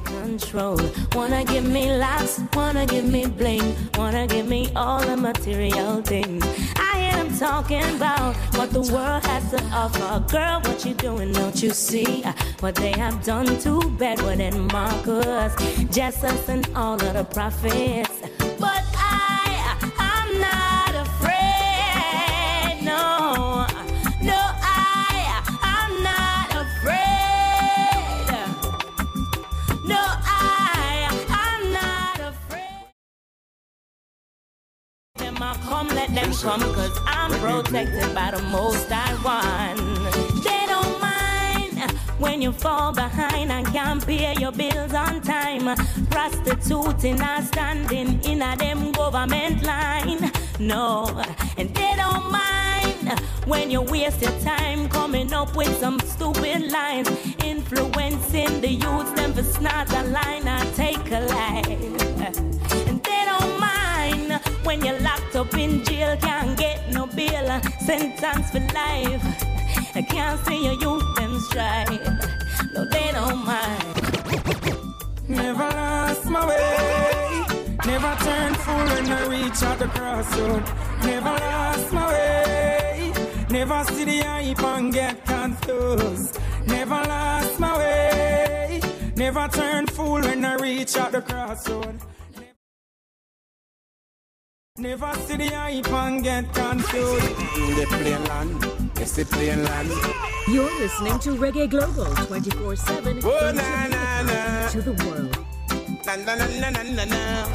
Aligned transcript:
Control. 0.00 0.80
Wanna 1.14 1.44
give 1.44 1.64
me 1.64 1.92
laughs, 1.96 2.40
wanna 2.54 2.86
give 2.86 3.04
me 3.04 3.26
bling, 3.26 3.76
wanna 3.96 4.26
give 4.26 4.48
me 4.48 4.70
all 4.74 5.00
the 5.00 5.16
material 5.16 6.02
things. 6.02 6.44
I 6.76 7.00
hear 7.00 7.24
them 7.24 7.36
talking 7.38 7.84
about 7.96 8.34
what 8.56 8.70
the 8.70 8.82
world 8.92 9.24
has 9.26 9.50
to 9.50 9.62
offer. 9.72 10.24
Girl, 10.30 10.60
what 10.62 10.84
you 10.84 10.94
doing? 10.94 11.32
Don't 11.32 11.62
you 11.62 11.70
see 11.70 12.22
what 12.60 12.74
they 12.74 12.92
have 12.92 13.22
done 13.24 13.58
to 13.60 13.88
Bedouin 13.90 14.40
and 14.40 14.72
Marcus, 14.72 15.54
Jesus, 15.90 16.48
and 16.48 16.68
all 16.74 16.94
of 16.94 17.12
the 17.14 17.24
prophets? 17.24 18.23
Them 36.14 36.32
come, 36.32 36.60
cause 36.74 36.98
I'm 37.06 37.30
protected 37.40 38.14
by 38.14 38.30
the 38.30 38.42
most 38.42 38.88
I 38.90 39.14
want. 39.24 39.78
They 40.44 40.66
don't 40.66 41.00
mind 41.00 41.90
when 42.18 42.40
you 42.40 42.52
fall 42.52 42.92
behind 42.92 43.50
and 43.50 43.66
can't 43.66 44.06
pay 44.06 44.34
your 44.38 44.52
bills 44.52 44.94
on 44.94 45.20
time. 45.22 45.76
Prostituting 46.10 47.20
and 47.20 47.44
standing 47.46 48.22
in 48.22 48.42
a 48.42 48.56
them 48.56 48.92
government 48.92 49.62
line. 49.62 50.30
No, 50.60 51.22
and 51.56 51.74
they 51.74 51.94
don't 51.96 52.30
mind 52.30 53.18
when 53.46 53.70
you 53.70 53.82
waste 53.82 54.22
your 54.22 54.38
time 54.40 54.88
coming 54.88 55.32
up 55.32 55.56
with 55.56 55.76
some 55.78 55.98
stupid 56.00 56.70
lines, 56.70 57.10
influencing 57.42 58.60
the 58.60 58.70
youth 58.70 59.16
them 59.16 59.32
for 59.34 59.42
snort 59.42 59.90
a 59.90 60.02
line 60.04 60.46
and 60.46 60.74
take 60.74 61.10
a 61.10 61.20
line. 61.20 62.53
When 64.74 64.84
you're 64.84 65.00
locked 65.00 65.36
up 65.36 65.54
in 65.54 65.84
jail, 65.84 66.16
can't 66.16 66.58
get 66.58 66.92
no 66.92 67.06
bail, 67.06 67.46
sentence 67.86 68.50
for 68.50 68.64
life. 68.74 69.24
I 69.94 70.02
can't 70.02 70.44
see 70.46 70.64
your 70.64 70.74
youth 70.74 71.04
them 71.16 71.38
strive. 71.48 71.90
No, 72.74 72.84
they 72.90 73.10
don't 73.12 73.44
mind. 73.46 73.84
Never 75.28 75.68
lost 75.80 76.24
my 76.26 76.46
way. 76.48 77.44
Never 77.86 78.12
turned 78.24 78.56
fool 78.56 78.86
when 78.94 79.06
I 79.18 79.26
reach 79.34 79.62
out 79.62 79.78
the 79.78 79.86
crossroad. 79.86 80.64
Never 81.04 81.34
lost 81.46 81.92
my 81.92 82.06
way. 82.08 83.12
Never 83.50 83.84
see 83.84 84.04
the 84.04 84.18
hype 84.26 84.64
and 84.64 84.92
get 84.92 85.24
confused. 85.24 86.40
Never 86.66 87.00
lost 87.12 87.60
my 87.60 87.78
way. 87.78 88.80
Never 89.16 89.46
turned 89.48 89.90
fool 89.92 90.20
when 90.20 90.44
I 90.44 90.54
reach 90.56 90.96
out 90.96 91.12
the 91.12 91.22
crossroad. 91.22 92.00
Never 94.76 95.14
see 95.28 95.36
the 95.36 95.46
hype 95.54 95.86
and 95.92 96.20
get 96.24 96.52
confused. 96.52 97.36
The 97.78 97.86
plain 97.88 98.24
land, 98.24 98.64
it's 98.96 99.12
the 99.12 99.24
plain 99.24 99.62
land. 99.62 99.88
You're 100.48 100.68
listening 100.80 101.16
to 101.20 101.36
Reggae 101.36 101.70
Global 101.70 102.06
24 102.26 102.74
7 102.74 103.20
Oh, 103.22 103.52
na, 103.54 103.86
na, 103.86 104.22
na. 104.22 104.68
to 104.70 104.82
the 104.82 104.90
world. 105.04 105.38
Na 106.04 106.16
na 106.16 106.34
na 106.34 106.46
na 106.58 106.70
na 106.70 106.82
na 106.82 107.04
na. 107.04 107.46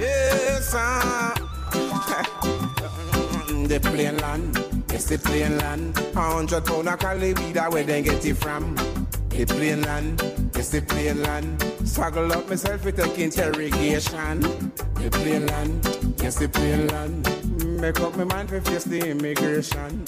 Yes, 0.00 0.72
the 3.68 3.78
plain 3.82 4.16
land, 4.16 4.56
it's 4.88 5.04
the 5.10 5.18
plain 5.18 5.58
land. 5.58 5.94
A 6.16 6.20
hundred 6.20 6.64
pound 6.64 6.88
of 6.88 6.98
cali 6.98 7.34
weed, 7.34 7.56
where 7.68 7.84
they 7.84 8.00
get 8.00 8.24
it 8.24 8.38
from? 8.38 8.74
The 9.32 9.46
plain 9.46 9.82
land, 9.82 10.22
it's 10.54 10.68
the 10.68 10.82
plain 10.82 11.22
land. 11.22 11.62
Struggle 11.84 12.32
up 12.32 12.48
myself 12.48 12.84
with 12.84 12.98
a 12.98 13.20
interrogation. 13.20 14.40
The 14.40 15.08
plain 15.10 15.46
land, 15.46 15.86
it's 16.22 16.36
the 16.36 16.48
plain 16.48 16.86
land. 16.88 17.80
Make 17.80 17.98
up 18.00 18.14
my 18.16 18.24
mind 18.24 18.50
to 18.50 18.60
face 18.60 18.84
the 18.84 19.10
immigration. 19.10 20.04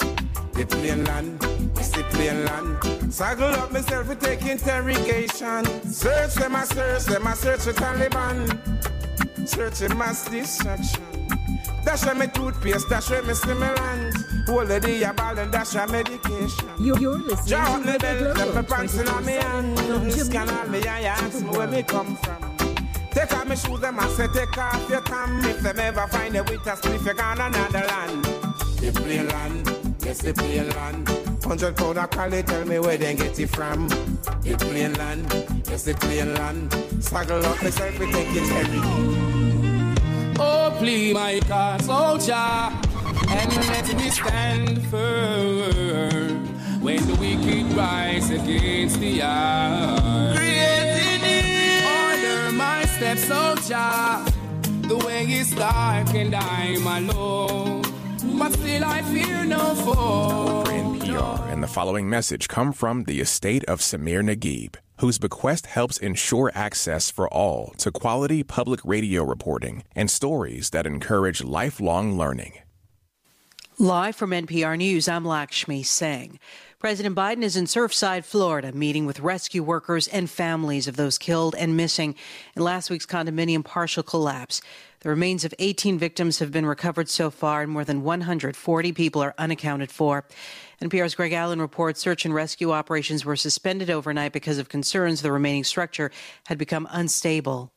The 0.53 0.65
plain 0.69 1.03
land, 1.05 1.39
it's 1.75 1.89
the 1.89 2.03
plain 2.03 2.45
land. 2.45 3.13
Saddle 3.13 3.55
up 3.55 3.71
myself 3.71 4.07
to 4.07 4.15
take 4.15 4.45
interrogation. 4.45 5.65
Search 5.91 6.35
them, 6.35 6.55
I 6.55 6.63
search 6.63 7.05
them, 7.05 7.27
I 7.27 7.33
search 7.33 7.61
for 7.61 7.73
Taliban. 7.73 9.47
Searching 9.47 9.97
mass 9.97 10.29
destruction. 10.29 11.14
Dash 11.85 12.15
me 12.15 12.27
toothpaste, 12.27 12.89
dash 12.89 13.11
me 13.11 13.33
stimulant. 13.33 14.15
Hold 14.47 14.67
the 14.67 14.79
day 14.79 15.09
ball 15.15 15.37
and 15.37 15.51
dash 15.51 15.75
a 15.75 15.87
medication. 15.87 16.67
You're, 16.79 16.97
you're 16.99 17.19
listening 17.19 17.47
Jaw 17.47 17.77
to 17.77 17.85
me 17.85 17.93
Reggae 17.93 17.99
belt, 17.99 18.37
let 18.37 18.55
me 18.55 18.61
pants 18.63 18.97
in 18.97 19.07
on 19.07 19.25
me 19.25 19.33
24 19.33 19.49
hand. 19.49 19.77
7 19.77 20.11
from 20.11 20.25
Scan 20.25 20.49
all 20.49 20.67
me 20.67 20.81
Jamaica 20.81 20.89
eye, 20.89 21.03
ask 21.03 21.37
to 21.37 21.43
me 21.43 21.49
where 21.51 21.67
me 21.67 21.83
come 21.83 22.15
from. 22.17 22.57
Take 23.11 23.33
off 23.33 23.47
my 23.47 23.55
shoes, 23.55 23.79
them 23.79 23.99
I 23.99 24.07
say 24.09 24.27
take 24.27 24.57
off 24.57 24.89
your 24.89 25.01
tam. 25.01 25.45
If 25.45 25.59
them 25.61 25.79
ever 25.79 26.07
find 26.07 26.35
a 26.35 26.43
with 26.43 26.67
us, 26.67 26.85
if 26.85 27.05
you 27.05 27.13
gone 27.13 27.39
another 27.39 27.87
land. 27.87 28.23
The 28.23 28.91
plain 28.93 29.27
land, 29.29 29.95
yes 30.03 30.21
the 30.21 30.33
plain 30.33 30.69
land. 30.71 31.07
Hundred 31.43 31.77
pound 31.77 31.97
of 31.97 32.09
quality, 32.09 32.43
tell 32.43 32.65
me 32.65 32.79
where 32.79 32.97
they 32.97 33.15
get 33.15 33.39
it 33.39 33.47
from. 33.47 33.87
The 33.87 34.55
plain 34.59 34.93
land, 34.95 35.31
yes 35.69 35.83
the 35.83 35.93
plain 35.93 36.33
land. 36.33 36.73
Struggle 36.99 37.45
up 37.45 37.61
myself, 37.61 37.99
we 37.99 38.11
take 38.11 38.27
it 38.31 38.51
every 38.51 39.34
Oh, 40.37 40.75
please, 40.77 41.13
my 41.13 41.39
God, 41.47 41.81
soldier, 41.81 42.33
and 42.33 43.55
let 43.67 43.95
me 43.95 44.09
stand 44.09 44.85
firm 44.87 46.45
when 46.81 47.05
the 47.07 47.15
wicked 47.15 47.71
rise 47.73 48.29
against 48.29 48.99
the 48.99 49.21
earth. 49.23 50.37
Order 51.95 52.51
my 52.51 52.85
steps, 52.85 53.23
soldier. 53.25 54.25
The 54.87 54.97
way 55.05 55.23
is 55.25 55.51
dark 55.51 56.13
and 56.13 56.35
I'm 56.35 56.85
alone, 56.85 57.81
but 58.37 58.53
still 58.53 58.83
I 58.83 59.01
fear 59.03 59.45
no 59.45 59.73
foe. 59.73 60.74
NPR 61.15 61.49
and 61.49 61.63
the 61.63 61.67
following 61.67 62.09
message 62.09 62.49
come 62.49 62.73
from 62.73 63.05
the 63.05 63.21
estate 63.21 63.63
of 63.65 63.79
Samir 63.79 64.21
Naguib, 64.21 64.75
whose 64.99 65.17
bequest 65.17 65.65
helps 65.67 65.97
ensure 65.97 66.51
access 66.53 67.09
for 67.09 67.33
all 67.33 67.73
to 67.77 67.89
quality 67.89 68.43
public 68.43 68.81
radio 68.83 69.23
reporting 69.23 69.83
and 69.95 70.11
stories 70.11 70.71
that 70.71 70.85
encourage 70.85 71.41
lifelong 71.41 72.17
learning. 72.17 72.53
Live 73.77 74.15
from 74.17 74.31
NPR 74.31 74.77
News, 74.77 75.07
I'm 75.07 75.23
Lakshmi 75.23 75.83
Singh. 75.83 76.37
President 76.79 77.15
Biden 77.15 77.43
is 77.43 77.55
in 77.55 77.65
Surfside, 77.65 78.25
Florida, 78.25 78.73
meeting 78.73 79.05
with 79.05 79.21
rescue 79.21 79.63
workers 79.63 80.07
and 80.09 80.29
families 80.29 80.87
of 80.87 80.97
those 80.97 81.17
killed 81.17 81.55
and 81.55 81.77
missing 81.77 82.15
in 82.55 82.61
last 82.61 82.89
week's 82.89 83.05
condominium 83.05 83.63
partial 83.63 84.03
collapse. 84.03 84.61
The 84.99 85.09
remains 85.09 85.45
of 85.45 85.53
18 85.59 85.97
victims 85.97 86.39
have 86.39 86.51
been 86.51 86.65
recovered 86.65 87.09
so 87.09 87.29
far, 87.29 87.61
and 87.61 87.71
more 87.71 87.85
than 87.85 88.03
140 88.03 88.91
people 88.91 89.21
are 89.21 89.33
unaccounted 89.37 89.91
for. 89.91 90.25
NPR's 90.81 91.15
Greg 91.15 91.33
Allen 91.33 91.61
reports 91.61 91.99
search 91.99 92.25
and 92.25 92.33
rescue 92.33 92.71
operations 92.71 93.25
were 93.25 93.35
suspended 93.35 93.89
overnight 93.89 94.33
because 94.33 94.57
of 94.57 94.69
concerns 94.69 95.21
the 95.21 95.31
remaining 95.31 95.63
structure 95.63 96.11
had 96.47 96.57
become 96.57 96.87
unstable. 96.91 97.71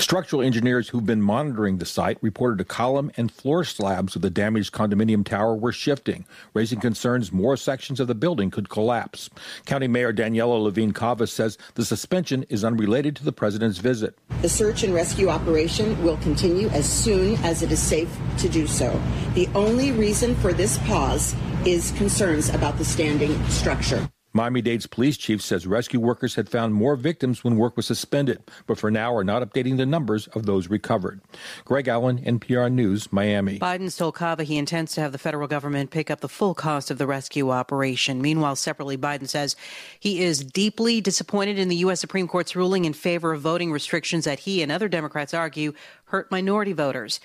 Structural 0.00 0.42
engineers 0.42 0.88
who've 0.88 1.06
been 1.06 1.22
monitoring 1.22 1.78
the 1.78 1.86
site 1.86 2.18
reported 2.20 2.60
a 2.60 2.64
column 2.64 3.12
and 3.16 3.30
floor 3.30 3.62
slabs 3.62 4.16
of 4.16 4.22
the 4.22 4.28
damaged 4.28 4.72
condominium 4.72 5.24
tower 5.24 5.54
were 5.54 5.72
shifting, 5.72 6.26
raising 6.52 6.80
concerns 6.80 7.32
more 7.32 7.56
sections 7.56 8.00
of 8.00 8.08
the 8.08 8.14
building 8.14 8.50
could 8.50 8.68
collapse. 8.68 9.30
County 9.66 9.86
Mayor 9.86 10.12
Daniela 10.12 10.62
Levine 10.62 10.90
Cava 10.90 11.28
says 11.28 11.56
the 11.74 11.84
suspension 11.84 12.44
is 12.48 12.64
unrelated 12.64 13.14
to 13.16 13.24
the 13.24 13.32
president's 13.32 13.78
visit. 13.78 14.18
The 14.42 14.48
search 14.48 14.82
and 14.82 14.92
rescue 14.92 15.28
operation 15.28 16.02
will 16.02 16.16
continue 16.18 16.68
as 16.70 16.86
soon 16.90 17.36
as 17.44 17.62
it 17.62 17.70
is 17.70 17.80
safe 17.80 18.14
to 18.38 18.48
do 18.48 18.66
so. 18.66 19.00
The 19.34 19.48
only 19.54 19.92
reason 19.92 20.34
for 20.36 20.52
this 20.52 20.76
pause 20.78 21.36
is 21.64 21.92
concerns 21.92 22.50
about 22.50 22.78
the 22.78 22.84
standing 22.84 23.42
structure. 23.48 24.08
Miami 24.36 24.60
Dade's 24.60 24.88
police 24.88 25.16
chief 25.16 25.40
says 25.40 25.64
rescue 25.64 26.00
workers 26.00 26.34
had 26.34 26.48
found 26.48 26.74
more 26.74 26.96
victims 26.96 27.44
when 27.44 27.56
work 27.56 27.76
was 27.76 27.86
suspended, 27.86 28.42
but 28.66 28.76
for 28.76 28.90
now 28.90 29.14
are 29.14 29.22
not 29.22 29.48
updating 29.48 29.76
the 29.76 29.86
numbers 29.86 30.26
of 30.28 30.44
those 30.44 30.68
recovered. 30.68 31.20
Greg 31.64 31.86
Allen, 31.86 32.18
NPR 32.18 32.70
News, 32.72 33.12
Miami. 33.12 33.60
Biden's 33.60 33.96
told 33.96 34.16
Cava 34.16 34.42
he 34.42 34.58
intends 34.58 34.92
to 34.94 35.00
have 35.02 35.12
the 35.12 35.18
federal 35.18 35.46
government 35.46 35.92
pick 35.92 36.10
up 36.10 36.18
the 36.18 36.28
full 36.28 36.52
cost 36.52 36.90
of 36.90 36.98
the 36.98 37.06
rescue 37.06 37.52
operation. 37.52 38.20
Meanwhile, 38.20 38.56
separately, 38.56 38.98
Biden 38.98 39.28
says 39.28 39.54
he 40.00 40.20
is 40.20 40.42
deeply 40.42 41.00
disappointed 41.00 41.56
in 41.56 41.68
the 41.68 41.76
U.S. 41.76 42.00
Supreme 42.00 42.26
Court's 42.26 42.56
ruling 42.56 42.86
in 42.86 42.92
favor 42.92 43.32
of 43.32 43.40
voting 43.40 43.70
restrictions 43.70 44.24
that 44.24 44.40
he 44.40 44.62
and 44.62 44.72
other 44.72 44.88
Democrats 44.88 45.32
argue 45.32 45.74
hurt 46.06 46.32
minority 46.32 46.72
voters. 46.72 47.20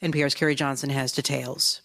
NPR's 0.00 0.34
Carrie 0.34 0.54
Johnson 0.54 0.88
has 0.88 1.12
details. 1.12 1.82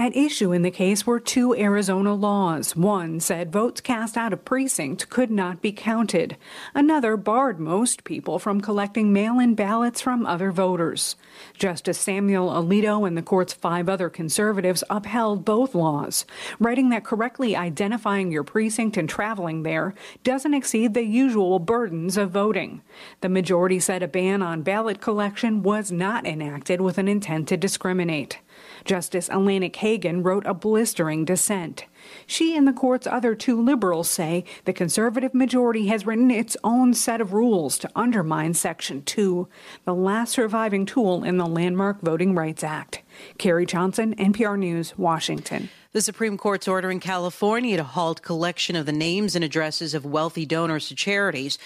At 0.00 0.16
issue 0.16 0.52
in 0.52 0.62
the 0.62 0.70
case 0.70 1.06
were 1.06 1.20
two 1.20 1.54
Arizona 1.54 2.14
laws. 2.14 2.74
One 2.74 3.20
said 3.20 3.52
votes 3.52 3.82
cast 3.82 4.16
out 4.16 4.32
of 4.32 4.46
precinct 4.46 5.10
could 5.10 5.30
not 5.30 5.60
be 5.60 5.72
counted. 5.72 6.38
Another 6.74 7.18
barred 7.18 7.60
most 7.60 8.02
people 8.04 8.38
from 8.38 8.62
collecting 8.62 9.12
mail 9.12 9.38
in 9.38 9.54
ballots 9.54 10.00
from 10.00 10.24
other 10.24 10.52
voters. 10.52 11.16
Justice 11.52 11.98
Samuel 11.98 12.48
Alito 12.48 13.06
and 13.06 13.14
the 13.14 13.20
court's 13.20 13.52
five 13.52 13.90
other 13.90 14.08
conservatives 14.08 14.82
upheld 14.88 15.44
both 15.44 15.74
laws, 15.74 16.24
writing 16.58 16.88
that 16.88 17.04
correctly 17.04 17.54
identifying 17.54 18.32
your 18.32 18.42
precinct 18.42 18.96
and 18.96 19.06
traveling 19.06 19.64
there 19.64 19.92
doesn't 20.24 20.54
exceed 20.54 20.94
the 20.94 21.04
usual 21.04 21.58
burdens 21.58 22.16
of 22.16 22.30
voting. 22.30 22.80
The 23.20 23.28
majority 23.28 23.78
said 23.78 24.02
a 24.02 24.08
ban 24.08 24.40
on 24.40 24.62
ballot 24.62 25.02
collection 25.02 25.62
was 25.62 25.92
not 25.92 26.26
enacted 26.26 26.80
with 26.80 26.96
an 26.96 27.06
intent 27.06 27.48
to 27.48 27.58
discriminate. 27.58 28.38
Justice 28.84 29.28
Elena 29.28 29.68
Kagan 29.68 30.24
wrote 30.24 30.46
a 30.46 30.54
blistering 30.54 31.24
dissent. 31.24 31.84
She 32.26 32.56
and 32.56 32.66
the 32.66 32.72
court's 32.72 33.06
other 33.06 33.34
two 33.34 33.60
liberals 33.60 34.08
say 34.08 34.44
the 34.64 34.72
conservative 34.72 35.34
majority 35.34 35.88
has 35.88 36.06
written 36.06 36.30
its 36.30 36.56
own 36.64 36.94
set 36.94 37.20
of 37.20 37.32
rules 37.32 37.78
to 37.78 37.90
undermine 37.94 38.54
Section 38.54 39.02
2, 39.02 39.48
the 39.84 39.94
last 39.94 40.32
surviving 40.32 40.86
tool 40.86 41.24
in 41.24 41.36
the 41.36 41.46
landmark 41.46 42.00
Voting 42.00 42.34
Rights 42.34 42.64
Act. 42.64 43.02
Carrie 43.38 43.66
Johnson, 43.66 44.14
NPR 44.16 44.58
News, 44.58 44.96
Washington. 44.96 45.68
The 45.92 46.00
Supreme 46.00 46.38
Court's 46.38 46.68
ordering 46.68 47.00
California 47.00 47.76
to 47.76 47.82
halt 47.82 48.22
collection 48.22 48.76
of 48.76 48.86
the 48.86 48.92
names 48.92 49.34
and 49.34 49.44
addresses 49.44 49.92
of 49.92 50.06
wealthy 50.06 50.46
donors 50.46 50.88
to 50.88 50.94
charities. 50.94 51.58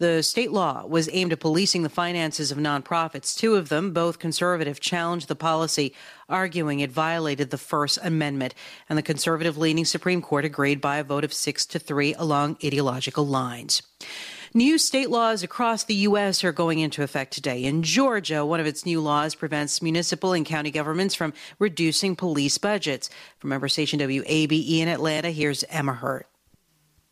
The 0.00 0.22
state 0.22 0.50
law 0.50 0.86
was 0.86 1.10
aimed 1.12 1.34
at 1.34 1.40
policing 1.40 1.82
the 1.82 1.90
finances 1.90 2.50
of 2.50 2.56
nonprofits. 2.56 3.36
Two 3.36 3.56
of 3.56 3.68
them, 3.68 3.92
both 3.92 4.18
conservative, 4.18 4.80
challenged 4.80 5.28
the 5.28 5.36
policy, 5.36 5.94
arguing 6.26 6.80
it 6.80 6.90
violated 6.90 7.50
the 7.50 7.58
First 7.58 7.98
Amendment. 8.02 8.54
And 8.88 8.96
the 8.96 9.02
conservative 9.02 9.58
leaning 9.58 9.84
Supreme 9.84 10.22
Court 10.22 10.46
agreed 10.46 10.80
by 10.80 10.96
a 10.96 11.04
vote 11.04 11.22
of 11.22 11.34
six 11.34 11.66
to 11.66 11.78
three 11.78 12.14
along 12.14 12.56
ideological 12.64 13.26
lines. 13.26 13.82
New 14.54 14.78
state 14.78 15.10
laws 15.10 15.42
across 15.42 15.84
the 15.84 15.94
U.S. 15.96 16.42
are 16.44 16.50
going 16.50 16.78
into 16.78 17.02
effect 17.02 17.34
today. 17.34 17.62
In 17.62 17.82
Georgia, 17.82 18.46
one 18.46 18.58
of 18.58 18.66
its 18.66 18.86
new 18.86 19.02
laws 19.02 19.34
prevents 19.34 19.82
municipal 19.82 20.32
and 20.32 20.46
county 20.46 20.70
governments 20.70 21.14
from 21.14 21.34
reducing 21.58 22.16
police 22.16 22.56
budgets. 22.56 23.10
From 23.36 23.50
member 23.50 23.68
station 23.68 24.00
WABE 24.00 24.80
in 24.80 24.88
Atlanta, 24.88 25.28
here's 25.28 25.62
Emma 25.64 25.92
Hurt. 25.92 26.29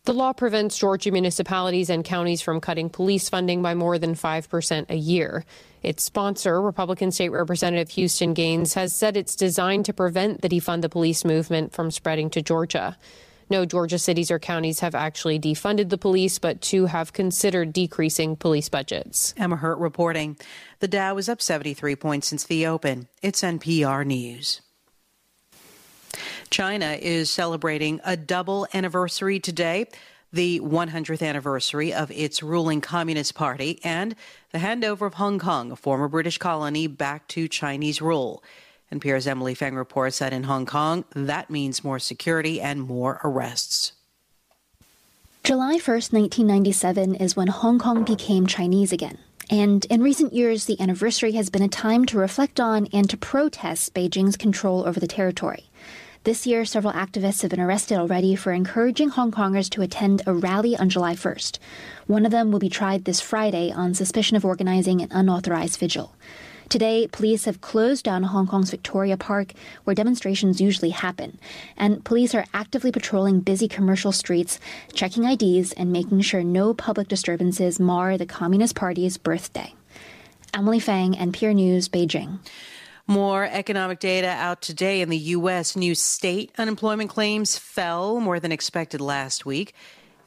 The 0.09 0.15
law 0.15 0.33
prevents 0.33 0.79
Georgia 0.79 1.11
municipalities 1.11 1.91
and 1.91 2.03
counties 2.03 2.41
from 2.41 2.63
cutting 2.63 2.89
police 2.89 3.29
funding 3.29 3.61
by 3.61 3.75
more 3.75 3.99
than 3.99 4.15
5% 4.15 4.87
a 4.89 4.97
year. 4.97 5.45
Its 5.83 6.03
sponsor, 6.03 6.63
Republican 6.63 7.13
State 7.13 7.29
Representative 7.29 7.91
Houston 7.91 8.33
Gaines, 8.33 8.73
has 8.73 8.95
said 8.95 9.19
it's 9.19 9.37
designed 9.37 9.85
to 9.85 9.93
prevent 9.93 10.41
the 10.41 10.49
defund 10.49 10.81
the 10.81 10.89
police 10.89 11.27
movement 11.27 11.75
from 11.75 11.91
spreading 11.91 12.31
to 12.31 12.41
Georgia. 12.41 12.97
No 13.51 13.67
Georgia 13.67 13.99
cities 13.99 14.31
or 14.31 14.39
counties 14.39 14.81
have 14.81 14.95
actually 14.95 15.39
defunded 15.39 15.91
the 15.91 15.99
police, 15.99 16.39
but 16.39 16.63
two 16.63 16.87
have 16.87 17.13
considered 17.13 17.75
decreasing 17.75 18.35
police 18.35 18.71
budgets. 18.71 19.35
Emma 19.37 19.57
Hurt 19.57 19.77
reporting. 19.77 20.39
The 20.79 20.89
Dow 20.89 21.19
is 21.19 21.29
up 21.29 21.43
73 21.43 21.97
points 21.97 22.29
since 22.29 22.45
the 22.45 22.67
open. 22.67 23.09
It's 23.21 23.43
NPR 23.43 24.07
News. 24.07 24.63
China 26.51 26.99
is 27.01 27.31
celebrating 27.31 28.01
a 28.05 28.17
double 28.17 28.67
anniversary 28.73 29.41
today 29.41 29.87
the 30.33 30.61
100th 30.61 31.27
anniversary 31.27 31.93
of 31.93 32.11
its 32.11 32.43
ruling 32.43 32.81
Communist 32.81 33.35
Party 33.35 33.81
and 33.83 34.15
the 34.53 34.59
handover 34.59 35.07
of 35.07 35.15
Hong 35.15 35.39
Kong, 35.39 35.73
a 35.73 35.77
former 35.77 36.09
British 36.09 36.39
colony, 36.39 36.87
back 36.87 37.27
to 37.29 37.49
Chinese 37.49 38.03
rule. 38.03 38.43
And 38.91 39.01
NPR's 39.01 39.27
Emily 39.27 39.55
Feng 39.55 39.75
reports 39.75 40.19
that 40.19 40.33
in 40.33 40.45
Hong 40.45 40.67
Kong, 40.67 41.05
that 41.15 41.51
means 41.51 41.85
more 41.85 41.99
security 41.99 42.61
and 42.61 42.83
more 42.83 43.21
arrests. 43.25 43.93
July 45.45 45.77
1st, 45.77 46.13
1997 46.13 47.15
is 47.15 47.37
when 47.37 47.49
Hong 47.49 47.79
Kong 47.79 48.05
became 48.05 48.47
Chinese 48.47 48.93
again. 48.93 49.19
And 49.51 49.87
in 49.87 50.03
recent 50.03 50.35
years, 50.35 50.67
the 50.67 50.79
anniversary 50.79 51.33
has 51.33 51.49
been 51.49 51.63
a 51.63 51.69
time 51.69 52.05
to 52.07 52.19
reflect 52.19 52.61
on 52.61 52.87
and 52.93 53.09
to 53.09 53.17
protest 53.17 53.95
Beijing's 53.95 54.37
control 54.37 54.87
over 54.87 55.01
the 55.01 55.07
territory. 55.07 55.71
This 56.25 56.47
year, 56.47 56.65
several 56.65 56.93
activists 56.93 57.43
have 57.43 57.51
been 57.53 57.61
arrested 57.61 57.97
already 57.97 58.35
for 58.35 58.53
encouraging 58.53 59.11
Hong 59.11 59.31
Kongers 59.31 59.71
to 59.71 59.83
attend 59.83 60.21
a 60.27 60.35
rally 60.35 60.77
on 60.77 60.89
July 60.89 61.15
1st. 61.15 61.59
One 62.07 62.27
of 62.27 62.33
them 62.33 62.51
will 62.51 62.59
be 62.59 62.69
tried 62.69 63.05
this 63.05 63.21
Friday 63.21 63.71
on 63.71 63.95
suspicion 63.95 64.37
of 64.37 64.45
organizing 64.45 65.01
an 65.01 65.09
unauthorized 65.13 65.79
vigil. 65.79 66.15
Today, 66.69 67.07
police 67.07 67.45
have 67.47 67.61
closed 67.61 68.05
down 68.05 68.25
Hong 68.25 68.47
Kong's 68.47 68.71
Victoria 68.71 69.17
Park, 69.17 69.53
where 69.85 69.95
demonstrations 69.95 70.61
usually 70.61 70.91
happen, 70.91 71.39
and 71.77 72.05
police 72.05 72.35
are 72.35 72.45
actively 72.53 72.93
patrolling 72.93 73.41
busy 73.41 73.69
commercial 73.69 74.13
streets, 74.13 74.59
checking 74.93 75.25
IDs, 75.25 75.73
and 75.73 75.93
making 75.93 76.21
sure 76.21 76.43
no 76.43 76.75
public 76.75 77.09
disturbances 77.09 77.81
mar 77.81 78.19
the 78.19 78.27
Communist 78.27 78.75
Party's 78.75 79.17
birthday. 79.17 79.73
Emily 80.53 80.81
Feng, 80.81 81.15
NPR 81.15 81.55
News, 81.55 81.89
Beijing. 81.89 82.41
More 83.11 83.45
economic 83.45 84.01
data 84.01 84.27
out 84.29 84.61
today 84.61 85.01
in 85.01 85.09
the 85.09 85.17
U.S. 85.17 85.75
New 85.75 85.95
state 85.95 86.53
unemployment 86.59 87.09
claims 87.09 87.57
fell 87.57 88.21
more 88.21 88.39
than 88.39 88.53
expected 88.53 89.01
last 89.01 89.47
week. 89.47 89.75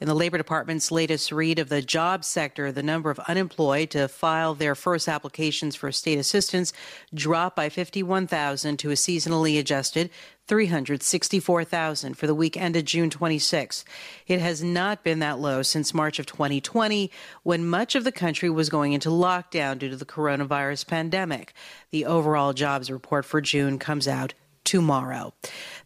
In 0.00 0.08
the 0.08 0.16
Labor 0.16 0.36
Department's 0.36 0.90
latest 0.90 1.30
read 1.30 1.60
of 1.60 1.68
the 1.68 1.80
job 1.80 2.24
sector, 2.24 2.72
the 2.72 2.82
number 2.82 3.08
of 3.08 3.20
unemployed 3.20 3.90
to 3.90 4.08
file 4.08 4.56
their 4.56 4.74
first 4.74 5.06
applications 5.06 5.76
for 5.76 5.92
state 5.92 6.18
assistance 6.18 6.72
dropped 7.14 7.54
by 7.54 7.68
51,000 7.68 8.76
to 8.78 8.90
a 8.90 8.94
seasonally 8.94 9.60
adjusted 9.60 10.10
364,000 10.52 12.14
for 12.14 12.26
the 12.26 12.34
week 12.34 12.58
ended 12.58 12.84
June 12.84 13.08
26. 13.08 13.86
It 14.26 14.38
has 14.38 14.62
not 14.62 15.02
been 15.02 15.20
that 15.20 15.38
low 15.38 15.62
since 15.62 15.94
March 15.94 16.18
of 16.18 16.26
2020 16.26 17.10
when 17.42 17.66
much 17.66 17.94
of 17.94 18.04
the 18.04 18.12
country 18.12 18.50
was 18.50 18.68
going 18.68 18.92
into 18.92 19.08
lockdown 19.08 19.78
due 19.78 19.88
to 19.88 19.96
the 19.96 20.04
coronavirus 20.04 20.86
pandemic. 20.86 21.54
The 21.90 22.04
overall 22.04 22.52
jobs 22.52 22.90
report 22.90 23.24
for 23.24 23.40
June 23.40 23.78
comes 23.78 24.06
out 24.06 24.34
tomorrow. 24.62 25.32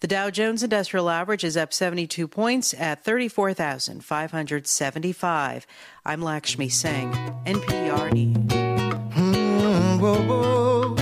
The 0.01 0.09
Dow 0.09 0.31
Jones 0.31 0.65
Industrial 0.65 1.11
Average 1.11 1.45
is 1.45 1.57
up 1.57 1.73
72 1.73 2.27
points 2.27 2.75
at 2.75 3.05
34,575. 3.05 5.67
I'm 6.05 6.23
Lakshmi 6.23 6.71
Singh, 6.71 7.13
NPR 7.45 8.13
News. 8.13 8.37
Mm, 9.15 10.01
whoa, 10.01 10.21
whoa. 10.23 10.97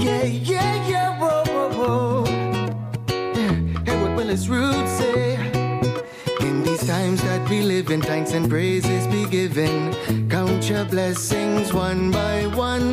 yeah, 0.00 0.24
yeah, 0.24 0.83
his 4.34 4.48
roots 4.48 4.90
say? 4.98 5.36
In 6.40 6.64
these 6.64 6.84
times 6.84 7.22
that 7.22 7.48
we 7.48 7.62
live 7.62 7.88
in, 7.90 8.02
thanks 8.02 8.32
and 8.32 8.50
praises 8.50 9.06
be 9.06 9.24
given. 9.26 9.94
Count 10.28 10.68
your 10.68 10.84
blessings 10.86 11.72
one 11.72 12.10
by 12.10 12.46
one. 12.46 12.86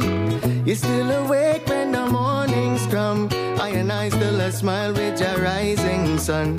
You're 0.67 0.75
still 0.75 1.09
awake 1.23 1.65
when 1.67 1.93
the 1.93 2.05
mornings 2.05 2.85
come. 2.87 3.27
I 3.65 3.69
and 3.69 3.91
I 3.91 4.09
still 4.09 4.39
a 4.39 4.51
smile 4.51 4.93
with 4.93 5.19
your 5.19 5.37
rising 5.37 6.19
sun. 6.19 6.57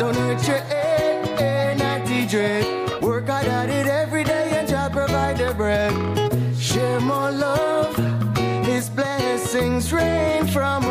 Don't 0.00 0.16
hurt 0.24 0.46
your 0.46 0.62
head, 0.72 1.26
head 1.40 1.78
not 1.78 2.00
dread. 2.28 3.02
Work 3.02 3.26
hard 3.28 3.46
at 3.46 3.68
it 3.68 3.88
every 3.88 4.22
day 4.22 4.48
and 4.58 4.68
try 4.68 4.88
provide 4.90 5.38
the 5.38 5.52
bread. 5.54 5.92
Share 6.56 7.00
more 7.00 7.32
love. 7.32 7.96
His 8.64 8.88
blessings 8.90 9.92
rain 9.92 10.46
from 10.46 10.83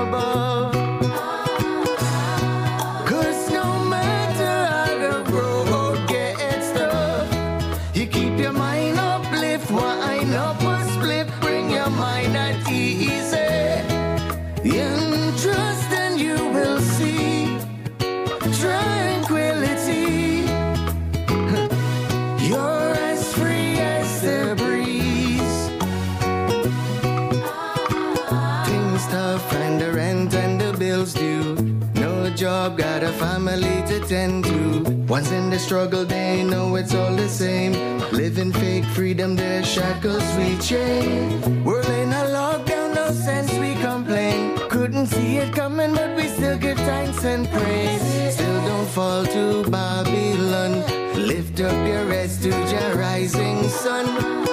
Once 35.13 35.31
in 35.31 35.51
the 35.51 35.59
struggle, 35.59 36.03
they 36.03 36.41
know 36.43 36.75
it's 36.75 36.95
all 36.95 37.15
the 37.15 37.29
same. 37.29 37.73
Living 38.11 38.51
fake 38.51 38.83
freedom, 38.95 39.35
their 39.35 39.63
shackles 39.63 40.23
we 40.37 40.57
chain. 40.57 41.63
We're 41.63 41.83
in 42.01 42.11
a 42.11 42.25
lockdown, 42.37 42.95
no 42.95 43.11
sense 43.11 43.53
we 43.59 43.75
complain. 43.75 44.57
Couldn't 44.69 45.05
see 45.05 45.37
it 45.37 45.53
coming, 45.53 45.93
but 45.93 46.17
we 46.17 46.23
still 46.29 46.57
give 46.57 46.77
thanks 46.77 47.23
and 47.25 47.47
praise. 47.47 48.33
Still 48.33 48.61
don't 48.65 48.87
fall 48.87 49.23
to 49.23 49.69
Babylon. 49.69 50.81
Lift 51.27 51.61
up 51.61 51.87
your 51.87 52.07
heads 52.11 52.41
to 52.41 52.49
your 52.49 52.95
rising 52.95 53.69
sun. 53.69 54.52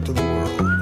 To 0.00 0.12
the 0.12 0.20
world. 0.20 0.75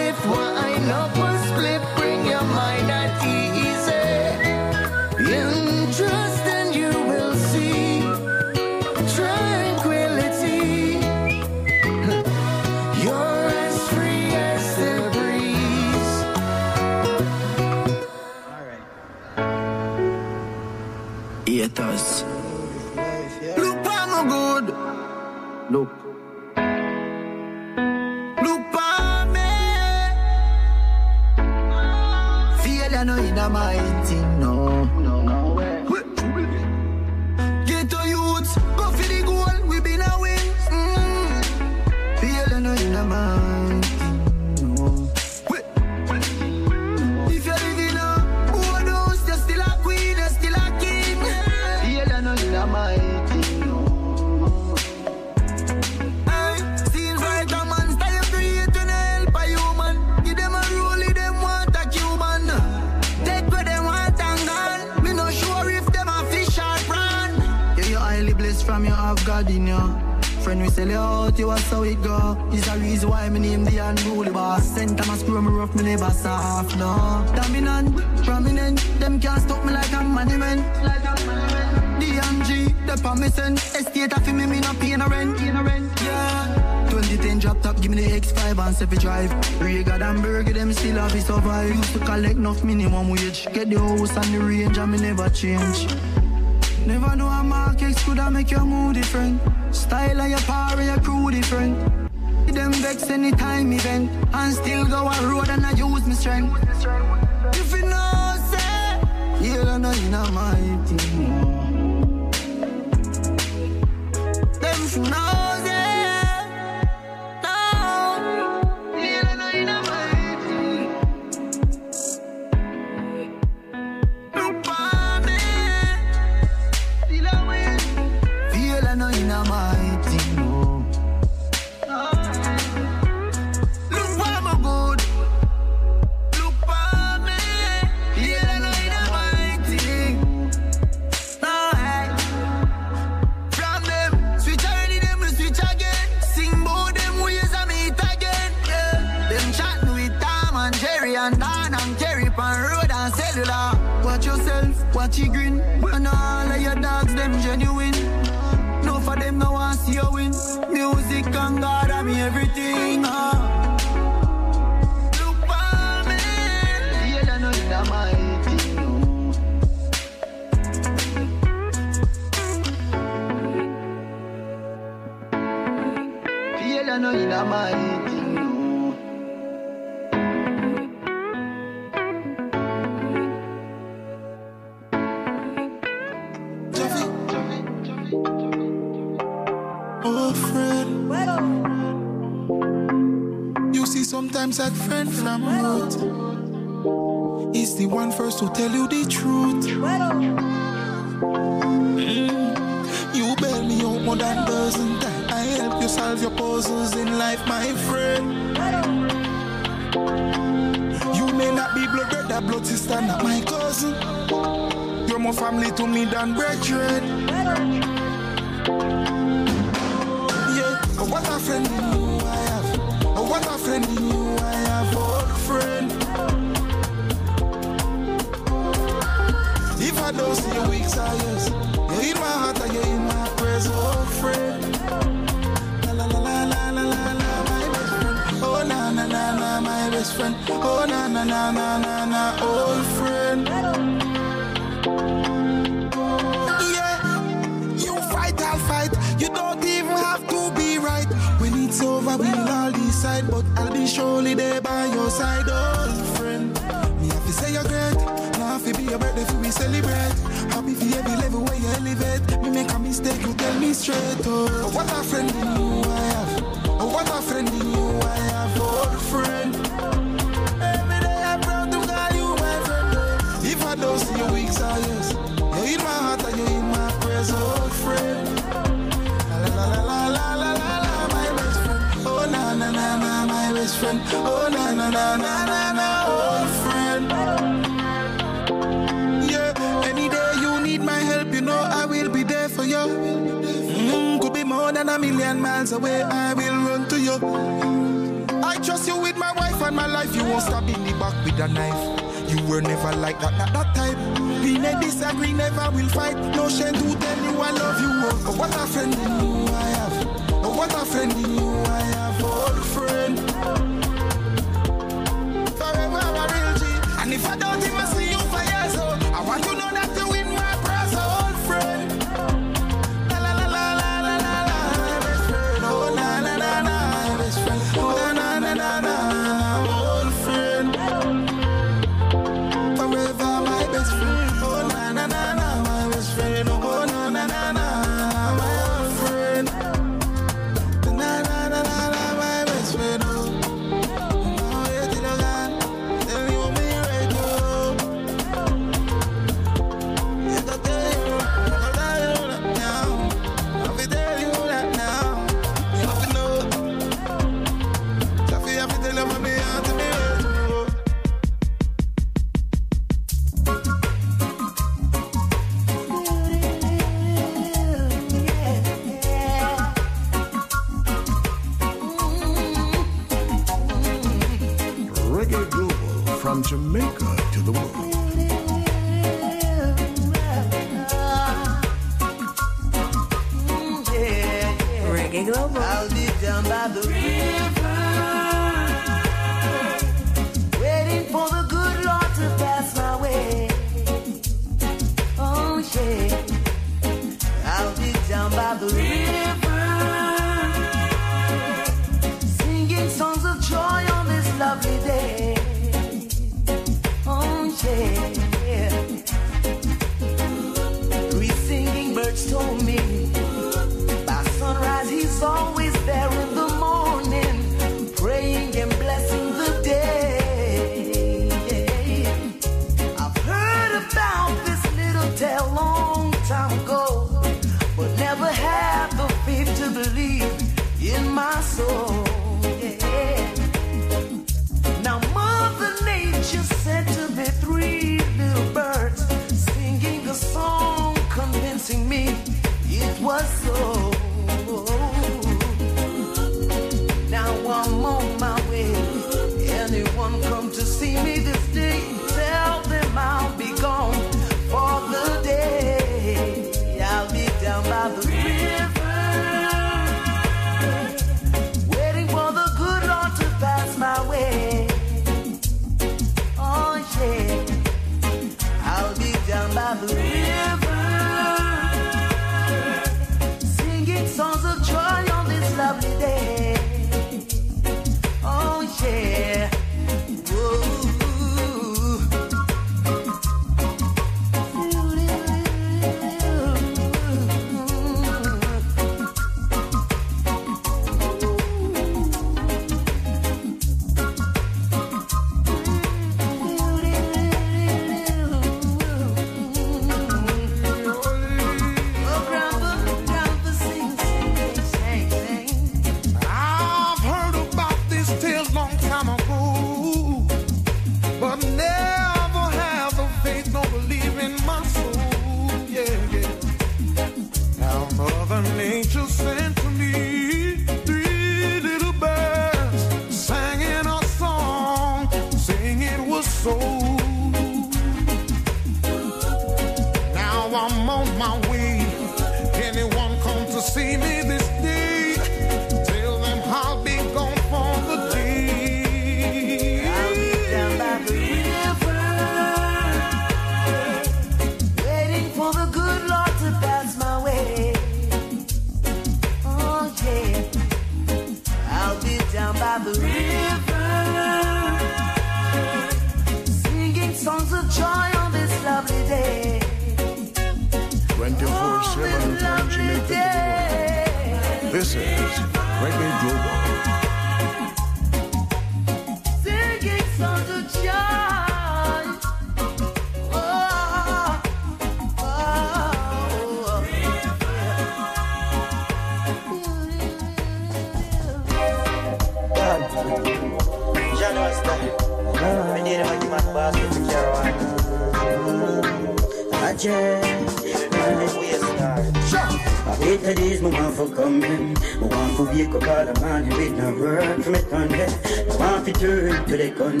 For 599.52 599.58
the 599.58 599.70
gun. 599.70 600.00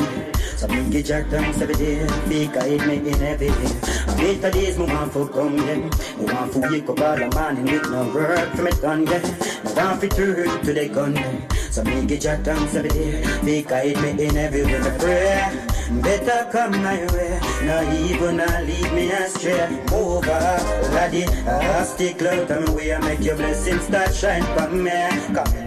So 0.56 0.66
me 0.68 0.88
get 0.88 1.04
jack 1.04 1.28
dance 1.28 1.60
every 1.60 1.74
day. 1.74 2.06
I 2.06 2.68
hate 2.68 2.86
me 2.86 2.96
in 2.96 3.22
every 3.22 3.48
day. 3.48 3.70
I 4.08 4.12
hate 4.16 4.40
that 4.40 4.54
days, 4.54 4.78
my 4.78 4.86
want 4.86 5.12
for 5.12 5.28
coming. 5.28 5.90
My 6.16 6.32
want 6.32 6.52
for 6.54 6.60
wake 6.70 6.88
up 6.88 7.00
all 7.00 7.16
the 7.16 7.28
morning 7.34 7.64
with 7.64 7.90
no 7.90 8.10
word 8.14 8.48
from 8.56 8.66
it 8.68 8.82
on 8.82 9.04
there. 9.04 9.20
My 9.64 9.72
want 9.76 10.00
for 10.00 10.08
turn 10.08 10.64
to 10.64 10.72
the 10.72 10.88
gun. 10.88 11.14
So 11.70 11.84
me 11.84 12.06
get 12.06 12.22
jack 12.22 12.42
dance 12.44 12.74
every 12.74 12.88
day. 12.90 13.22
I 13.24 13.92
hate 13.92 14.00
me 14.00 14.24
in 14.24 14.36
every 14.38 14.64
way. 14.64 14.80
I 14.80 14.98
pray. 14.98 15.68
Better 16.00 16.48
come 16.50 16.72
my 16.82 17.04
way, 17.12 17.38
no 17.64 17.82
evil, 17.92 18.32
no 18.32 18.46
lead 18.64 18.92
me 18.94 19.12
astray. 19.12 19.68
Move 19.90 20.26
up, 20.26 20.62
laddie, 20.94 21.26
I 21.26 21.84
stick 21.84 22.16
to 22.16 22.60
me 22.66 22.72
way, 22.72 22.98
make 23.00 23.20
your 23.20 23.36
blessings 23.36 23.82
start 23.82 24.14
shine 24.14 24.44
from 24.56 24.82
me. 24.82 24.90
Come 25.34 25.61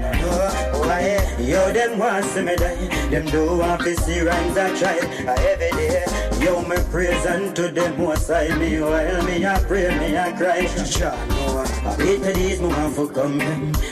yo, 1.45 1.71
them 1.71 1.99
want 1.99 2.25
see 2.25 2.41
me 2.41 2.55
die. 2.55 2.87
Them 3.09 3.25
do 3.25 3.57
want 3.57 3.81
to 3.81 3.95
see 3.95 4.21
rhymes 4.21 4.57
I 4.57 4.77
try, 4.77 4.99
I 5.27 5.35
every 5.51 5.71
day. 5.71 6.05
Yo, 6.43 6.61
me 6.61 6.75
praise 6.91 7.25
unto 7.25 7.69
them 7.71 7.93
who 7.93 8.15
side 8.15 8.57
me, 8.59 8.79
while 8.81 9.23
me 9.23 9.45
I 9.45 9.59
pray, 9.63 9.87
me 9.97 10.17
I 10.17 10.31
cry. 10.33 10.65
Jah 10.85 11.35
know, 11.55 11.89
I 11.89 11.95
hate 11.95 12.21
the 12.21 12.33
days, 12.33 12.61
me 12.61 12.67
want 12.67 12.95
for 12.95 13.07
come, 13.07 13.37
me 13.37 13.45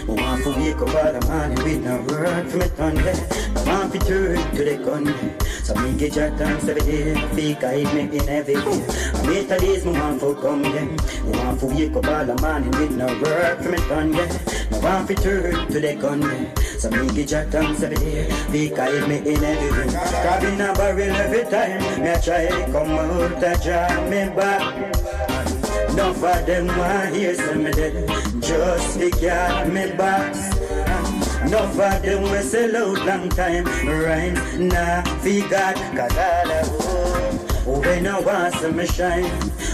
want 0.07 0.43
for 0.43 0.51
wake 0.51 0.75
up 0.75 0.95
all 0.95 1.13
the 1.13 1.25
morning 1.27 1.63
with 1.63 1.83
no 1.83 2.01
word 2.07 2.49
from 2.49 2.85
on 2.85 2.95
there. 2.95 3.27
I 3.55 3.63
want 3.65 3.93
to 3.93 3.99
turn 3.99 4.55
to 4.55 4.63
the 4.63 4.77
gun. 4.83 5.39
So 5.63 5.75
me 5.75 5.93
get 5.97 6.15
your 6.15 6.29
thanks 6.31 6.67
every 6.67 6.81
day. 6.81 7.15
Fake 7.33 7.61
guide 7.61 7.93
me 7.93 8.17
in 8.17 8.29
every 8.29 8.55
day. 8.55 8.85
I 9.13 9.27
meet 9.27 9.47
the 9.47 9.57
days 9.59 9.85
me 9.85 9.93
want 9.93 10.19
for 10.19 10.35
come. 10.35 10.61
Me 10.61 10.97
want 11.37 11.59
for 11.59 11.67
wake 11.67 11.95
up 11.95 12.07
all 12.07 12.25
the 12.25 12.35
morning 12.41 12.71
with 12.71 12.91
no 12.91 13.07
work 13.21 13.61
from 13.61 13.73
it 13.73 13.91
on 13.91 14.13
yeah. 14.13 14.27
Me 14.71 14.79
want 14.79 15.07
to 15.07 15.15
turn 15.15 15.67
to 15.71 15.79
the 15.79 15.95
gun. 15.95 16.62
So 16.83 16.89
me 16.89 17.07
get 17.13 17.31
your 17.31 17.43
thanks 17.45 17.81
every 17.81 17.95
day. 17.95 18.29
Fake 18.51 18.75
guide 18.75 19.07
me 19.07 19.15
in 19.19 19.41
every 19.41 19.87
day. 19.87 20.21
Grabbing 20.21 20.59
a 20.59 20.73
barrel 20.73 21.15
every 21.15 21.49
time. 21.49 22.03
Me 22.03 22.11
I 22.11 22.19
try 22.19 22.71
come 22.73 22.91
out 22.91 23.39
to 23.39 23.57
jam 23.63 24.09
me 24.09 24.35
back. 24.35 25.95
no 25.95 26.09
of 26.09 26.45
them 26.45 26.67
want 26.67 27.15
hear 27.15 27.35
some 27.35 27.63
me 27.63 27.71
dead. 27.71 28.05
Just 28.41 28.99
to 28.99 29.09
get 29.11 29.69
me 29.71 29.95
box. 29.95 30.37
no 31.49 31.59
of 31.59 31.77
them 31.77 32.23
we 32.23 32.41
sell 32.41 32.75
out 32.75 33.05
long 33.05 33.29
time 33.29 33.63
Rhymes 33.63 34.59
nah 34.59 35.03
figured 35.21 35.77
Cause 35.95 36.17
all 36.17 36.51
I 36.51 37.12
want 37.65 37.85
When 37.85 38.07
I 38.07 38.19
want 38.19 38.55
some 38.55 38.75
me 38.75 38.85
shine. 38.85 39.25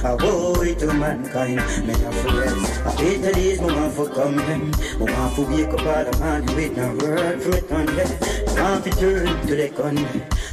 I 0.03 0.13
it 0.13 0.79
to 0.79 0.93
mankind. 0.93 1.57
Me 1.85 1.93
not 1.93 2.13
for 2.13 2.39
rest. 2.39 2.85
I 2.85 2.91
hate 2.91 3.21
the 3.21 3.33
days 3.33 3.61
me 3.61 3.67
want 3.67 3.93
for 3.93 4.09
coming 4.09 4.71
Me 4.99 5.13
want 5.13 5.33
for 5.35 5.45
wake 5.49 5.67
up 5.67 5.85
all 5.85 6.05
the 6.05 6.17
morning 6.19 6.55
With 6.55 6.77
no 6.77 6.95
word 7.05 7.41
from 7.41 7.53
it 7.53 7.71
on 7.71 7.85
there 7.87 8.07
Me 8.47 8.61
want 8.61 8.83
for 8.83 8.89
turn 8.91 9.47
to 9.47 9.55
the 9.55 9.69
gun. 9.69 9.97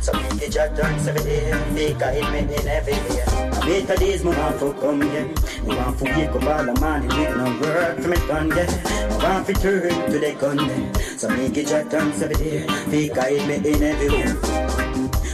So 0.02 0.12
me 0.12 0.38
get 0.38 0.54
your 0.54 0.68
dance 0.70 1.06
every 1.06 1.22
day 1.22 1.52
Fake 1.74 2.02
I 2.02 2.14
hit 2.14 2.32
me 2.32 2.54
in 2.54 2.68
every 2.68 2.92
day 2.92 3.22
I 3.26 3.64
hate 3.64 3.86
the 3.86 3.96
days 3.96 4.24
me 4.24 4.30
want 4.30 4.56
for 4.58 4.72
coming 4.74 5.10
Me 5.64 5.76
want 5.76 5.98
for 5.98 6.04
wake 6.04 6.30
up 6.30 6.42
all 6.42 6.64
the 6.64 6.80
morning 6.80 7.08
With 7.08 7.36
no 7.36 7.60
word 7.60 8.02
from 8.02 8.12
it 8.12 8.30
on 8.30 8.48
there 8.48 8.66
Me 9.10 9.16
want 9.22 9.46
for 9.46 9.52
turn 9.54 10.10
to 10.10 10.18
the 10.18 10.32
gun. 10.40 10.58
So 11.18 11.28
me 11.28 11.48
get 11.48 11.70
your 11.70 11.84
thanks 11.84 12.22
every 12.22 12.36
day. 12.36 12.66
Fake 12.90 13.14
guide 13.14 13.46
me 13.48 13.56
in 13.56 13.82
every 13.82 14.08
way. 14.08 14.32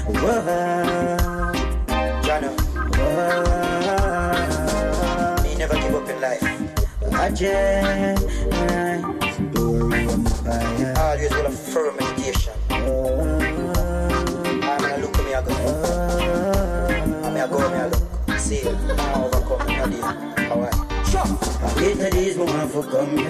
Whoa, 0.06 1.01
life. 6.22 6.40
Ajay, 7.18 8.14
always 10.96 11.32
full 11.34 11.46
of 11.46 11.58
firm 11.58 11.96
meditation. 11.96 12.52
I'm 12.70 13.40
gonna 14.60 14.98
look 14.98 15.16
me, 15.24 15.34
I 15.34 15.42
go. 15.42 15.52
I'm 17.02 17.34
gonna 17.34 17.48
go, 17.48 17.58
me, 17.70 17.76
I 17.76 17.86
look. 17.88 18.38
See, 18.38 18.62
I 18.62 18.70
overcome, 19.24 19.68
I 19.68 19.70
deal. 19.90 20.02
How 20.48 20.62
I. 20.62 20.70
I 21.14 21.68
hate 21.80 21.98
the 21.98 22.08
days 22.10 22.36
me 22.36 22.44
want 22.44 22.70
for 22.70 22.84
come. 22.84 23.16
Me 23.16 23.22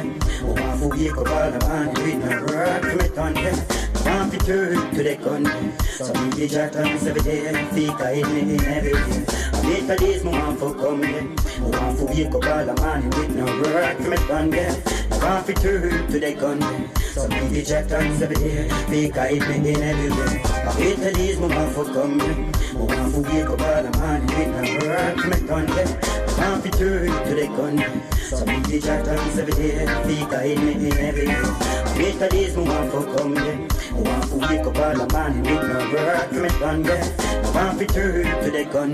want 0.43 0.81
for 0.81 0.89
wake 0.89 1.17
up 1.17 1.29
all 1.29 1.51
the 1.51 1.59
morning 1.67 1.95
with 2.05 2.21
no 2.25 3.23
on 3.23 3.35
yeah. 3.37 3.53
Me 3.53 3.82
want 4.05 4.33
to 4.33 4.39
turn 4.39 4.91
to 4.95 5.03
the 5.03 5.15
yeah. 5.15 5.77
So 5.87 6.13
me 6.15 6.31
get 6.37 6.53
your 6.53 6.69
thanks 6.69 7.07
every 7.07 7.23
day 7.23 7.49
I 7.49 8.15
hate 8.15 8.27
me 8.27 8.41
in 8.41 8.65
every 8.65 8.93
day 8.93 9.25
I 9.53 9.63
hate 9.63 9.87
the 9.87 9.97
days 9.97 10.25
me 10.25 10.31
want 10.31 10.59
for 10.59 10.75
yeah. 10.75 11.23
Me 11.23 11.71
want 11.71 11.99
for 11.99 12.07
wake 12.07 12.27
up 12.27 12.35
all 12.35 12.65
the 12.67 12.75
morning 12.81 13.11
with 13.11 13.31
no 13.37 13.45
work 13.45 13.97
from 13.99 14.13
it 14.13 14.31
on 14.31 14.53
yeah. 14.53 14.75
Me 15.11 15.19
want 15.19 15.47
to 15.47 15.55
turn 15.55 16.07
to 16.11 16.19
the 16.19 16.31
yeah. 16.33 16.95
So 17.13 17.29
me 17.29 17.41
get 17.51 17.69
your 17.69 17.83
thanks 17.83 18.23
every 18.23 18.37
day 18.37 18.71
I 18.71 19.29
hate 19.29 19.49
me 19.49 19.75
in 19.75 19.83
every 19.83 20.11
day 20.11 20.43
I 20.43 20.73
hate 20.73 20.99
the 20.99 21.13
days 21.13 21.39
me 21.39 21.49
want 21.49 21.73
for 21.75 21.85
yeah. 21.85 22.07
Me 22.07 22.81
want 22.81 23.13
for 23.13 23.23
wake 23.23 23.51
up 23.51 23.61
all 23.61 23.83
the 23.83 23.99
morning 23.99 24.27
with 24.27 24.81
no 24.81 24.89
work 24.89 25.17
from 25.19 25.33
it 25.33 25.51
on 25.51 25.69
yeah. 25.69 26.23
Want 26.39 26.65
to 26.65 26.71
turn 26.71 27.07
to 27.07 27.35
the 27.35 27.47
gun 27.57 27.79
So 28.21 28.45
me 28.47 28.61
get 28.63 28.85
your 28.85 29.05
thanks 29.05 29.39
every 29.39 29.53
day 29.55 29.85
guide 30.31 30.59
me 30.59 30.73
in 30.73 30.93
every 30.99 31.27
day 31.27 31.82
The 31.95 32.29
days 32.31 32.57
me 32.57 32.63
want 32.65 32.91
for 32.91 33.05
come 33.17 33.35
yeah. 33.35 33.57
Me 33.57 34.01
want 34.03 34.25
to 34.25 34.37
wake 34.37 34.67
up 34.67 34.77
all 34.79 34.95
the 34.95 35.07
morning 35.13 35.43
With 35.43 35.69
no 35.69 35.79
work 35.93 36.29
from 36.29 36.45
it 36.45 36.63
on 36.63 36.85
yeah. 36.85 37.53
Want 37.55 37.79
to 37.79 37.87
turn 37.87 38.25
to 38.45 38.51
the 38.51 38.65
gun. 38.65 38.93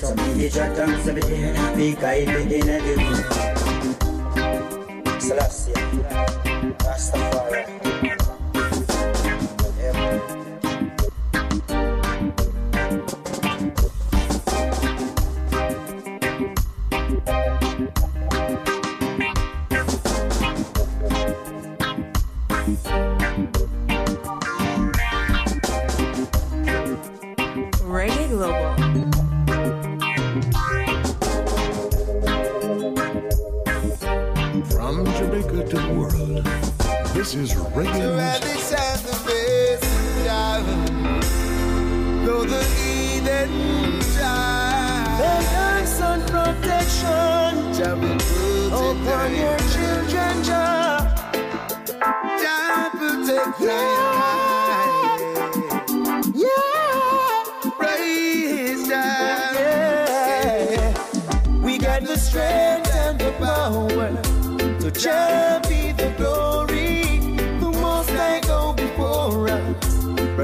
So 0.00 0.14
me 0.14 0.38
get 0.38 0.54
your 0.54 0.68
thanks 0.74 1.06
every 1.08 1.22
day 1.22 1.54
Fake 1.74 2.00
guide 2.00 2.28
me 2.28 2.60
in 2.60 2.68
every 2.68 2.96
day 2.96 3.14
Selassie 5.18 5.72
Rastafari 6.78 8.25
this 37.32 37.34
is 37.34 37.54
the 37.54 37.64
thanks 45.52 46.00
on 46.00 46.20
protection, 46.22 47.82
upon 48.72 49.34
your 49.34 49.58
children, 49.74 50.44
Jah. 50.44 50.98
Jah 52.40 52.90
protect 52.92 53.58
Zion. 53.58 55.18
Yeah, 56.32 57.70
praise 57.76 58.86
Jah. 58.86 59.50
Yeah, 59.58 60.94
we 61.64 61.78
got 61.78 62.02
the 62.02 62.16
strength 62.16 62.94
and 62.94 63.18
the 63.18 63.32
power 63.40 64.10
to 64.80 64.90
Jah 64.92 65.55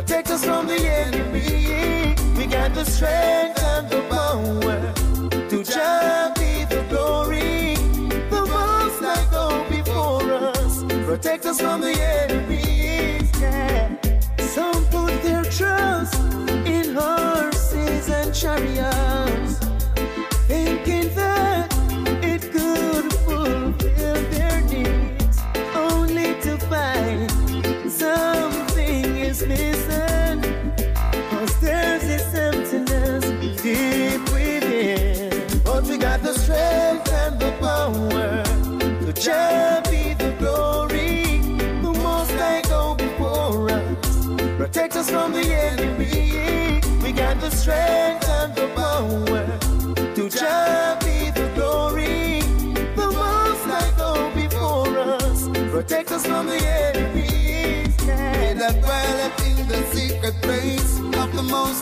Protect 0.04 0.30
us 0.30 0.44
from 0.44 0.66
the 0.66 0.80
enemy. 0.84 2.16
We 2.36 2.46
got 2.46 2.74
the 2.74 2.84
strength 2.84 3.62
and 3.62 3.88
the 3.88 4.00
power 4.10 4.92
to 5.48 5.62
Jah 5.62 6.32
be 6.34 6.64
the 6.64 6.84
glory. 6.88 7.76
The 8.28 8.44
most 8.44 9.00
I 9.04 9.24
go 9.30 9.64
before 9.70 10.28
us. 10.56 10.82
Protect 11.06 11.46
us 11.46 11.60
from 11.60 11.82
the 11.82 11.92
enemy. 11.92 12.31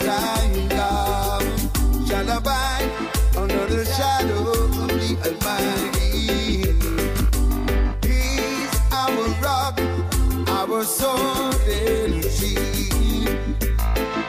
Most 0.07 2.09
shall 2.09 2.39
abide 2.39 2.91
under 3.37 3.67
the 3.67 3.85
shadow 3.85 4.51
of 4.51 4.89
the. 4.89 5.17
He's 8.03 8.93
our 8.93 9.29
rock, 9.43 9.81
our 10.49 10.85
sword 10.85 11.55
and. 11.69 12.25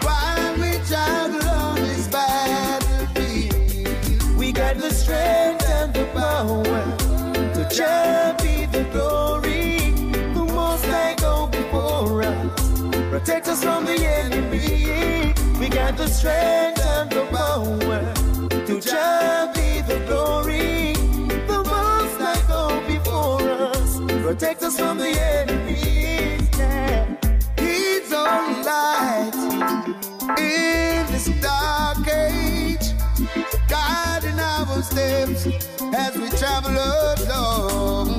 While 0.03 0.53
we 0.60 0.71
travel 0.88 1.47
on 1.49 1.75
this 1.75 2.07
battlefield, 2.07 3.55
We 4.38 4.51
got 4.51 4.77
the 4.77 4.91
strength 4.91 5.67
and 5.69 5.93
the 5.93 6.05
power 6.13 6.84
to 7.55 7.67
champion 7.75 8.71
the 8.71 8.84
glory. 8.91 9.77
The 10.34 10.43
most 10.53 10.86
High 10.86 11.15
go 11.15 11.47
before 11.47 12.23
us, 12.23 12.81
protect 13.10 13.47
us 13.47 13.63
from 13.63 13.86
the 13.86 13.97
enemy. 14.05 14.50
Got 15.91 15.97
the 15.97 16.08
strength 16.08 16.80
and 16.86 17.12
the 17.12 17.25
power 17.36 18.13
to 18.65 18.80
champion 18.80 19.86
the 19.86 19.99
glory. 20.08 20.93
The 21.47 21.63
most 21.67 22.17
that 22.17 22.45
go 22.47 22.82
before 22.88 23.41
us, 23.41 23.99
protect 24.23 24.63
us 24.63 24.80
from 24.80 24.99
the 24.99 25.10
enemy. 25.10 26.47
Yeah. 26.58 27.13
He's 27.58 28.13
our 28.13 28.63
light 28.63 29.34
in 30.39 31.12
this 31.12 31.27
dark 31.41 32.08
age, 32.08 32.93
guiding 33.67 34.39
our 34.39 34.82
steps 34.84 35.45
as 35.93 36.17
we 36.17 36.30
travel 36.38 36.71
along. 36.71 38.11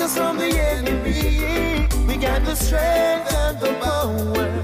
Us 0.00 0.16
from 0.16 0.38
the 0.38 0.46
enemy. 0.46 1.86
We 2.06 2.16
got 2.16 2.44
the 2.44 2.54
strength 2.54 3.32
and 3.34 3.60
the 3.60 3.72
power 3.80 4.59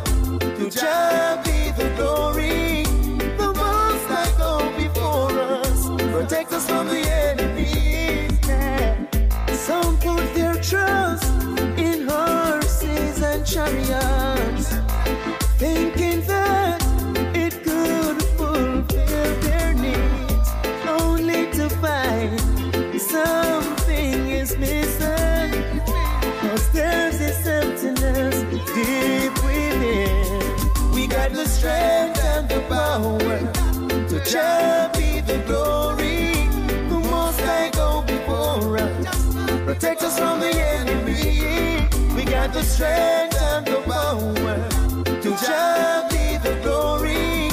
protect 39.76 40.02
us 40.04 40.18
from 40.18 40.40
the 40.40 40.58
enemy. 40.58 41.86
We 42.16 42.24
got 42.24 42.50
the 42.54 42.62
strength 42.62 43.36
and 43.38 43.66
the 43.66 43.82
power 43.82 44.56
to 45.04 45.30
champion 45.44 46.40
the 46.42 46.58
glory. 46.62 47.50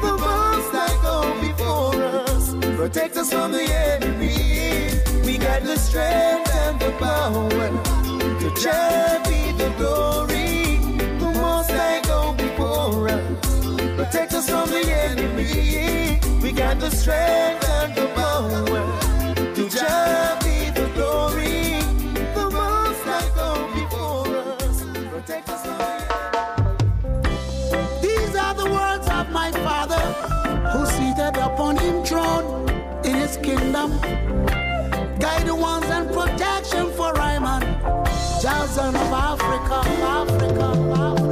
The 0.00 0.12
most 0.20 0.70
High 0.70 0.96
go 1.02 1.34
before 1.40 2.00
us, 2.00 2.54
protect 2.76 3.16
us 3.16 3.32
from 3.32 3.50
the 3.50 3.64
enemy. 3.64 5.26
We 5.26 5.36
got 5.36 5.64
the 5.64 5.76
strength 5.76 6.48
and 6.54 6.78
the 6.78 6.92
power 6.92 7.68
to 8.38 8.48
champion 8.62 9.58
the 9.58 9.70
glory. 9.76 10.76
The 11.18 11.32
most 11.40 11.72
High 11.72 12.02
go 12.02 12.34
before 12.34 13.08
us, 13.08 13.96
protect 13.96 14.32
us 14.34 14.48
from 14.48 14.70
the 14.70 14.84
enemy. 15.10 16.20
We 16.40 16.52
got 16.52 16.78
the 16.78 16.90
strength 16.90 17.68
and 17.68 17.96
the 17.96 18.06
power 18.14 18.93
kingdom. 33.56 33.90
Guidance 35.18 35.90
and 35.90 36.08
protection 36.12 36.90
for 36.92 37.12
Ryman, 37.12 37.62
Jason 38.42 38.94
of 38.94 39.12
Africa, 39.12 39.80
Africa, 40.02 40.64
Africa. 40.94 41.23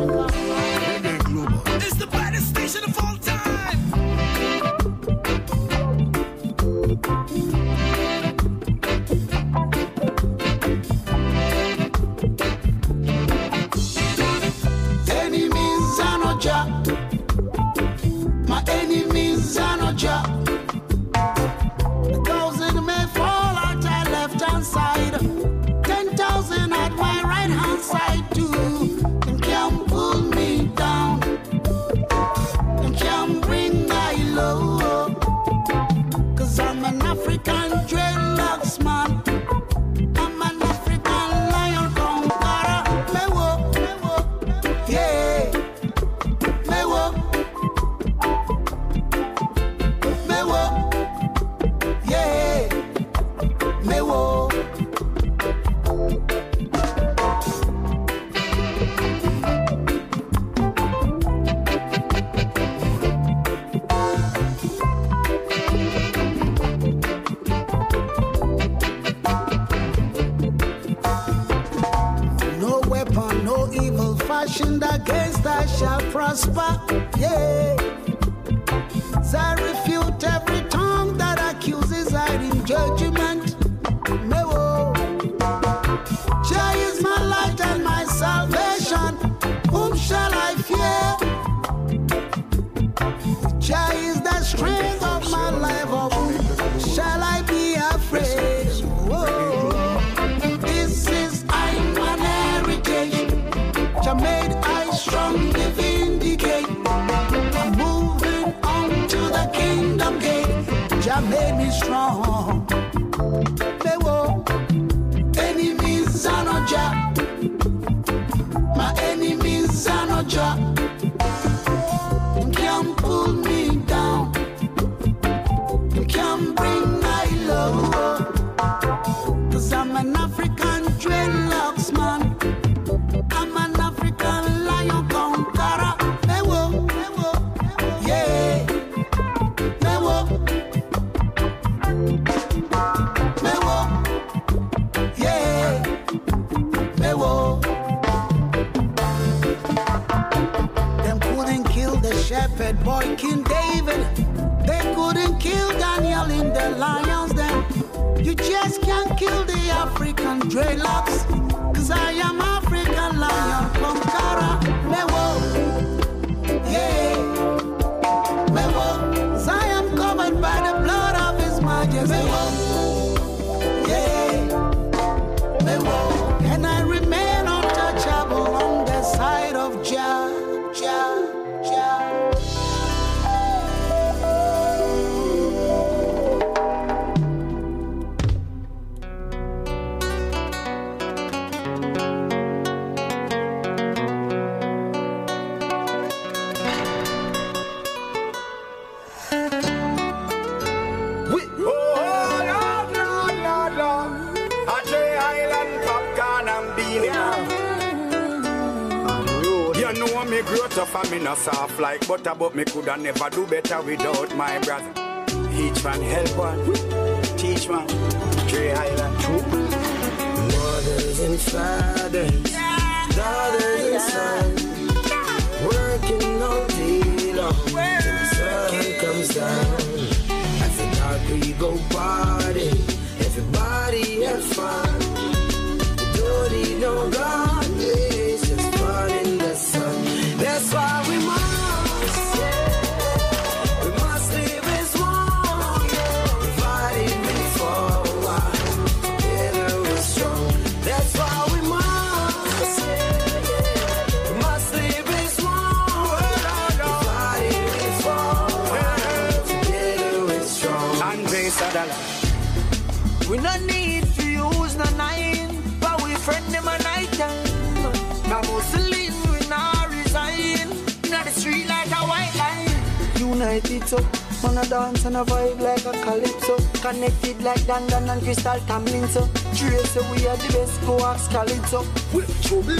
We 282.14 282.22
trouble. 282.42 282.78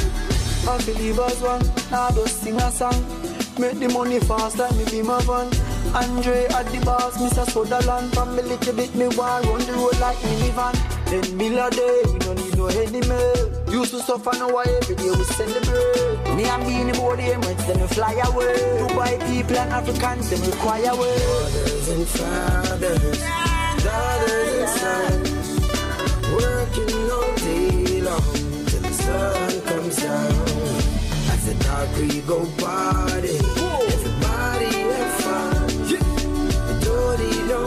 And 0.69 0.87
believers 0.87 1.41
one, 1.41 1.63
now 1.91 2.11
just 2.11 2.43
sing 2.43 2.57
a 2.57 2.71
song. 2.71 2.95
Make 3.59 3.81
the 3.81 3.89
money 3.89 4.21
fast 4.21 4.59
like 4.59 4.75
me 4.77 4.85
be 4.91 5.03
my 5.03 5.21
van. 5.23 5.51
Andre 5.95 6.47
at 6.47 6.67
the 6.73 6.81
boss, 6.85 7.19
Mr. 7.19 7.45
Sutherland. 7.51 8.15
From 8.15 8.35
me 8.35 8.43
little 8.43 8.73
bit, 8.75 8.95
me 8.95 9.09
want 9.09 9.45
run 9.47 9.61
the 9.61 9.73
road 9.75 9.99
like 10.01 10.17
me 10.25 10.31
minivan. 10.41 10.75
Ten 11.07 11.37
mil 11.37 11.59
a 11.59 11.69
day, 11.71 12.01
we 12.13 12.19
don't 12.21 12.39
need 12.39 12.57
no 12.57 12.67
enemy. 12.67 13.73
Used 13.73 13.91
to 13.91 14.01
suffer, 14.01 14.33
now 14.39 14.53
why 14.53 14.65
every 14.65 14.97
day 14.97 15.11
we 15.11 15.25
celebrate. 15.25 16.37
Me 16.37 16.45
and 16.45 16.63
Beanie 16.65 16.97
Boy, 16.97 17.17
the 17.17 17.23
Emirates, 17.23 17.67
then 17.67 17.81
we 17.81 17.87
fly 17.89 18.13
away. 18.25 18.57
Dubai 18.81 19.19
people 19.29 19.59
and 19.59 19.71
Africans, 19.71 20.31
them 20.31 20.41
require 20.51 20.97
way. 20.97 21.19
Mothers 21.27 21.89
and 21.89 22.07
fathers, 22.09 23.21
daughters 23.85 24.83
and 24.83 25.27
sons, 25.29 25.61
working 26.33 27.11
all 27.11 27.35
day 27.37 28.01
long 28.01 28.42
sun 29.13 29.61
comes 29.63 29.97
down. 29.97 30.35
After 31.33 31.55
dark 31.67 31.89
we 31.99 32.21
go 32.33 32.39
party, 32.63 33.37
everybody 33.95 34.75
have 34.97 35.15
fun. 35.25 35.67
Don't 36.85 37.19
need 37.21 37.45
no 37.55 37.63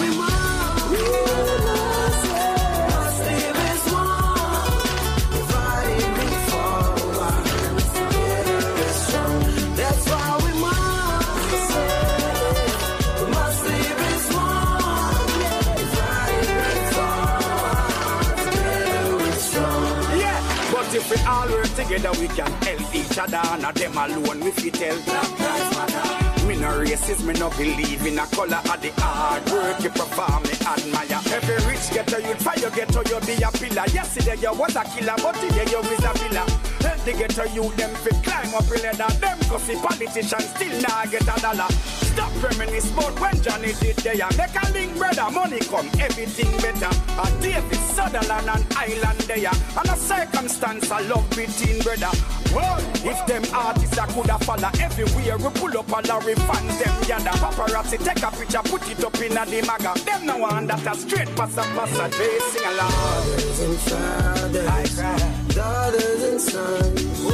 all 21.27 21.49
work 21.49 21.69
together, 21.75 22.11
we 22.21 22.29
can 22.29 22.51
help 22.63 22.95
each 22.95 23.19
other. 23.19 23.43
Not 23.61 23.75
them 23.75 23.97
alone, 23.97 24.41
we 24.41 24.51
fit 24.53 24.77
help 24.77 25.05
Black 25.05 25.41
Lives 25.41 25.77
Matter. 25.77 26.47
Me 26.47 26.55
no 26.57 26.69
racist, 26.79 27.25
me 27.27 27.35
no 27.35 27.51
believe 27.51 28.07
in 28.07 28.19
a 28.19 28.27
color 28.29 28.63
of 28.63 28.81
the 28.81 28.93
hard 28.99 29.45
work 29.51 29.83
you 29.83 29.91
perform, 29.91 30.43
me 30.45 30.55
admire. 30.63 31.21
Every 31.35 31.59
rich 31.67 31.91
ghetto 31.91 32.19
youth 32.19 32.41
fire 32.41 32.59
you 32.59 32.71
ghetto 32.71 33.03
you 33.11 33.19
be 33.27 33.43
a 33.43 33.51
pillar. 33.51 33.87
Yesterday 33.91 34.37
you 34.37 34.55
was 34.55 34.77
a 34.77 34.85
killer, 34.85 35.17
but 35.19 35.35
today 35.35 35.67
you 35.67 35.81
is 35.81 36.05
a 36.05 36.13
pillar. 36.15 36.47
Help 36.87 37.01
the 37.05 37.13
ghetto 37.19 37.45
you 37.51 37.71
them 37.75 37.95
fit 37.97 38.23
climb 38.23 38.55
up 38.55 38.71
a 38.71 38.77
ladder. 38.79 39.11
Them 39.19 39.39
cause 39.51 39.67
the 39.67 39.75
politicians 39.83 40.49
still 40.55 40.81
not 40.83 41.11
get 41.11 41.23
a 41.23 41.35
dollar. 41.43 41.69
Stop 42.17 42.33
reminisce 42.43 42.91
about 42.93 43.21
when 43.21 43.43
Johnny 43.43 43.75
did 43.75 43.97
there. 43.97 44.15
Make 44.15 44.57
a 44.57 44.73
link, 44.73 44.97
brother, 44.97 45.31
money 45.31 45.61
come, 45.61 45.91
everything 46.01 46.51
better. 46.65 46.89
A 47.21 47.43
David 47.43 47.77
Sutherland 47.93 48.49
and 48.49 48.65
Island 48.75 49.21
there. 49.29 49.53
And 49.53 49.89
a 49.91 49.97
circumstance 49.97 50.91
I 50.91 51.03
love 51.03 51.29
between 51.37 51.79
brother. 51.83 52.09
Well, 52.55 52.81
if 53.05 53.21
them 53.27 53.45
artists 53.53 53.99
I 53.99 54.07
coulda 54.07 54.39
follow 54.39 54.71
everywhere, 54.81 55.37
we 55.37 55.51
pull 55.61 55.77
up 55.77 55.93
a 55.93 56.01
lorry 56.09 56.35
fans 56.49 56.79
them 56.81 56.97
gather. 57.05 57.37
Paparazzi 57.37 57.99
take 58.03 58.23
a 58.23 58.31
picture, 58.31 58.65
put 58.65 58.91
it 58.91 59.05
up 59.05 59.21
in 59.21 59.37
a 59.37 59.45
the 59.45 59.61
maga. 59.67 59.93
Them 60.01 60.25
no 60.25 60.39
one 60.39 60.67
that 60.69 60.87
a 60.87 60.97
straight 60.97 61.29
pass 61.37 61.53
a 61.59 61.65
pass 61.77 61.99
a 61.99 62.09
they 62.17 62.39
sing 62.49 62.65
along. 62.65 62.93
Fathers 62.97 63.61
and 63.61 63.79
fathers, 63.91 65.55
daughters 65.55 66.23
and 66.23 66.41
sons, 66.41 67.25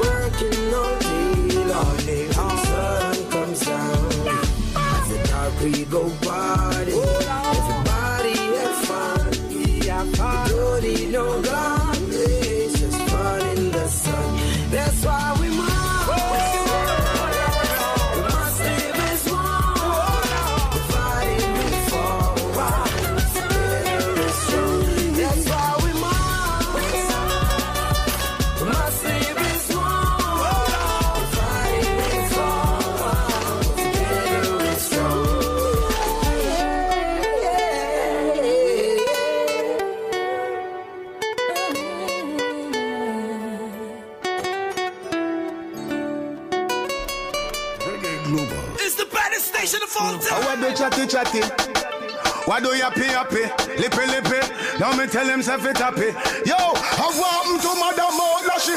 working 0.00 0.72
all 0.72 0.98
day 0.98 1.28
long 1.28 1.48
till 1.50 1.66
the 1.66 2.32
sun 2.32 2.47
comes 3.30 3.60
down. 3.60 4.28
After 4.76 5.22
dark 5.24 5.60
we 5.62 5.84
go 5.84 6.10
party, 6.22 6.92
everybody 6.92 8.36
have 8.56 8.78
fun. 8.86 9.30
We 9.50 9.80
don't 9.80 11.12
no 11.12 11.42
God, 11.42 11.96
it's 12.10 12.80
just 12.80 13.00
fun 13.10 13.40
in 13.56 13.70
the 13.70 13.88
sun. 13.88 14.70
That's 14.70 15.04
why 15.04 15.36
we 15.40 15.48
must. 15.56 15.67
Of 50.00 50.26
time. 50.26 50.44
Why 50.44 50.56
do 50.56 50.76
chatty 50.76 51.06
chatty? 51.06 51.42
Why 52.46 52.60
do 52.60 52.68
you 52.68 52.82
happy 52.82 53.04
happy? 53.04 53.44
Lippy 53.76 54.04
lippy. 54.08 54.40
Now 54.80 54.96
me 54.96 55.06
tell 55.06 55.28
him 55.28 55.42
self 55.42 55.64
it 55.66 55.76
happy. 55.76 56.16
Yo, 56.48 56.56
I 56.56 57.06
want 57.20 57.60
to 57.60 57.70
Madam 57.76 58.16
Molashy. 58.16 58.76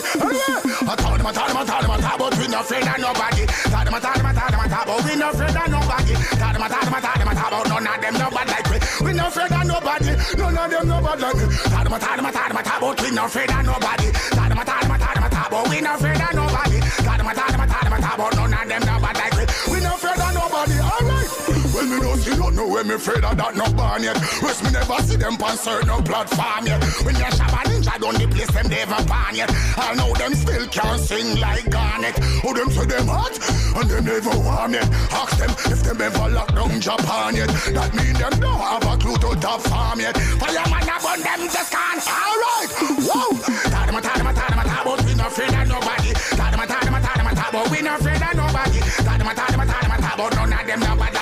I 0.87 0.95
told 0.95 1.19
him, 1.19 1.27
I 1.27 1.31
told 1.31 1.49
him, 1.49 1.57
I 1.57 1.65
told 1.65 1.83
him, 1.83 1.91
I 1.91 1.99
told 2.01 2.11
him, 2.11 2.19
but 2.19 2.37
we 2.37 2.47
not 2.47 2.65
afraid 2.65 2.83
of 2.83 2.99
nobody. 2.99 3.45
Told 3.47 3.87
him, 3.87 3.95
I 3.95 3.99
told 3.99 4.17
him, 4.17 4.25
I 4.25 4.33
told 4.35 4.51
him, 4.51 4.59
I 4.59 4.67
told 4.67 4.83
him, 4.83 4.91
but 4.91 5.05
we 5.05 5.15
not 5.15 5.33
afraid 5.33 5.55
of 5.55 5.67
nobody. 5.71 6.13
Told 6.35 6.55
him, 6.55 6.63
I 6.63 6.67
told 6.67 6.83
him, 6.83 6.91
afraid 9.31 9.51
of 9.51 9.65
nobody. 9.65 10.11
None 10.35 10.57
of 10.57 10.71
them 10.71 10.87
nobody 10.87 11.21
like 11.21 11.35
me. 11.35 11.45
Tadama, 11.71 11.97
tadama, 11.99 12.31
tadama, 12.31 12.61
tabo. 12.63 13.01
We 13.01 13.11
no 13.11 13.25
afraid 13.25 13.51
of 13.51 13.65
nobody. 13.65 14.07
Tadama, 14.35 14.63
tadama, 14.63 14.97
tadama, 14.99 15.29
tabo. 15.29 15.69
We 15.69 15.81
no 15.81 15.93
afraid 15.95 16.21
of 16.21 16.33
nobody. 16.35 16.77
Tadama, 17.07 17.33
tadama, 17.39 17.65
tadama, 17.71 17.97
tabo. 18.05 18.25
None 18.35 18.53
of 18.53 18.69
them 18.69 18.81
nobody 18.85 19.19
like 19.19 19.37
me. 19.37 19.45
We 19.71 19.79
no 19.79 19.95
afraid 19.95 20.19
of 20.19 20.33
nobody. 20.33 20.79
All 20.79 20.99
right. 20.99 21.10
Well, 21.73 21.87
me 21.87 21.99
don't 21.99 22.19
see 22.19 22.35
don't 22.35 22.55
know 22.55 22.67
where 22.67 22.83
me 22.83 22.95
afraid 22.95 23.23
of 23.23 23.37
that 23.37 23.55
no 23.55 23.65
born 23.73 24.03
yet. 24.03 24.19
Rest 24.41 24.63
me 24.63 24.71
never 24.71 24.99
see 25.03 25.15
them 25.15 25.39
on 25.41 25.55
certain 25.57 26.03
platform 26.03 26.67
yet. 26.67 26.83
When 27.03 27.15
you 27.15 27.31
shop 27.31 27.55
a 27.55 27.63
ninja 27.69 27.95
down 27.95 28.15
the 28.19 28.27
place, 28.27 28.51
them 28.51 28.67
never 28.67 28.99
born 29.07 29.33
yet. 29.35 29.49
I 29.77 29.95
know 29.95 30.11
them 30.13 30.33
still 30.35 30.67
can't 30.67 30.99
sing 30.99 31.39
like 31.39 31.69
Garnet. 31.69 32.17
Who 32.43 32.53
them 32.53 32.69
say 32.71 32.85
them 32.85 33.07
hot 33.07 33.39
and 33.79 33.89
them 33.89 34.05
never 34.05 34.35
warm 34.43 34.73
yet. 34.73 34.87
Ask 35.15 35.37
them 35.39 35.51
if 35.71 35.83
them 35.83 36.01
ever 36.01 36.27
lock 36.29 36.51
down 36.53 36.81
Japan 36.81 37.35
yet. 37.35 37.47
That 37.71 37.95
mean 37.95 38.13
them 38.19 38.35
don't 38.39 38.59
have 38.59 38.83
a 38.83 38.97
clue 38.99 39.15
to 39.15 39.39
top 39.39 39.61
farm 39.61 39.99
yet. 39.99 40.17
Fireman 40.43 40.83
upon 40.91 41.23
them 41.23 41.47
just 41.47 41.71
can't. 41.71 42.03
All 42.03 42.35
right, 42.35 42.71
whoa. 42.99 43.31
Tadama, 43.71 44.01
tadama, 44.03 44.33
tadama, 44.35 44.63
tabo. 44.67 44.99
We 45.07 45.15
no 45.15 45.27
afraid 45.27 45.55
of 45.55 45.67
nobody. 45.71 46.11
Tadama, 46.35 46.65
tadama, 46.67 46.99
tadama, 46.99 47.31
tabo. 47.31 47.59
We 47.71 47.79
no 47.81 47.95
afraid 47.95 48.19
of 48.19 48.35
nobody. 48.35 48.79
Tadama, 49.07 49.33
tadama, 49.39 49.65
tadama, 49.65 49.97
tabo. 50.03 50.25
None 50.35 50.51
of 50.51 50.67
them 50.67 50.79
nobody 50.81 51.20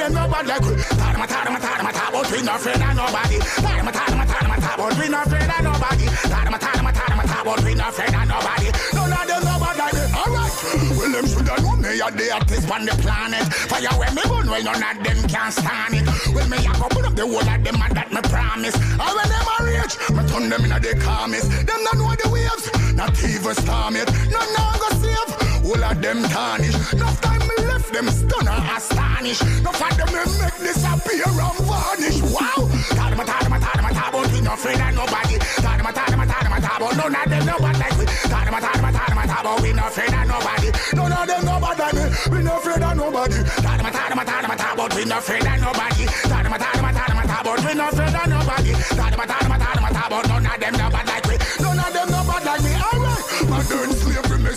Them 0.00 0.14
nobody 0.14 0.48
like 0.48 0.62
we. 0.62 0.72
Tadama, 0.96 1.26
tadama, 1.28 1.60
tadama, 1.60 1.92
tabo. 1.92 2.32
We 2.32 2.40
no 2.40 2.54
afraid 2.54 2.80
of 2.80 2.96
nobody. 2.96 3.36
Tadama, 3.36 3.92
tadama, 3.92 4.24
tadama, 4.24 4.56
tabo. 4.56 4.98
We 4.98 5.08
no 5.10 5.20
afraid 5.20 5.50
of 5.50 5.62
nobody. 5.62 6.06
Tadama, 6.32 6.58
tadama, 6.58 6.90
tadama, 6.90 7.24
tabo. 7.28 7.64
We 7.64 7.74
no 7.74 7.88
afraid 7.88 8.14
of 8.14 8.28
nobody. 8.28 8.79
Know 12.00 12.10
the 12.10 12.32
artist 12.32 12.70
on 12.70 12.84
the 12.86 12.94
planet. 13.04 13.44
Fire 13.68 13.92
where 14.00 14.12
me 14.16 14.22
burn, 14.24 14.48
well 14.48 14.64
none 14.64 14.80
of 14.80 15.04
them 15.04 15.20
can 15.28 15.52
stand 15.52 15.94
it. 16.00 16.04
Well, 16.32 16.48
me 16.48 16.56
a 16.56 16.72
go 16.80 16.88
put 16.88 17.04
up 17.04 17.14
the 17.14 17.26
whole 17.28 17.44
of 17.44 17.60
them 17.60 17.76
and 17.76 17.94
that 17.96 18.08
me 18.08 18.20
promise. 18.24 18.74
And 18.74 19.12
when 19.16 19.28
them 19.28 19.48
a 19.52 19.56
reach, 19.68 19.94
me 20.08 20.22
turn 20.24 20.48
them 20.48 20.64
inna 20.64 20.80
the 20.80 20.96
calmest. 20.96 21.50
Them 21.68 21.80
don't 21.84 21.98
know 22.00 22.16
the 22.16 22.28
waves, 22.32 22.64
not 22.96 23.12
even 23.20 23.54
storm 23.54 23.94
yet. 24.00 24.08
None 24.32 24.50
now 24.56 24.80
go 24.80 24.88
save. 24.96 25.30
All 25.60 25.84
of 25.84 25.96
them 26.00 26.24
tarnish. 26.32 26.76
Enough 26.96 27.20
time 27.20 27.44
me 27.44 27.56
left 27.68 27.92
them 27.92 28.08
stun 28.08 28.48
and 28.48 28.64
astonish. 28.72 29.40
Enough 29.60 29.82
of 29.84 29.92
them 30.00 30.08
me 30.16 30.22
make 30.40 30.58
disappear 30.64 31.28
and 31.28 31.58
vanish. 31.68 32.18
Wow. 32.32 32.64
Tadama, 32.96 33.24
tadama, 33.28 33.58
tadama, 33.60 33.90
tabo. 33.92 34.18
We 34.32 34.40
no 34.40 34.56
afraid 34.56 34.80
of 34.80 34.92
nobody. 34.96 35.36
Tadama, 35.60 35.92
tadama, 35.92 36.24
tadama, 36.24 36.58
tabo. 36.64 36.86
None 36.96 37.12
of 37.12 37.28
them 37.28 37.44
nobody 37.44 37.99
like 38.50 38.62
we. 38.62 38.80
Tadama, 38.80 38.90
tadama, 38.90 38.90
tadama, 38.92 39.24
tabo. 39.26 39.62
We 39.62 39.72
no 39.72 39.86
afraid 39.86 40.14
of 40.14 40.26
nobody. 40.26 40.70
None 40.94 41.12
of 41.12 41.26
them 41.26 41.44
nobody 41.44 41.80
like 41.80 41.94
me. 41.94 42.04
We 42.30 42.42
no 42.42 42.56
afraid 42.56 42.82
of 42.82 42.96
nobody. 42.96 43.34
Tadama, 43.34 43.90
tadama, 43.90 44.24
tadama, 44.24 44.56
tabo. 44.56 44.84
We 44.96 45.04
no 45.04 45.18
afraid 45.18 45.46
of 45.46 45.60
nobody. 45.60 46.04
Tadama, 46.30 46.56
tadama, 46.58 46.90
tadama, 46.92 47.22
tabo. 47.30 47.52
We 47.66 47.74
no 47.74 47.88
afraid 47.88 48.14
of 48.14 48.26
nobody. 48.28 48.72
Tadama, 48.72 49.24
tadama, 49.30 49.56
tadama, 49.58 49.90
tabo. 49.90 50.18
None 50.28 50.46
of 50.46 50.60
them 50.60 50.72
nobody 50.72 51.06
like 51.08 51.26
we. 51.26 51.36
None 51.62 51.78
of 51.78 51.92
them 51.92 52.08
nobody 52.10 52.44
like 52.46 52.62
me. 52.62 52.72
All 52.74 53.00
right. 53.00 53.24
Modern 53.50 53.90
slavery, 53.92 54.09
me 54.09 54.09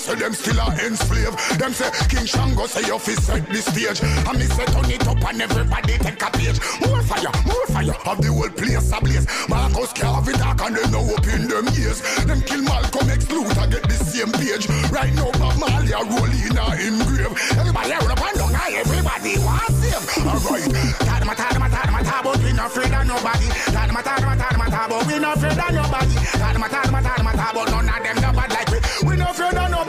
say 0.04 0.16
them 0.16 0.34
still 0.34 0.60
are 0.60 0.76
enslaved. 0.84 1.38
Them 1.60 1.72
say 1.72 1.90
King 2.12 2.26
Shango 2.26 2.68
say 2.68 2.84
you 2.86 3.00
fi 3.00 3.16
set 3.16 3.48
the 3.48 3.62
stage. 3.64 4.00
And 4.04 4.38
me 4.38 4.46
say 4.52 4.66
turn 4.68 4.92
it 4.92 5.08
up 5.08 5.24
and 5.24 5.42
everybody 5.42 5.98
take 5.98 6.22
a 6.22 6.30
page. 6.36 6.60
More 6.84 7.02
fire, 7.08 7.32
more 7.48 7.68
fire, 7.72 7.96
have 8.04 8.20
the 8.20 8.28
whole 8.28 8.52
place 8.52 8.92
ablaze. 8.92 9.26
Marcus 9.48 9.94
Garvey 9.94 10.34
dark 10.36 10.60
and 10.62 10.76
them 10.76 10.92
now 10.92 11.08
up 11.16 11.28
in 11.32 11.48
them 11.48 11.68
years. 11.80 12.04
Them 12.28 12.42
kill 12.44 12.62
Malcolm 12.68 13.10
X 13.10 13.32
Luther 13.32 13.68
get 13.72 13.84
the 13.88 13.96
same 14.04 14.32
page. 14.36 14.68
Right 14.92 15.14
now 15.16 15.32
Bob 15.40 15.56
Marley 15.56 15.96
a 15.96 16.04
roll 16.04 16.28
in 16.28 16.58
a 16.60 16.66
him 16.76 17.00
grave. 17.08 17.32
Everybody 17.56 17.96
run 17.96 18.12
up 18.12 18.24
and 18.28 18.36
down, 18.36 18.56
everybody 18.76 19.40
want 19.40 19.72
save. 19.80 20.04
Alright, 20.28 20.68
tadama 21.08 21.34
tadama 21.40 21.68
tadama 21.72 22.02
tabo, 22.04 22.36
we 22.44 22.52
no 22.52 22.66
afraid 22.68 22.92
of 22.92 23.08
nobody. 23.08 23.48
Tadama 23.72 24.02
tadama 24.04 24.36
tadama 24.36 24.68
tabo, 24.68 25.00
we 25.08 25.16
no 25.20 25.32
afraid 25.32 25.56
of 25.64 25.72
nobody. 25.72 26.16
Tadama 26.36 26.68
tadama 26.68 27.00
tadama 27.00 27.32
tabo, 27.40 27.62
none 27.72 27.88
of 27.88 28.04
them 28.04 28.18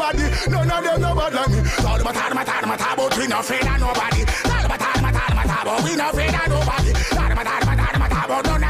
nobody, 0.04 0.50
none 0.50 0.70
of 0.70 0.84
them 0.84 1.00
nobody 1.00 1.36
like 1.36 1.48
me. 1.48 1.56
Tadama 1.56 2.12
tadama 2.12 2.44
tadama 2.44 2.76
tabo, 2.76 3.18
we 3.18 3.26
no 3.26 3.38
afraid 3.40 3.66
of 3.66 3.80
nobody. 3.80 4.24
Tadama 4.24 4.76
tadama 4.76 5.10
tadama 5.12 5.44
tabo, 5.44 5.84
we 5.84 5.96
no 5.96 6.08
afraid 6.10 6.34
of 6.34 6.48
nobody. 6.48 6.92
Tadama 6.92 7.44
tadama 7.44 7.74
tadama 7.76 8.08
tabo, 8.08 8.36
none 8.44 8.44
of 8.44 8.44
them 8.44 8.60
nobody 8.60 8.63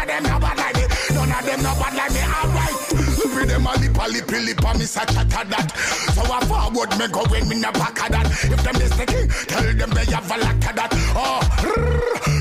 them 3.55 3.67
a 3.67 3.73
lip 3.79 3.97
a 3.97 4.09
lip 4.11 4.31
lip 4.31 4.65
a 4.65 4.79
miss 4.79 4.97
a 4.97 5.07
chatter 5.07 5.45
that. 5.49 5.71
So 6.15 6.23
I 6.27 6.41
forward 6.45 6.91
me 6.99 7.07
go 7.09 7.23
when 7.31 7.49
me 7.49 7.61
na 7.61 7.71
back 7.73 8.03
of 8.03 8.11
that. 8.11 8.27
If 8.51 8.61
them 8.63 8.77
is 8.83 8.91
the 8.99 9.07
king, 9.07 9.29
tell 9.47 9.63
them 9.63 9.91
they 9.95 10.07
have 10.11 10.27
a 10.27 10.37
lot 10.43 10.59
of 10.59 10.75
that. 10.75 10.91
Oh, 11.15 11.41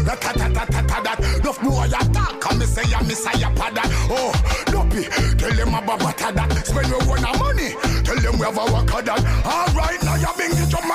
rat-a-tat-tat-tat 0.06 1.04
that. 1.04 1.20
Enough 1.40 1.62
boy 1.62 1.86
a 1.86 2.02
talk 2.14 2.46
and 2.50 2.60
me 2.60 2.66
say 2.66 2.88
a 2.90 3.04
miss 3.04 3.26
a 3.26 3.38
yap 3.38 3.56
that. 3.56 3.90
Oh, 4.10 4.34
dopey, 4.66 5.06
tell 5.38 5.54
them 5.54 5.74
about 5.76 6.00
butter 6.00 6.32
that. 6.34 6.50
Spend 6.66 6.90
your 6.90 7.02
own 7.06 7.22
money, 7.38 7.70
tell 8.04 8.18
them 8.18 8.38
we 8.40 8.46
have 8.46 8.58
a 8.58 8.66
work 8.74 8.94
of 8.94 9.06
that. 9.06 9.22
Alright, 9.46 10.02
now 10.04 10.18
you 10.18 10.34
bring 10.36 10.52
the 10.58 10.66
drum 10.70 10.90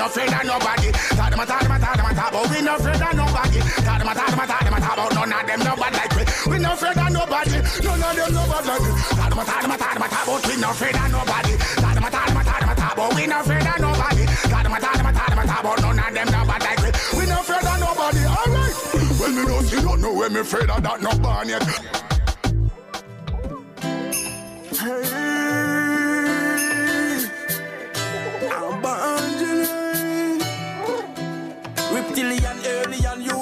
no 0.00 0.06
afraid 0.06 0.32
of 0.32 0.44
nobody. 0.48 0.88
Tell 1.12 1.28
them, 1.28 1.40
tell 1.44 1.60
them, 1.60 1.76
tell 1.76 1.96
them, 2.00 2.14
tell 2.16 2.30
but 2.32 2.44
we 2.48 2.58
no 2.64 2.74
afraid 2.76 3.02
of 3.04 3.12
nobody. 3.20 3.60
Tell 3.60 3.98
them, 4.00 4.08
tell 4.16 4.30
them, 4.32 4.40
tell 4.48 4.64
them, 4.64 4.76
tell 4.80 4.96
but 4.96 5.12
none 5.12 5.32
of 5.32 5.46
them 5.46 5.60
nobody 5.60 5.96
like 6.00 6.14
we. 6.16 6.24
We 6.50 6.56
no 6.58 6.72
afraid 6.72 6.96
of 6.96 7.10
nobody. 7.12 7.58
None 7.84 8.00
of 8.00 8.16
them 8.16 8.32
nobody 8.32 8.68
like 8.70 8.80
we. 8.80 8.92
Tell 9.12 9.28
them, 9.28 9.40
tell 9.44 9.60
them, 9.60 9.72
tell 9.76 9.92
them, 9.92 10.04
tell 10.08 10.24
but 10.24 10.40
we 10.48 10.56
no 10.56 10.70
afraid 10.72 10.96
of 10.96 11.08
nobody. 11.12 11.52
Tell 11.60 11.94
them, 12.00 12.06
tell 12.08 12.28
them, 12.32 12.40
tell 12.48 12.60
them, 12.64 12.72
tell 12.80 12.94
but 12.96 13.08
we 13.12 13.26
no 13.28 13.40
afraid 13.44 13.68
of 13.68 13.78
nobody. 13.84 14.24
Tell 14.24 14.64
them, 14.64 14.74
tell 14.80 14.96
them, 14.96 15.08
tell 15.12 15.30
them, 15.36 15.44
tell 15.44 15.62
but 15.68 15.76
none 15.84 16.00
of 16.00 16.14
them 16.16 16.28
nobody 16.32 16.64
like 16.64 16.80
we. 16.80 16.90
We 17.20 17.22
no 17.28 17.36
afraid 17.44 17.66
of 17.68 17.76
nobody. 17.84 18.22
Alright. 18.24 18.74
Well, 19.20 19.32
me 19.36 19.68
see, 19.68 19.80
don't 19.84 20.00
know 20.00 20.12
where 20.16 20.30
me 20.30 20.40
afraid 20.40 20.70
of 20.70 20.80
that 20.80 20.98
no 21.04 21.12
born 21.20 21.48
yet. 21.52 21.60
Reptilian, 24.80 25.19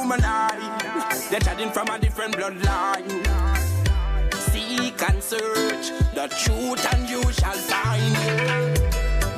human 0.09 0.25
eye. 0.25 1.29
They're 1.31 1.41
chatting 1.41 1.71
from 1.71 1.89
a 1.89 1.99
different 1.99 2.35
bloodline. 2.35 3.11
Seek 4.35 5.03
and 5.03 5.23
search 5.23 5.91
the 6.15 6.29
truth, 6.43 6.95
and 6.95 7.09
you 7.09 7.23
shall 7.33 7.61
find. 7.69 8.17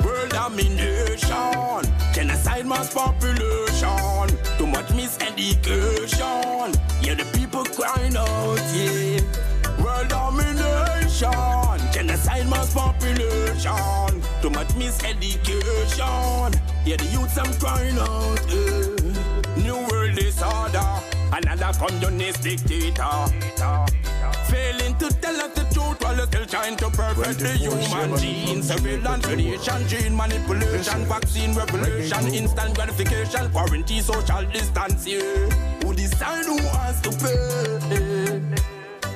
World 0.05 0.29
domination, 0.29 1.83
genocide 2.13 2.65
mass 2.65 2.93
population. 2.93 4.29
Too 4.57 4.67
much 4.67 4.87
miseducation. 4.95 6.79
Yeah, 7.03 7.15
the 7.15 7.25
people 7.37 7.65
crying 7.65 8.15
out, 8.15 8.61
yeah. 8.73 9.19
World 9.83 10.07
domination, 10.07 11.91
genocide 11.91 12.49
mass 12.49 12.73
population. 12.73 14.21
Too 14.41 14.49
much 14.49 14.69
miseducation. 14.69 16.55
Yeah, 16.85 16.95
the 16.95 17.05
youths 17.11 17.37
I'm 17.37 17.53
crying 17.59 17.97
out, 17.97 18.39
yeah. 18.49 19.10
New 19.71 19.87
world 19.87 20.15
disorder, 20.15 20.83
another 21.31 21.71
communist 21.79 22.43
dictator. 22.43 23.25
Failing 24.49 24.97
to 24.97 25.09
tell 25.21 25.39
us 25.39 25.53
the 25.55 25.63
truth 25.73 26.03
while 26.03 26.27
still 26.27 26.45
trying 26.45 26.75
to 26.75 26.89
perfect 26.89 27.39
the 27.39 27.51
human 27.53 28.17
gene. 28.17 28.61
Surveillance, 28.63 29.25
radiation, 29.25 29.87
gene 29.87 30.13
manipulation, 30.13 31.05
vaccine 31.05 31.55
revolution, 31.55 32.33
instant 32.33 32.75
gratification, 32.75 33.49
quarantine, 33.51 34.01
social 34.01 34.43
distance. 34.51 35.07
Yeah. 35.07 35.21
Who 35.83 35.93
decide 35.93 36.43
who 36.43 36.57
has 36.57 36.99
to 37.03 37.11
pay? 37.23 38.41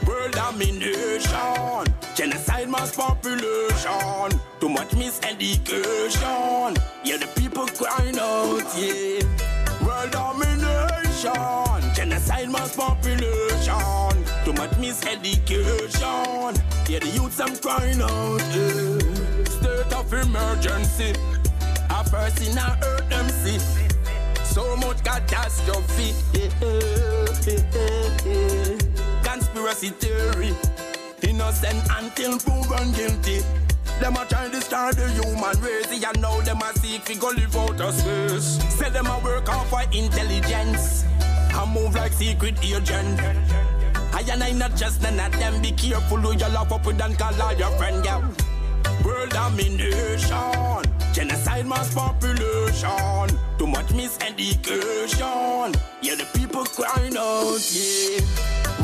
World 0.07 0.31
domination, 0.31 1.93
genocide 2.15 2.69
mass 2.69 2.95
population, 2.95 4.39
too 4.61 4.69
much 4.69 4.91
miseducation. 4.91 6.77
Yeah, 7.03 7.17
the 7.17 7.27
people 7.35 7.67
crying 7.67 8.17
out, 8.17 8.63
yeah. 8.77 9.54
World 10.05 10.11
domination, 10.11 11.93
genocide 11.95 12.49
mass 12.49 12.75
population, 12.75 14.25
too 14.43 14.53
much 14.53 14.71
miseducation. 14.71 16.53
Yeah, 16.87 16.99
the 16.99 17.07
youths 17.13 17.39
I'm 17.39 17.55
crying 17.57 18.01
out, 18.01 18.41
yeah. 18.53 18.99
State 19.45 19.93
of 19.93 20.13
emergency, 20.13 21.13
a 21.89 22.03
person 22.03 22.57
I 22.57 22.77
hurt 22.81 23.09
them 23.09 23.29
see. 23.29 23.59
So 24.43 24.75
much 24.77 25.03
catastrophe. 25.03 26.13
Conspiracy 29.23 29.89
theory. 29.89 30.53
Innocent 31.23 31.83
until 31.97 32.37
proven 32.39 32.91
guilty. 32.91 33.41
Them 33.99 34.15
a 34.15 34.25
try 34.25 34.45
to 34.45 34.51
destroy 34.51 34.91
the 34.91 35.09
human 35.09 35.61
race. 35.61 36.03
And 36.03 36.21
now 36.21 36.39
them 36.41 36.61
a 36.61 36.73
seek 36.79 37.01
fi 37.03 37.15
go 37.15 37.29
live 37.29 37.55
out 37.55 37.81
of 37.81 37.93
space. 37.93 38.59
Say 38.75 38.89
them 38.89 39.07
a 39.07 39.19
work 39.19 39.49
off 39.49 39.69
for 39.69 39.81
intelligence. 39.91 41.05
I 41.21 41.65
move 41.73 41.95
like 41.95 42.11
secret 42.11 42.57
agent. 42.63 43.19
I 44.13 44.23
and 44.31 44.43
I 44.43 44.51
not 44.51 44.75
just 44.75 45.01
none 45.01 45.19
of 45.19 45.31
them. 45.39 45.61
Be 45.61 45.71
careful 45.71 46.17
who 46.17 46.31
you 46.33 46.49
love 46.53 46.71
up 46.71 46.85
with 46.85 47.01
and 47.01 47.17
call 47.17 47.41
all 47.41 47.53
your 47.53 47.71
friend, 47.71 48.03
yeah. 48.03 48.21
World 49.03 49.29
domination, 49.31 50.83
genocide 51.13 51.65
mass 51.65 51.93
population, 51.93 53.37
too 53.57 53.67
much 53.67 53.87
miseducation. 53.87 55.75
Yeah, 56.01 56.15
the 56.15 56.25
people 56.33 56.65
crying 56.65 57.17
out, 57.17 57.59
yeah. 57.71 58.21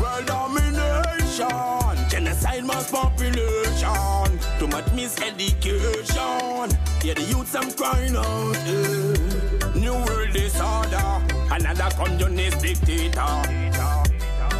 World 0.00 0.26
domination, 0.26 1.21
genocide 1.38 2.64
mass 2.64 2.90
population, 2.90 4.38
too 4.58 4.66
much 4.66 4.84
miseducation. 4.92 6.68
Yeah, 7.02 7.14
the 7.14 7.22
youths 7.22 7.54
I'm 7.54 7.72
crying 7.72 8.16
out. 8.16 9.74
New 9.74 9.94
world 9.94 10.32
disorder, 10.34 11.22
another 11.50 11.88
communist 11.96 12.60
dictator. 12.60 13.42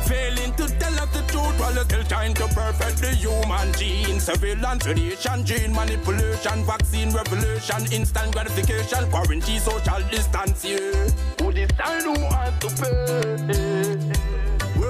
Failing 0.07 0.55
to 0.55 0.67
tell 0.79 0.95
us 0.99 1.11
the 1.13 1.23
truth 1.29 1.61
while 1.61 1.75
you're 1.75 1.85
still 1.85 2.05
trying 2.05 2.35
to 2.35 2.49
perfect 2.49 3.03
the 3.03 3.09
human 3.09 3.73
gene. 3.75 4.19
Surveillance, 4.19 4.87
radiation, 4.87 5.45
gene 5.45 5.73
manipulation, 5.75 6.65
vaccine 6.65 7.13
revolution, 7.13 7.93
instant 7.93 8.33
gratification, 8.33 9.11
quarantine, 9.11 9.61
social 9.61 10.01
distance, 10.11 10.65
yeah. 10.65 11.09
Who 11.39 11.53
decide 11.53 12.03
who 12.03 12.15
has 12.15 12.59
to 12.61 12.69
pay? 12.83 14.12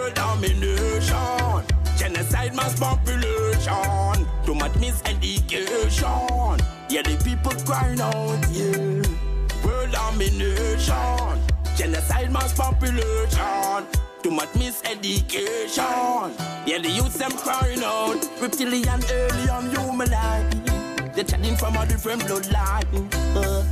World 0.02 0.14
domination, 0.14 1.64
genocide, 1.96 2.56
mass 2.56 2.76
population, 2.76 4.26
too 4.44 4.52
much 4.52 4.72
miseducation. 4.72 6.60
Yeah, 6.90 7.02
the 7.02 7.22
people 7.22 7.52
crying 7.64 8.00
out, 8.00 8.44
yeah. 8.50 9.64
World 9.64 9.92
domination, 9.92 11.38
genocide, 11.76 12.32
mass 12.32 12.52
population. 12.52 13.86
Too 14.24 14.32
much 14.32 14.48
miseducation. 14.54 16.34
Yeah, 16.66 16.78
the 16.78 16.90
youths 16.90 17.18
them 17.18 17.30
crying 17.30 17.84
out. 17.84 18.28
Reptilian, 18.40 19.04
alien, 19.08 19.70
human 19.70 20.10
life. 20.10 21.14
They're 21.14 21.22
chatting 21.22 21.54
from 21.54 21.76
a 21.76 21.86
different 21.86 22.22
bloodline. 22.22 23.14
Uh, 23.36 23.62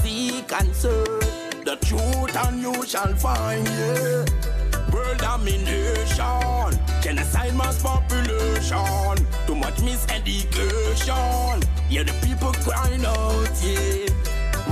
seek 0.00 0.52
and 0.52 0.72
search 0.76 1.64
the 1.64 1.76
truth, 1.84 2.36
and 2.36 2.62
you 2.62 2.86
shall 2.86 3.12
find. 3.16 3.66
Yeah. 3.66 4.55
World 4.96 5.18
domination, 5.18 6.72
genocide, 7.02 7.54
mass 7.54 7.82
population. 7.82 9.26
Too 9.46 9.54
much 9.54 9.76
miseducation. 9.84 11.62
Yeah, 11.90 12.04
the 12.04 12.14
people 12.24 12.52
crying 12.64 13.04
out. 13.04 13.50
Yeah. 13.62 14.08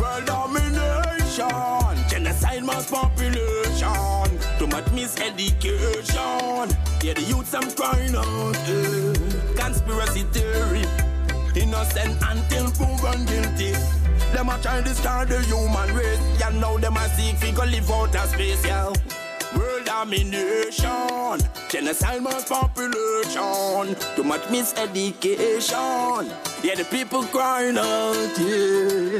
World 0.00 0.24
domination, 0.24 2.08
genocide, 2.08 2.64
mass 2.64 2.90
population. 2.90 4.38
Too 4.58 4.66
much 4.66 4.86
miseducation. 4.96 6.72
Yeah, 7.02 7.12
the 7.12 7.22
youths 7.28 7.52
I'm 7.52 7.70
crying 7.72 8.16
out. 8.16 8.56
Yeah. 8.66 9.62
Conspiracy 9.62 10.22
theory. 10.32 10.86
Innocent 11.54 12.16
until 12.30 12.70
proven 12.70 13.26
guilty. 13.26 13.72
Them 14.32 14.48
a 14.48 14.58
try 14.62 14.80
to 14.80 14.94
start 14.94 15.28
the 15.28 15.42
human 15.42 15.94
race. 15.94 16.18
Yeah, 16.40 16.48
now 16.48 16.78
them 16.78 16.96
a 16.96 17.08
seek 17.10 17.36
fi 17.36 17.50
live 17.66 17.90
out 17.90 18.16
of 18.16 18.30
space, 18.30 18.64
yeah. 18.64 18.90
World 19.56 19.84
domination, 19.84 21.38
genocide 21.68 22.22
mass 22.22 22.48
population, 22.48 23.96
too 24.16 24.24
much 24.24 24.42
miseducation. 24.42 26.28
Yeah, 26.62 26.74
the 26.74 26.84
people 26.84 27.22
crying 27.24 27.78
out, 27.78 28.14
yeah. 28.38 29.18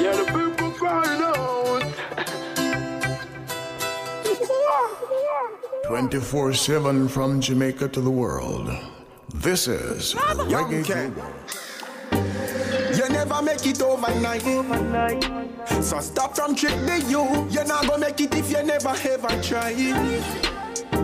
Yeah, 0.00 0.16
the 0.16 0.24
people 0.26 0.70
crying 0.72 1.22
out. 1.22 1.34
24 5.86 6.54
7 6.54 7.08
from 7.08 7.40
Jamaica 7.40 7.88
to 7.88 8.00
the 8.00 8.10
world. 8.10 8.70
This 9.34 9.68
is 9.68 10.14
Reggae 10.14 10.84
Global. 10.84 11.30
Never 13.26 13.42
make 13.42 13.66
it 13.66 13.80
overnight. 13.80 14.42
So 15.82 15.98
stop 16.00 16.36
from 16.36 16.54
trick 16.54 16.76
the 16.80 17.02
you. 17.08 17.48
You're 17.48 17.64
not 17.64 17.88
gonna 17.88 18.00
make 18.00 18.20
it 18.20 18.34
if 18.34 18.50
you 18.50 18.62
never 18.62 18.90
ever 18.90 19.42
try. 19.42 19.72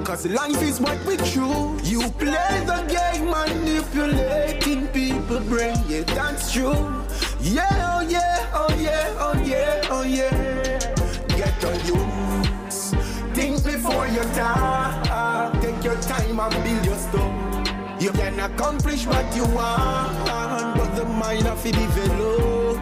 Cause 0.04 0.26
life 0.26 0.60
is 0.60 0.80
what 0.82 1.02
we 1.06 1.16
choose. 1.16 1.90
You 1.90 2.10
play 2.18 2.62
the 2.66 2.84
game 2.92 3.30
manipulating 3.30 4.88
people 4.88 5.40
brain. 5.48 5.78
Yeah, 5.88 6.02
that's 6.02 6.52
true. 6.52 6.76
Yeah, 7.40 7.96
oh 7.96 8.02
yeah, 8.02 8.50
oh 8.52 8.74
yeah, 8.78 9.14
oh 9.18 9.42
yeah, 9.42 9.88
oh 9.88 10.02
yeah. 10.02 10.78
Get 11.38 11.64
on 11.64 11.80
you. 11.86 12.70
Think 13.32 13.64
before 13.64 14.06
you 14.08 14.22
die. 14.36 15.58
Take 15.62 15.82
your 15.82 15.96
time 16.02 16.38
and 16.38 16.64
build 16.64 16.84
your 16.84 16.96
stuff. 16.96 17.49
You 18.00 18.10
can 18.12 18.40
accomplish 18.40 19.06
what 19.06 19.36
you 19.36 19.44
want, 19.44 20.24
but 20.24 20.94
the 20.96 21.04
mind 21.04 21.46
of 21.46 21.64
it 21.66 21.74
develop. 21.74 22.80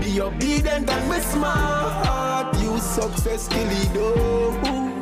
Be 0.00 0.18
obedient 0.18 0.88
and 0.88 1.12
be 1.12 1.20
smart. 1.20 2.58
You 2.62 2.78
successfully 2.78 3.84
do. 3.92 4.95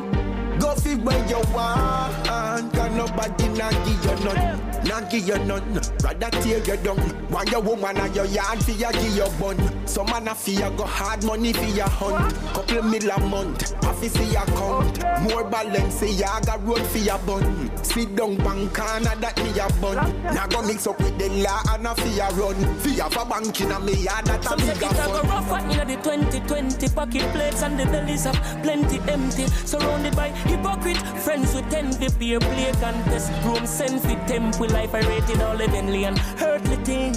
Go 0.65 0.73
fit 0.73 0.99
where 1.01 1.27
you 1.27 1.37
want. 1.53 2.25
Cause 2.73 2.91
nobody 2.95 3.47
not 3.49 3.71
give 3.85 4.03
you 4.03 4.25
none. 4.25 4.61
Not 4.83 5.09
give 5.11 5.27
you 5.27 5.37
none. 5.45 5.81
Rather 6.03 6.29
tear 6.41 6.57
you 6.57 6.77
down. 6.77 7.29
Want 7.29 7.51
your 7.51 7.61
woman 7.61 7.97
and 7.97 8.15
your 8.15 8.25
yard 8.25 8.63
for 8.63 8.71
you 8.71 8.91
give 8.93 9.15
your 9.15 9.29
bun. 9.39 9.57
Some 9.87 10.07
man 10.07 10.27
a 10.27 10.33
fear 10.33 10.71
go 10.71 10.85
hard 10.85 11.23
money 11.23 11.53
for 11.53 11.65
your 11.65 11.87
hunt. 11.87 12.33
Couple 12.53 12.81
mil 12.81 13.11
a 13.11 13.19
month. 13.19 13.73
Half 13.83 14.03
see 14.03 14.23
your 14.31 14.45
count. 14.57 15.03
More 15.23 15.43
balance 15.43 16.01
ya 16.19 16.39
got 16.39 16.65
road 16.65 16.81
for 16.87 16.97
your 16.97 17.19
bun. 17.19 17.71
Sit 17.83 18.15
down 18.15 18.35
bank 18.37 18.73
corner 18.73 19.15
that 19.21 19.37
me 19.37 19.59
a 19.59 19.67
bun. 19.81 19.95
Now 20.33 20.47
go 20.47 20.61
mix 20.63 20.87
up 20.87 20.99
with 20.99 21.17
the 21.19 21.29
law 21.29 21.61
and 21.69 21.85
a 21.85 21.93
fear 21.95 22.27
run. 22.33 22.79
Fear 22.79 23.09
for 23.11 23.25
bank 23.25 23.61
in 23.61 23.71
a 23.71 23.79
me 23.79 23.93
yard 23.93 24.25
that 24.25 24.39
a 24.39 24.49
Some 24.49 24.57
bigger 24.59 24.73
say 24.73 24.85
it 24.87 24.91
a 24.91 25.07
go 25.07 25.21
fun. 25.21 25.29
rough 25.29 25.51
at 25.51 25.71
inna 25.71 25.85
the 25.85 26.01
2020 26.01 26.89
pocket 26.89 27.31
plates 27.33 27.61
and 27.61 27.79
the 27.79 27.85
bellies 27.85 28.25
of 28.25 28.35
plenty 28.63 28.99
empty. 29.11 29.47
Surrounded 29.65 30.15
by 30.15 30.29
hypocrite 30.55 30.97
friends 31.23 31.53
with 31.53 31.73
envy, 31.73 32.09
peer 32.19 32.39
play 32.39 32.71
contest, 32.79 33.31
room 33.43 33.65
send 33.65 34.01
for 34.01 34.15
temple 34.27 34.67
life. 34.69 34.93
I 34.93 34.99
rated 35.01 35.41
all 35.41 35.57
heavenly 35.57 36.05
and 36.05 36.19
earthly 36.41 36.77
thing. 36.77 37.13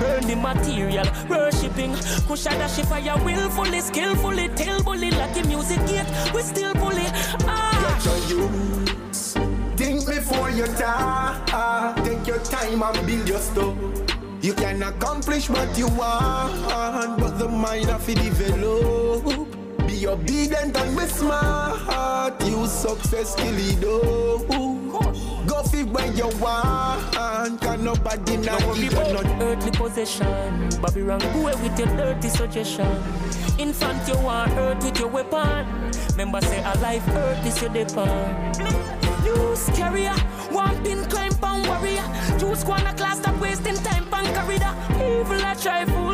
Burn 0.00 0.26
the 0.26 0.36
material, 0.36 1.06
worshipping. 1.28 1.92
Kusha 2.26 2.50
dash 2.50 2.78
if 2.78 2.88
fire 2.88 3.16
willfully, 3.24 3.80
skillfully, 3.80 4.48
tell 4.50 4.82
bully 4.82 5.10
like 5.10 5.34
the 5.34 5.44
music 5.44 5.78
gate. 5.86 6.06
We 6.34 6.42
still 6.42 6.74
bully. 6.74 7.06
Ah. 7.44 8.00
Get 8.02 8.12
on 8.12 8.28
you. 8.28 8.48
Think 9.76 10.06
before 10.06 10.50
you 10.50 10.66
die. 10.66 11.94
Take 12.04 12.26
your 12.26 12.40
time 12.40 12.82
and 12.82 13.06
build 13.06 13.28
your 13.28 13.38
stuff. 13.38 13.76
You 14.40 14.54
can 14.54 14.82
accomplish 14.82 15.48
what 15.48 15.78
you 15.78 15.86
want, 15.88 17.18
but 17.20 17.38
the 17.38 17.48
mind 17.48 17.90
of 17.90 18.08
it 18.08 18.18
develop. 18.18 19.51
Be 20.02 20.08
obedient 20.08 20.76
and 20.76 20.98
be 20.98 21.04
smart. 21.06 22.34
You 22.44 22.66
successfully 22.66 23.76
do. 23.80 24.44
Go 25.46 25.62
fit 25.62 25.86
where 25.86 26.12
you 26.12 26.26
want. 26.40 27.60
Can 27.60 27.84
nobody 27.84 28.36
not 28.38 28.44
Now 28.60 28.74
give 28.74 28.92
worry 28.94 29.06
you 29.06 29.12
none. 29.14 29.42
earthly 29.42 29.70
possession. 29.70 30.68
Babylon, 30.82 31.20
go 31.20 31.42
away 31.46 31.54
with 31.62 31.78
your 31.78 31.86
dirty 31.96 32.28
suggestion. 32.30 32.88
Infant, 33.60 34.08
you 34.08 34.18
want 34.24 34.50
earth 34.58 34.82
with 34.82 34.98
your 34.98 35.06
weapon. 35.08 35.66
Remember, 36.10 36.40
say 36.40 36.58
a 36.64 36.76
life 36.78 37.06
earth 37.10 37.46
is 37.46 37.62
your 37.62 37.70
depend. 37.70 38.56
Use 39.24 39.70
carrier, 39.76 40.16
one 40.50 40.82
pin 40.82 41.04
climb 41.04 41.32
pan 41.34 41.62
warrior. 41.68 42.02
Two 42.40 42.56
squanner 42.56 42.92
class 42.94 43.18
stop 43.18 43.40
wasting 43.40 43.76
time 43.76 44.04
pan 44.10 44.26
corridor. 44.34 44.74
Evil 44.96 45.46
I 45.46 45.54
try 45.54 45.84
fool 45.84 46.11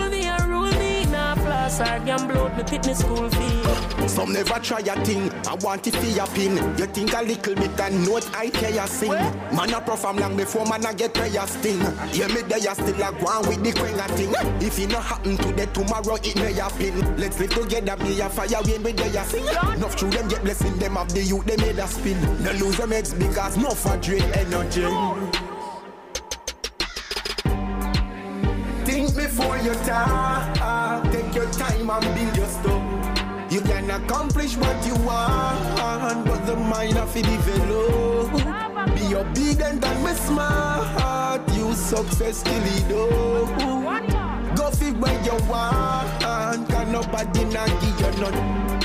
Nah, 1.69 1.75
floss 1.75 1.81
or 1.81 2.05
gamble 2.05 2.49
me 2.57 2.63
pit 2.65 2.87
me 2.87 2.95
school 2.95 3.29
fee. 3.31 4.09
Some 4.09 4.33
never 4.33 4.59
try 4.61 4.81
a 4.81 5.05
thing. 5.05 5.31
I 5.47 5.55
want 5.57 5.87
it 5.87 5.95
for 5.97 6.07
your 6.07 6.27
pin. 6.29 6.57
You 6.79 6.87
think 6.87 7.13
a 7.13 7.23
little 7.23 7.55
bit 7.55 7.81
and 7.81 8.07
note 8.07 8.29
I 8.35 8.49
care 8.51 8.71
you 8.71 8.87
sing. 8.87 9.11
Man 9.11 9.75
a 9.75 9.81
perform 9.81 10.17
long 10.17 10.37
before 10.37 10.65
man 10.67 10.87
a 10.87 10.95
get 10.95 11.15
prayer 11.15 11.47
sting. 11.47 11.81
Yeah, 12.13 12.29
me 12.29 12.43
there 12.43 12.59
you 12.59 12.75
still 12.75 13.03
a 13.03 13.13
go 13.13 13.27
on 13.27 13.49
with 13.49 13.63
the 13.63 13.73
quenga 13.73 14.07
thing. 14.17 14.33
If 14.67 14.79
it 14.79 14.91
not 14.91 15.05
happen 15.05 15.37
today, 15.37 15.67
tomorrow 15.67 16.15
it 16.17 16.37
may 16.37 16.53
happen. 16.53 17.17
Let's 17.17 17.39
live 17.39 17.51
together, 17.51 17.97
be 17.97 18.21
a 18.21 18.29
fire 18.29 18.63
when 18.63 18.83
we 18.83 18.93
there 18.93 19.07
you 19.09 19.25
sing. 19.25 19.45
Enough 19.45 19.97
them 19.97 20.29
get 20.29 20.43
blessing 20.43 20.79
them 20.79 20.97
of 20.97 21.13
the 21.13 21.23
youth 21.23 21.45
they 21.45 21.57
made 21.57 21.79
a 21.79 21.87
spin. 21.87 22.21
No 22.43 22.53
lose 22.53 22.77
them 22.79 22.91
heads 22.91 23.13
because 23.15 23.57
no 23.57 23.71
for 23.71 23.97
drain 23.99 24.23
energy. 24.35 24.87
Think 28.87 29.15
before 29.15 29.59
you 29.59 29.75
die. 29.85 31.08
Take 31.29 31.43
your 31.43 31.53
time 31.53 31.91
and 31.91 32.15
build 32.15 32.37
your 32.39 32.47
stuff. 32.47 33.53
You 33.53 33.61
can 33.61 33.91
accomplish 33.91 34.57
what 34.57 34.87
you 34.87 34.95
want, 35.05 36.25
but 36.25 36.47
the 36.47 36.57
mind 36.57 36.97
of 36.97 37.15
it 37.15 37.25
develop. 37.25 38.33
Be 38.95 39.15
obedient 39.15 39.85
and 39.85 40.07
be 40.07 40.15
smart. 40.15 41.47
You 41.55 41.75
successfully 41.75 42.81
do. 42.89 43.09
Go 44.57 44.71
fit 44.71 44.97
where 44.97 45.23
you 45.23 45.37
want. 45.51 46.67
Can 46.69 46.93
nobody 46.93 47.45
not 47.45 47.69
give 47.83 48.01
you 48.01 48.21
none. 48.23 48.78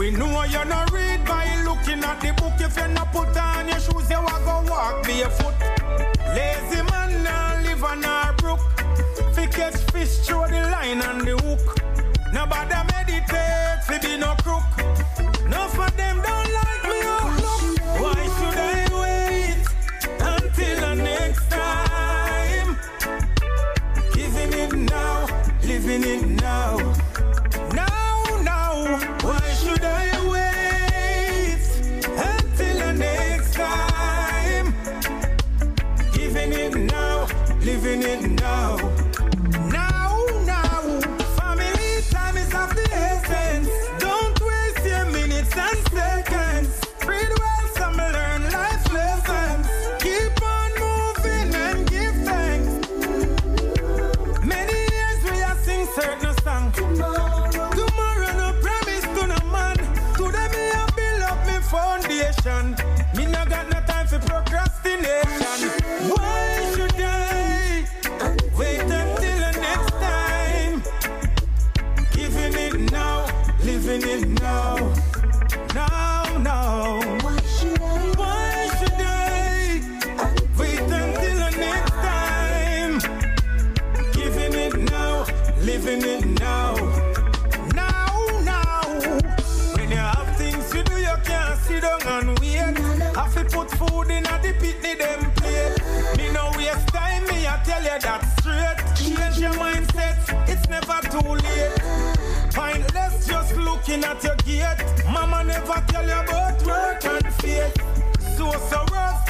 We 0.00 0.10
know 0.10 0.44
you 0.44 0.64
not 0.64 0.90
read 0.92 1.26
by 1.26 1.44
looking 1.62 2.02
at 2.02 2.22
the 2.22 2.32
book. 2.32 2.54
If 2.58 2.74
you're 2.74 2.88
not 2.88 3.12
put 3.12 3.36
on 3.36 3.68
your 3.68 3.78
shoes, 3.78 4.08
you 4.08 4.16
a 4.16 4.40
go 4.46 4.64
walk 4.66 5.02
barefoot. 5.04 5.52
Lazy 6.34 6.82
man 6.90 7.22
now 7.22 7.60
live 7.62 7.84
on 7.84 8.02
our 8.02 8.32
brook. 8.32 8.60
Fi 9.34 9.46
fish 9.92 10.16
through 10.24 10.46
the 10.48 10.70
line 10.72 11.02
and 11.02 11.20
the 11.20 11.36
hook. 11.44 11.76
Nobody 12.32 12.80
meditate, 12.88 13.84
fi 13.84 13.98
be 13.98 14.16
no 14.16 14.34
crook. 14.40 14.64
No 15.50 15.68
for 15.68 15.90
them 15.90 16.16
don't 16.16 16.50
like 16.58 16.84
me 16.88 17.00
oh, 17.04 17.20
outlook. 17.20 17.60
Why 18.00 18.20
should 18.36 18.56
I 18.56 18.88
wait 19.02 19.66
until 20.18 20.80
the 20.80 20.94
next 20.94 21.50
time? 21.50 22.78
Giving 24.14 24.52
it 24.60 24.72
now, 24.90 25.26
living 25.62 26.04
it. 26.04 26.26
Now, 26.40 26.89
looking 103.90 104.04
at 104.04 104.22
your 104.22 104.36
gate. 104.36 105.04
Mama 105.12 105.44
never 105.44 105.82
tell 105.88 106.06
you 106.06 106.12
about 106.12 106.62
work 106.64 107.04
and 107.04 107.34
faith. 107.34 107.74
So 108.36 108.50
so 108.52 108.84
words 108.90 109.29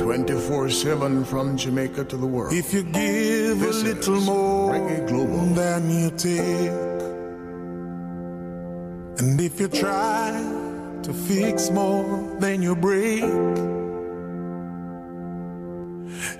24-7 0.00 1.26
from 1.26 1.56
Jamaica 1.56 2.04
to 2.04 2.16
the 2.16 2.26
world. 2.26 2.54
If 2.54 2.72
you 2.72 2.82
give 2.82 3.60
this 3.60 3.82
a 3.82 3.84
little 3.84 4.20
more 4.22 4.72
than 5.54 5.90
you 5.90 6.10
take, 6.10 6.70
and 9.20 9.38
if 9.40 9.60
you 9.60 9.68
try 9.68 10.30
to 11.02 11.12
fix 11.12 11.70
more 11.70 12.36
than 12.40 12.62
you 12.62 12.74
break, 12.74 13.22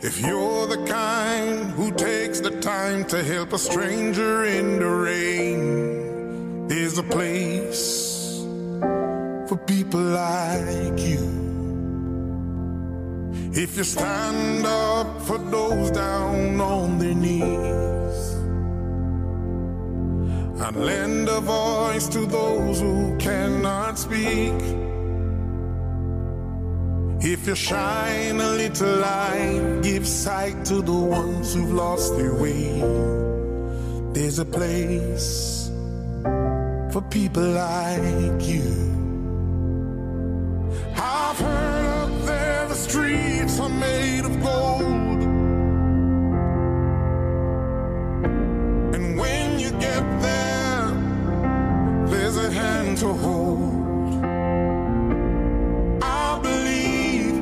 if 0.03 0.21
you're 0.23 0.67
the 0.67 0.83
kind 0.87 1.71
who 1.73 1.93
takes 1.93 2.41
the 2.41 2.59
time 2.61 3.05
to 3.09 3.23
help 3.23 3.53
a 3.53 3.59
stranger 3.59 4.45
in 4.45 4.79
the 4.79 4.89
rain, 4.89 6.67
there's 6.69 6.97
a 6.97 7.03
place 7.03 8.41
for 9.49 9.59
people 9.67 10.01
like 10.01 10.99
you. 10.99 11.39
If 13.53 13.77
you 13.77 13.83
stand 13.83 14.65
up 14.65 15.23
for 15.23 15.37
those 15.37 15.91
down 15.91 16.61
on 16.61 16.99
their 17.01 17.15
knees 17.15 18.35
and 20.63 20.77
lend 20.77 21.29
a 21.29 21.41
voice 21.41 22.07
to 22.11 22.27
those 22.27 22.81
who 22.81 23.19
cannot 23.19 23.99
speak. 23.99 24.55
If 27.23 27.49
you 27.49 27.57
shine 27.57 28.41
a 28.41 28.53
little 28.53 28.97
light, 28.99 29.81
give 29.83 30.07
sight 30.07 30.65
to 30.67 30.81
the 30.81 30.93
ones 30.93 31.53
who've 31.53 31.73
lost 31.73 32.17
their 32.17 32.35
way. 32.35 32.81
There's 34.13 34.39
a 34.39 34.45
place 34.45 35.73
for 36.93 37.03
people 37.11 37.43
like 37.43 38.47
you. 38.47 38.71
I've 40.97 41.39
heard 41.41 41.89
the 42.71 42.77
streets 42.77 43.59
are 43.59 43.68
made 43.68 44.25
of 44.25 44.41
gold. 44.41 45.23
And 48.95 49.18
when 49.18 49.59
you 49.59 49.71
get 49.73 50.05
there, 50.27 50.87
there's 52.11 52.37
a 52.37 52.49
hand 52.53 52.97
to 52.99 53.09
hold. 53.09 54.25
I 56.01 56.39
believe 56.49 57.35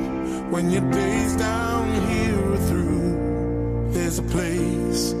when 0.51 0.71
your 0.71 0.89
days 0.89 1.35
down 1.35 1.85
here 2.09 2.53
are 2.53 2.63
through, 2.69 3.91
there's 3.93 4.17
a 4.17 4.23
place 4.23 5.13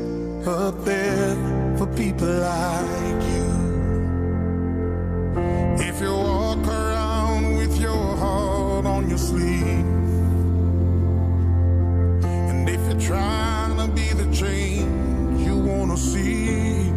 up 0.47 0.85
there 0.85 1.35
for 1.77 1.85
people 1.85 2.33
like 2.49 3.23
you. 3.31 3.38
trying 13.09 13.75
to 13.75 13.87
be 13.87 14.07
the 14.21 14.27
change 14.31 15.41
you 15.41 15.57
wanna 15.57 15.97
see. 15.97 16.91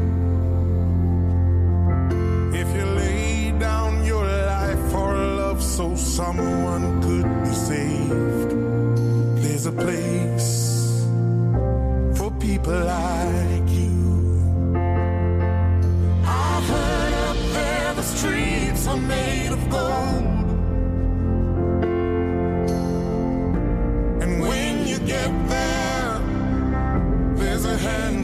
If 2.60 2.68
you 2.76 2.84
lay 3.00 3.54
down 3.58 4.04
your 4.04 4.26
life 4.54 4.82
for 4.92 5.08
love 5.40 5.62
so 5.62 5.96
someone 5.96 6.84
could 7.06 7.28
be 7.44 7.54
saved, 7.68 8.50
there's 9.42 9.64
a 9.64 9.72
place 9.72 11.02
for 12.18 12.30
people 12.46 12.78
like 12.98 13.68
you. 13.80 13.96
I've 16.26 16.68
heard 16.74 17.14
up 17.30 17.38
there 17.56 17.94
the 17.94 18.02
streets 18.02 18.86
are 18.86 19.02
made 19.16 19.50
of 19.50 19.62
gold. 19.70 20.11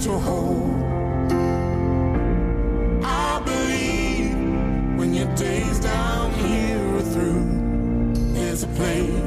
To 0.08 0.18
hold. 0.18 0.70
I 3.04 3.42
believe 3.44 4.34
when 4.98 5.12
your 5.12 5.30
days 5.36 5.78
down 5.80 6.32
here 6.32 6.80
are 6.96 7.02
through, 7.02 7.44
there's 8.32 8.62
a 8.62 8.68
place 8.68 9.17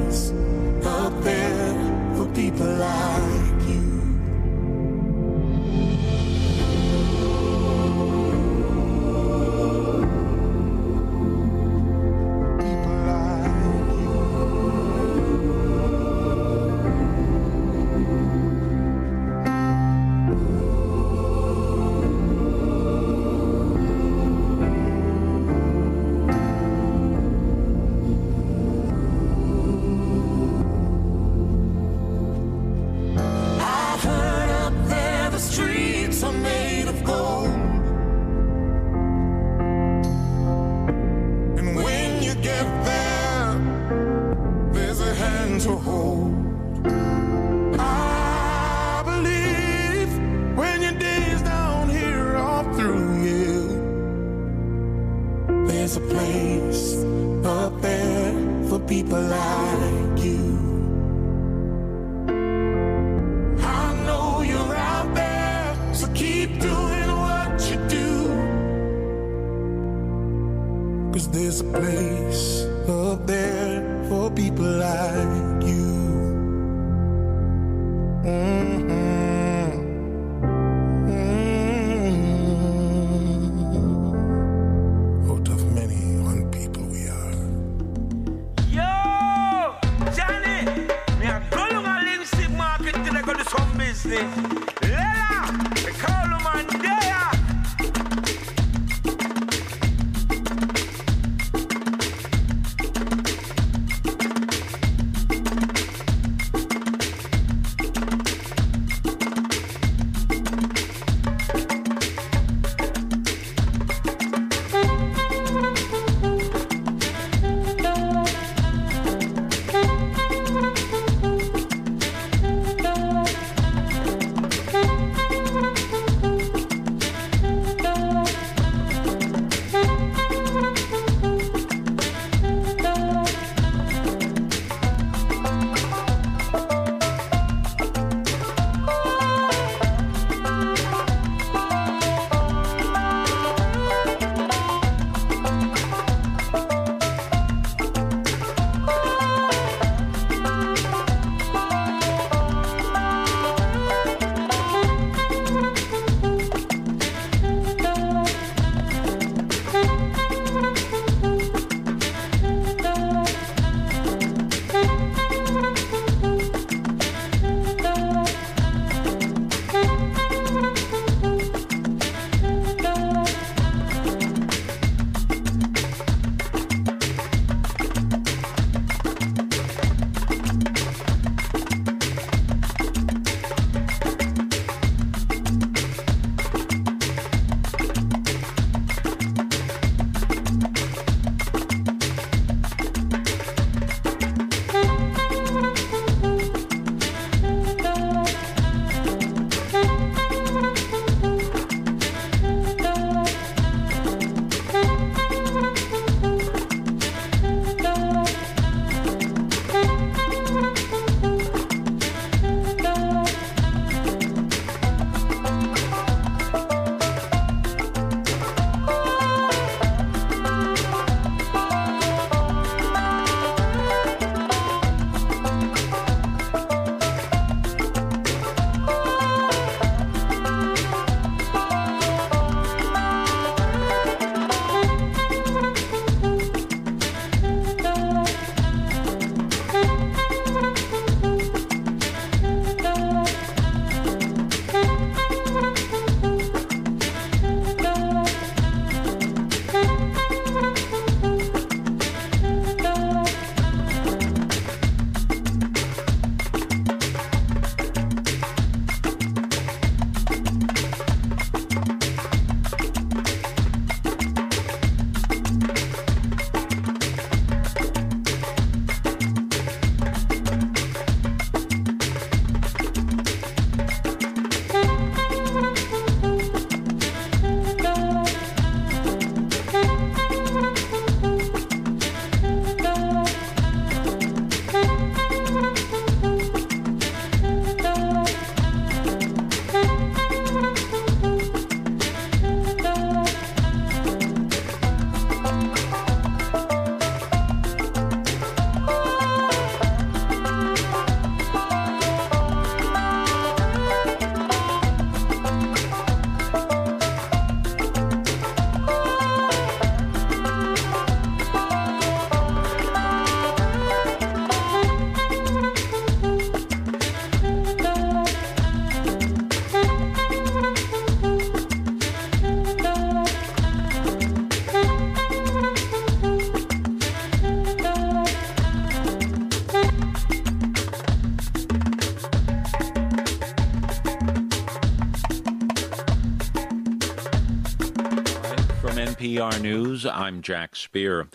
NPR 339.32 339.62
News, 339.62 340.04
I'm 340.04 340.42
Jack 340.42 340.76
Speer. 340.76 341.26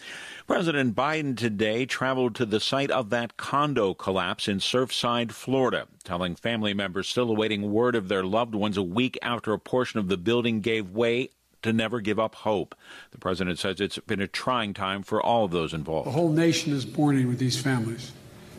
President 0.45 0.95
Biden 0.95 1.35
today 1.35 1.87
traveled 1.87 2.35
to 2.35 2.45
the 2.45 2.59
site 2.59 2.91
of 2.91 3.09
that 3.09 3.37
condo 3.37 3.95
collapse 3.95 4.47
in 4.47 4.59
Surfside, 4.59 5.31
Florida, 5.31 5.87
telling 6.03 6.35
family 6.35 6.75
members 6.75 7.07
still 7.07 7.31
awaiting 7.31 7.73
word 7.73 7.95
of 7.95 8.07
their 8.07 8.23
loved 8.23 8.53
ones 8.53 8.77
a 8.77 8.83
week 8.83 9.17
after 9.23 9.51
a 9.51 9.57
portion 9.57 9.99
of 9.99 10.09
the 10.09 10.17
building 10.17 10.61
gave 10.61 10.91
way 10.91 11.29
to 11.63 11.73
never 11.73 11.99
give 11.99 12.19
up 12.19 12.35
hope. 12.35 12.75
The 13.09 13.17
president 13.17 13.57
says 13.57 13.81
it's 13.81 13.97
been 13.97 14.21
a 14.21 14.27
trying 14.27 14.75
time 14.75 15.01
for 15.01 15.19
all 15.19 15.45
of 15.45 15.51
those 15.51 15.73
involved. 15.73 16.05
The 16.05 16.11
whole 16.11 16.31
nation 16.31 16.73
is 16.73 16.85
mourning 16.95 17.27
with 17.27 17.39
these 17.39 17.59
families. 17.59 18.11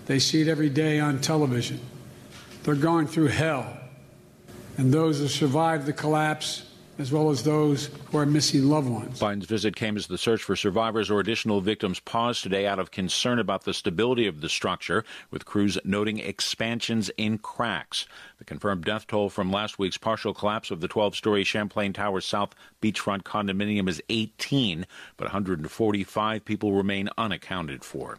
They 0.07 0.19
see 0.19 0.41
it 0.41 0.49
every 0.49 0.69
day 0.69 0.99
on 0.99 1.21
television. 1.21 1.79
They're 2.65 2.75
going 2.75 3.07
through 3.07 3.29
hell. 3.29 3.79
And 4.77 4.93
those 4.93 5.21
who 5.21 5.29
survived 5.29 5.87
the 5.87 5.93
collapse 5.93 6.68
as 6.99 7.13
well 7.13 7.31
as 7.31 7.45
those 7.45 7.87
who 8.11 8.19
are 8.19 8.27
missing 8.27 8.69
loved 8.69 8.89
ones. 8.89 9.21
Biden's 9.21 9.47
visit 9.47 9.77
came 9.77 9.97
as 9.97 10.09
the 10.09 10.19
search 10.19 10.43
for 10.43 10.57
survivors 10.57 11.11
or 11.11 11.21
additional 11.21 11.61
victims 11.61 12.01
paused 12.01 12.43
today 12.43 12.67
out 12.67 12.81
of 12.81 12.91
concern 12.91 13.39
about 13.39 13.65
the 13.65 13.73
stability 13.73 14.27
of 14.27 14.41
the 14.41 14.49
structure, 14.49 15.05
with 15.31 15.45
crews 15.45 15.79
noting 15.85 16.19
expansions 16.19 17.11
in 17.17 17.39
cracks. 17.39 18.07
The 18.39 18.45
confirmed 18.45 18.85
death 18.85 19.07
toll 19.07 19.31
from 19.31 19.53
last 19.53 19.79
week's 19.79 19.97
partial 19.97 20.35
collapse 20.35 20.71
of 20.71 20.81
the 20.81 20.89
12 20.89 21.15
story 21.15 21.45
Champlain 21.45 21.93
Towers 21.93 22.27
South 22.27 22.55
beachfront 22.83 23.23
condominium 23.23 23.89
is 23.89 24.03
18, 24.09 24.87
but 25.17 25.27
145 25.27 26.45
people 26.45 26.73
remain 26.73 27.09
unaccounted 27.17 27.85
for. 27.85 28.19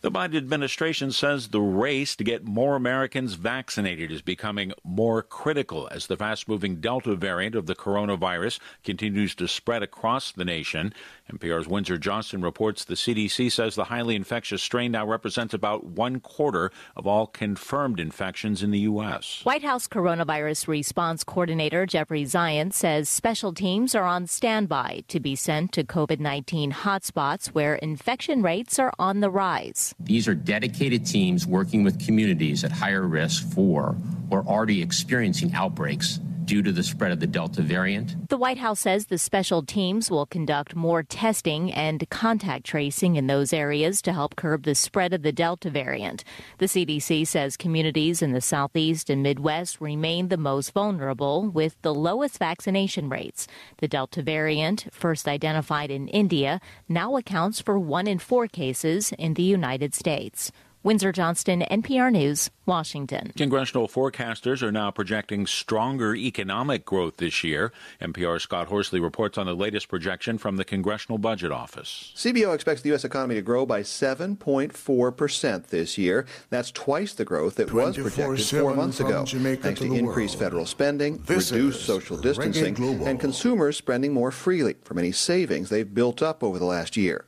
The 0.00 0.12
Biden 0.12 0.36
administration 0.36 1.10
says 1.10 1.48
the 1.48 1.60
race 1.60 2.14
to 2.14 2.22
get 2.22 2.44
more 2.44 2.76
Americans 2.76 3.34
vaccinated 3.34 4.12
is 4.12 4.22
becoming 4.22 4.72
more 4.84 5.22
critical 5.22 5.88
as 5.90 6.06
the 6.06 6.16
fast 6.16 6.46
moving 6.46 6.76
Delta 6.76 7.16
variant 7.16 7.56
of 7.56 7.66
the 7.66 7.74
coronavirus 7.74 8.60
continues 8.84 9.34
to 9.34 9.48
spread 9.48 9.82
across 9.82 10.30
the 10.30 10.44
nation. 10.44 10.94
NPR's 11.32 11.68
Windsor 11.68 11.98
Johnston 11.98 12.40
reports 12.40 12.84
the 12.84 12.94
CDC 12.94 13.52
says 13.52 13.74
the 13.74 13.84
highly 13.84 14.16
infectious 14.16 14.62
strain 14.62 14.92
now 14.92 15.06
represents 15.06 15.52
about 15.52 15.84
one 15.84 16.20
quarter 16.20 16.70
of 16.96 17.06
all 17.06 17.26
confirmed 17.26 18.00
infections 18.00 18.62
in 18.62 18.70
the 18.70 18.80
U.S. 18.80 19.40
White 19.44 19.62
House 19.62 19.86
coronavirus 19.86 20.68
response 20.68 21.24
coordinator 21.24 21.84
Jeffrey 21.84 22.24
Zients 22.24 22.74
says 22.74 23.10
special 23.10 23.52
teams 23.52 23.94
are 23.94 24.04
on 24.04 24.26
standby 24.26 25.04
to 25.08 25.20
be 25.20 25.36
sent 25.36 25.72
to 25.72 25.84
COVID 25.84 26.18
19 26.18 26.72
hotspots 26.72 27.48
where 27.48 27.74
infection 27.74 28.42
rates 28.42 28.78
are 28.78 28.92
on 28.98 29.20
the 29.20 29.30
rise. 29.30 29.94
These 30.00 30.28
are 30.28 30.34
dedicated 30.34 31.04
teams 31.04 31.46
working 31.46 31.84
with 31.84 32.04
communities 32.04 32.64
at 32.64 32.72
higher 32.72 33.06
risk 33.06 33.46
for 33.52 33.96
or 34.30 34.42
already 34.44 34.80
experiencing 34.80 35.52
outbreaks 35.54 36.20
due 36.48 36.62
to 36.62 36.72
the 36.72 36.82
spread 36.82 37.12
of 37.12 37.20
the 37.20 37.26
Delta 37.26 37.60
variant. 37.60 38.30
The 38.30 38.38
White 38.38 38.56
House 38.56 38.80
says 38.80 39.06
the 39.06 39.18
special 39.18 39.62
teams 39.62 40.10
will 40.10 40.24
conduct 40.24 40.74
more 40.74 41.02
testing 41.02 41.70
and 41.72 42.08
contact 42.08 42.64
tracing 42.64 43.16
in 43.16 43.26
those 43.26 43.52
areas 43.52 44.00
to 44.02 44.14
help 44.14 44.34
curb 44.34 44.62
the 44.62 44.74
spread 44.74 45.12
of 45.12 45.22
the 45.22 45.30
Delta 45.30 45.68
variant. 45.68 46.24
The 46.56 46.64
CDC 46.64 47.26
says 47.26 47.58
communities 47.58 48.22
in 48.22 48.32
the 48.32 48.40
Southeast 48.40 49.10
and 49.10 49.22
Midwest 49.22 49.78
remain 49.80 50.28
the 50.28 50.38
most 50.38 50.72
vulnerable 50.72 51.48
with 51.50 51.76
the 51.82 51.94
lowest 51.94 52.38
vaccination 52.38 53.10
rates. 53.10 53.46
The 53.76 53.88
Delta 53.88 54.22
variant, 54.22 54.88
first 54.90 55.28
identified 55.28 55.90
in 55.90 56.08
India, 56.08 56.62
now 56.88 57.16
accounts 57.16 57.60
for 57.60 57.78
one 57.78 58.06
in 58.06 58.18
four 58.18 58.48
cases 58.48 59.12
in 59.18 59.34
the 59.34 59.42
United 59.42 59.94
States. 59.94 60.50
Windsor 60.84 61.10
Johnston, 61.10 61.62
NPR 61.62 62.12
News, 62.12 62.50
Washington. 62.64 63.32
Congressional 63.36 63.88
forecasters 63.88 64.62
are 64.62 64.70
now 64.70 64.92
projecting 64.92 65.44
stronger 65.44 66.14
economic 66.14 66.84
growth 66.84 67.16
this 67.16 67.42
year. 67.42 67.72
NPR's 68.00 68.44
Scott 68.44 68.68
Horsley 68.68 69.00
reports 69.00 69.36
on 69.38 69.46
the 69.46 69.56
latest 69.56 69.88
projection 69.88 70.38
from 70.38 70.56
the 70.56 70.64
Congressional 70.64 71.18
Budget 71.18 71.50
Office. 71.50 72.12
CBO 72.14 72.54
expects 72.54 72.82
the 72.82 72.90
U.S. 72.90 73.04
economy 73.04 73.34
to 73.34 73.42
grow 73.42 73.66
by 73.66 73.82
7.4% 73.82 75.66
this 75.66 75.98
year. 75.98 76.26
That's 76.50 76.70
twice 76.70 77.12
the 77.12 77.24
growth 77.24 77.56
that 77.56 77.72
was 77.72 77.96
projected 77.96 78.46
four 78.46 78.72
months 78.74 79.00
ago, 79.00 79.24
Jamaica 79.24 79.62
thanks 79.62 79.80
to 79.80 79.86
to, 79.86 79.92
the 79.92 79.98
increased 79.98 80.34
world. 80.34 80.44
federal 80.44 80.66
spending, 80.66 81.18
This 81.26 81.50
reduced 81.50 81.86
social 81.86 82.16
distancing, 82.16 82.76
and 83.04 83.18
consumers 83.18 83.76
spending 83.76 84.12
more 84.12 84.30
freely 84.30 84.76
from 84.84 84.98
any 84.98 85.10
savings 85.10 85.70
they've 85.70 85.92
built 85.92 86.22
up 86.22 86.44
over 86.44 86.60
the 86.60 86.66
last 86.66 86.96
year. 86.96 87.24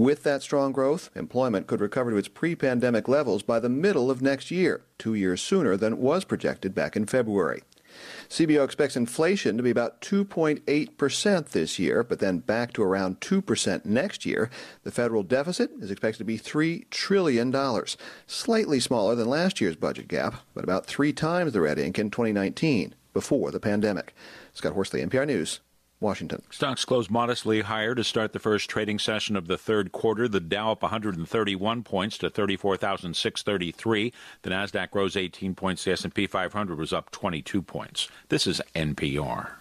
With 0.00 0.22
that 0.22 0.40
strong 0.40 0.72
growth, 0.72 1.10
employment 1.14 1.66
could 1.66 1.82
recover 1.82 2.10
to 2.10 2.16
its 2.16 2.26
pre 2.26 2.56
pandemic 2.56 3.06
levels 3.06 3.42
by 3.42 3.60
the 3.60 3.68
middle 3.68 4.10
of 4.10 4.22
next 4.22 4.50
year, 4.50 4.80
two 4.96 5.12
years 5.12 5.42
sooner 5.42 5.76
than 5.76 5.98
was 5.98 6.24
projected 6.24 6.74
back 6.74 6.96
in 6.96 7.04
February. 7.04 7.64
CBO 8.30 8.64
expects 8.64 8.96
inflation 8.96 9.58
to 9.58 9.62
be 9.62 9.68
about 9.68 10.00
2.8% 10.00 11.48
this 11.50 11.78
year, 11.78 12.02
but 12.02 12.18
then 12.18 12.38
back 12.38 12.72
to 12.72 12.82
around 12.82 13.20
2% 13.20 13.84
next 13.84 14.24
year. 14.24 14.48
The 14.84 14.90
federal 14.90 15.22
deficit 15.22 15.70
is 15.82 15.90
expected 15.90 16.20
to 16.20 16.24
be 16.24 16.38
$3 16.38 16.88
trillion, 16.88 17.54
slightly 18.26 18.80
smaller 18.80 19.14
than 19.14 19.28
last 19.28 19.60
year's 19.60 19.76
budget 19.76 20.08
gap, 20.08 20.36
but 20.54 20.64
about 20.64 20.86
three 20.86 21.12
times 21.12 21.52
the 21.52 21.60
red 21.60 21.78
ink 21.78 21.98
in 21.98 22.10
2019, 22.10 22.94
before 23.12 23.50
the 23.50 23.60
pandemic. 23.60 24.14
Scott 24.54 24.72
Horsley, 24.72 25.04
NPR 25.04 25.26
News. 25.26 25.60
Washington. 26.00 26.42
Stocks 26.50 26.84
closed 26.84 27.10
modestly 27.10 27.60
higher 27.60 27.94
to 27.94 28.02
start 28.02 28.32
the 28.32 28.38
first 28.38 28.70
trading 28.70 28.98
session 28.98 29.36
of 29.36 29.46
the 29.46 29.58
third 29.58 29.92
quarter. 29.92 30.28
The 30.28 30.40
Dow 30.40 30.72
up 30.72 30.82
131 30.82 31.82
points 31.82 32.16
to 32.18 32.30
34,633. 32.30 34.12
The 34.42 34.50
Nasdaq 34.50 34.94
rose 34.94 35.16
18 35.16 35.54
points. 35.54 35.84
The 35.84 35.92
S&P 35.92 36.26
500 36.26 36.78
was 36.78 36.92
up 36.92 37.10
22 37.10 37.60
points. 37.62 38.08
This 38.28 38.46
is 38.46 38.62
NPR. 38.74 39.60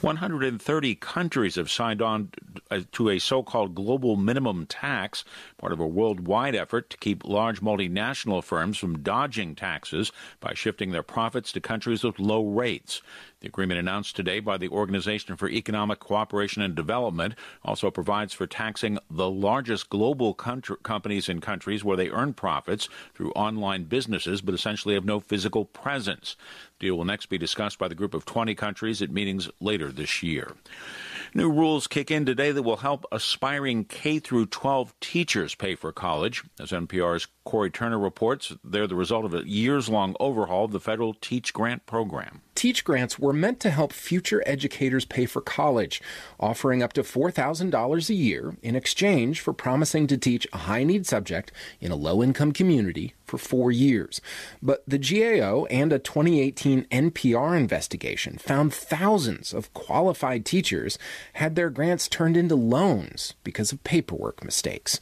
130 0.00 0.94
countries 0.94 1.56
have 1.56 1.70
signed 1.70 2.00
on 2.00 2.30
uh, 2.70 2.80
to 2.92 3.10
a 3.10 3.18
so 3.18 3.42
called 3.42 3.74
global 3.74 4.16
minimum 4.16 4.64
tax, 4.66 5.24
part 5.56 5.72
of 5.72 5.80
a 5.80 5.86
worldwide 5.86 6.54
effort 6.54 6.88
to 6.90 6.96
keep 6.98 7.24
large 7.24 7.60
multinational 7.60 8.42
firms 8.42 8.78
from 8.78 9.00
dodging 9.00 9.56
taxes 9.56 10.12
by 10.38 10.54
shifting 10.54 10.92
their 10.92 11.02
profits 11.02 11.50
to 11.50 11.60
countries 11.60 12.04
with 12.04 12.20
low 12.20 12.46
rates. 12.46 13.02
The 13.40 13.46
agreement 13.46 13.78
announced 13.78 14.16
today 14.16 14.40
by 14.40 14.56
the 14.56 14.68
Organization 14.68 15.36
for 15.36 15.48
Economic 15.48 16.00
Cooperation 16.00 16.60
and 16.60 16.74
Development 16.74 17.34
also 17.62 17.88
provides 17.88 18.34
for 18.34 18.48
taxing 18.48 18.98
the 19.08 19.30
largest 19.30 19.90
global 19.90 20.34
country, 20.34 20.76
companies 20.82 21.28
in 21.28 21.40
countries 21.40 21.84
where 21.84 21.96
they 21.96 22.10
earn 22.10 22.34
profits 22.34 22.88
through 23.14 23.30
online 23.32 23.84
businesses 23.84 24.40
but 24.40 24.54
essentially 24.54 24.94
have 24.94 25.04
no 25.04 25.20
physical 25.20 25.64
presence. 25.64 26.34
The 26.80 26.86
deal 26.86 26.98
will 26.98 27.04
next 27.04 27.26
be 27.26 27.38
discussed 27.38 27.78
by 27.78 27.86
the 27.86 27.94
group 27.94 28.12
of 28.12 28.24
20 28.24 28.56
countries 28.56 29.00
at 29.02 29.10
meetings 29.12 29.48
later 29.60 29.92
this 29.92 30.20
year. 30.20 30.56
New 31.32 31.48
rules 31.48 31.86
kick 31.86 32.10
in 32.10 32.26
today 32.26 32.50
that 32.50 32.62
will 32.64 32.78
help 32.78 33.04
aspiring 33.12 33.84
K 33.84 34.18
through 34.18 34.46
12 34.46 34.98
teachers 34.98 35.54
pay 35.54 35.76
for 35.76 35.92
college. 35.92 36.42
As 36.58 36.70
NPR's 36.70 37.28
Cory 37.48 37.70
Turner 37.70 37.98
reports, 37.98 38.52
they're 38.62 38.86
the 38.86 38.94
result 38.94 39.24
of 39.24 39.32
a 39.32 39.48
years 39.48 39.88
long 39.88 40.14
overhaul 40.20 40.66
of 40.66 40.70
the 40.70 40.78
federal 40.78 41.14
Teach 41.14 41.54
Grant 41.54 41.86
program. 41.86 42.42
Teach 42.54 42.84
grants 42.84 43.18
were 43.18 43.32
meant 43.32 43.58
to 43.60 43.70
help 43.70 43.92
future 43.92 44.42
educators 44.44 45.06
pay 45.06 45.24
for 45.24 45.40
college, 45.40 46.02
offering 46.38 46.82
up 46.82 46.92
to 46.92 47.02
$4,000 47.02 48.10
a 48.10 48.14
year 48.14 48.56
in 48.62 48.76
exchange 48.76 49.40
for 49.40 49.52
promising 49.52 50.06
to 50.08 50.18
teach 50.18 50.46
a 50.52 50.58
high 50.58 50.82
need 50.82 51.06
subject 51.06 51.50
in 51.80 51.90
a 51.90 51.96
low 51.96 52.22
income 52.22 52.52
community 52.52 53.14
for 53.24 53.38
four 53.38 53.70
years. 53.70 54.20
But 54.60 54.82
the 54.88 54.98
GAO 54.98 55.66
and 55.66 55.92
a 55.92 55.98
2018 55.98 56.86
NPR 56.86 57.56
investigation 57.56 58.38
found 58.38 58.74
thousands 58.74 59.52
of 59.52 59.72
qualified 59.72 60.44
teachers 60.44 60.98
had 61.34 61.54
their 61.54 61.70
grants 61.70 62.08
turned 62.08 62.36
into 62.36 62.56
loans 62.56 63.34
because 63.44 63.70
of 63.70 63.84
paperwork 63.84 64.42
mistakes. 64.42 64.98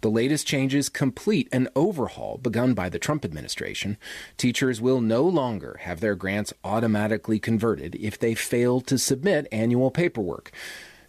The 0.00 0.10
latest 0.10 0.46
changes 0.46 0.88
complete 0.88 1.48
an 1.52 1.68
overhaul 1.86 2.38
begun 2.38 2.74
by 2.74 2.88
the 2.88 2.98
Trump 2.98 3.24
administration. 3.24 3.96
Teachers 4.36 4.80
will 4.80 5.00
no 5.00 5.22
longer 5.22 5.78
have 5.82 6.00
their 6.00 6.16
grants 6.16 6.52
automatically 6.64 7.38
converted 7.38 7.94
if 7.94 8.18
they 8.18 8.34
fail 8.34 8.80
to 8.80 8.98
submit 8.98 9.46
annual 9.52 9.92
paperwork. 9.92 10.50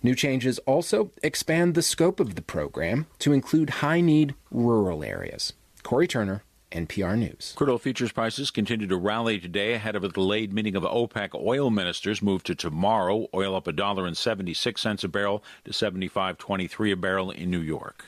New 0.03 0.13
changes 0.13 0.59
also 0.59 1.11
expand 1.23 1.73
the 1.73 1.81
scope 1.81 2.19
of 2.19 2.35
the 2.35 2.43
program 2.43 3.07
to 3.17 3.33
include 3.33 3.81
high 3.81 4.01
need 4.01 4.35
rural 4.51 5.03
areas. 5.03 5.53
Cory 5.81 6.07
Turner, 6.07 6.43
NPR 6.71 7.17
News. 7.17 7.53
Crude 7.55 7.69
oil 7.69 7.77
futures 7.77 8.11
prices 8.11 8.51
continue 8.51 8.87
to 8.87 8.97
rally 8.97 9.39
today 9.39 9.73
ahead 9.73 9.95
of 9.95 10.03
a 10.03 10.09
delayed 10.09 10.53
meeting 10.53 10.75
of 10.75 10.83
OPEC 10.83 11.33
oil 11.33 11.69
ministers 11.69 12.21
moved 12.21 12.45
to 12.45 12.55
tomorrow. 12.55 13.27
Oil 13.33 13.55
up 13.55 13.67
a 13.67 13.71
dollar 13.71 14.05
and 14.05 14.17
76 14.17 14.79
cents 14.79 15.03
a 15.03 15.07
barrel 15.07 15.43
to 15.63 15.71
75.23 15.71 16.91
a 16.91 16.95
barrel 16.95 17.31
in 17.31 17.49
New 17.49 17.61
York. 17.61 18.05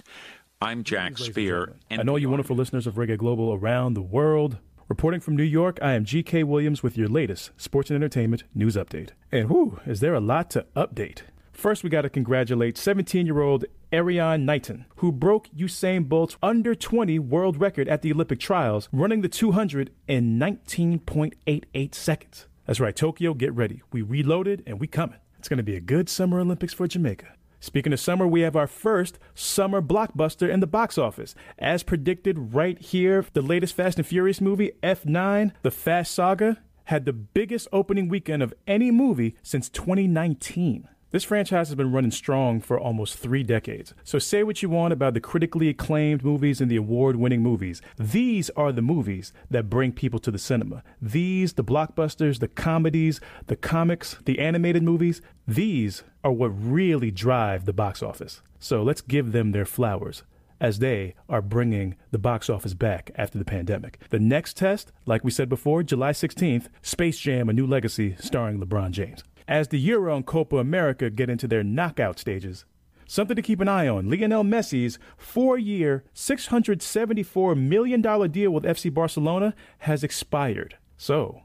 I'm 0.61 0.83
Jack 0.83 1.17
Spear. 1.17 1.77
I 1.89 2.03
know 2.03 2.17
you 2.17 2.29
wonderful 2.29 2.53
listeners 2.53 2.85
of 2.85 2.95
Reggae 2.95 3.17
Global 3.17 3.53
around 3.53 3.93
the 3.93 4.01
world. 4.01 4.57
Reporting 4.89 5.21
from 5.21 5.37
New 5.37 5.43
York, 5.43 5.79
I 5.81 5.93
am 5.93 6.03
GK 6.03 6.43
Williams 6.43 6.83
with 6.83 6.97
your 6.97 7.07
latest 7.07 7.51
sports 7.55 7.89
and 7.89 7.95
entertainment 7.95 8.43
news 8.53 8.75
update. 8.75 9.11
And 9.31 9.47
whew, 9.47 9.79
is 9.85 10.01
there 10.01 10.13
a 10.13 10.19
lot 10.19 10.49
to 10.49 10.65
update? 10.75 11.21
First, 11.53 11.81
we 11.81 11.89
got 11.89 12.01
to 12.01 12.09
congratulate 12.09 12.77
17 12.77 13.25
year 13.25 13.39
old 13.39 13.63
Erriyon 13.93 14.43
Knighton, 14.43 14.83
who 14.97 15.13
broke 15.13 15.47
Usain 15.51 16.09
Bolt's 16.09 16.35
under 16.43 16.75
20 16.75 17.19
world 17.19 17.55
record 17.61 17.87
at 17.87 18.01
the 18.01 18.11
Olympic 18.11 18.41
trials, 18.41 18.89
running 18.91 19.21
the 19.21 19.29
200 19.29 19.91
in 20.09 20.37
19.88 20.37 21.95
seconds. 21.95 22.47
That's 22.65 22.81
right, 22.81 22.97
Tokyo, 22.97 23.33
get 23.33 23.53
ready. 23.53 23.81
We 23.93 24.01
reloaded 24.01 24.63
and 24.67 24.77
we 24.77 24.87
coming. 24.87 25.19
It's 25.37 25.47
going 25.47 25.55
to 25.57 25.63
be 25.63 25.77
a 25.77 25.81
good 25.81 26.09
Summer 26.09 26.41
Olympics 26.41 26.73
for 26.73 26.85
Jamaica. 26.85 27.33
Speaking 27.59 27.91
of 27.91 27.99
summer, 27.99 28.25
we 28.25 28.41
have 28.41 28.55
our 28.55 28.67
first 28.67 29.19
summer 29.35 29.81
blockbuster 29.81 30.49
in 30.49 30.61
the 30.61 30.67
box 30.67 30.97
office. 30.97 31.35
As 31.57 31.83
predicted 31.83 32.53
right 32.53 32.79
here, 32.79 33.25
the 33.33 33.41
latest 33.41 33.75
Fast 33.75 33.97
and 33.97 34.07
Furious 34.07 34.39
movie, 34.39 34.71
F9, 34.81 35.51
The 35.61 35.71
Fast 35.71 36.13
Saga, 36.13 36.59
had 36.85 37.05
the 37.05 37.13
biggest 37.13 37.67
opening 37.73 38.07
weekend 38.07 38.41
of 38.41 38.53
any 38.65 38.91
movie 38.91 39.35
since 39.43 39.69
2019. 39.69 40.87
This 41.11 41.23
franchise 41.23 41.69
has 41.69 41.75
been 41.75 41.91
running 41.91 42.11
strong 42.11 42.61
for 42.61 42.79
almost 42.79 43.17
three 43.17 43.41
decades. 43.41 43.95
So 44.03 44.19
say 44.19 44.43
what 44.43 44.61
you 44.61 44.69
want 44.69 44.93
about 44.93 45.15
the 45.15 45.19
critically 45.19 45.67
acclaimed 45.67 46.23
movies 46.23 46.61
and 46.61 46.69
the 46.69 46.75
award 46.75 47.15
winning 47.15 47.41
movies. 47.41 47.81
These 47.97 48.51
are 48.51 48.71
the 48.71 48.83
movies 48.83 49.33
that 49.49 49.71
bring 49.71 49.91
people 49.91 50.19
to 50.19 50.29
the 50.29 50.37
cinema. 50.37 50.83
These, 51.01 51.53
the 51.53 51.63
blockbusters, 51.63 52.39
the 52.39 52.47
comedies, 52.47 53.19
the 53.47 53.55
comics, 53.55 54.17
the 54.25 54.37
animated 54.37 54.83
movies, 54.83 55.19
these 55.47 56.03
are 56.23 56.31
what 56.31 56.49
really 56.49 57.11
drive 57.11 57.65
the 57.65 57.73
box 57.73 58.03
office. 58.03 58.41
So 58.59 58.83
let's 58.83 59.01
give 59.01 59.31
them 59.31 59.51
their 59.51 59.65
flowers 59.65 60.23
as 60.61 60.79
they 60.79 61.15
are 61.29 61.41
bringing 61.41 61.95
the 62.11 62.17
box 62.17 62.49
office 62.49 62.73
back 62.73 63.11
after 63.15 63.37
the 63.37 63.45
pandemic. 63.45 63.99
The 64.09 64.19
next 64.19 64.57
test, 64.57 64.91
like 65.05 65.23
we 65.23 65.31
said 65.31 65.47
before, 65.47 65.83
July 65.83 66.11
16th, 66.11 66.67
Space 66.81 67.17
Jam 67.19 67.49
A 67.49 67.53
New 67.53 67.65
Legacy 67.65 68.15
starring 68.19 68.59
LeBron 68.59 68.91
James 68.91 69.23
as 69.49 69.69
the 69.69 69.79
Euro 69.79 70.15
and 70.15 70.25
Copa 70.25 70.57
America 70.57 71.09
get 71.09 71.29
into 71.29 71.47
their 71.47 71.63
knockout 71.63 72.19
stages. 72.19 72.65
Something 73.07 73.35
to 73.35 73.41
keep 73.41 73.59
an 73.59 73.67
eye 73.67 73.87
on 73.87 74.07
Lionel 74.07 74.43
Messi's 74.43 74.99
four 75.17 75.57
year, 75.57 76.03
$674 76.13 77.57
million 77.57 78.01
deal 78.31 78.51
with 78.51 78.63
FC 78.63 78.93
Barcelona 78.93 79.55
has 79.79 80.03
expired. 80.03 80.77
So, 80.95 81.41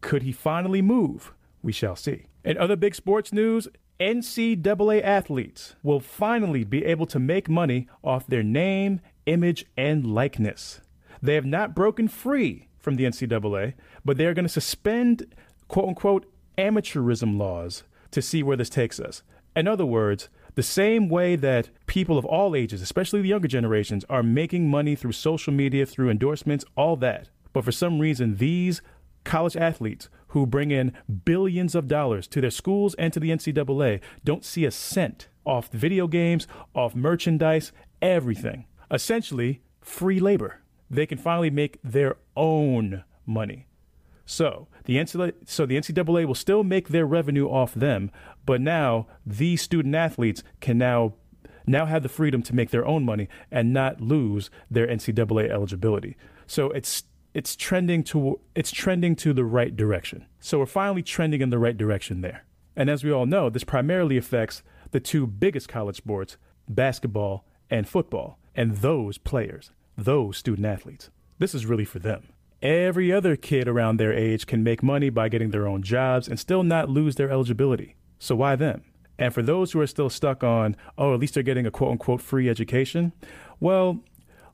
could 0.00 0.22
he 0.22 0.30
finally 0.30 0.80
move? 0.80 1.32
We 1.60 1.72
shall 1.72 1.96
see. 1.96 2.26
In 2.44 2.56
other 2.56 2.76
big 2.76 2.94
sports 2.94 3.32
news, 3.32 3.66
NCAA 4.00 5.02
athletes 5.02 5.74
will 5.82 5.98
finally 5.98 6.62
be 6.62 6.84
able 6.84 7.06
to 7.06 7.18
make 7.18 7.48
money 7.48 7.88
off 8.04 8.28
their 8.28 8.44
name, 8.44 9.00
image, 9.26 9.66
and 9.76 10.06
likeness. 10.06 10.80
They 11.20 11.34
have 11.34 11.44
not 11.44 11.74
broken 11.74 12.06
free 12.06 12.68
from 12.78 12.94
the 12.94 13.04
NCAA, 13.04 13.74
but 14.04 14.16
they 14.16 14.26
are 14.26 14.34
going 14.34 14.44
to 14.44 14.48
suspend, 14.48 15.34
quote 15.66 15.88
unquote, 15.88 16.26
amateurism 16.56 17.36
laws 17.38 17.82
to 18.12 18.22
see 18.22 18.42
where 18.42 18.56
this 18.56 18.70
takes 18.70 19.00
us. 19.00 19.22
In 19.56 19.66
other 19.66 19.86
words, 19.86 20.28
the 20.54 20.62
same 20.62 21.08
way 21.08 21.34
that 21.34 21.70
people 21.86 22.18
of 22.18 22.24
all 22.24 22.54
ages, 22.54 22.80
especially 22.80 23.22
the 23.22 23.28
younger 23.28 23.48
generations, 23.48 24.04
are 24.08 24.22
making 24.22 24.70
money 24.70 24.94
through 24.94 25.12
social 25.12 25.52
media, 25.52 25.84
through 25.84 26.10
endorsements, 26.10 26.64
all 26.76 26.94
that. 26.96 27.30
But 27.52 27.64
for 27.64 27.72
some 27.72 27.98
reason, 27.98 28.36
these 28.36 28.80
college 29.24 29.56
athletes 29.56 30.08
who 30.28 30.46
bring 30.46 30.70
in 30.70 30.92
billions 31.24 31.74
of 31.74 31.88
dollars 31.88 32.26
to 32.28 32.40
their 32.40 32.50
schools 32.50 32.94
and 32.94 33.12
to 33.12 33.20
the 33.20 33.30
NCAA 33.30 34.00
don't 34.24 34.44
see 34.44 34.64
a 34.64 34.70
cent 34.70 35.28
off 35.44 35.68
video 35.68 36.06
games, 36.06 36.46
off 36.74 36.94
merchandise, 36.94 37.72
everything. 38.02 38.66
Essentially, 38.90 39.62
free 39.80 40.20
labor. 40.20 40.60
They 40.90 41.06
can 41.06 41.18
finally 41.18 41.50
make 41.50 41.78
their 41.82 42.16
own 42.36 43.04
money. 43.26 43.66
So 44.24 44.68
the 44.84 44.96
NCAA, 44.96 45.32
so 45.46 45.64
the 45.64 45.76
NCAA 45.76 46.26
will 46.26 46.34
still 46.34 46.62
make 46.62 46.88
their 46.88 47.06
revenue 47.06 47.48
off 47.48 47.74
them, 47.74 48.10
but 48.44 48.60
now 48.60 49.06
these 49.24 49.62
student 49.62 49.94
athletes 49.94 50.42
can 50.60 50.78
now 50.78 51.14
now 51.66 51.86
have 51.86 52.02
the 52.02 52.08
freedom 52.08 52.42
to 52.42 52.54
make 52.54 52.70
their 52.70 52.86
own 52.86 53.04
money 53.04 53.28
and 53.50 53.72
not 53.72 54.00
lose 54.00 54.50
their 54.70 54.86
NCAA 54.86 55.50
eligibility. 55.50 56.16
So 56.46 56.70
it's 56.70 57.04
it's 57.38 57.54
trending 57.54 58.02
to 58.02 58.40
it's 58.56 58.72
trending 58.72 59.14
to 59.14 59.32
the 59.32 59.44
right 59.44 59.76
direction. 59.76 60.26
So 60.40 60.58
we're 60.58 60.66
finally 60.66 61.04
trending 61.04 61.40
in 61.40 61.50
the 61.50 61.58
right 61.60 61.76
direction 61.76 62.20
there. 62.20 62.44
And 62.74 62.90
as 62.90 63.04
we 63.04 63.12
all 63.12 63.26
know, 63.26 63.48
this 63.48 63.62
primarily 63.62 64.16
affects 64.16 64.64
the 64.90 64.98
two 64.98 65.24
biggest 65.24 65.68
college 65.68 65.94
sports, 65.94 66.36
basketball 66.68 67.46
and 67.70 67.88
football, 67.88 68.40
and 68.56 68.78
those 68.78 69.18
players, 69.18 69.70
those 69.96 70.36
student 70.36 70.66
athletes. 70.66 71.10
This 71.38 71.54
is 71.54 71.64
really 71.64 71.84
for 71.84 72.00
them. 72.00 72.26
Every 72.60 73.12
other 73.12 73.36
kid 73.36 73.68
around 73.68 73.98
their 73.98 74.12
age 74.12 74.44
can 74.46 74.64
make 74.64 74.82
money 74.82 75.08
by 75.08 75.28
getting 75.28 75.52
their 75.52 75.68
own 75.68 75.82
jobs 75.84 76.26
and 76.26 76.40
still 76.40 76.64
not 76.64 76.90
lose 76.90 77.14
their 77.14 77.30
eligibility. 77.30 77.94
So 78.18 78.34
why 78.34 78.56
them? 78.56 78.82
And 79.16 79.32
for 79.32 79.42
those 79.42 79.70
who 79.70 79.80
are 79.80 79.86
still 79.86 80.10
stuck 80.10 80.42
on, 80.42 80.74
oh, 80.96 81.14
at 81.14 81.20
least 81.20 81.34
they're 81.34 81.44
getting 81.44 81.66
a 81.66 81.70
quote 81.70 81.92
unquote 81.92 82.20
free 82.20 82.48
education, 82.48 83.12
well, 83.60 84.00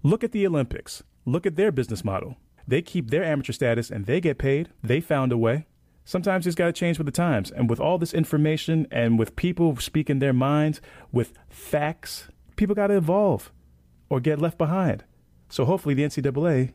look 0.03 0.23
at 0.23 0.33
the 0.33 0.47
Olympics. 0.47 1.03
Look 1.25 1.47
at 1.47 1.57
their 1.57 1.73
business 1.73 2.05
model. 2.05 2.37
They 2.67 2.83
keep 2.83 3.11
their 3.11 3.25
amateur 3.25 3.53
status 3.53 3.91
and 3.91 4.07
they 4.07 4.21
get 4.21 4.39
paid. 4.39 4.71
They 4.83 5.01
found 5.01 5.33
a 5.33 5.39
way. 5.39 5.67
Sometimes 6.05 6.45
you 6.45 6.49
just 6.51 6.59
got 6.59 6.67
to 6.67 6.73
change 6.73 6.99
with 6.99 7.07
the 7.07 7.13
times. 7.13 7.51
And 7.51 7.69
with 7.71 7.81
all 7.81 7.99
this 7.99 8.13
information 8.13 8.87
and 8.91 9.19
with 9.19 9.37
people 9.37 9.77
speaking 9.77 10.19
their 10.19 10.33
minds 10.33 10.81
with 11.13 11.33
facts, 11.49 12.29
people 12.57 12.75
got 12.75 12.89
to 12.89 12.97
evolve 12.97 13.53
or 14.11 14.21
get 14.21 14.41
left 14.41 14.59
behind. 14.59 15.05
So 15.49 15.65
hopefully 15.65 15.95
the 15.95 16.05
NCAA 16.05 16.73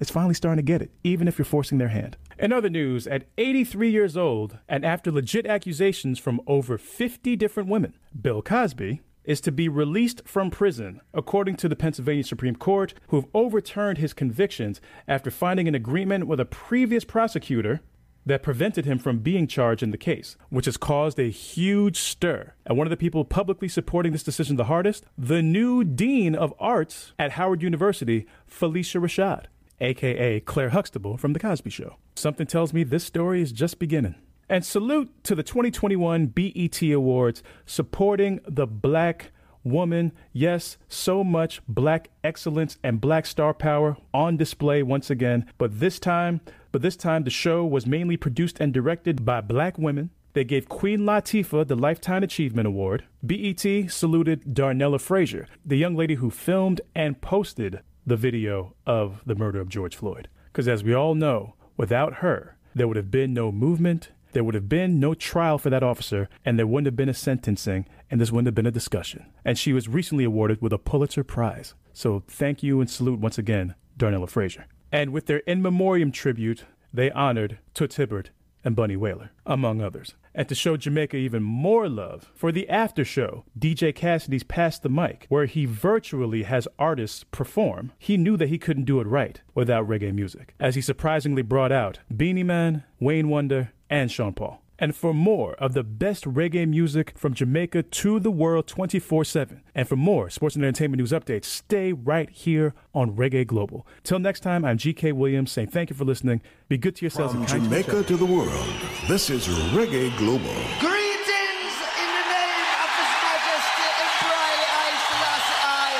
is 0.00 0.10
finally 0.10 0.34
starting 0.34 0.64
to 0.64 0.72
get 0.72 0.82
it, 0.82 0.90
even 1.04 1.28
if 1.28 1.38
you're 1.38 1.44
forcing 1.44 1.78
their 1.78 1.88
hand. 1.88 2.16
In 2.38 2.52
other 2.52 2.68
news, 2.68 3.06
at 3.06 3.26
83 3.38 3.90
years 3.90 4.16
old, 4.16 4.58
and 4.68 4.84
after 4.84 5.12
legit 5.12 5.46
accusations 5.46 6.18
from 6.18 6.40
over 6.46 6.76
50 6.76 7.36
different 7.36 7.68
women, 7.68 7.94
Bill 8.20 8.42
Cosby 8.42 9.00
is 9.24 9.40
to 9.42 9.52
be 9.52 9.68
released 9.68 10.22
from 10.24 10.50
prison, 10.50 11.00
according 11.14 11.56
to 11.56 11.68
the 11.68 11.76
Pennsylvania 11.76 12.24
Supreme 12.24 12.56
Court, 12.56 12.94
who 13.08 13.16
have 13.16 13.28
overturned 13.34 13.98
his 13.98 14.12
convictions 14.12 14.80
after 15.06 15.30
finding 15.30 15.68
an 15.68 15.74
agreement 15.74 16.26
with 16.26 16.40
a 16.40 16.44
previous 16.44 17.04
prosecutor 17.04 17.80
that 18.24 18.42
prevented 18.42 18.84
him 18.84 18.98
from 18.98 19.18
being 19.18 19.46
charged 19.46 19.82
in 19.82 19.90
the 19.90 19.98
case, 19.98 20.36
which 20.48 20.66
has 20.66 20.76
caused 20.76 21.18
a 21.18 21.30
huge 21.30 21.98
stir. 21.98 22.54
And 22.64 22.78
one 22.78 22.86
of 22.86 22.90
the 22.90 22.96
people 22.96 23.24
publicly 23.24 23.68
supporting 23.68 24.12
this 24.12 24.22
decision 24.22 24.56
the 24.56 24.64
hardest, 24.64 25.04
the 25.18 25.42
new 25.42 25.82
dean 25.82 26.34
of 26.34 26.54
arts 26.60 27.12
at 27.18 27.32
Howard 27.32 27.62
University, 27.62 28.26
Phylicia 28.48 29.00
Rashad 29.00 29.46
aka 29.82 30.40
Claire 30.40 30.70
Huxtable 30.70 31.16
from 31.16 31.32
The 31.32 31.40
Cosby 31.40 31.70
Show. 31.70 31.96
Something 32.14 32.46
tells 32.46 32.72
me 32.72 32.84
this 32.84 33.04
story 33.04 33.42
is 33.42 33.52
just 33.52 33.78
beginning. 33.78 34.14
And 34.52 34.66
salute 34.66 35.10
to 35.24 35.34
the 35.34 35.42
2021 35.42 36.26
BET 36.26 36.82
Awards 36.82 37.42
supporting 37.64 38.38
the 38.46 38.66
black 38.66 39.32
woman. 39.64 40.12
Yes, 40.34 40.76
so 40.88 41.24
much 41.24 41.62
black 41.66 42.10
excellence 42.22 42.76
and 42.82 43.00
black 43.00 43.24
star 43.24 43.54
power 43.54 43.96
on 44.12 44.36
display 44.36 44.82
once 44.82 45.08
again. 45.08 45.46
But 45.56 45.80
this 45.80 45.98
time, 45.98 46.42
but 46.70 46.82
this 46.82 46.96
time 46.96 47.24
the 47.24 47.30
show 47.30 47.64
was 47.64 47.86
mainly 47.86 48.18
produced 48.18 48.60
and 48.60 48.74
directed 48.74 49.24
by 49.24 49.40
black 49.40 49.78
women. 49.78 50.10
They 50.34 50.44
gave 50.44 50.68
Queen 50.68 51.00
Latifah 51.00 51.66
the 51.66 51.74
Lifetime 51.74 52.22
Achievement 52.22 52.66
Award. 52.66 53.04
BET 53.24 53.64
saluted 53.88 54.54
Darnella 54.54 55.00
Frazier, 55.00 55.48
the 55.64 55.78
young 55.78 55.96
lady 55.96 56.16
who 56.16 56.28
filmed 56.28 56.82
and 56.94 57.22
posted 57.22 57.80
the 58.06 58.16
video 58.16 58.74
of 58.84 59.22
the 59.24 59.34
murder 59.34 59.62
of 59.62 59.70
George 59.70 59.96
Floyd. 59.96 60.28
Because 60.52 60.68
as 60.68 60.84
we 60.84 60.92
all 60.92 61.14
know, 61.14 61.54
without 61.78 62.16
her, 62.16 62.58
there 62.74 62.86
would 62.86 62.98
have 62.98 63.10
been 63.10 63.32
no 63.32 63.50
movement, 63.50 64.10
there 64.32 64.44
would 64.44 64.54
have 64.54 64.68
been 64.68 64.98
no 64.98 65.14
trial 65.14 65.58
for 65.58 65.70
that 65.70 65.82
officer, 65.82 66.28
and 66.44 66.58
there 66.58 66.66
wouldn't 66.66 66.86
have 66.86 66.96
been 66.96 67.08
a 67.08 67.14
sentencing, 67.14 67.86
and 68.10 68.20
this 68.20 68.30
wouldn't 68.30 68.46
have 68.46 68.54
been 68.54 68.66
a 68.66 68.70
discussion. 68.70 69.26
And 69.44 69.58
she 69.58 69.72
was 69.72 69.88
recently 69.88 70.24
awarded 70.24 70.60
with 70.60 70.72
a 70.72 70.78
Pulitzer 70.78 71.24
Prize. 71.24 71.74
So 71.92 72.22
thank 72.26 72.62
you 72.62 72.80
and 72.80 72.90
salute 72.90 73.20
once 73.20 73.38
again, 73.38 73.74
Darnella 73.98 74.28
Frazier. 74.28 74.66
And 74.90 75.12
with 75.12 75.26
their 75.26 75.38
in 75.38 75.62
memoriam 75.62 76.12
tribute, 76.12 76.64
they 76.92 77.10
honored 77.10 77.58
Toots 77.74 77.96
Hibbert 77.96 78.30
and 78.64 78.76
Bunny 78.76 78.96
Wailer, 78.96 79.32
among 79.46 79.80
others 79.80 80.14
and 80.34 80.48
to 80.48 80.54
show 80.54 80.76
Jamaica 80.76 81.16
even 81.16 81.42
more 81.42 81.88
love, 81.88 82.30
for 82.34 82.52
the 82.52 82.68
after 82.68 83.04
show, 83.04 83.44
DJ 83.58 83.94
Cassidy's 83.94 84.42
Pass 84.42 84.78
the 84.78 84.88
Mic, 84.88 85.26
where 85.28 85.46
he 85.46 85.66
virtually 85.66 86.44
has 86.44 86.68
artists 86.78 87.24
perform, 87.24 87.92
he 87.98 88.16
knew 88.16 88.36
that 88.36 88.48
he 88.48 88.58
couldn't 88.58 88.84
do 88.84 89.00
it 89.00 89.06
right 89.06 89.40
without 89.54 89.86
reggae 89.88 90.14
music, 90.14 90.54
as 90.58 90.74
he 90.74 90.80
surprisingly 90.80 91.42
brought 91.42 91.72
out 91.72 91.98
Beenie 92.14 92.42
Man, 92.42 92.84
Wayne 93.00 93.28
Wonder, 93.28 93.72
and 93.90 94.10
Sean 94.10 94.32
Paul 94.32 94.61
and 94.78 94.94
for 94.96 95.14
more 95.14 95.54
of 95.54 95.74
the 95.74 95.82
best 95.82 96.24
reggae 96.24 96.68
music 96.68 97.12
from 97.16 97.34
Jamaica 97.34 97.82
to 97.82 98.20
the 98.20 98.30
world 98.30 98.66
24 98.66 99.24
7. 99.24 99.62
And 99.74 99.88
for 99.88 99.96
more 99.96 100.30
sports 100.30 100.56
and 100.56 100.64
entertainment 100.64 100.98
news 100.98 101.12
updates, 101.12 101.44
stay 101.44 101.92
right 101.92 102.28
here 102.30 102.74
on 102.94 103.16
Reggae 103.16 103.46
Global. 103.46 103.86
Till 104.02 104.18
next 104.18 104.40
time, 104.40 104.64
I'm 104.64 104.78
GK 104.78 105.12
Williams 105.12 105.52
saying 105.52 105.68
thank 105.68 105.90
you 105.90 105.96
for 105.96 106.04
listening. 106.04 106.42
Be 106.68 106.78
good 106.78 106.96
to 106.96 107.04
yourselves 107.04 107.32
From 107.32 107.42
and 107.42 107.50
kind 107.50 107.64
Jamaica 107.64 108.02
to, 108.02 108.04
to 108.04 108.16
the 108.16 108.26
world, 108.26 108.66
this 109.08 109.30
is 109.30 109.46
Reggae 109.72 110.16
Global. 110.18 110.56
Greetings 110.80 111.74
in 112.02 112.08
the 112.08 112.26
name 112.32 112.68
of 112.82 112.90
His 112.96 113.12
Majesty 113.22 113.88
Emperor 114.02 114.50
I 114.72 114.90
Selassie 115.10 115.60
I, 115.62 115.90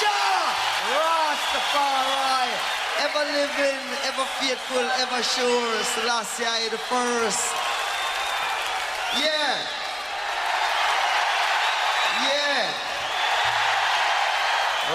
Jah 0.00 0.44
Rastafari, 0.96 2.50
ever 3.04 3.24
living, 3.32 3.82
ever 4.08 4.26
faithful, 4.40 4.86
ever 5.02 5.22
sure, 5.22 5.82
Selassie 5.82 6.44
I 6.44 6.68
the 6.70 6.78
first. 6.78 7.71
Yeah. 9.20 9.58
Yeah. 12.22 12.72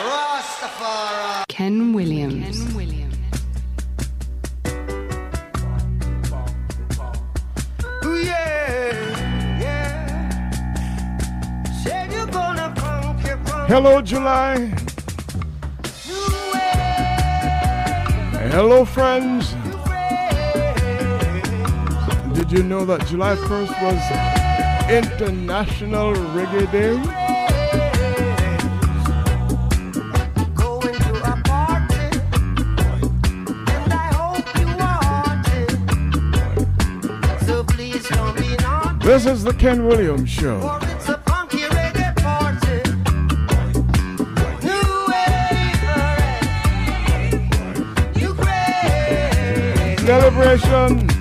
Rastafari. 0.10 1.44
Ken 1.50 1.94
Williams. 1.94 2.64
Ken 2.66 2.76
Williams. 2.76 2.98
Hello, 13.68 14.02
July. 14.02 14.72
Hello, 18.50 18.86
friends. 18.86 19.54
Did 22.38 22.52
you 22.52 22.64
know 22.64 22.86
that 22.86 23.04
July 23.08 23.36
1st 23.36 23.82
was 23.82 24.00
International 24.92 26.14
Reggae 26.14 26.72
Day? 26.72 27.02
This 39.04 39.26
is 39.26 39.44
the 39.44 39.54
Ken 39.58 39.88
Williams 39.88 40.30
Show. 40.30 40.62
Celebration. 50.06 51.17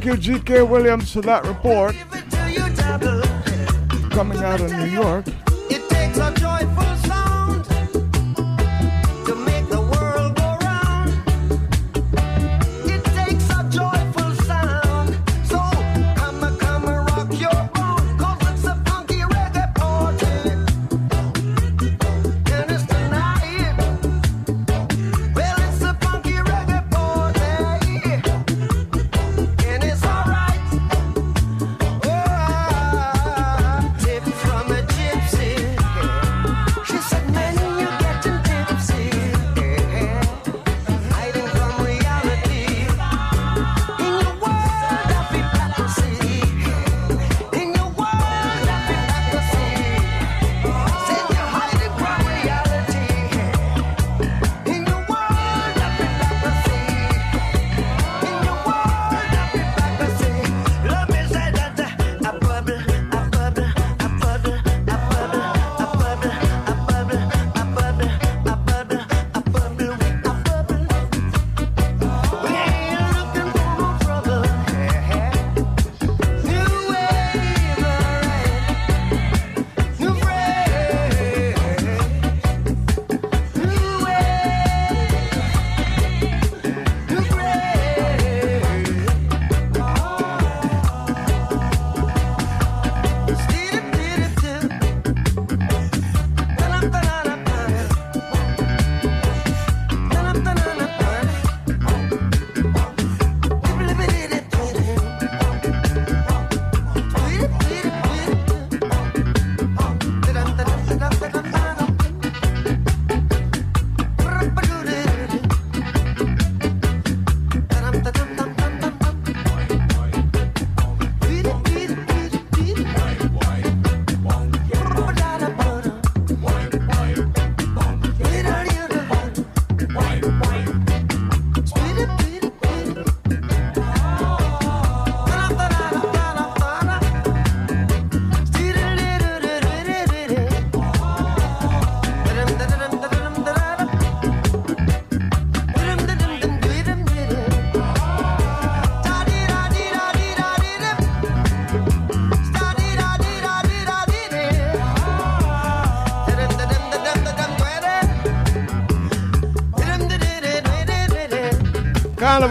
Thank 0.00 0.26
you, 0.26 0.38
G.K. 0.38 0.62
Williams, 0.62 1.12
for 1.12 1.20
that 1.20 1.44
report. 1.44 1.94
Coming 4.10 4.38
out 4.38 4.62
of 4.62 4.72
New 4.72 4.86
York. 4.86 5.26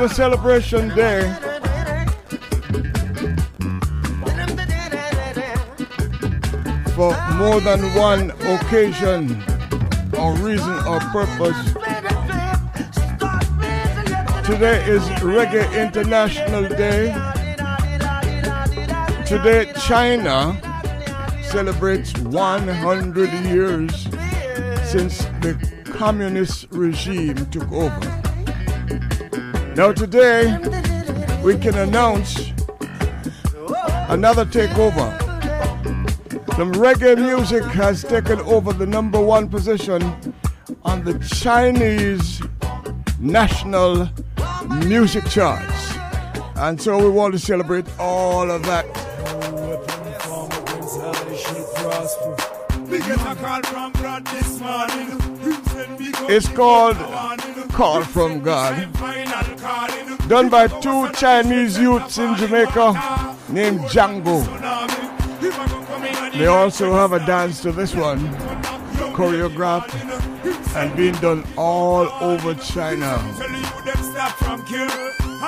Of 0.01 0.11
a 0.11 0.15
celebration 0.15 0.87
day. 0.95 1.21
For 6.95 7.11
more 7.35 7.59
than 7.59 7.81
one 7.95 8.31
occasion 8.47 9.43
or 10.17 10.33
reason 10.35 10.73
or 10.87 10.99
purpose. 11.11 11.73
Today 14.45 14.85
is 14.87 15.01
Reggae 15.19 15.67
International 15.75 16.69
Day. 16.69 17.13
Today, 19.25 19.73
China 19.81 20.57
celebrates 21.43 22.17
100 22.19 23.31
years 23.49 24.03
since 24.89 25.25
the 25.41 25.83
communist 25.83 26.67
regime 26.71 27.35
took 27.47 27.69
over. 27.71 28.08
Now, 29.79 29.93
today, 29.93 30.57
we 31.41 31.57
can 31.57 31.73
announce 31.77 32.51
another 34.09 34.43
takeover. 34.43 35.07
Some 36.57 36.73
reggae 36.73 37.15
music 37.17 37.63
has 37.63 38.03
taken 38.03 38.41
over 38.41 38.73
the 38.73 38.85
number 38.85 39.21
one 39.21 39.47
position 39.47 40.03
on 40.83 41.05
the 41.05 41.17
Chinese 41.19 42.41
national 43.21 44.09
music 44.83 45.23
charts. 45.27 45.95
And 46.57 46.81
so 46.81 47.01
we 47.01 47.09
want 47.09 47.31
to 47.35 47.39
celebrate 47.39 47.85
all 47.97 48.51
of 48.51 48.63
that. 48.63 48.85
It's 56.27 56.49
called 56.49 56.97
Call 57.71 58.03
from 58.03 58.41
God. 58.41 58.93
Done 60.29 60.47
by 60.47 60.67
two 60.67 61.09
Chinese 61.13 61.79
youths 61.79 62.19
in 62.19 62.35
Jamaica 62.35 63.35
named 63.49 63.79
Django. 63.89 64.45
They 66.33 66.45
also 66.45 66.93
have 66.93 67.13
a 67.13 67.25
dance 67.25 67.63
to 67.63 67.71
this 67.71 67.95
one, 67.95 68.19
choreographed 69.17 69.95
and 70.75 70.95
being 70.95 71.15
done 71.15 71.43
all 71.57 72.07
over 72.21 72.53
China. 72.53 73.17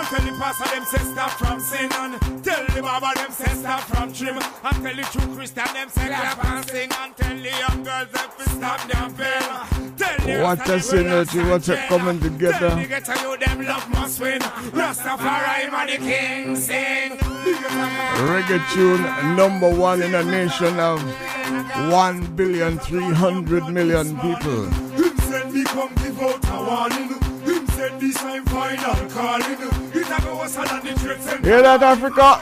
And 0.02 0.10
tell 0.10 0.26
the 0.26 0.40
pastor 0.40 0.76
them 0.76 0.86
say 0.86 1.14
stop 1.14 1.30
from 1.38 1.60
sin 1.60 1.90
And 1.94 2.44
tell 2.44 2.66
the 2.74 2.82
barber 2.82 3.14
them 3.14 3.30
say 3.30 3.54
stop 3.54 3.82
from 3.82 4.12
trim 4.12 4.36
And 4.36 4.76
tell 4.82 4.96
the 4.96 5.04
true 5.14 5.36
Christian 5.36 5.74
them 5.76 5.90
say 5.90 6.08
clap 6.08 6.44
and 6.44 6.66
sing 6.68 6.90
And 6.98 7.16
tell 7.16 7.38
the 7.38 7.50
young 7.50 7.84
girls 7.84 8.10
them 8.10 8.30
to 8.36 8.50
stop 8.50 8.82
them 8.90 9.14
fail 9.14 9.92
Tell 9.98 10.26
the 10.26 10.42
What 10.42 10.68
a 10.68 10.78
synergy, 10.82 11.48
what 11.48 11.70
a 11.70 11.76
coming 11.88 12.20
together. 12.20 12.70
Tell 12.70 12.78
the 12.78 12.88
ghetto 12.88 13.14
you 13.22 13.38
them 13.38 13.62
love 13.62 13.90
must 13.92 14.20
win. 14.20 14.42
Rastafari 14.42 15.72
man 15.72 15.86
the 15.86 15.98
king 15.98 16.56
sing. 16.56 17.18
Reggae 18.26 18.74
tune 18.74 19.36
number 19.36 19.70
one 19.70 20.02
in 20.02 20.16
a 20.16 20.24
nation 20.24 20.80
of 20.80 21.00
1 21.92 22.36
billion 22.36 22.80
300 22.80 23.70
million 23.70 24.18
people. 24.20 24.66
Him 24.66 25.18
said 25.20 25.54
me 25.54 25.64
come 25.66 25.94
give 25.96 26.20
out 26.24 26.44
a 26.50 26.66
warning 26.66 27.31
Him 27.82 27.90
said 27.90 28.00
this 28.00 28.16
time 28.16 28.46
final 28.46 29.10
calling 29.10 29.58
It 29.94 30.08
a 30.08 30.22
go 30.22 30.38
worse 30.38 30.56
than 30.56 30.86
the 30.86 31.00
trade 31.00 31.22
center 31.22 31.50
Hear 31.50 31.62
that, 31.64 31.82
Africa? 31.82 32.42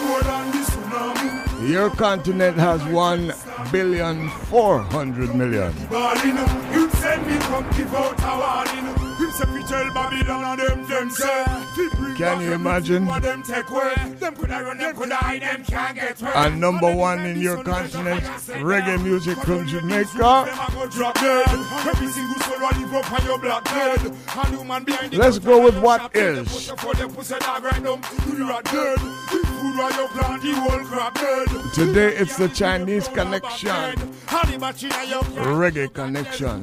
More 0.00 0.22
than 0.22 0.50
the 0.50 0.58
tsunami. 0.58 1.70
Your 1.70 1.90
continent 1.90 2.56
has 2.56 2.82
1 2.84 3.32
billion 3.70 4.30
400 4.30 5.34
million. 5.34 5.72
Balling 5.90 6.36
Him 6.72 6.90
said 6.90 7.26
me 7.26 7.36
come 7.38 7.68
give 7.76 7.94
out 7.94 8.18
a 8.18 8.84
warning 8.86 9.05
Him 9.26 9.32
say 9.32 9.44
fi 9.44 9.62
tell 9.66 9.92
Babylon 9.92 10.44
and 10.44 10.60
them 10.60 10.88
them 10.88 11.10
say 11.10 11.44
Can 12.16 12.40
you 12.42 12.52
imagine? 12.52 13.06
them 13.06 13.42
take 13.42 13.68
away. 13.70 13.94
Them 14.20 14.36
coulda 14.36 14.62
run, 14.62 14.78
them 14.78 14.94
coulda 14.94 15.16
hide, 15.16 15.42
them 15.42 15.64
can't 15.64 15.96
get 15.96 16.22
away. 16.22 16.32
And 16.36 16.60
number 16.60 16.94
one 16.94 17.26
in 17.26 17.40
your 17.40 17.60
continent, 17.64 18.22
reggae 18.22 19.02
music 19.02 19.36
from 19.38 19.66
Jamaica. 19.66 20.12
go 20.72 20.86
drop 20.88 21.14
dead. 21.16 21.44
Every 21.48 22.06
single 22.06 22.40
soul 22.40 22.60
will 22.60 22.80
live 22.80 22.94
up 22.94 23.12
on 23.12 23.26
your 23.26 23.38
black 23.40 23.64
bed 23.64 24.00
And 24.36 24.48
human 24.56 24.84
behind 24.84 25.12
the 25.12 25.18
Let's 25.18 25.40
go 25.40 25.60
with 25.64 25.76
what 25.78 26.14
is. 26.14 26.70
For 26.70 26.94
them 26.94 27.12
pussy 27.12 27.34
dog 27.40 27.64
right 27.64 27.82
down 27.82 28.00
to 28.02 28.30
the 28.30 28.44
rat 28.44 28.64
dead. 28.64 28.98
The 28.98 29.38
food 29.44 29.76
while 29.76 29.90
you 29.90 30.08
plant 30.08 30.42
the 30.42 30.52
whole 30.54 30.84
crop 30.84 31.14
dead. 31.14 31.48
Today 31.74 32.16
it's 32.16 32.36
the 32.36 32.48
Chinese 32.48 33.08
connection, 33.08 33.98
Honey 34.26 34.56
battery 34.56 34.90
and 34.94 35.10
your 35.10 35.22
reggae 35.22 35.92
connection. 35.92 36.62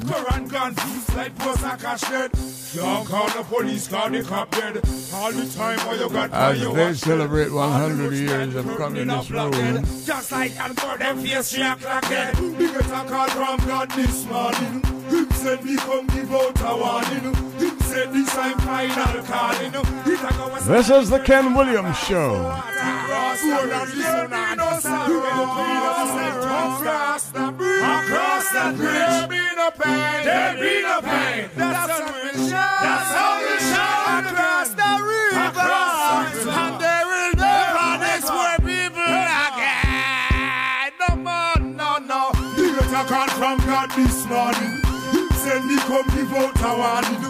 Current 2.53 2.73
gun 2.73 2.73
fuse 2.73 2.73
like 2.73 2.73
post 2.73 2.73
and 2.73 2.73
cash 2.73 2.73
dead 2.73 2.73
Can't 2.73 3.07
call 3.07 3.27
the 3.29 3.43
police, 3.43 3.87
call 3.87 4.09
the 4.09 4.23
cop 4.23 4.51
dead. 4.51 4.77
All 5.13 5.31
the 5.31 5.45
time 5.55 5.79
while 5.79 5.97
you 5.97 6.09
got 6.09 6.33
As 6.33 6.63
fire, 6.63 6.73
they 6.73 6.93
celebrate 6.93 7.51
100 7.51 8.13
years 8.13 8.55
of 8.55 8.77
communist 8.77 9.29
rule. 9.29 9.51
just 10.05 10.31
like 10.31 10.59
and 10.59 10.79
for 10.79 10.97
them 10.97 11.17
face 11.19 11.51
three 11.53 11.63
o'clock 11.63 12.09
dead. 12.09 12.39
We 12.39 12.67
get 12.67 12.81
call 12.83 13.27
from 13.29 13.57
God 13.67 13.91
this 13.91 14.25
morning. 14.25 14.81
Him 15.09 15.31
said 15.31 15.63
me 15.63 15.75
come 15.77 16.07
give 16.07 16.33
out 16.33 16.59
a 16.61 16.75
warning. 16.75 17.33
Him 17.59 17.79
said 17.81 18.13
this 18.13 18.29
time 18.33 18.57
final 18.59 19.23
calling. 19.23 19.73
It 19.75 20.19
a 20.19 20.33
go 20.37 20.47
was 20.49 20.65
This 20.65 20.89
is 20.89 21.09
the 21.09 21.19
Ken 21.19 21.53
Williams 21.53 21.97
Show. 21.99 22.51
Across 26.33 27.31
the 27.31 27.51
bridge, 27.51 27.81
across 27.81 28.51
the 28.51 28.73
bridge, 28.75 28.93
there 28.93 29.27
be 29.27 29.41
no 29.55 29.71
pain, 29.71 30.25
there 30.25 30.53
be 30.55 30.81
no 30.81 31.01
pain. 31.01 31.49
That's 31.55 31.91
how 31.91 32.13
we 32.13 32.29
shout, 32.31 32.42
that's 32.83 33.11
how 33.17 33.33
we 33.43 33.55
shout 33.71 34.23
across 34.25 34.69
the 34.73 34.91
river, 35.03 35.47
across 35.47 36.31
the 36.31 36.39
river. 36.39 36.59
and 36.59 36.75
there 36.81 37.05
will 37.05 37.33
never 37.37 37.89
next 38.03 38.29
where 38.29 38.59
people 38.63 39.13
again. 39.47 40.91
No 40.99 41.09
more, 41.27 41.59
no, 41.59 41.91
no. 42.11 42.21
The 42.55 42.65
letter 42.77 43.05
call 43.09 43.29
from 43.39 43.57
God 43.67 43.89
this 43.95 44.25
morning. 44.27 44.73
Him 45.13 45.27
said 45.43 45.61
me 45.65 45.77
come 45.89 46.07
give 46.15 46.33
out 46.33 46.55
a 46.63 46.71
warning. 46.79 47.21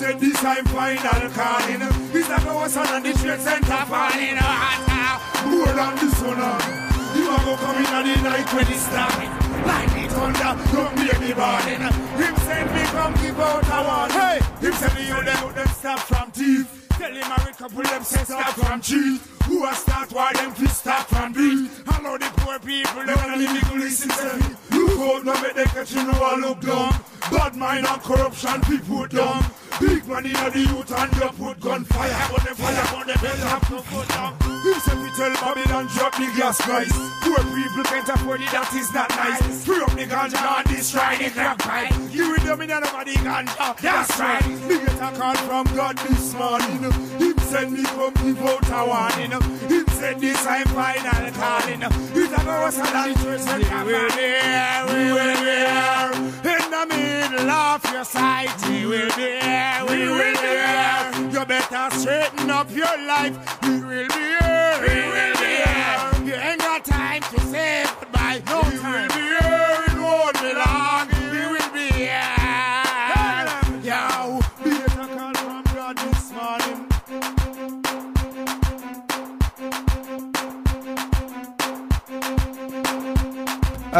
Said 0.00 0.18
this 0.18 0.36
time 0.40 0.64
final 0.66 1.28
calling. 1.36 1.82
This 2.12 2.28
a 2.30 2.38
go 2.44 2.54
was 2.54 2.76
on 2.76 3.02
the 3.02 3.12
trade 3.12 3.40
center 3.40 3.84
falling 3.84 4.36
hot 4.40 5.20
more 5.44 5.66
than 5.66 5.94
the 6.00 6.08
tsunami. 6.16 7.16
You 7.16 7.28
a 7.28 7.36
go 7.44 7.56
come 7.56 7.76
in 7.76 7.86
at 7.86 8.02
the 8.04 8.22
night 8.22 8.48
when 8.54 8.66
it's 8.68 8.80
starting. 8.86 9.49
Lightning 9.66 10.08
thunder, 10.08 10.52
don't 10.72 10.94
be 10.96 11.10
any 11.14 11.32
burning. 11.34 11.82
Him 12.20 12.36
send 12.36 12.68
me 12.74 12.82
come 12.94 13.14
give 13.14 13.40
out 13.40 13.64
a 13.64 13.78
warning. 13.86 14.20
Hey, 14.20 14.38
him 14.60 14.72
send 14.74 14.94
me 14.94 15.06
you 15.08 15.24
them, 15.24 15.54
them 15.54 15.68
stop 15.68 15.98
from 16.00 16.30
thief. 16.32 16.88
Tell 16.98 17.12
him 17.12 17.24
I 17.24 17.52
couple 17.56 17.82
them 17.82 18.02
say 18.04 18.24
stop 18.24 18.54
from 18.54 18.80
cheat. 18.80 19.20
Who 19.44 19.64
a 19.66 19.74
start 19.74 20.12
why 20.12 20.32
them 20.34 20.52
fi 20.52 20.66
start 20.66 21.06
from 21.08 21.32
beat. 21.32 21.70
Hello 21.86 22.18
the 22.18 22.30
poor 22.36 22.58
people, 22.58 23.04
they 23.06 23.14
wanna 23.14 23.36
live 23.36 23.72
in 23.72 23.80
listen 23.80 24.08
to 24.10 24.36
me. 24.36 24.69
Look 24.80 24.98
out, 24.98 25.24
no 25.24 25.42
make 25.42 25.54
they 25.54 25.64
catch 25.64 25.92
you 25.92 26.04
know 26.04 26.12
I 26.12 26.36
look 26.36 26.60
down. 26.60 27.04
Bad 27.30 27.54
mind 27.56 27.86
and 27.86 28.02
corruption, 28.02 28.60
people 28.62 29.06
down. 29.06 29.44
Big 29.78 30.06
money 30.06 30.30
in 30.30 30.52
the 30.52 30.60
youth 30.60 30.92
and 30.92 31.12
you 31.16 31.28
put 31.36 31.60
gunfire. 31.60 32.10
On 32.32 32.40
the 32.44 32.54
fire, 32.54 33.00
on 33.00 33.06
the 33.06 33.14
bell, 33.20 33.36
have 33.48 33.70
no 33.70 33.80
foot 33.80 34.08
down. 34.08 34.36
He 34.62 34.74
said 34.80 34.98
we 34.98 35.10
tell 35.16 35.32
Babylon 35.40 35.86
drop 35.94 36.12
the 36.16 36.32
gas 36.36 36.60
price. 36.60 36.92
Poor 37.22 37.38
people 37.38 37.84
can't 37.84 38.08
afford 38.08 38.40
it, 38.40 38.50
that 38.52 38.72
is 38.74 38.92
not 38.92 39.08
nice. 39.10 39.64
Free 39.64 39.80
up 39.80 39.92
the 39.92 40.04
ganja 40.04 40.36
and 40.36 40.68
destroy 40.68 41.16
the 41.16 41.30
crack 41.30 41.58
pipe. 41.58 41.92
You 42.10 42.32
with 42.32 42.44
them 42.44 42.60
in 42.60 42.68
nobody 42.68 43.14
ganja, 43.14 43.76
that's 43.80 44.20
right. 44.20 44.48
Me 44.68 44.78
get 44.80 45.00
a 45.00 45.16
call 45.16 45.34
from 45.48 45.64
God 45.76 45.96
this 45.98 46.34
morning. 46.34 46.92
Him 47.20 47.38
send 47.38 47.72
me 47.72 47.82
come 47.84 48.12
give 48.14 48.42
out 48.42 48.68
a 48.68 48.80
warning. 48.84 49.32
Him 49.32 49.86
said 49.96 50.20
this 50.20 50.46
I'm 50.46 50.66
final 50.66 51.30
calling. 51.32 51.82
It's 52.16 52.32
a 52.32 52.44
go 52.44 52.70
so 52.70 52.82
that 52.82 53.16
church 53.22 53.48
and 53.48 53.86
we 53.86 54.69
we 54.88 55.02
will 55.16 55.36
be 55.44 55.56
here. 55.66 56.10
In 56.54 56.64
the 56.74 56.84
middle 56.94 57.50
of 57.50 57.80
your 57.92 58.04
sight, 58.04 58.50
we 58.68 58.86
will 58.86 59.10
be 59.16 59.30
here, 59.40 59.78
we 59.88 59.98
will 60.08 60.34
be 60.42 60.48
here. 60.58 61.30
You 61.32 61.44
better 61.46 61.86
straighten 61.96 62.50
up 62.50 62.68
your 62.70 62.96
life, 63.14 63.34
we 63.62 63.74
will 63.80 64.08
be 64.08 64.24
here, 64.40 64.74
we 64.84 64.94
will 65.14 65.34
be 65.42 65.52
here. 65.64 66.00
You 66.28 66.34
ain't 66.34 66.60
got 66.60 66.84
time 66.84 67.22
to 67.22 67.40
say 67.52 67.84
goodbye, 68.00 68.42
no 68.46 68.60
we 68.68 68.76
will 68.78 69.08
be 69.08 69.22
here, 69.36 69.59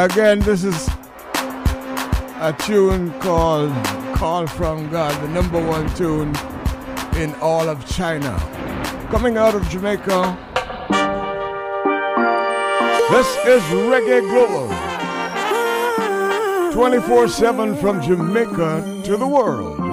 Again, 0.00 0.40
this 0.40 0.64
is 0.64 0.88
a 2.40 2.56
tune 2.60 3.12
called 3.20 3.70
Call 4.14 4.46
from 4.46 4.88
God, 4.90 5.12
the 5.22 5.28
number 5.28 5.60
one 5.62 5.94
tune 5.94 6.34
in 7.20 7.34
all 7.42 7.68
of 7.68 7.86
China. 7.86 8.32
Coming 9.10 9.36
out 9.36 9.54
of 9.54 9.68
Jamaica, 9.68 10.38
this 13.10 13.28
is 13.44 13.62
Reggae 13.90 14.22
Global. 14.22 14.72
24 16.72 17.28
7 17.28 17.76
from 17.76 18.00
Jamaica 18.00 19.02
to 19.04 19.18
the 19.18 19.26
world. 19.26 19.89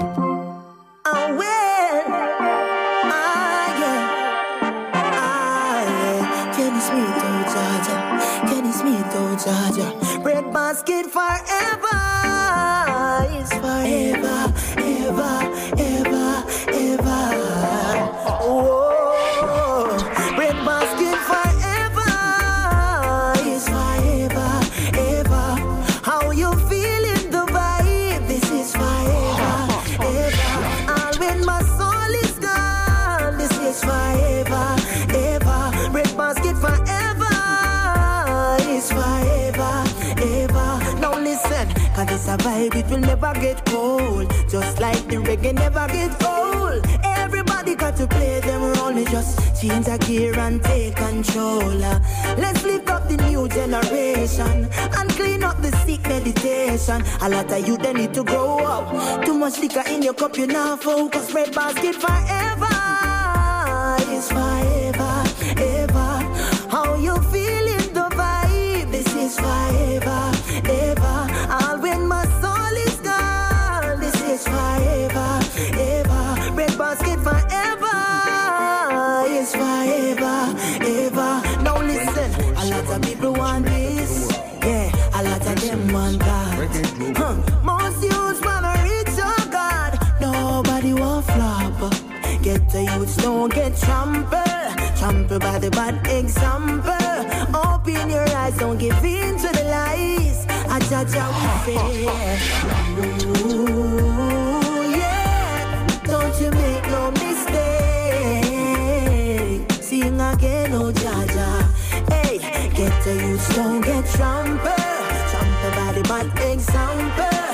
Change 49.68 49.88
a 49.88 49.98
gear 49.98 50.38
and 50.40 50.64
take 50.64 50.96
control. 50.96 51.84
Uh, 51.84 52.00
Let's 52.38 52.64
lift 52.64 52.90
up 52.90 53.08
the 53.10 53.18
new 53.30 53.48
generation 53.48 54.70
and 54.98 55.10
clean 55.12 55.44
up 55.44 55.62
the 55.62 55.72
sick 55.86 56.02
meditation. 56.08 57.04
A 57.22 57.30
lot 57.30 57.52
of 57.52 57.68
you 57.68 57.78
they 57.78 57.94
need 57.94 58.14
to 58.14 58.24
grow 58.24 58.60
up. 58.60 59.26
Too 59.26 59.34
much 59.34 59.60
liquor 59.60 59.84
in 59.90 60.02
your 60.02 60.14
cup, 60.14 60.38
you 60.38 60.48
now 60.48 60.76
focus. 60.76 61.34
Red 61.34 61.54
basket 61.54 61.96
forever 61.96 62.76
is 64.16 64.30
forever, 64.30 65.24
example. 96.38 96.94
Open 97.56 98.10
your 98.10 98.28
eyes, 98.36 98.58
don't 98.58 98.78
give 98.78 99.04
in 99.04 99.38
to 99.38 99.50
the 99.58 99.64
lies. 99.76 100.46
I 100.70 100.80
judge 100.90 101.14
how 101.14 101.32
we 101.66 101.74
Ooh, 103.42 104.84
yeah. 104.98 105.88
Don't 106.04 106.36
you 106.42 106.52
make 106.52 106.86
no 106.96 107.12
mistake. 107.12 107.64
Sing 109.82 110.20
again, 110.22 110.74
oh 110.74 110.92
Jaja. 111.02 111.50
Hey, 112.12 112.38
get 112.74 112.94
the 113.04 113.14
youths, 113.16 113.56
don't 113.56 113.82
get 113.82 114.06
trampled. 114.16 114.96
Trampled 115.32 115.76
by 115.80 115.90
the 115.98 116.04
bad 116.12 116.28
example. 116.54 117.46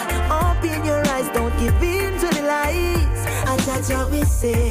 Open 0.41 0.79
your 0.85 1.03
eyes, 1.15 1.29
don't 1.29 1.55
give 1.59 1.81
in 1.81 2.11
to 2.19 2.27
the 2.35 2.41
lies. 2.53 3.21
I 3.51 3.53
judge 3.65 3.89
how 3.95 4.05
we 4.09 4.21
say. 4.23 4.62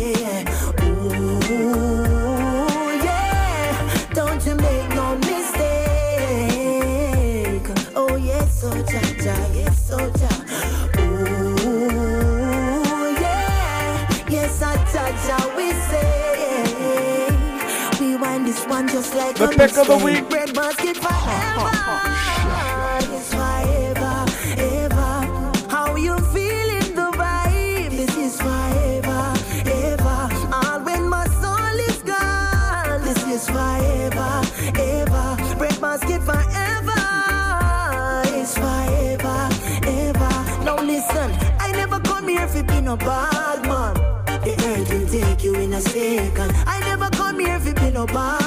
Like 19.14 19.36
The 19.36 19.48
pick 19.48 19.76
of 19.76 19.86
the 19.86 19.97
week. 20.05 20.28
Bread 20.28 20.55
basket 20.55 20.97
forever. 20.97 21.70
It's 23.14 23.30
forever, 23.34 24.24
ever. 24.59 25.12
How 25.68 25.97
you 25.97 26.16
feeling 26.34 26.94
the 26.94 27.10
vibe? 27.20 27.90
This 27.90 28.16
is 28.16 28.40
forever, 28.40 29.34
ever. 29.66 30.20
All 30.52 30.80
when 30.84 31.09
my 31.09 31.26
soul 31.43 31.76
is 31.89 32.02
gone, 32.02 33.02
this 33.02 33.22
is 33.26 33.47
forever, 33.48 34.43
ever. 34.80 35.56
Bread 35.59 35.80
basket 35.80 36.22
forever. 36.22 37.02
It's 38.39 38.55
forever, 38.55 39.48
ever. 39.86 40.32
Now 40.64 40.76
listen, 40.82 41.30
I 41.59 41.72
never 41.72 42.01
come 42.01 42.28
here 42.28 42.44
if 42.44 42.66
be 42.66 42.80
no 42.80 42.97
bad 42.97 43.62
man. 43.66 43.94
The 44.43 44.55
earth 44.68 44.93
will 44.93 45.09
take 45.09 45.44
you 45.44 45.55
in 45.56 45.72
a 45.74 45.80
second. 45.80 46.52
I 46.66 46.80
never 46.80 47.09
come 47.10 47.39
here 47.40 47.56
if 47.56 47.74
be 47.74 47.90
no 47.90 48.06
bad 48.06 48.41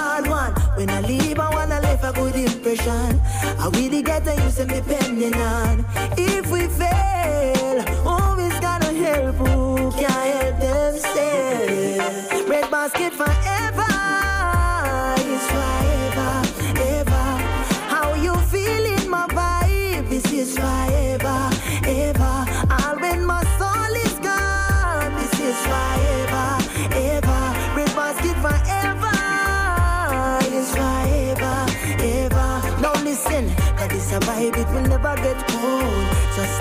impression. 2.85 3.21
I 3.59 3.69
really 3.73 4.01
get 4.01 4.25
the 4.25 4.35
use 4.43 4.59
of 4.59 4.67
me 4.67 4.81
pending 4.81 5.35
on. 5.35 5.85
If 6.17 6.51
we 6.51 6.67
fail, 6.67 6.94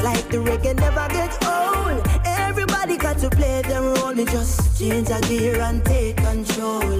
like 0.04 0.28
the 0.28 0.36
reggae 0.36 0.76
never 0.78 1.08
gets 1.08 1.38
old. 1.46 1.98
Everybody 2.26 2.98
got 2.98 3.16
to 3.18 3.30
play 3.30 3.62
their 3.62 3.80
role. 3.80 4.14
Me 4.14 4.26
just 4.26 4.78
change 4.78 5.08
a 5.08 5.18
gear 5.22 5.58
and 5.62 5.82
take 5.84 6.18
control. 6.18 6.98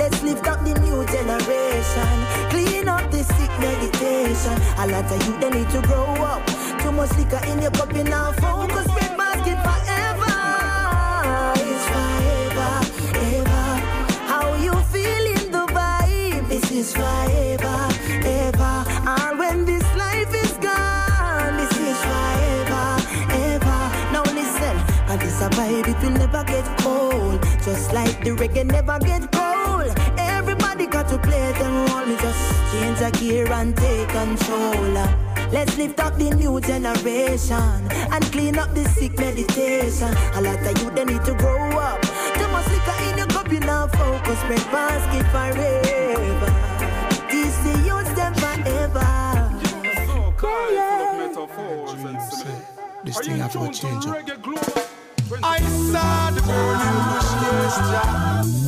Let's 0.00 0.22
lift 0.22 0.46
up 0.48 0.64
the 0.64 0.72
new 0.80 1.04
generation. 1.14 2.14
Clean 2.48 2.88
up 2.88 3.10
the 3.10 3.22
sick 3.22 3.52
meditation. 3.60 4.56
A 4.82 4.86
lot 4.86 5.12
of 5.12 5.20
you 5.26 5.38
they 5.38 5.50
need 5.50 5.70
to 5.70 5.82
grow 5.82 6.08
up. 6.32 6.42
Too 6.80 6.92
much 6.92 7.12
liquor 7.18 7.42
in 7.50 7.60
your 7.60 7.72
cup, 7.72 7.94
you 7.94 8.04
now 8.04 8.32
focus. 8.32 9.09
It 25.90 26.02
will 26.02 26.10
never 26.10 26.44
get 26.44 26.66
old. 26.86 27.42
Just 27.64 27.92
like 27.92 28.22
the 28.24 28.30
reggae 28.30 28.64
never 28.64 28.98
get 29.00 29.30
cold. 29.32 29.90
Everybody 30.18 30.86
got 30.86 31.08
to 31.08 31.18
play 31.18 31.52
them 31.58 31.74
role. 31.86 32.06
Me 32.06 32.16
just 32.16 32.42
change 32.72 33.00
a 33.00 33.10
gear 33.18 33.50
and 33.52 33.76
take 33.76 34.08
control. 34.08 34.94
Let's 35.52 35.76
lift 35.76 35.98
up 35.98 36.16
the 36.16 36.30
new 36.30 36.60
generation 36.60 37.80
and 38.14 38.22
clean 38.32 38.56
up 38.58 38.72
the 38.74 38.84
sick 38.84 39.18
meditation. 39.18 40.12
A 40.34 40.40
lot 40.40 40.64
of 40.64 40.82
you 40.82 40.90
they 40.90 41.04
need 41.04 41.24
to 41.24 41.34
grow 41.34 41.70
up. 41.78 42.00
Too 42.38 42.48
much 42.54 42.68
liquor 42.68 42.98
in 43.10 43.18
your 43.18 43.26
cup, 43.26 43.50
you 43.50 43.60
now 43.60 43.88
focus. 43.88 44.38
Red 44.48 44.64
basket 44.70 45.26
forever. 45.34 46.50
This 47.30 47.56
the 47.64 47.72
youth 47.88 48.14
them 48.14 48.34
forever. 48.34 49.20
This 53.02 53.18
thing 53.20 53.38
have 53.38 53.52
to 53.52 53.70
change 53.72 54.06
up. 54.06 54.39
I 55.50 55.58
saw 55.90 56.30
the 56.30 56.42
burning 56.42 56.98
bush, 57.10 57.30
yes, 57.42 57.76
Jah. 57.90 58.08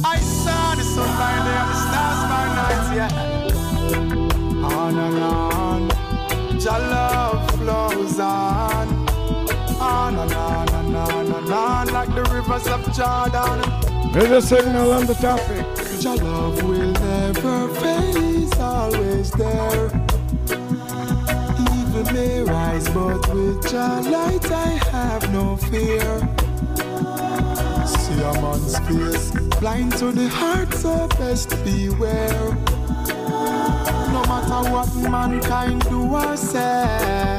I 0.04 0.18
saw 0.18 0.74
the 0.74 0.82
sun 0.82 1.10
by 1.20 1.34
day 1.46 1.59
and 1.62 1.70
the 1.72 1.78
stars 1.84 2.22
by 2.32 2.44
night, 2.59 2.84
yeah. 2.98 3.10
On 4.76 4.94
and 5.06 5.18
on, 5.22 5.80
Jah 6.59 6.80
love 6.94 7.42
flows 7.59 8.18
on. 8.18 8.86
On 9.80 10.14
and 10.22 10.32
on 10.32 10.68
and 10.74 10.96
on 10.96 11.26
and 11.38 11.52
on, 11.52 11.86
like 11.92 12.12
the 12.16 12.24
rivers 12.34 12.66
of 12.66 12.82
Jordan. 12.96 13.59
There's 14.12 14.30
a 14.30 14.42
signal 14.42 14.92
on 14.92 15.06
the 15.06 15.14
topic. 15.14 15.64
Jah 16.00 16.16
love 16.16 16.60
will 16.64 16.92
never 16.92 17.68
fade, 17.80 18.59
always 18.59 19.30
there. 19.30 19.86
Evil 21.76 22.12
may 22.12 22.42
rise, 22.42 22.88
but 22.88 23.20
with 23.32 23.70
Jah 23.70 24.00
light 24.10 24.50
I 24.50 24.70
have 24.90 25.32
no 25.32 25.56
fear. 25.56 26.41
Face, 28.22 29.32
blind 29.58 29.92
to 29.98 30.12
the 30.12 30.28
heart, 30.28 30.72
so 30.74 31.08
best 31.18 31.50
beware. 31.64 32.54
No 34.12 34.22
matter 34.28 34.70
what 34.70 34.94
mankind 35.10 35.82
do 35.90 36.14
or 36.14 36.36
say, 36.36 37.36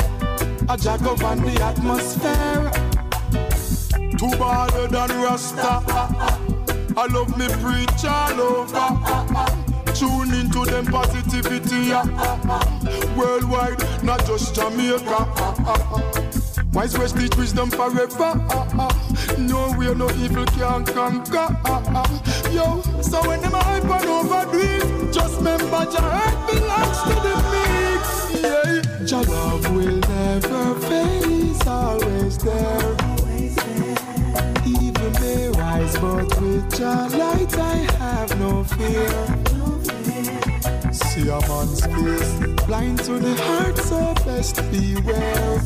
a 0.67 0.77
jag 0.77 1.07
on 1.07 1.39
the 1.41 1.57
atmosphere. 1.63 2.69
Too 4.17 4.37
bad 4.37 4.91
than 4.91 5.21
Rasta. 5.21 5.83
I 6.97 7.07
love 7.13 7.37
me 7.37 7.47
preach 7.63 8.03
all 8.03 8.41
over. 8.41 9.93
Tune 9.93 10.33
into 10.33 10.65
them 10.65 10.85
positivity. 10.87 11.93
Worldwide, 13.15 14.03
not 14.03 14.25
just 14.25 14.53
Jamaica. 14.53 16.22
Wise 16.73 16.97
words 16.97 17.13
teach 17.13 17.35
wisdom 17.37 17.69
forever. 17.69 18.33
No 19.37 19.73
way, 19.77 19.93
no 19.93 20.09
evil 20.17 20.45
can 20.45 20.83
conquer. 20.85 21.55
Yo, 22.51 22.81
so 23.01 23.21
when 23.27 23.41
them 23.41 23.51
hype 23.53 23.83
and 23.83 24.09
overdo 24.09 24.57
it, 24.59 25.13
just 25.13 25.37
remember 25.37 25.83
your 25.91 26.01
heart 26.01 26.51
belongs 26.51 26.99
to 27.03 27.13
the 27.25 27.35
mix. 27.53 28.03
Yeah, 28.41 28.81
your 29.05 29.23
love 29.25 29.75
will 29.75 29.99
never 29.99 30.75
fade, 30.87 31.25
he's 31.25 31.67
always 31.67 32.37
there. 32.39 32.95
Evil 34.65 35.11
may 35.21 35.49
rise, 35.49 35.95
but 35.99 36.41
with 36.41 36.79
your 36.79 37.07
light 37.19 37.55
I 37.55 37.87
have 37.99 38.39
no 38.39 38.63
fear. 38.63 39.09
See 40.91 41.29
a 41.29 41.39
man's 41.47 41.85
face, 41.85 42.65
blind 42.65 42.97
to 43.03 43.19
the 43.19 43.35
heart, 43.43 43.77
so 43.77 44.13
best 44.25 44.55
beware. 44.71 45.61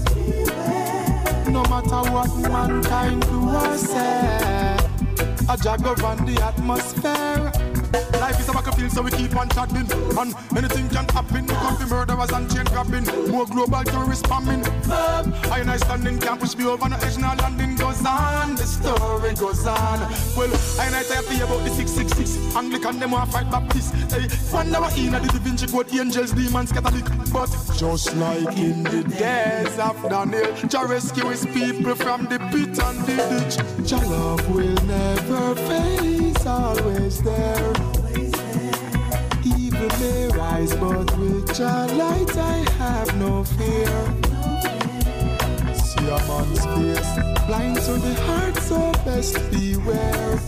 No 1.57 1.63
matter 1.63 2.11
what 2.11 2.29
mankind 2.37 3.21
do 3.23 3.49
or 3.49 3.77
say, 3.77 4.77
a 5.49 5.57
jag 5.57 5.87
on 6.03 6.23
the 6.23 6.39
atmosphere. 6.39 7.16
Life 8.19 8.39
is 8.39 8.49
a 8.49 8.53
battlefield, 8.53 8.91
so 8.91 9.01
we 9.01 9.11
keep 9.11 9.35
on 9.35 9.49
chatting. 9.49 9.89
And 10.17 10.33
anything 10.57 10.89
can 10.89 11.07
happen. 11.09 11.47
Come 11.47 11.77
to 11.77 11.85
murderers 11.87 12.31
and 12.31 12.51
chain 12.51 12.65
grabbing. 12.65 13.05
More 13.31 13.45
global 13.45 13.83
bombing. 14.27 14.65
Um, 14.91 15.33
I 15.51 15.59
and 15.59 15.71
I 15.71 15.77
standing 15.77 16.19
can't 16.19 16.39
push 16.39 16.55
me 16.55 16.65
over. 16.65 16.89
No 16.89 16.97
edge, 16.97 17.17
no 17.17 17.33
landing 17.39 17.75
goes 17.75 18.05
on. 18.05 18.55
The 18.55 18.65
story 18.65 19.33
goes 19.35 19.65
on. 19.65 19.99
Well, 20.35 20.51
I 20.79 20.85
and 20.87 20.95
I 20.95 21.03
tell 21.03 21.23
you 21.31 21.43
about 21.43 21.63
the 21.63 21.69
666. 21.69 22.55
Anglican, 22.55 22.99
them 22.99 23.11
want 23.11 23.31
fight 23.31 23.49
Baptist. 23.49 23.93
Hey, 24.11 24.27
one 24.51 24.73
hour 24.75 24.89
in 24.97 25.11
the 25.11 25.19
Da 25.19 25.39
Vinci 25.39 25.67
Code, 25.67 25.93
angels, 25.93 26.31
demons, 26.31 26.71
Catholic. 26.71 27.05
But 27.31 27.49
just 27.77 28.15
like 28.15 28.57
in 28.57 28.83
the 28.83 29.03
days 29.03 29.77
of 29.79 30.01
Daniel, 30.09 30.53
Jah 30.67 30.85
rescue 30.85 31.29
his 31.29 31.45
people 31.45 31.95
from 31.95 32.25
the 32.25 32.39
pit 32.51 32.77
and 32.79 32.99
the 33.05 33.15
ditch. 33.31 33.87
Jah 33.87 33.97
love 34.07 34.49
will 34.49 34.75
never 34.85 35.55
fade, 35.55 36.45
always 36.45 37.21
there. 37.21 37.76
Evil 39.87 39.99
may 39.99 40.27
rise, 40.37 40.75
but 40.75 41.17
with 41.17 41.59
your 41.59 41.87
light 41.95 42.37
I 42.37 42.65
have 42.77 43.15
no 43.17 43.43
fear. 43.43 43.87
See 45.73 46.07
a 46.07 46.19
man's 46.27 46.65
face, 46.65 47.45
blind 47.45 47.75
to 47.77 47.93
the 47.93 48.13
heart, 48.25 48.57
so 48.57 48.91
best 49.05 49.35
beware. 49.51 50.39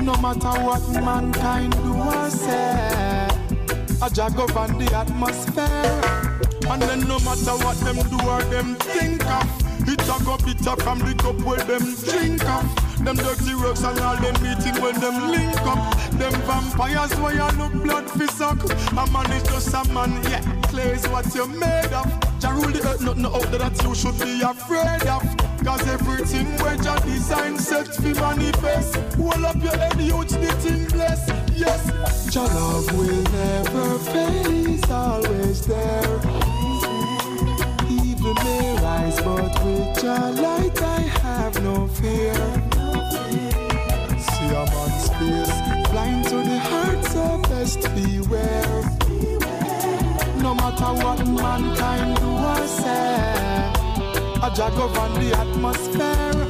No 0.00 0.14
matter 0.16 0.54
what 0.64 0.82
mankind 1.04 1.72
do 1.72 1.94
or 1.94 2.30
say, 2.30 3.28
a 4.02 4.10
jag 4.10 4.38
on 4.38 4.78
the 4.78 4.94
atmosphere. 4.94 6.40
And 6.70 6.82
then 6.82 7.00
no 7.00 7.18
matter 7.20 7.56
what 7.64 7.76
them 7.78 7.96
do 8.08 8.28
or 8.28 8.42
them 8.44 8.74
think 8.76 9.24
of, 9.26 9.63
it 9.88 10.02
a 10.02 10.24
go 10.24 10.36
bitter 10.38 10.76
from 10.82 10.98
the 11.00 11.14
cup 11.14 11.38
where 11.44 11.58
them 11.64 11.94
drink 12.04 12.44
up. 12.44 12.64
Them 13.04 13.16
dirty 13.16 13.54
works 13.54 13.82
and 13.82 13.98
all 14.00 14.16
them 14.16 14.34
meeting 14.42 14.80
when 14.80 14.98
them 15.00 15.30
link 15.30 15.60
up. 15.62 15.94
Them 16.12 16.32
vampires 16.42 17.14
where 17.20 17.34
you 17.34 17.48
look 17.58 17.72
blood 17.82 18.10
fi 18.10 18.26
suck. 18.26 18.62
A 18.64 19.10
man 19.10 19.30
is 19.32 19.42
just 19.42 19.74
a 19.74 19.84
man, 19.92 20.12
yeah. 20.30 20.40
Clay 20.68 20.92
is 20.92 21.06
what 21.08 21.26
you're 21.34 21.48
made 21.48 21.92
of. 21.92 22.08
Jah 22.40 22.52
rule 22.52 22.70
the 22.70 22.80
earth, 22.88 23.00
nothing 23.02 23.26
out 23.26 23.42
there 23.50 23.60
that 23.60 23.82
you 23.82 23.94
should 23.94 24.18
be 24.20 24.42
afraid 24.42 25.06
of. 25.08 25.22
Cause 25.64 25.86
everything 25.88 26.46
where 26.62 26.76
Jah 26.76 27.00
design 27.04 27.58
set 27.58 27.94
fi 27.94 28.12
manifest. 28.12 28.96
Hold 29.14 29.44
up 29.44 29.62
your 29.62 29.76
head, 29.76 30.00
youth, 30.00 30.28
the 30.28 30.52
thing 30.62 30.84
bless. 30.86 31.28
Yes, 31.56 32.32
Jah 32.32 32.42
love 32.42 32.90
will 32.96 33.22
never 33.32 33.98
fade, 33.98 34.46
he's 34.46 34.90
always 34.90 35.66
there. 35.66 36.43
Rise, 39.14 39.24
but 39.24 39.64
with 39.64 40.02
your 40.02 40.30
light 40.42 40.82
I 40.82 41.00
have 41.22 41.62
no 41.62 41.86
fear. 41.88 42.34
See 44.18 44.46
a 44.46 44.64
man's 44.72 45.08
face, 45.08 45.90
blind 45.90 46.24
to 46.26 46.36
the 46.36 46.58
heart, 46.58 47.04
so 47.04 47.38
best 47.48 47.82
beware. 47.94 48.82
No 50.42 50.54
matter 50.54 50.92
what 51.04 51.26
mankind 51.26 52.16
do 52.16 52.28
or 52.28 52.66
say, 52.66 53.72
a 54.42 54.50
jag 54.54 54.78
on 54.78 55.14
the 55.20 55.36
atmosphere. 55.36 56.43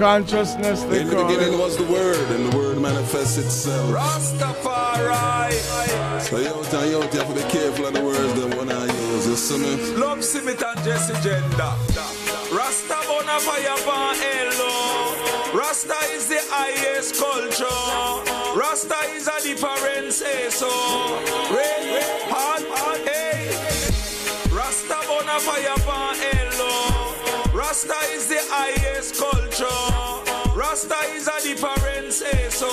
Consciousness, 0.00 0.82
they 0.84 1.02
In 1.02 1.08
the 1.08 1.14
call 1.14 1.28
beginning 1.28 1.52
it. 1.52 1.58
was 1.58 1.76
the 1.76 1.84
word, 1.84 2.16
and 2.30 2.50
the 2.50 2.56
word 2.56 2.78
manifests 2.80 3.36
itself. 3.36 3.90
Rastafari. 3.92 5.52
So 6.22 6.38
yo, 6.38 6.62
tell 6.72 6.86
yo, 6.86 7.02
you 7.02 7.18
have 7.20 7.28
to 7.28 7.34
be 7.34 7.42
careful 7.52 7.84
of 7.84 7.92
the 7.92 8.02
words 8.02 8.32
that 8.40 8.48
when 8.56 8.72
I 8.72 8.86
use. 8.86 9.26
You 9.26 9.36
see 9.36 9.58
me? 9.58 9.76
Love 10.00 10.20
Simit 10.20 10.62
and 10.64 10.80
Jesse 10.86 11.12
Gender. 11.20 11.72
Rasta 12.50 12.96
Bonafire 13.08 13.76
Van 13.84 14.16
Hello. 14.16 14.72
Rasta 15.52 15.94
is 16.16 16.28
the 16.28 16.40
highest 16.48 17.20
culture. 17.20 18.58
Rasta 18.58 18.96
is 19.14 19.28
a 19.28 19.36
different 19.46 20.14
say 20.14 20.48
so. 20.48 20.66
Rain, 21.52 22.00
hot, 22.32 22.64
hot, 22.72 22.98
hey. 23.06 23.52
Rasta 24.48 24.96
Bonafire 25.06 25.76
Van 25.84 26.16
Hello. 26.16 27.12
Rasta 27.52 27.94
is 28.14 28.28
the 28.28 28.40
highest 28.48 29.20
culture. 29.20 29.39
Is 31.52 31.60
say 32.12 32.44
eh? 32.44 32.48
so. 32.48 32.69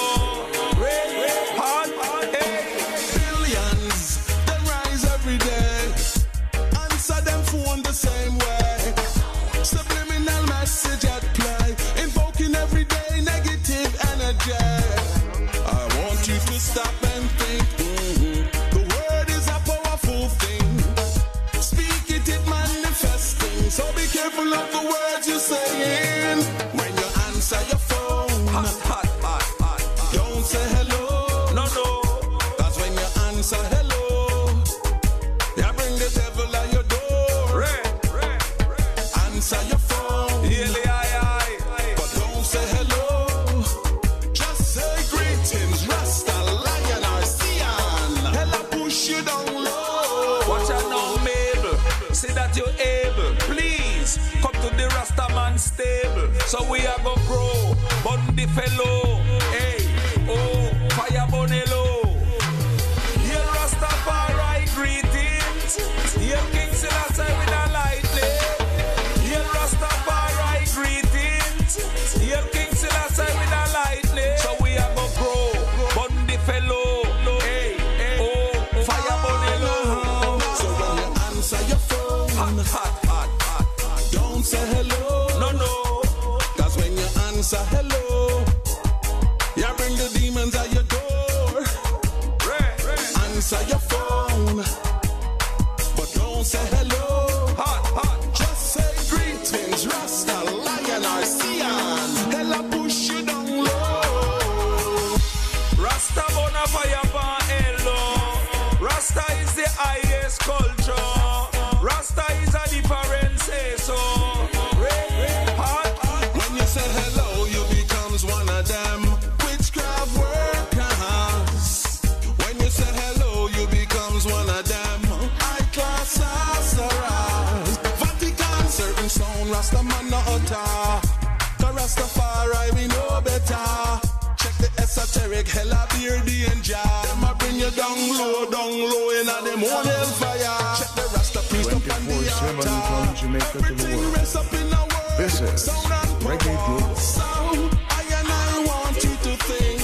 Rastafari, 132.02 132.74
we 132.76 132.88
know 132.88 133.22
better. 133.22 134.02
Check 134.38 134.54
the 134.58 134.70
esoteric, 134.82 135.48
hella 135.48 135.88
beer 135.92 136.20
danger. 136.26 136.76
Them 137.04 137.24
a 137.24 137.36
bring 137.40 137.56
you 137.56 137.72
down 137.72 137.98
low, 138.18 138.50
down 138.50 138.72
low 138.72 139.10
in 139.12 139.28
a 139.28 139.42
them 139.44 139.64
own 139.64 139.86
hellfire. 139.86 140.78
Check 140.78 140.92
the 140.96 141.10
Rasta 141.14 141.40
priest 141.50 141.70
up 141.72 141.76
on 141.76 142.06
the 142.08 142.24
24-7 142.24 142.62
from 142.62 142.74
altar. 142.94 143.16
Jamaica 143.16 143.46
to 143.52 143.58
the 143.58 143.66
Everything 143.66 143.98
world. 144.00 144.16
rests 144.18 144.36
up 144.36 144.54
in 144.54 144.68
a 144.74 144.82
word. 144.82 145.18
This 145.18 145.42
is 145.42 145.62
Sound 145.62 145.92
and 145.92 146.22
Reggae 146.24 146.56
Global. 146.68 146.96
sound. 146.96 147.78
I 147.90 148.02
and 148.20 148.28
I 148.28 148.66
want 148.70 149.04
you 149.04 149.10
to 149.26 149.34
think. 149.50 149.82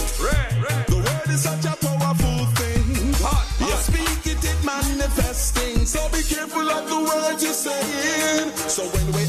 The 0.87 0.95
word 0.97 1.29
is 1.33 1.41
such 1.41 1.65
a 1.65 1.75
powerful 1.75 2.45
thing. 2.57 2.85
You 3.59 3.75
speak 3.81 4.27
it, 4.33 4.43
it 4.45 4.63
manifesting. 4.63 5.85
So 5.85 6.07
be 6.09 6.21
careful 6.23 6.69
of 6.69 6.87
the 6.87 6.99
words 7.09 7.43
you're 7.43 7.53
saying. 7.53 8.51
So 8.69 8.83
when 8.85 9.07
we 9.13 9.23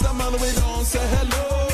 Rasta 0.00 0.14
man 0.14 0.32
we 0.34 0.52
don't 0.52 0.84
say 0.84 1.04
hello. 1.16 1.66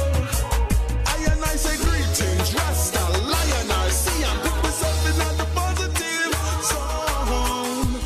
I 1.06 1.16
and 1.30 1.44
I 1.44 1.56
say 1.56 1.76
greetings, 1.76 2.54
Rasta, 2.54 3.00
lion, 3.20 3.70
I 3.70 3.88
see 3.90 4.24
and 4.24 4.40
put 4.40 4.62
myself 4.62 5.06
in 5.10 5.20
at 5.20 5.36
the 5.36 5.44
positive 5.54 6.34
zone. 6.64 8.00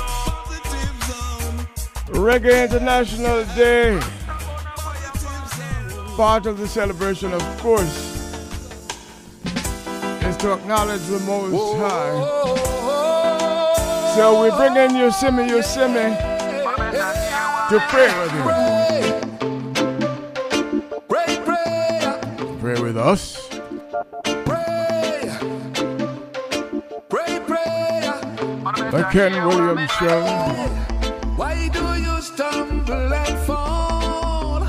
Positive 0.00 0.96
zone. 1.08 1.56
Reggae 2.24 2.64
International 2.64 3.44
Day. 3.54 4.00
Part 6.16 6.46
of 6.46 6.56
the 6.56 6.66
celebration, 6.66 7.34
of 7.34 7.42
course, 7.58 7.98
is 10.24 10.36
to 10.38 10.52
acknowledge 10.54 11.02
the 11.02 11.18
Most 11.20 11.76
High. 11.76 12.16
So 14.16 14.42
we 14.42 14.50
bring 14.56 14.76
in 14.76 14.96
Yosemite, 14.96 15.50
Yosemite 15.50 16.27
to 17.68 17.78
pray 17.80 18.08
with 18.18 18.32
you. 18.32 18.42
Pray, 21.06 21.36
pray, 21.44 22.18
Pray 22.60 22.80
with 22.80 22.96
us. 22.96 23.46
pray, 27.10 27.38
pray. 27.46 28.10
The 28.90 29.08
Ken 29.12 29.46
Williams 29.46 29.90
Show. 29.92 30.22
Why 31.36 31.68
do 31.68 31.84
you 32.00 32.22
stumble 32.22 33.12
and 33.12 33.38
fall? 33.46 34.66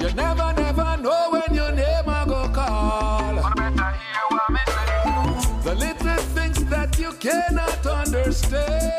You 0.00 0.10
never, 0.14 0.52
never 0.52 0.96
know 1.02 1.30
when 1.30 1.54
your 1.56 1.72
name 1.72 2.08
I 2.08 2.24
go 2.24 2.48
call. 2.50 3.34
The 5.64 5.74
little 5.74 6.22
things 6.36 6.64
that 6.66 6.96
you 7.00 7.12
cannot 7.14 7.84
understand. 7.84 8.95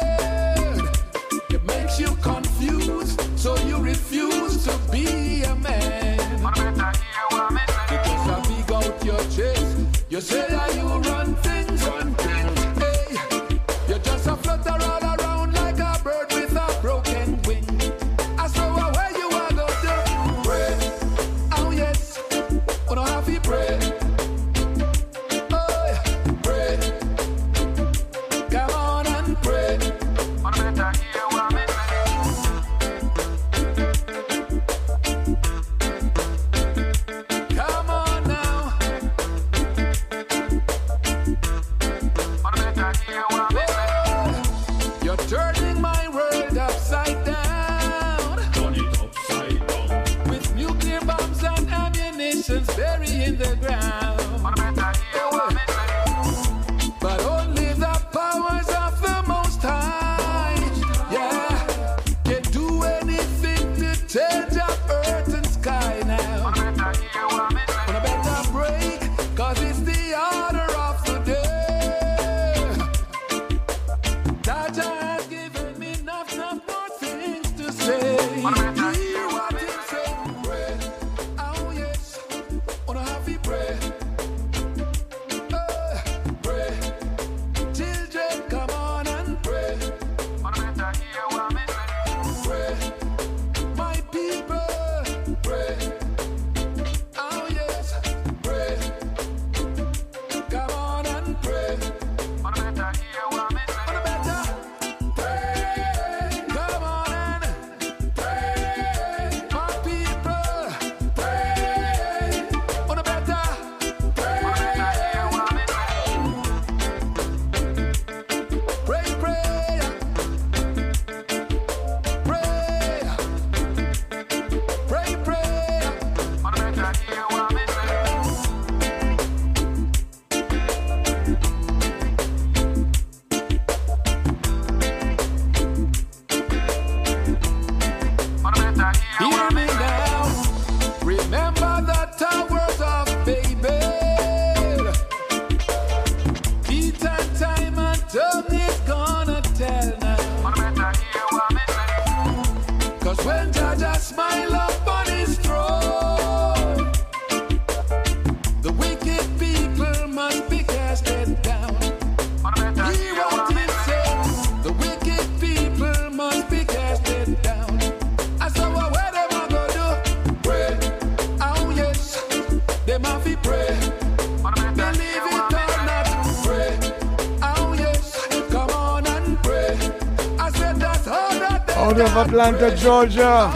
Of 182.18 182.28
Atlanta, 182.28 182.76
Georgia. 182.76 183.52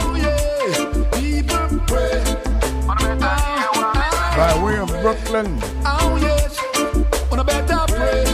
By 4.37 4.63
way 4.63 4.77
of 4.77 4.89
Brooklyn. 5.01 5.57
Oh 5.85 6.17
yes, 6.21 6.59
on 7.31 7.39
a 7.39 7.43
better 7.43 7.79
pray. 7.87 8.25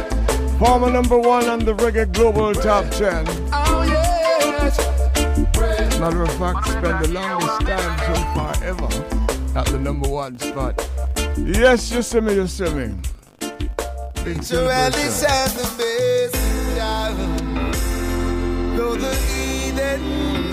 Former 0.60 0.92
number 0.92 1.18
one 1.18 1.48
on 1.48 1.60
the 1.60 1.74
Reggae 1.76 2.12
Global 2.12 2.54
Top 2.54 2.90
10. 2.92 3.26
Oh 3.54 3.84
yes, 3.88 4.78
Matter 6.00 6.24
of 6.24 6.34
fact, 6.34 6.68
spend 6.68 7.06
the 7.06 7.12
longest 7.12 7.62
time 7.62 7.98
so 8.00 8.16
far 8.34 8.54
ever 8.64 9.58
at 9.58 9.66
the 9.68 9.80
number 9.80 10.10
one 10.10 10.38
spot. 10.40 10.90
Yes, 11.38 11.92
you 11.92 12.02
see 12.02 12.20
me, 12.20 12.34
you 12.36 12.48
see 12.48 12.70
me. 12.70 12.96
Big 14.24 14.44
celebration. 14.44 15.87
Eden. 19.98 20.50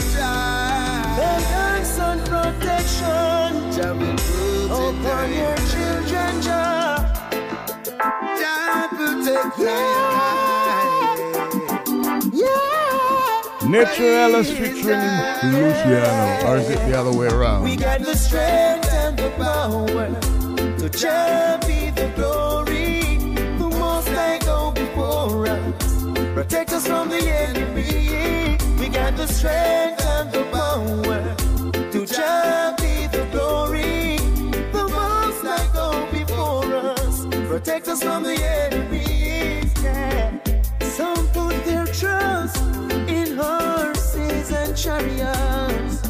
The 1.17 1.31
thanks 1.51 1.99
and 1.99 2.21
protection 2.21 3.73
Jah 3.73 3.95
will 3.95 4.93
protect 5.03 5.35
your 5.35 5.57
children, 5.73 6.43
Jah. 6.43 6.97
Jah 8.39 8.89
protect 8.91 9.59
Yeah. 12.33 13.69
Nature 13.69 14.13
Ellis 14.19 14.51
featuring 14.51 15.01
Luciano. 15.53 16.49
Or 16.49 16.57
is 16.59 16.69
it 16.71 16.79
the 16.87 16.95
other 16.99 17.13
way 17.13 17.29
around? 17.29 17.65
We 17.65 17.77
got 17.77 18.01
the 18.01 18.15
strength 18.15 18.93
and 18.93 19.17
the 19.17 19.31
power 19.31 20.09
to 20.79 20.89
just 20.91 21.67
be 21.67 21.91
the 21.91 22.09
glory. 22.15 23.17
The 23.59 23.69
most 23.79 24.09
I 24.09 24.39
go 24.45 24.71
before 24.73 25.47
us. 25.49 26.05
Protect 26.35 26.73
us 26.73 26.87
from 26.87 27.09
the 27.09 27.23
enemy. 27.23 28.44
Got 29.05 29.17
the 29.19 29.27
strength 29.27 30.03
and 30.07 30.33
the 30.33 30.45
power 30.51 31.37
to 31.93 32.07
just 32.07 32.79
be 32.79 33.07
the 33.09 33.29
glory. 33.33 34.17
The 34.73 34.89
most 34.89 35.43
that 35.43 35.71
go 35.75 36.09
before 36.11 36.65
us. 36.75 37.27
Protect 37.47 37.89
us 37.89 38.03
from 38.03 38.23
the 38.23 38.33
enemy. 38.33 39.69
Yeah. 39.83 40.33
Some 40.81 41.29
put 41.35 41.55
their 41.67 41.85
trust 41.85 42.63
in 43.07 43.37
horses 43.37 44.51
and 44.51 44.75
chariots, 44.75 46.01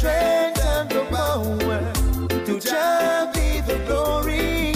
strength 0.00 0.64
and 0.64 0.88
the 0.88 1.04
power 1.12 1.80
to 2.46 2.58
just 2.58 3.34
be 3.34 3.60
the 3.70 3.78
glory. 3.86 4.72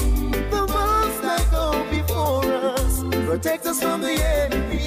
The 0.51 0.63
most 0.77 1.25
I 1.25 1.41
go 1.51 1.67
before 1.91 2.45
us. 2.45 3.03
Protect 3.27 3.65
us 3.65 3.81
from 3.83 4.03
the 4.03 4.17
enemy. 4.43 4.85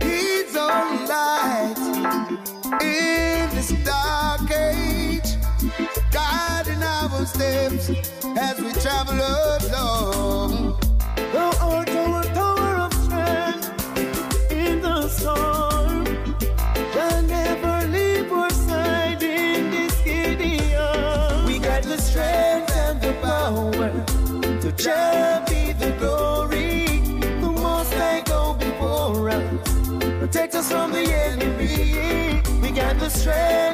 He's 0.00 0.56
our 0.56 0.86
light 1.12 1.76
in 2.80 3.50
this 3.54 3.70
dark 3.84 4.50
age, 4.50 5.30
guiding 6.10 6.82
our 6.82 7.26
steps 7.26 7.90
as 8.46 8.56
we 8.62 8.72
travel 8.80 9.20
along. 9.60 10.80
Thou 11.34 11.50
art 11.60 11.90
got 33.24 33.73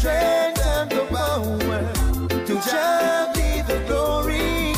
strength 0.00 0.64
and 0.64 0.90
the 0.90 1.04
power 1.12 1.80
to 2.46 2.54
just 2.54 3.34
be 3.36 3.60
the 3.70 3.78
glory. 3.86 4.72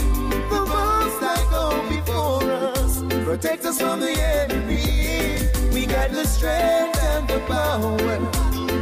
The 0.51 0.63
most 0.75 1.23
I 1.23 1.39
go 1.57 1.67
before 1.89 2.51
us. 2.75 3.03
Protect 3.25 3.65
us 3.65 3.81
from 3.81 4.01
the 4.01 4.15
enemy. 4.41 5.39
We 5.73 5.87
got 5.87 6.11
the 6.11 6.27
strength 6.27 6.99
and 7.11 7.29
the 7.29 7.39
power 7.47 8.17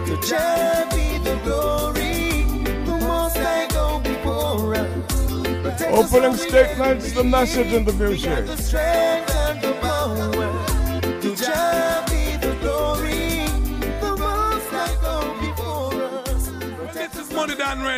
to 0.06 0.14
just 0.26 0.96
be 0.96 1.18
the 1.28 1.36
glory. 1.44 2.44
The 2.88 2.96
most 3.06 3.36
I 3.36 3.68
go 3.78 4.00
before 4.00 4.76
us. 4.76 5.82
Opening 5.92 6.36
statements, 6.36 7.12
the 7.12 7.22
message 7.22 7.70
and 7.74 7.86
the 7.86 7.92
music. 7.92 8.46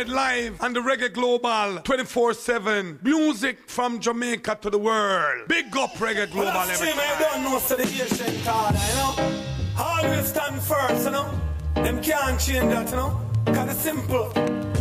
Red 0.03 0.11
live 0.11 0.61
on 0.61 0.73
the 0.73 0.81
Reggae 0.81 1.13
Global 1.13 1.79
24 1.81 2.33
7. 2.33 2.99
Music 3.03 3.69
from 3.69 4.01
Jamaica 4.01 4.57
to 4.61 4.69
the 4.69 4.77
world. 4.77 5.47
Big 5.47 5.75
up 5.77 5.91
Reggae 5.93 6.29
Global 6.29 6.51
Well, 6.51 6.69
every 6.69 6.75
see, 6.75 6.97
man, 6.97 7.21
time. 7.21 7.21
don't 7.21 7.43
know 7.43 7.59
so 7.59 7.77
the 7.77 7.83
Asian 7.83 8.43
card, 8.43 8.75
you 8.75 8.95
know. 8.95 9.43
Always 9.79 10.27
stand 10.27 10.61
first, 10.61 11.05
you 11.05 11.11
know. 11.11 11.31
Them 11.75 12.01
can't 12.01 12.37
change 12.37 12.69
that, 12.73 12.89
you 12.89 12.97
know. 12.97 13.17
Cause 13.45 13.67
the 13.67 13.73
simple, 13.73 14.29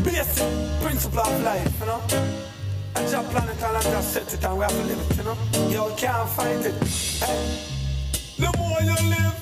basic 0.03 0.81
principle 0.83 1.21
of 1.21 1.43
life, 1.45 1.73
you 1.79 1.87
know. 1.87 2.03
A 2.97 3.09
job 3.09 3.25
planet 3.31 3.63
and 3.63 3.83
just 3.85 4.13
set 4.13 4.35
it 4.35 4.45
and 4.45 4.57
we 4.59 4.63
have 4.65 4.73
to 4.73 4.83
live 4.83 5.07
it, 5.09 5.17
you 5.19 5.23
know. 5.23 5.89
You 5.89 5.95
can't 5.97 6.29
fight 6.31 6.67
it. 6.67 6.75
Hey. 7.23 7.59
The 8.39 8.53
more 8.59 8.81
you 8.83 9.09
live, 9.09 9.37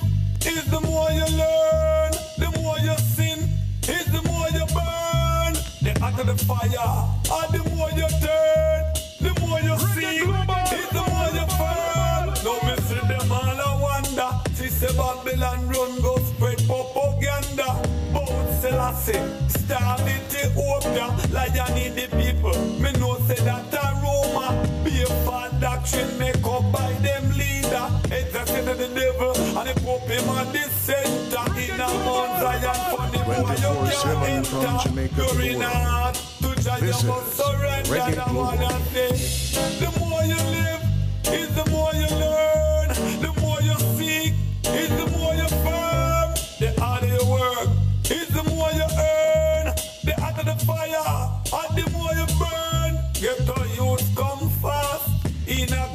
is 0.44 0.70
the 0.70 0.80
more 0.82 1.10
you 1.10 1.24
learn. 1.38 2.09
The 6.36 6.44
fire. 6.44 7.08
And 7.32 7.54
the 7.54 7.70
more 7.70 7.90
you 7.90 8.08
turn, 8.22 8.82
the 9.20 9.32
more 9.40 9.60
you 9.60 9.76
see. 9.94 10.22
It's 10.22 10.88
the 10.94 11.02
more 11.10 11.30
you 11.34 11.46
burn. 11.58 12.26
No 12.44 12.54
see 12.86 13.02
them 13.10 13.32
all 13.32 13.60
a 13.66 13.82
wonder. 13.82 14.30
See 14.54 14.68
say 14.68 14.92
Babylon 14.96 15.68
run 15.68 16.00
go 16.00 16.16
spread 16.18 16.58
propaganda. 16.66 17.68
Both 18.12 18.60
Selassie, 18.60 19.22
starve 19.48 20.06
Ethiopia. 20.06 21.06
Lion 21.34 21.76
in 21.78 21.94
the 21.96 22.06
people. 22.16 22.58
Me 22.78 22.92
know 23.00 23.18
say 23.26 23.42
that 23.44 23.74
a 23.74 23.86
Roma. 24.02 24.46
Be 24.84 25.02
a 25.02 25.08
bad 25.26 25.60
doctrine 25.60 26.18
make 26.18 26.44
up 26.46 26.70
by 26.72 26.92
them 27.02 27.19
leader. 28.10 28.26
It's 28.26 28.34
a 28.34 28.46
sin 28.46 28.68
of 28.68 28.78
the 28.78 28.88
devil. 28.88 29.32
And 29.58 29.68
the 29.68 29.74
Pope 29.80 30.08
him 30.08 30.28
at 30.30 30.52
the 30.52 30.62
center. 30.70 31.44
In 31.60 31.80
a 31.80 31.88
Mount 32.04 32.40
Zion 32.40 32.74
funny 32.96 33.18
boy 33.24 33.36
you 33.36 33.44
can't 33.46 33.60
24/7 33.60 34.44
from 34.44 34.98
enter. 34.98 35.16
You're 35.16 35.34
the 35.34 35.48
in 35.50 35.60
heart. 35.60 36.14
To 36.42 36.48
Jah 36.62 36.76
you 36.80 36.86
This 36.86 37.02
must 37.04 37.36
surrender. 37.36 37.90
The 37.90 38.22
one 38.34 38.58
I 38.58 38.80
say. 38.92 39.10
The 39.80 39.90
more 39.98 40.24
you 40.24 40.40
live, 40.56 40.82
is 41.32 41.48
the 41.54 41.64
more 41.70 41.94
you 41.94 42.08
learn. 42.22 42.88
The 43.20 43.32
more 43.40 43.60
you 43.62 43.76
seek, 43.96 44.34
is 44.64 44.90
the 45.00 45.06
more 45.16 45.34
you 45.34 45.48
firm. 45.64 46.28
The 46.60 46.68
harder 46.80 47.06
you 47.06 47.24
work, 47.26 47.68
is 48.10 48.28
the 48.28 48.42
more 48.44 48.72
you 48.72 48.86
earn. 48.98 49.74
The 50.04 50.12
hotter 50.20 50.44
the 50.44 50.56
fire, 50.64 51.19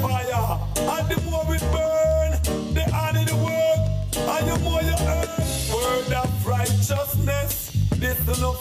fire, 0.00 0.58
and 0.76 1.08
the 1.08 1.20
more 1.30 1.54
it 1.54 1.64
burn. 1.72 2.32
The 2.74 2.84
harder 2.92 3.24
the 3.24 3.36
work, 3.36 3.80
and 4.16 4.48
the 4.48 4.58
more 4.64 4.82
you 4.82 4.96
earn. 5.16 5.28
Word 5.72 6.12
of 6.12 6.46
righteousness, 6.46 7.72
this 7.96 8.28
is 8.28 8.40
no. 8.40 8.58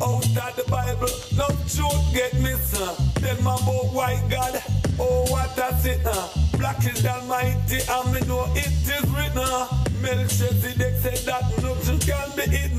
Out 0.00 0.24
of 0.24 0.56
the 0.56 0.64
Bible, 0.70 1.08
no 1.36 1.46
truth 1.66 2.14
get 2.14 2.32
missing. 2.40 2.94
Tell 3.20 3.42
my 3.42 3.54
about 3.54 3.92
white 3.92 4.22
God, 4.30 4.62
oh 4.98 5.26
what 5.28 5.58
a 5.58 5.74
sinner. 5.82 6.02
Uh, 6.06 6.28
black 6.56 6.78
is 6.86 7.04
almighty, 7.04 7.80
and 7.82 8.12
me 8.12 8.20
know 8.28 8.46
it 8.54 8.70
is 8.86 9.06
written. 9.10 9.66
Melchizedek 10.00 10.94
said 11.02 11.18
that 11.26 11.44
nothing 11.60 11.98
can 11.98 12.30
be 12.36 12.42
hidden. 12.56 12.78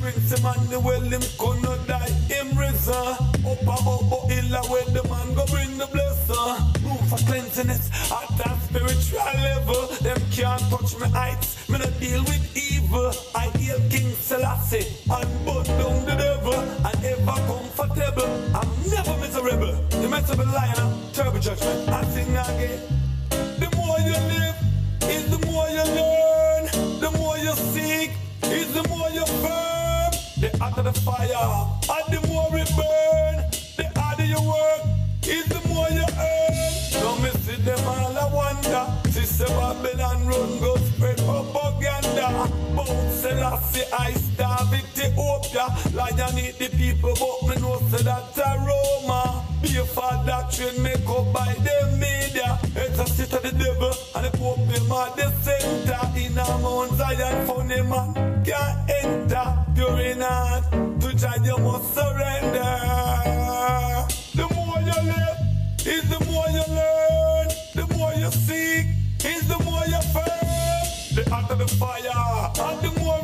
Prince 0.00 0.38
Emmanuel, 0.38 1.00
him 1.00 1.22
could 1.36 1.86
die, 1.88 2.10
him 2.30 2.56
risen. 2.56 2.94
Up 2.94 3.62
above 3.62 4.06
Boila, 4.10 4.70
where 4.70 4.84
the 4.84 5.02
man 5.08 5.34
go 5.34 5.44
bring 5.46 5.78
the 5.78 5.86
blessing. 5.86 6.01
For 7.12 7.26
cleanliness 7.26 7.90
at 8.10 8.38
that 8.38 8.56
spiritual 8.62 9.18
level. 9.18 9.86
Them 10.00 10.16
can't 10.30 10.62
touch 10.70 10.98
me 10.98 11.08
heights, 11.12 11.68
me 11.68 11.76
not 11.76 11.92
deal 12.00 12.24
with 12.24 12.56
evil. 12.56 13.12
I 13.34 13.52
hail 13.60 13.78
King 13.90 14.12
Selassie 14.12 14.88
and 15.10 15.28
burn 15.44 15.64
down 15.76 16.06
the 16.06 16.16
devil. 16.16 16.54
And 16.56 17.04
ever 17.04 17.38
comfortable, 17.44 18.32
I'm 18.56 18.70
never 18.88 19.14
miserable. 19.20 19.76
The 19.90 20.08
of 20.32 20.40
a 20.40 20.44
lion, 20.56 21.12
terrible 21.12 21.38
judgment. 21.38 21.90
I 21.90 22.02
sing 22.04 22.30
again. 22.32 22.80
The 23.60 23.68
more 23.76 24.00
you 24.00 24.16
live, 24.32 24.56
is 25.12 25.28
the 25.28 25.46
more 25.46 25.68
you 25.68 25.84
learn. 25.84 26.64
The 27.04 27.10
more 27.18 27.36
you 27.36 27.52
seek, 27.76 28.12
is 28.44 28.72
the 28.72 28.88
more 28.88 29.10
you 29.10 29.26
firm. 29.44 30.12
The 30.40 30.56
hotter 30.58 30.84
the 30.84 30.94
fire, 30.94 31.68
and 31.92 32.14
the 32.14 32.26
more 32.28 32.56
it 32.56 32.72
burn. 32.74 33.41
Them 37.64 37.86
all 37.86 38.16
I 38.16 38.26
wonder. 38.32 39.10
Sister 39.10 39.46
Babylon 39.46 40.26
run 40.26 40.58
go 40.60 40.76
spread 40.76 41.18
propaganda. 41.18 42.48
Both 42.74 43.12
Selassie 43.20 43.84
I 43.92 44.12
starve 44.12 44.74
Ethiopia. 44.74 45.66
Lion 45.94 46.38
eat 46.38 46.58
the 46.58 46.68
people, 46.76 47.14
but 47.18 47.48
me 47.48 47.62
know 47.62 47.78
say 47.90 48.02
that 48.02 48.38
a 48.38 48.50
Roma. 48.66 49.44
Be 49.62 49.76
a 49.76 49.84
far 49.84 50.24
doctrine 50.26 50.82
make 50.82 51.08
up 51.08 51.32
by 51.32 51.54
the 51.66 51.76
media. 51.98 52.58
It's 52.74 52.98
a 52.98 53.06
sit 53.06 53.32
of 53.32 53.42
the 53.42 53.52
devil 53.52 53.92
and 54.16 54.26
the 54.26 54.30
Pope 54.38 54.58
him 54.58 54.92
at 54.92 55.16
the 55.16 55.30
center. 55.42 56.02
In 56.18 56.38
a 56.38 56.58
Mount 56.58 56.92
Zion, 56.92 57.46
funny 57.46 57.82
man 57.82 58.44
can't 58.44 58.90
enter. 58.90 59.64
Pure 59.74 60.00
in 60.00 60.20
heart, 60.20 60.64
to 61.00 61.14
Jah 61.14 61.36
you 61.44 61.58
must 61.58 61.94
surrender. 61.94 63.31
You 68.22 68.30
seek, 68.30 68.86
is 69.24 69.48
the 69.48 69.58
more 69.64 69.84
you 69.86 70.00
firm. 70.14 70.86
The 71.16 71.28
hotter 71.28 71.56
the 71.56 71.66
fire, 71.66 72.52
and 72.68 72.80
the 72.80 73.00
more 73.00 73.18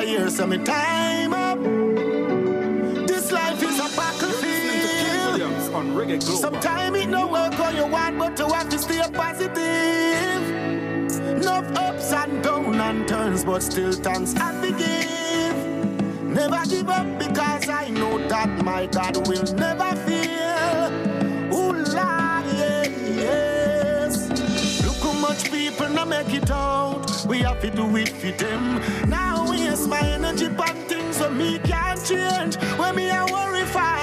I 0.00 0.06
hear 0.06 0.30
some 0.30 0.64
time 0.64 1.34
up? 1.34 1.62
This 3.06 3.30
life 3.30 3.62
is 3.62 3.78
a 3.78 3.94
battlefield. 3.94 5.42
Sometimes 6.22 6.96
it 6.96 7.10
no 7.10 7.26
work 7.26 7.60
all 7.60 7.70
you 7.70 7.86
want, 7.86 8.18
but 8.18 8.38
you 8.38 8.48
have 8.48 8.70
to 8.70 8.78
stay 8.78 9.02
positive. 9.12 10.42
Enough 11.36 11.76
ups 11.76 12.12
and 12.14 12.42
downs 12.42 12.76
and 12.76 13.06
turns, 13.06 13.44
but 13.44 13.62
still 13.62 13.92
thanks 13.92 14.34
and 14.36 14.64
forgive. 14.64 16.22
Never 16.22 16.64
give 16.66 16.88
up 16.88 17.18
because 17.18 17.68
I 17.68 17.90
know 17.90 18.26
that 18.28 18.64
my 18.64 18.86
God 18.86 19.28
will 19.28 19.44
never 19.54 19.96
fail. 19.96 20.19
Much 25.30 25.48
people 25.52 25.88
not 25.90 26.08
make 26.08 26.32
it 26.34 26.50
out. 26.50 27.24
We 27.28 27.38
have 27.46 27.60
to 27.60 27.70
do 27.70 27.84
it 27.96 28.08
for 28.08 28.32
them. 28.42 28.64
Now 29.08 29.48
waste 29.48 29.88
my 29.88 30.00
energy 30.00 30.46
on 30.46 30.76
things 30.88 31.16
so 31.18 31.30
me 31.30 31.58
can't 31.60 32.00
change. 32.04 32.56
When 32.80 32.96
me 32.96 33.10
I 33.10 33.22
worry 33.36 33.66
for, 33.76 33.94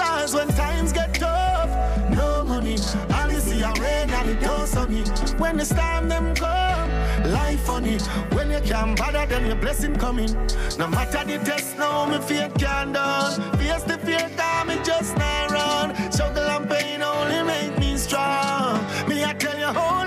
cause 0.00 0.34
when 0.34 0.48
times 0.48 0.92
get 0.92 1.12
tough, 1.12 1.70
no 2.10 2.44
money. 2.44 2.78
All 3.16 3.30
you 3.30 3.40
see 3.40 3.60
a 3.60 3.70
rain 3.82 4.08
and 4.18 4.30
it 4.30 4.40
don't 4.40 4.66
sunny. 4.66 5.02
When 5.42 5.58
the 5.58 5.66
storm 5.66 6.08
them 6.08 6.34
come, 6.34 6.90
life 7.38 7.60
funny. 7.66 7.98
When 8.36 8.50
you 8.50 8.60
can't 8.60 8.96
bother, 8.98 9.26
then 9.26 9.44
your 9.46 9.56
blessing 9.56 9.96
coming. 9.96 10.32
No 10.78 10.86
matter 10.88 11.22
the 11.24 11.36
test, 11.44 11.76
now 11.76 12.06
me 12.06 12.18
fear 12.28 12.48
can't 12.58 12.94
done. 12.94 13.34
Face 13.58 13.82
the 13.82 13.98
fear, 13.98 14.26
cause 14.38 14.66
me 14.68 14.76
just 14.82 15.16
not 15.18 15.50
run. 15.50 16.12
Struggle 16.12 16.48
and 16.56 16.66
pain 16.70 17.02
only 17.02 17.42
make 17.42 17.78
me 17.78 17.98
strong. 17.98 18.80
Me 19.06 19.22
I 19.22 19.34
tell 19.34 19.58
you, 19.58 19.72
hold 19.78 20.05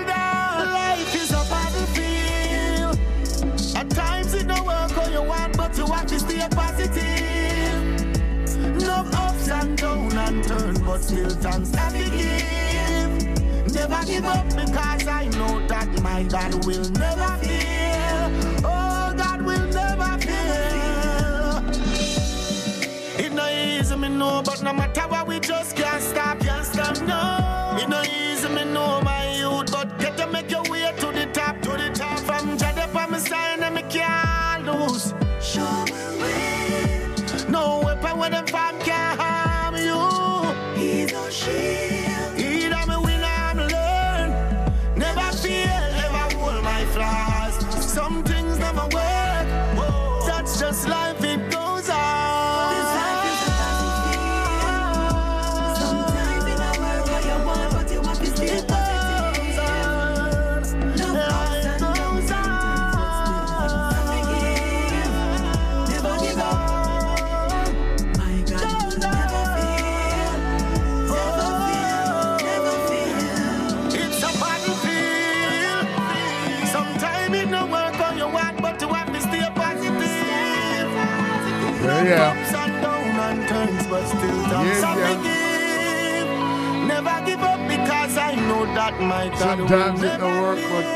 and 10.30 10.44
turn, 10.44 10.74
but 10.84 11.02
still 11.02 11.30
thanks 11.30 11.74
I 11.74 11.90
give. 11.92 13.74
Never 13.74 14.04
give 14.06 14.24
up 14.24 14.46
because 14.48 15.06
I 15.08 15.28
know 15.38 15.66
that 15.66 16.02
my 16.02 16.22
God 16.22 16.64
will 16.64 16.88
never 16.90 17.30
fail. 17.42 18.30
Oh, 18.64 19.14
God 19.16 19.42
will 19.42 19.66
never 19.80 20.18
fail. 20.26 21.58
It 23.18 23.32
no 23.32 23.48
easy, 23.48 23.96
me 23.96 24.08
know, 24.08 24.42
but 24.44 24.62
no 24.62 24.72
matter 24.72 25.02
what, 25.08 25.26
we 25.26 25.40
just 25.40 25.76
can't 25.76 26.02
stop, 26.02 26.38
can't 26.40 26.64
stop, 26.64 27.00
no. 27.02 27.76
It 27.82 27.88
no 27.88 28.02
easy, 28.02 28.48
me 28.48 28.64
know, 28.64 29.00
my 29.02 29.34
youth, 29.36 29.72
but 29.72 29.98
get 29.98 30.16
to 30.18 30.26
make 30.28 30.50
your 30.50 30.62
way 30.70 30.92
to 30.98 31.06
the 31.12 31.26
top, 31.32 31.60
to 31.62 31.70
the 31.70 31.90
top. 31.92 32.18
From 32.20 32.56
Jada, 32.56 32.94
I'm 32.94 33.18
sign, 33.18 33.62
and 33.62 33.74
me 33.74 33.82
can't 33.88 34.64
lose. 34.64 35.12
Show 35.40 35.84
will 35.90 36.20
way. 36.20 37.06
No 37.48 37.80
weapon 37.84 38.18
where 38.18 38.30
them 38.30 38.46
farm 38.46 38.78
can 38.80 39.09
know 88.50 88.64
that 88.74 88.94
my 89.00 89.28
God 89.28 89.38
Sometimes 89.38 90.02
it 90.02 90.06
never 90.06 90.18
don't 90.18 90.42
work, 90.42 90.60
but 90.72 90.86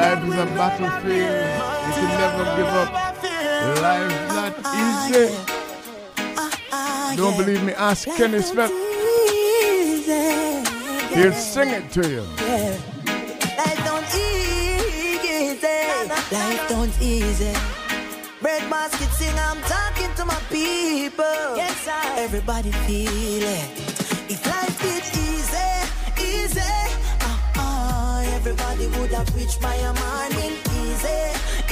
life 0.00 0.22
is 0.28 0.36
a 0.44 0.48
battlefield. 0.58 1.46
You 1.86 1.92
can 1.98 2.12
never 2.24 2.44
give 2.56 2.72
up. 2.82 2.90
Life's 3.86 4.34
not 4.38 4.52
ah, 4.64 4.74
easy. 4.84 5.26
Ah, 6.36 6.52
ah, 6.72 7.14
don't 7.16 7.36
believe 7.36 7.62
me? 7.64 7.72
Ask 7.72 8.08
Kenny 8.16 8.40
Smith. 8.42 8.72
He'll 11.16 11.32
sing 11.32 11.70
it 11.70 11.90
to 11.96 12.02
you. 12.14 12.24
Life 13.56 13.80
don't 13.88 14.08
easy. 14.14 15.78
Life 16.36 16.64
don't 16.68 16.94
easy. 17.00 17.52
Bread 18.42 18.68
basket 18.70 19.10
sing, 19.18 19.36
I'm 19.48 19.60
talking 19.62 20.12
to 20.18 20.24
my 20.26 20.40
people. 20.50 21.56
Yes, 21.56 21.88
I. 21.88 22.20
Everybody 22.20 22.70
feel 22.86 23.42
it. 23.58 23.70
If 24.28 24.44
life 24.46 24.76
did 24.82 25.04
easy, 25.16 25.85
easy, 26.46 26.60
uh, 26.60 27.38
uh, 27.56 28.36
everybody 28.36 28.86
would 28.98 29.10
have 29.10 29.34
reached 29.34 29.60
by 29.60 29.74
a 29.74 29.92
morning. 30.04 30.54
Easy, 30.80 31.20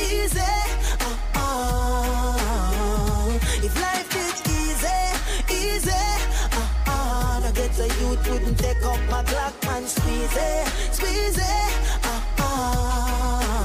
easy, 0.02 0.40
uh, 1.00 1.16
uh. 1.36 2.48
If 3.66 3.74
life 3.80 4.08
did 4.10 4.34
easy, 4.58 5.00
easy, 5.62 6.04
uh, 6.58 6.66
uh, 6.86 7.40
now 7.42 7.52
get 7.52 7.72
the 7.74 7.86
youth 8.00 8.28
wouldn't 8.28 8.58
take 8.58 8.84
up 8.84 9.00
my 9.10 9.22
Glock 9.22 9.54
and 9.76 9.86
squeeze 9.86 10.36
it, 10.36 10.66
squeeze 10.92 11.38
it, 11.38 11.72
uh, 12.10 12.22
uh. 12.38 13.64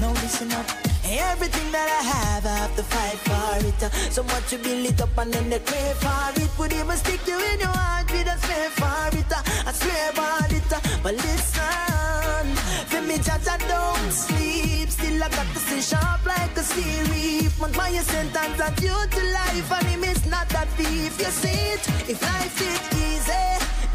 Now 0.00 0.10
listen 0.22 0.52
up. 0.52 0.89
Everything 1.10 1.72
that 1.72 1.88
I 1.90 2.02
have, 2.06 2.46
I 2.46 2.56
have 2.62 2.76
to 2.76 2.82
fight 2.84 3.18
for 3.26 3.66
it. 3.66 3.80
So 4.12 4.22
much 4.22 4.52
you 4.52 4.58
build 4.58 4.86
it 4.86 5.00
up 5.00 5.18
and 5.18 5.32
then 5.32 5.50
they 5.50 5.58
crave 5.58 5.96
for 5.96 6.32
it. 6.40 6.50
Would 6.58 6.72
even 6.72 6.96
stick 6.96 7.26
you 7.26 7.38
in 7.52 7.58
your 7.58 7.68
heart 7.68 8.10
with 8.12 8.28
a 8.28 8.38
spare 8.38 8.70
for 8.70 9.18
it. 9.18 9.32
I 9.66 9.72
swear 9.72 10.10
about 10.10 10.52
it. 10.52 10.70
But 11.02 11.14
listen, 11.14 12.46
for 12.86 13.02
me, 13.02 13.16
judge, 13.18 13.48
I 13.48 13.58
don't 13.66 14.12
sleep. 14.12 14.88
Still, 14.90 15.22
I 15.24 15.28
got 15.30 15.46
to 15.54 15.58
stay 15.58 15.80
sharp 15.80 16.24
like 16.26 16.56
a 16.56 16.62
sea 16.62 17.02
reef. 17.10 17.58
But 17.58 17.76
my 17.76 17.90
sentence 17.90 18.60
and 18.60 18.80
you 18.80 18.94
to 18.94 19.22
life, 19.32 19.72
and 19.72 20.04
is 20.04 20.26
not 20.26 20.48
that 20.50 20.68
thief. 20.78 21.18
You 21.18 21.32
see 21.42 21.74
it? 21.74 21.82
If 22.08 22.22
life 22.22 22.60
is 22.60 22.80
easy, 23.02 23.46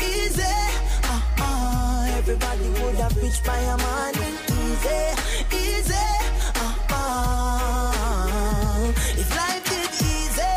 easy, 0.03 0.55
uh, 1.07 1.21
uh, 1.39 2.17
everybody 2.17 2.67
would 2.81 2.95
have 2.95 3.15
reached 3.23 3.45
by 3.45 3.57
a 3.57 3.77
morning. 3.77 4.35
Easy, 4.65 5.01
easy, 5.55 6.14
If 9.21 9.29
life 9.35 9.67
is 9.79 10.01
easy, 10.13 10.55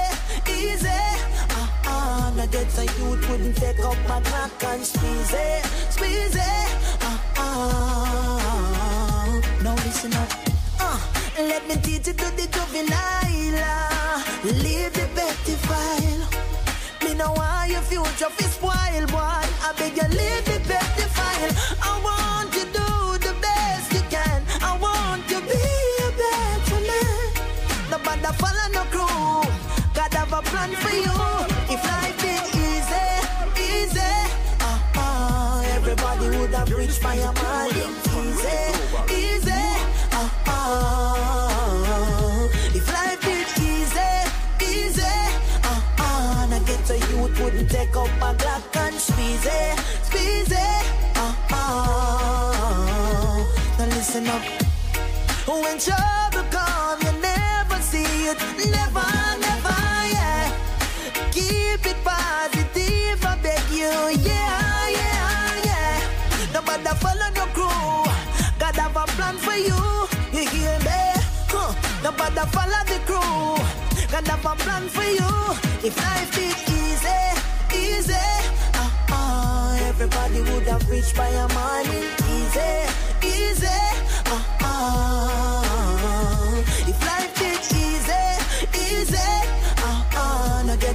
easy, 0.52 0.89
uh, 0.89 1.68
uh, 1.86 2.32
now 2.36 2.47
that 2.47 2.68
the 2.76 2.85
youth 2.98 3.28
wouldn't 3.30 3.56
take 3.56 3.80
up 3.80 3.97
my 4.09 4.20
clock 4.20 4.62
and 4.64 4.85
squeeze 4.85 5.32
it, 5.35 5.64
squeeze 5.90 6.36
it, 6.36 6.68
uh, 7.02 7.18
uh. 7.36 9.40
Now 9.64 9.74
listen 9.86 10.12
up. 10.14 10.30
Uh, 10.80 10.98
let 11.39 11.66
me 11.68 11.76
teach 11.76 12.06
you 12.09 12.12
to 12.14 12.28
the 12.39 12.47
juvenile. 12.55 14.22
Leave 14.62 14.93
the 14.93 15.06
petty 15.16 15.55
file. 15.68 16.24
Me 17.05 17.14
know 17.14 17.32
why 17.32 17.66
your 17.70 17.82
future 17.82 18.30
fi 18.36 18.44
spoil, 18.56 19.06
boy. 19.14 19.43
I 19.66 19.72
beg 19.78 19.97
you 19.97 20.09
leave 20.20 20.44
the 20.51 20.59
petty 20.68 21.06
file. 21.16 21.52
I 21.82 21.85
want 22.06 22.38
Nobody 28.28 28.44
follow 28.44 28.68
no 28.74 28.84
crew. 28.90 29.42
God 29.94 30.12
have 30.12 30.32
a 30.32 30.42
plan 30.42 30.70
for 30.72 30.90
you. 30.94 31.12
If 31.72 31.82
life 31.84 32.24
is 32.24 32.42
easy, 32.55 33.09
easy, 33.56 34.12
uh, 34.60 34.78
uh, 34.96 35.62
everybody 35.76 36.28
would 36.36 36.52
have 36.52 36.70
reached 36.70 37.02
my 37.02 37.16
morning. 37.16 37.94
Easy, 38.20 38.59
easy, 39.14 39.64
uh, 40.12 40.28
uh. 40.46 42.48
If 42.74 42.86
life 42.92 43.26
is 43.26 43.48
easy, 43.62 44.10
easy, 44.62 45.02
uh, 45.64 45.80
uh, 45.98 46.46
now 46.50 46.59
get 46.66 46.84
the 46.84 46.98
youth 46.98 47.40
wouldn't 47.40 47.70
take 47.70 47.96
up 47.96 48.10
my 48.20 48.34
Glock 48.34 48.76
and 48.76 48.94
squeeze 48.96 49.46
it, 49.46 49.78
squeeze 50.02 50.52
it, 50.52 50.84
uh, 51.16 51.34
uh. 51.50 53.44
Now 53.78 53.86
listen 53.86 54.26
up. 54.28 54.42
When 55.46 55.78
trouble 55.78 56.44
come, 56.50 57.00
you 57.00 57.12
never 57.12 57.12
see 57.12 57.18
it. 58.30 58.38
Never, 58.70 59.10
never, 59.46 59.80
yeah. 60.14 60.50
Keep 61.32 61.86
it 61.86 61.98
positive, 62.05 63.24
I 63.24 63.38
beg 63.42 63.64
you. 63.70 63.94
Yeah, 64.28 64.88
yeah, 65.00 65.64
yeah. 65.68 66.52
Nobody 66.55 66.92
follow 67.02 67.30
no 67.38 67.46
crew. 67.56 68.12
God 68.59 68.76
have 68.76 68.96
a 68.96 69.05
plan 69.16 69.36
for 69.36 69.56
you. 69.68 69.80
You 70.32 70.44
hear 70.48 70.78
me? 70.86 71.00
Huh. 71.52 71.72
Nobody 72.05 72.44
follow 72.55 72.82
the 72.90 72.98
crew. 73.09 73.56
God 74.12 74.26
have 74.28 74.44
a 74.44 74.55
plan 74.64 74.88
for 74.88 75.05
you. 75.18 75.32
If 75.86 75.96
life 75.96 76.36
is 76.38 76.59
easy, 76.80 77.20
easy. 77.74 78.26
Uh, 78.74 78.90
uh, 79.10 79.88
everybody 79.88 80.40
would 80.42 80.66
have 80.66 80.88
reached 80.90 81.16
by 81.16 81.28
a 81.28 81.46
morning. 81.56 82.09
Easy, 82.36 82.72
easy. 83.22 83.80
Uh, 84.26 84.42
uh, 84.60 85.47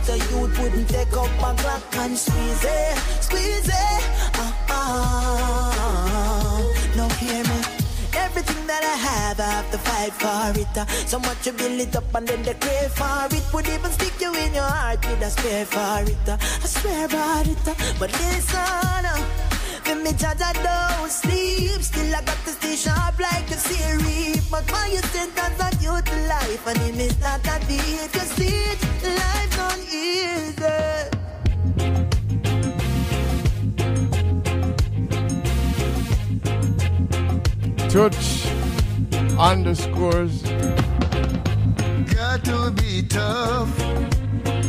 the 0.06 0.18
youth 0.18 0.60
wouldn't 0.60 0.90
take 0.90 1.14
up 1.14 1.30
my 1.42 1.54
Glock 1.56 1.96
and 2.04 2.18
squeeze 2.18 2.64
it, 2.66 2.98
squeeze 3.22 3.68
it. 3.68 4.04
Uh, 4.36 4.52
uh, 4.70 6.64
now 6.96 7.10
hear 7.20 7.44
me. 7.44 7.60
Everything 8.16 8.68
that 8.68 8.84
I 8.84 8.98
have, 9.08 9.40
I 9.40 9.44
have 9.44 9.72
to 9.72 9.78
fight 9.78 10.14
for 10.14 10.60
it. 10.60 10.78
Uh, 10.78 10.86
so 11.06 11.20
much 11.20 11.46
you 11.46 11.54
build 11.54 11.80
it 11.80 11.96
up 11.96 12.14
and 12.16 12.28
then 12.28 12.44
they 12.44 12.54
crave 12.56 12.92
for 12.92 13.28
it. 13.32 13.44
Would 13.54 13.68
even 13.68 13.92
stick 13.92 14.20
you 14.20 14.34
in 14.34 14.54
your 14.54 14.64
heart 14.64 15.06
with 15.08 15.22
a 15.22 15.30
spare 15.30 15.66
for 15.66 16.04
it. 16.04 16.30
I 16.30 16.38
swear 16.66 17.06
about 17.06 17.48
it. 17.48 17.64
But 18.00 18.12
listen, 18.12 18.60
uh, 18.60 19.53
for 19.84 19.96
me, 19.96 20.14
judge, 20.14 20.42
I 20.42 20.54
don't 20.54 21.12
sleep. 21.12 21.82
Still, 21.82 22.16
I 22.16 22.22
got 22.22 22.38
to 22.46 22.52
stay 22.52 22.76
sharp 22.76 23.20
like 23.20 23.50
a 23.50 23.58
series. 23.58 24.50
But 24.50 24.70
why 24.72 24.90
sentence 25.12 25.60
on 25.62 25.72
you 25.82 26.02
to 26.02 26.16
life? 26.28 26.68
And 26.68 26.80
it 26.82 26.96
is 27.00 27.20
not 27.20 27.44
that 27.44 27.68
deep. 27.68 28.14
You 28.14 28.22
see 28.38 28.56
it, 28.72 28.80
life 29.20 29.58
not 29.58 29.80
easy. 29.92 30.64
Touch 37.90 38.48
underscores. 39.38 40.42
Got 42.14 42.46
to 42.46 42.72
be 42.72 43.04
tough 43.08 43.70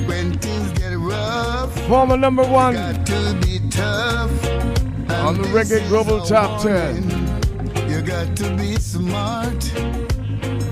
when 0.09 0.39
things 0.39 0.73
get 0.79 0.97
rough. 0.99 1.73
Former 1.89 2.17
number 2.17 2.45
one 2.45 2.75
Got 2.75 3.07
to 3.07 3.39
be 3.43 3.61
tough. 3.71 4.84
On 5.11 5.37
the 5.37 5.49
Reggae 5.49 5.87
Global 5.89 6.21
Top 6.23 6.63
10. 6.63 7.91
You 7.91 8.03
got 8.03 8.37
to 8.37 8.55
be 8.57 8.77
smart. 8.77 9.73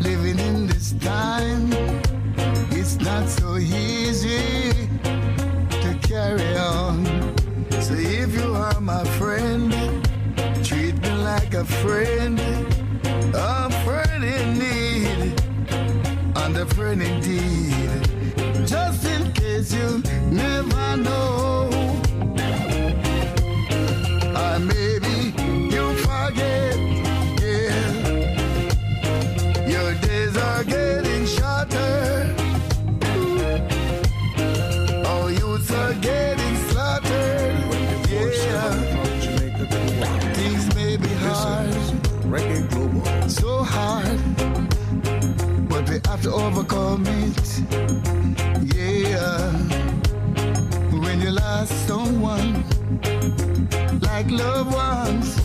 Living 0.00 0.38
in 0.38 0.66
this 0.66 0.92
time, 1.00 1.72
it's 2.70 2.96
not 3.00 3.28
so 3.28 3.56
easy 3.56 4.88
to 5.02 5.98
carry 6.02 6.56
on. 6.56 7.04
So 7.80 7.94
if 7.94 8.34
you 8.34 8.54
are 8.54 8.80
my 8.80 9.04
friend, 9.18 9.72
treat 10.64 10.96
me 11.02 11.10
like 11.24 11.54
a 11.54 11.64
friend, 11.64 12.40
a 13.34 13.70
friend 13.84 14.24
in 14.24 14.58
need, 14.58 15.40
and 16.36 16.56
a 16.56 16.66
friend 16.74 17.02
indeed. 17.02 18.66
Just 18.66 19.04
in 19.04 19.32
case 19.32 19.72
you 19.72 20.02
never 20.30 20.96
know. 20.96 21.70
To 46.22 46.32
overcome 46.32 47.04
it. 47.06 47.62
Yeah. 48.76 49.50
When 51.02 51.20
you 51.20 51.30
lost 51.30 51.72
someone, 51.88 52.64
like 54.02 54.30
loved 54.30 54.72
ones, 54.72 55.40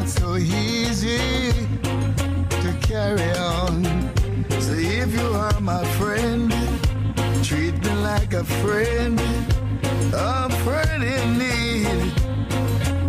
not 0.00 0.08
so 0.08 0.36
easy 0.36 1.50
to 2.62 2.70
carry 2.80 3.30
on. 3.32 3.82
So 4.60 4.72
if 4.74 5.12
you 5.12 5.28
are 5.34 5.60
my 5.60 5.84
friend, 5.98 6.52
treat 7.42 7.74
me 7.82 7.92
like 8.10 8.32
a 8.32 8.44
friend, 8.44 9.18
a 10.14 10.50
friend 10.62 11.02
in 11.02 11.38
need, 11.38 12.12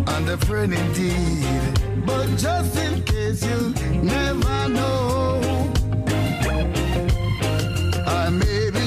and 0.08 0.28
a 0.30 0.38
friend 0.46 0.74
indeed. 0.74 2.04
But 2.04 2.26
just 2.36 2.76
in 2.76 3.02
case 3.04 3.44
you 3.44 3.72
never 4.02 4.68
know, 4.68 5.40
or 8.12 8.30
maybe 8.30 8.86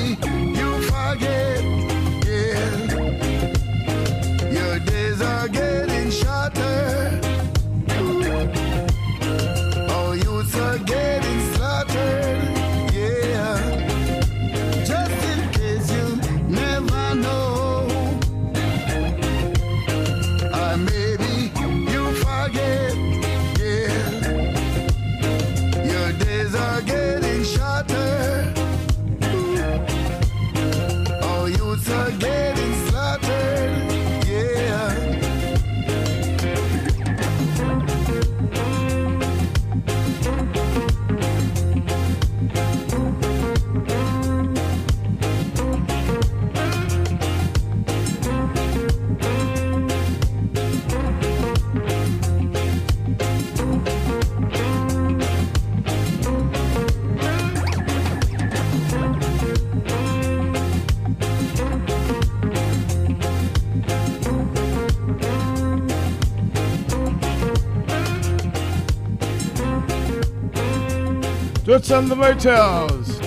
you 0.60 0.70
forget, 0.92 1.64
Toots 71.74 71.90
and 71.90 72.08
the 72.08 72.14
Maytals. 72.14 73.20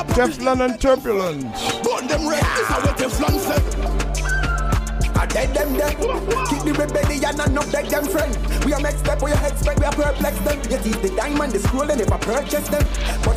A 0.00 0.04
Teflon 0.04 0.64
and 0.64 0.78
Turbulence. 0.78 1.78
Burn 1.82 2.06
them 2.08 2.28
red. 2.28 2.42
Is 2.42 2.68
what 2.68 2.96
Teflon 2.98 3.38
said. 3.40 3.62
I 5.16 5.26
dead 5.26 5.54
them 5.54 5.76
dead. 5.78 5.96
Keep 6.48 6.62
the 6.64 6.72
rebellion 6.78 7.40
and 7.40 7.54
not 7.54 7.72
beg 7.72 7.86
them 7.86 8.04
friend. 8.04 8.36
We 8.64 8.74
are 8.74 8.80
next 8.80 8.98
step, 8.98 9.22
we 9.22 9.32
are 9.32 9.46
expect, 9.46 9.78
we 9.78 9.86
are 9.86 9.92
perplex 9.92 10.38
them. 10.40 10.60
Yet 10.68 10.86
is 10.86 10.96
the 10.98 11.08
diamond, 11.16 11.52
the 11.52 11.58
scroll, 11.60 11.86
they 11.86 11.96
never 11.96 12.18
purchase 12.18 12.68
them. 12.68 12.84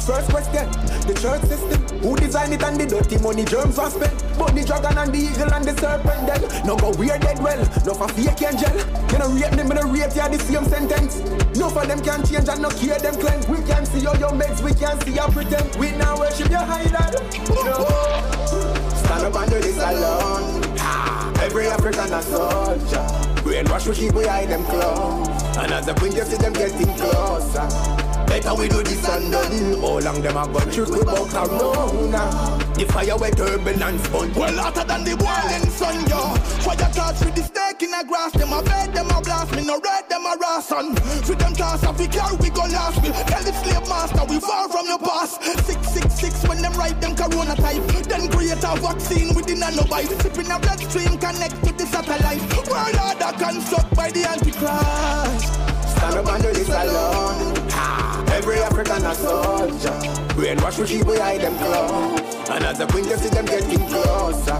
First 0.03 0.30
question, 0.31 0.67
the 1.07 1.15
church 1.15 1.41
system. 1.47 1.80
Who 2.03 2.17
designed 2.17 2.51
it 2.51 2.61
and 2.61 2.75
the 2.75 2.85
dirty 2.85 3.17
money 3.23 3.45
germs 3.45 3.80
are 3.80 3.89
spent? 3.89 4.11
But 4.38 4.51
the 4.51 4.65
dragon 4.67 4.97
and 4.97 5.13
the 5.15 5.31
eagle 5.31 5.47
and 5.47 5.63
the 5.63 5.71
serpent 5.80 6.27
then. 6.27 6.67
No 6.67 6.75
go 6.75 6.91
weird 6.99 7.21
dead 7.21 7.39
well, 7.39 7.63
no 7.88 7.93
for 7.95 8.09
fake 8.11 8.35
angel. 8.43 8.75
You 9.15 9.17
know 9.23 9.31
rape 9.31 9.55
them, 9.55 9.71
you 9.71 9.75
know 9.80 9.88
rape 9.88 10.11
you 10.11 10.27
the 10.27 10.39
same 10.43 10.67
sentence. 10.67 11.23
No 11.55 11.69
for 11.69 11.88
them 11.88 12.03
can 12.03 12.19
change 12.27 12.51
and 12.51 12.59
no 12.59 12.67
care 12.75 12.99
them 12.99 13.15
cleanse. 13.15 13.47
We 13.47 13.63
can 13.63 13.85
see 13.88 14.05
all 14.05 14.19
your 14.19 14.35
meds, 14.35 14.59
we 14.59 14.75
can 14.75 14.99
see 15.07 15.15
your 15.15 15.31
pretend. 15.31 15.71
We 15.80 15.95
now 15.95 16.19
worship 16.19 16.51
your 16.51 16.67
high 16.67 16.91
lad. 16.91 17.15
No. 17.63 17.88
Stand 19.07 19.23
up 19.23 19.39
and 19.39 19.51
do 19.55 19.59
this 19.63 19.80
alone. 19.80 20.67
Every 21.39 21.71
African 21.71 22.11
a 22.11 22.21
soldier. 22.21 23.07
Brainwash 23.47 23.88
we 23.88 23.95
keep 23.95 24.13
we 24.13 24.27
hide 24.27 24.49
them 24.49 24.65
close. 24.67 25.31
And 25.55 25.71
as 25.71 25.85
the 25.88 25.95
wind 26.03 26.19
you 26.19 26.27
see 26.27 26.35
them 26.35 26.51
getting 26.51 26.91
closer. 26.99 28.02
Better 28.34 28.55
we 28.55 28.68
do 28.68 28.81
this 28.81 29.07
and 29.07 29.31
done. 29.31 29.77
How 29.77 29.99
long 30.01 30.19
them 30.23 30.38
a 30.38 30.49
gun 30.49 30.72
trick 30.72 30.89
without 30.89 31.30
corona? 31.30 32.18
Ah? 32.18 32.57
The 32.73 32.85
fire 32.85 33.15
wet 33.15 33.38
turbulence 33.38 34.07
bun. 34.10 34.34
Well 34.34 34.57
hotter 34.57 34.84
than 34.84 35.03
the 35.05 35.14
boiling 35.14 35.69
sun, 35.69 36.01
yo. 36.10 36.34
Fire 36.65 36.89
touch 36.97 37.22
with 37.22 37.38
the 37.38 37.45
snake 37.45 37.85
in 37.85 37.91
the 37.93 38.03
grass. 38.10 38.34
Them 38.34 38.49
a 38.49 38.64
bed, 38.64 38.89
them 38.89 39.11
a 39.14 39.22
blast. 39.22 39.53
Me 39.53 39.61
no 39.61 39.77
red, 39.77 40.10
them 40.10 40.26
a 40.26 40.34
ration. 40.41 40.97
For 41.22 41.38
them 41.38 41.53
toss 41.53 41.85
off 41.85 41.99
we 41.99 42.07
car, 42.07 42.34
we 42.41 42.49
go 42.49 42.65
last. 42.73 42.97
We 43.05 43.14
tell 43.14 43.43
the 43.45 43.53
slave 43.53 43.85
master 43.85 44.26
we 44.26 44.39
far 44.39 44.68
from 44.68 44.88
your 44.88 44.97
boss. 44.97 45.38
Six 45.69 45.93
six 45.93 46.07
six 46.18 46.34
when 46.49 46.57
them 46.57 46.73
write 46.73 46.99
them 47.01 47.14
corona 47.14 47.53
type. 47.53 47.85
Then 48.10 48.34
create 48.34 48.65
a 48.65 48.73
vaccine 48.81 49.38
with 49.38 49.45
the 49.45 49.61
nanobite. 49.61 50.10
Sipping 50.26 50.49
a 50.49 50.57
bloodstream 50.57 51.22
connect 51.22 51.61
to 51.69 51.72
the 51.72 51.85
satellite. 51.85 52.41
World 52.65 52.97
order 52.97 53.30
construct 53.38 53.93
by 53.93 54.10
the 54.10 54.26
antichrist. 54.26 55.53
Stand 55.85 56.18
up 56.18 56.34
and 56.34 56.41
do 56.41 56.49
this 56.49 56.69
alone. 56.73 57.69
Ha! 57.77 58.12
Every 58.34 58.57
African 58.57 59.05
a 59.05 59.14
soldier. 59.14 59.95
Brainwash 60.34 60.80
we 60.80 60.88
keep 60.88 61.05
we 61.05 61.18
hide 61.18 61.41
them 61.41 61.55
close. 61.57 62.49
And 62.49 62.65
as 62.65 62.80
the 62.80 62.88
wind 62.88 63.05
you 63.05 63.18
see 63.18 63.30
them 63.30 63.45
getting 63.45 63.88
closer. 63.88 64.60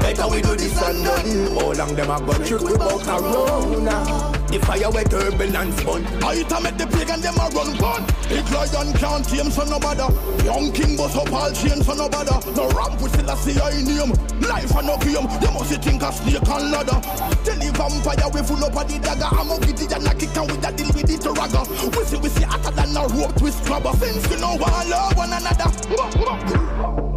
Better 0.00 0.28
we 0.28 0.42
do 0.42 0.56
this 0.56 0.82
and 0.82 1.04
done. 1.04 1.56
How 1.56 1.72
long 1.72 1.94
them 1.94 2.10
a 2.10 2.18
gun 2.18 2.44
trick 2.44 2.62
without 2.62 3.00
corona? 3.02 4.43
The 4.54 4.60
fire 4.60 4.88
wet 4.88 5.10
turbulence 5.10 5.82
bun. 5.82 6.06
I 6.22 6.46
to 6.46 6.60
make 6.62 6.78
the 6.78 6.86
pagan 6.86 7.18
them 7.18 7.34
a 7.42 7.50
run 7.58 7.74
gun. 7.74 8.06
Big 8.30 8.46
lion 8.54 8.94
can't 8.94 9.26
tame 9.26 9.50
so 9.50 9.66
no 9.66 9.82
bother. 9.82 10.06
Young 10.46 10.70
king 10.70 10.94
bust 10.94 11.18
up 11.18 11.32
all 11.32 11.50
chain 11.50 11.82
so 11.82 11.92
no 11.94 12.08
bother. 12.08 12.38
No 12.54 12.70
ramp 12.70 13.02
with 13.02 13.10
still 13.18 13.30
a 13.30 13.34
see 13.34 13.58
I 13.58 13.82
name. 13.82 14.14
Life 14.46 14.70
and 14.78 14.86
no 14.86 14.94
game. 15.02 15.26
You 15.42 15.50
must 15.50 15.74
think 15.82 16.06
a 16.06 16.12
snake 16.14 16.46
and 16.46 16.70
ladder. 16.70 17.02
Tell 17.42 17.58
the 17.58 17.74
vampire 17.74 18.30
we 18.30 18.46
full 18.46 18.62
up 18.62 18.78
of 18.78 18.86
the 18.86 18.94
dagger. 19.02 19.26
I'm 19.26 19.50
a 19.50 19.58
giddy 19.58 19.90
and 19.90 20.06
a 20.06 20.14
kick 20.14 20.36
and 20.38 20.46
we 20.46 20.54
a 20.62 20.70
deal 20.70 20.90
with 20.94 21.10
it 21.10 21.26
ragga. 21.34 21.66
We 21.90 22.04
see 22.06 22.22
we 22.22 22.28
see 22.30 22.46
hotter 22.46 22.70
than 22.70 22.94
a 22.94 23.10
rope 23.10 23.34
twist 23.34 23.58
grabber. 23.66 23.90
Since 23.98 24.30
we 24.30 24.38
know 24.38 24.54
one 24.54 24.86
love 24.86 25.18
one 25.18 25.34
another. 25.34 27.13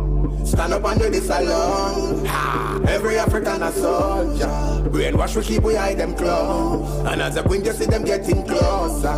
Stand 0.58 0.74
up 0.74 0.86
and 0.86 1.00
do 1.00 1.10
this 1.12 1.30
alone. 1.30 2.26
Ha! 2.26 2.82
Every 2.88 3.20
African 3.20 3.62
a 3.62 3.72
soldier. 3.72 4.90
Brainwash 4.90 5.36
we 5.36 5.44
keep 5.44 5.62
we 5.62 5.76
hide 5.76 6.00
them 6.00 6.16
close. 6.16 7.06
And 7.06 7.22
as 7.22 7.36
the 7.36 7.44
wind 7.44 7.64
you 7.64 7.74
see 7.74 7.86
them 7.86 8.04
getting 8.04 8.44
closer. 8.44 9.14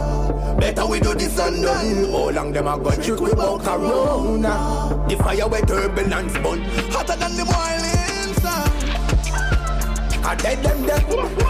Better 0.60 0.86
we 0.86 1.00
do 1.00 1.14
this 1.14 1.40
and 1.40 1.64
done. 1.64 2.12
How 2.12 2.30
long 2.32 2.52
them 2.52 2.68
a 2.68 2.78
gun 2.78 3.02
trick 3.02 3.22
without 3.22 3.62
corona? 3.64 5.06
The 5.08 5.16
fire 5.16 5.48
wet 5.48 5.66
turbulence 5.66 6.34
bun. 6.40 6.60
Hotter 6.92 7.16
than 7.16 7.38
the 7.38 7.46
boiling. 7.46 8.09
I 10.24 10.36
dead 10.36 10.64
them 10.64 10.86
dead. 10.86 11.04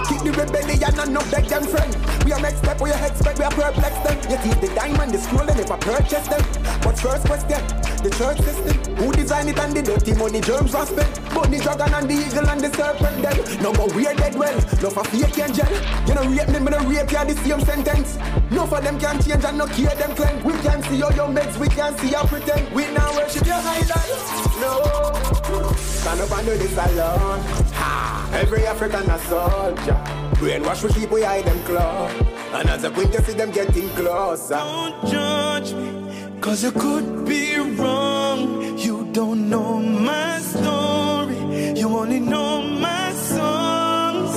Keep 0.07 0.21
the 0.23 0.31
rebellion 0.31 0.99
and 0.99 1.13
no 1.13 1.21
beg 1.31 1.45
them 1.45 1.63
friend. 1.63 1.95
We 2.25 2.33
are 2.33 2.41
next 2.41 2.59
step, 2.59 2.79
we 2.81 2.91
are 2.91 3.05
expect, 3.05 3.39
we 3.39 3.45
are 3.45 3.51
perplex 3.51 3.97
them. 4.05 4.17
You 4.29 4.37
see 4.43 4.53
the 4.59 4.73
diamond, 4.75 5.13
the 5.13 5.19
scroll, 5.19 5.45
they 5.45 5.55
never 5.55 5.77
purchase 5.77 6.27
them. 6.27 6.43
But 6.83 6.99
first 6.99 7.25
question, 7.25 7.61
the 8.03 8.09
church 8.15 8.39
system. 8.41 8.95
Who 8.97 9.11
designed 9.11 9.49
it 9.49 9.59
and 9.59 9.75
the 9.75 9.81
dirty 9.81 10.13
money 10.13 10.41
germs 10.41 10.75
are 10.75 10.85
spent? 10.85 11.13
But 11.33 11.51
the 11.51 11.59
dragon 11.59 11.93
and 11.93 12.09
the 12.09 12.15
eagle 12.15 12.49
and 12.49 12.61
the 12.61 12.69
serpent 12.73 13.21
then. 13.21 13.63
No 13.63 13.73
go 13.73 13.87
weird 13.95 14.17
dead 14.17 14.35
well, 14.35 14.55
no 14.81 14.89
for 14.89 15.03
fake 15.05 15.39
angel. 15.39 15.67
You 16.07 16.13
know 16.15 16.25
rape 16.29 16.47
them, 16.47 16.63
you 16.63 16.71
know 16.71 16.83
rape 16.85 17.11
you 17.11 17.25
the 17.25 17.35
same 17.43 17.61
sentence. 17.61 18.17
No 18.51 18.65
for 18.67 18.81
them 18.81 18.99
can 18.99 19.21
change 19.21 19.43
and 19.43 19.57
no 19.57 19.65
care 19.67 19.95
them 19.95 20.15
cleanse. 20.15 20.43
We 20.43 20.53
can't 20.61 20.83
see 20.85 21.01
all 21.01 21.13
your 21.13 21.27
meds, 21.27 21.57
we 21.57 21.67
can't 21.67 21.97
see 21.99 22.11
your 22.11 22.25
pretend. 22.25 22.73
We 22.73 22.85
now 22.91 23.15
worship 23.15 23.45
your 23.45 23.55
highlight. 23.55 24.59
No. 24.61 25.38
Stand 25.77 26.21
up 26.21 26.31
and 26.38 26.47
do 26.47 26.57
this 26.57 26.73
alone. 26.73 27.39
Ha! 27.73 28.30
Every 28.34 28.65
African 28.65 29.09
a 29.09 29.19
soldier. 29.19 29.97
Brainwash 30.39 30.84
we 30.84 30.93
keep 30.93 31.11
we 31.11 31.23
hide 31.23 31.45
them 31.45 31.59
close. 31.63 32.13
And 32.53 32.69
as 32.69 32.81
the 32.84 32.91
wind 32.91 33.13
you 33.13 33.19
see 33.19 33.34
them 33.34 33.51
getting 33.51 33.89
closer. 33.89 34.55
Don't 34.55 35.05
judge 35.07 35.73
me, 35.73 36.39
cause 36.39 36.63
you 36.63 36.71
could 36.71 37.26
be 37.26 37.59
wrong. 37.59 38.77
You 38.77 39.09
don't 39.11 39.49
know 39.49 39.80
my 39.80 40.39
story, 40.39 41.77
you 41.77 41.88
only 41.89 42.19
know 42.19 42.61
my 42.61 43.11
songs. 43.13 44.35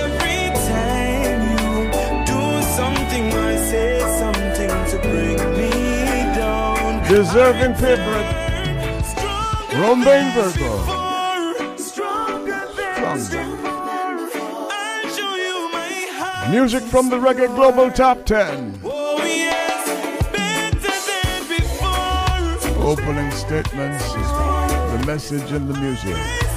Every 0.00 0.42
time 0.72 1.40
you 1.52 1.90
do 2.24 2.62
something, 2.78 3.24
I 3.32 3.56
say 3.70 4.00
something 4.22 4.70
to 4.90 4.98
bring 5.06 5.38
me 5.58 5.70
down. 6.34 7.06
Deserving 7.06 7.74
favorite. 7.74 8.47
From 9.78 10.02
Inverbo. 10.02 11.78
Stronger. 11.78 12.66
Music 16.50 16.82
from 16.82 17.08
the 17.08 17.16
Reggae 17.16 17.54
Global 17.54 17.88
Top 17.92 18.24
10. 18.24 18.80
Oh, 18.82 19.22
yes, 19.24 19.88
Opening 22.80 23.30
statements, 23.30 24.12
the 24.14 25.04
message 25.06 25.52
in 25.52 25.68
the 25.68 25.74
music. 25.78 26.47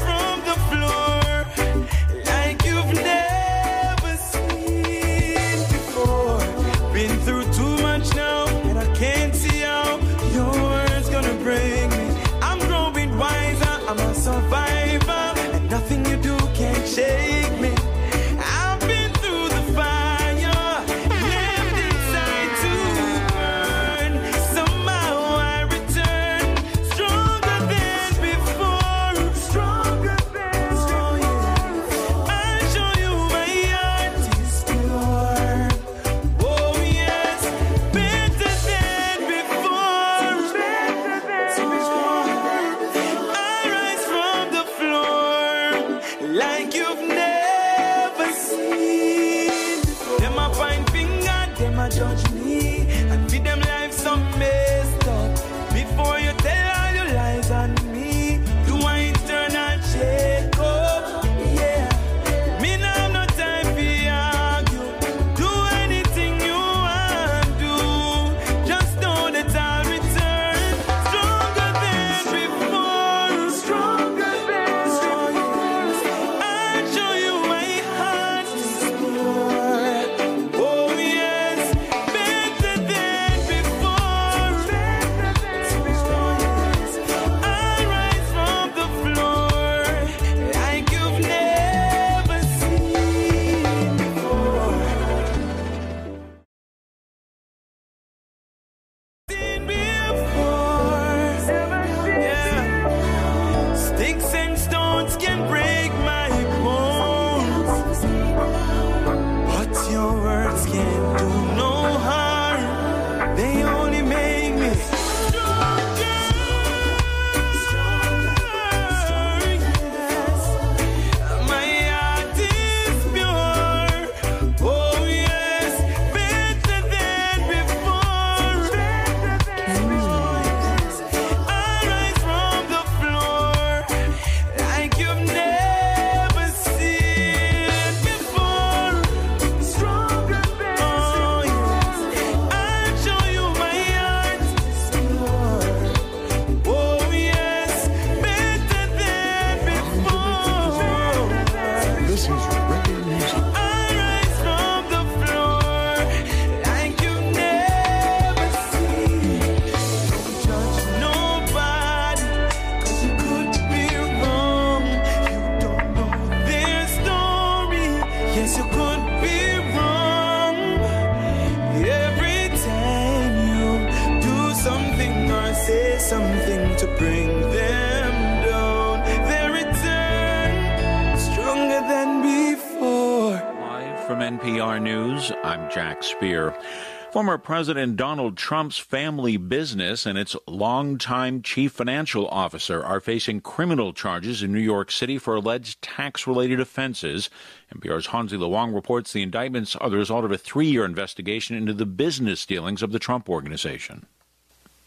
Former 187.11 187.37
President 187.37 187.97
Donald 187.97 188.37
Trump's 188.37 188.77
family 188.77 189.35
business 189.35 190.05
and 190.05 190.17
its 190.17 190.37
longtime 190.47 191.41
chief 191.41 191.73
financial 191.73 192.25
officer 192.29 192.81
are 192.81 193.01
facing 193.01 193.41
criminal 193.41 193.91
charges 193.91 194.41
in 194.41 194.53
New 194.53 194.61
York 194.61 194.89
City 194.89 195.17
for 195.17 195.35
alleged 195.35 195.81
tax 195.81 196.25
related 196.25 196.61
offenses. 196.61 197.29
NPR's 197.75 198.07
Hansi 198.07 198.37
Lo 198.37 198.47
Wang 198.47 198.73
reports 198.73 199.11
the 199.11 199.23
indictments 199.23 199.75
are 199.75 199.89
the 199.89 199.97
result 199.97 200.23
of 200.23 200.31
a 200.31 200.37
three 200.37 200.67
year 200.67 200.85
investigation 200.85 201.57
into 201.57 201.73
the 201.73 201.85
business 201.85 202.45
dealings 202.45 202.81
of 202.81 202.93
the 202.93 202.99
Trump 202.99 203.29
organization. 203.29 204.05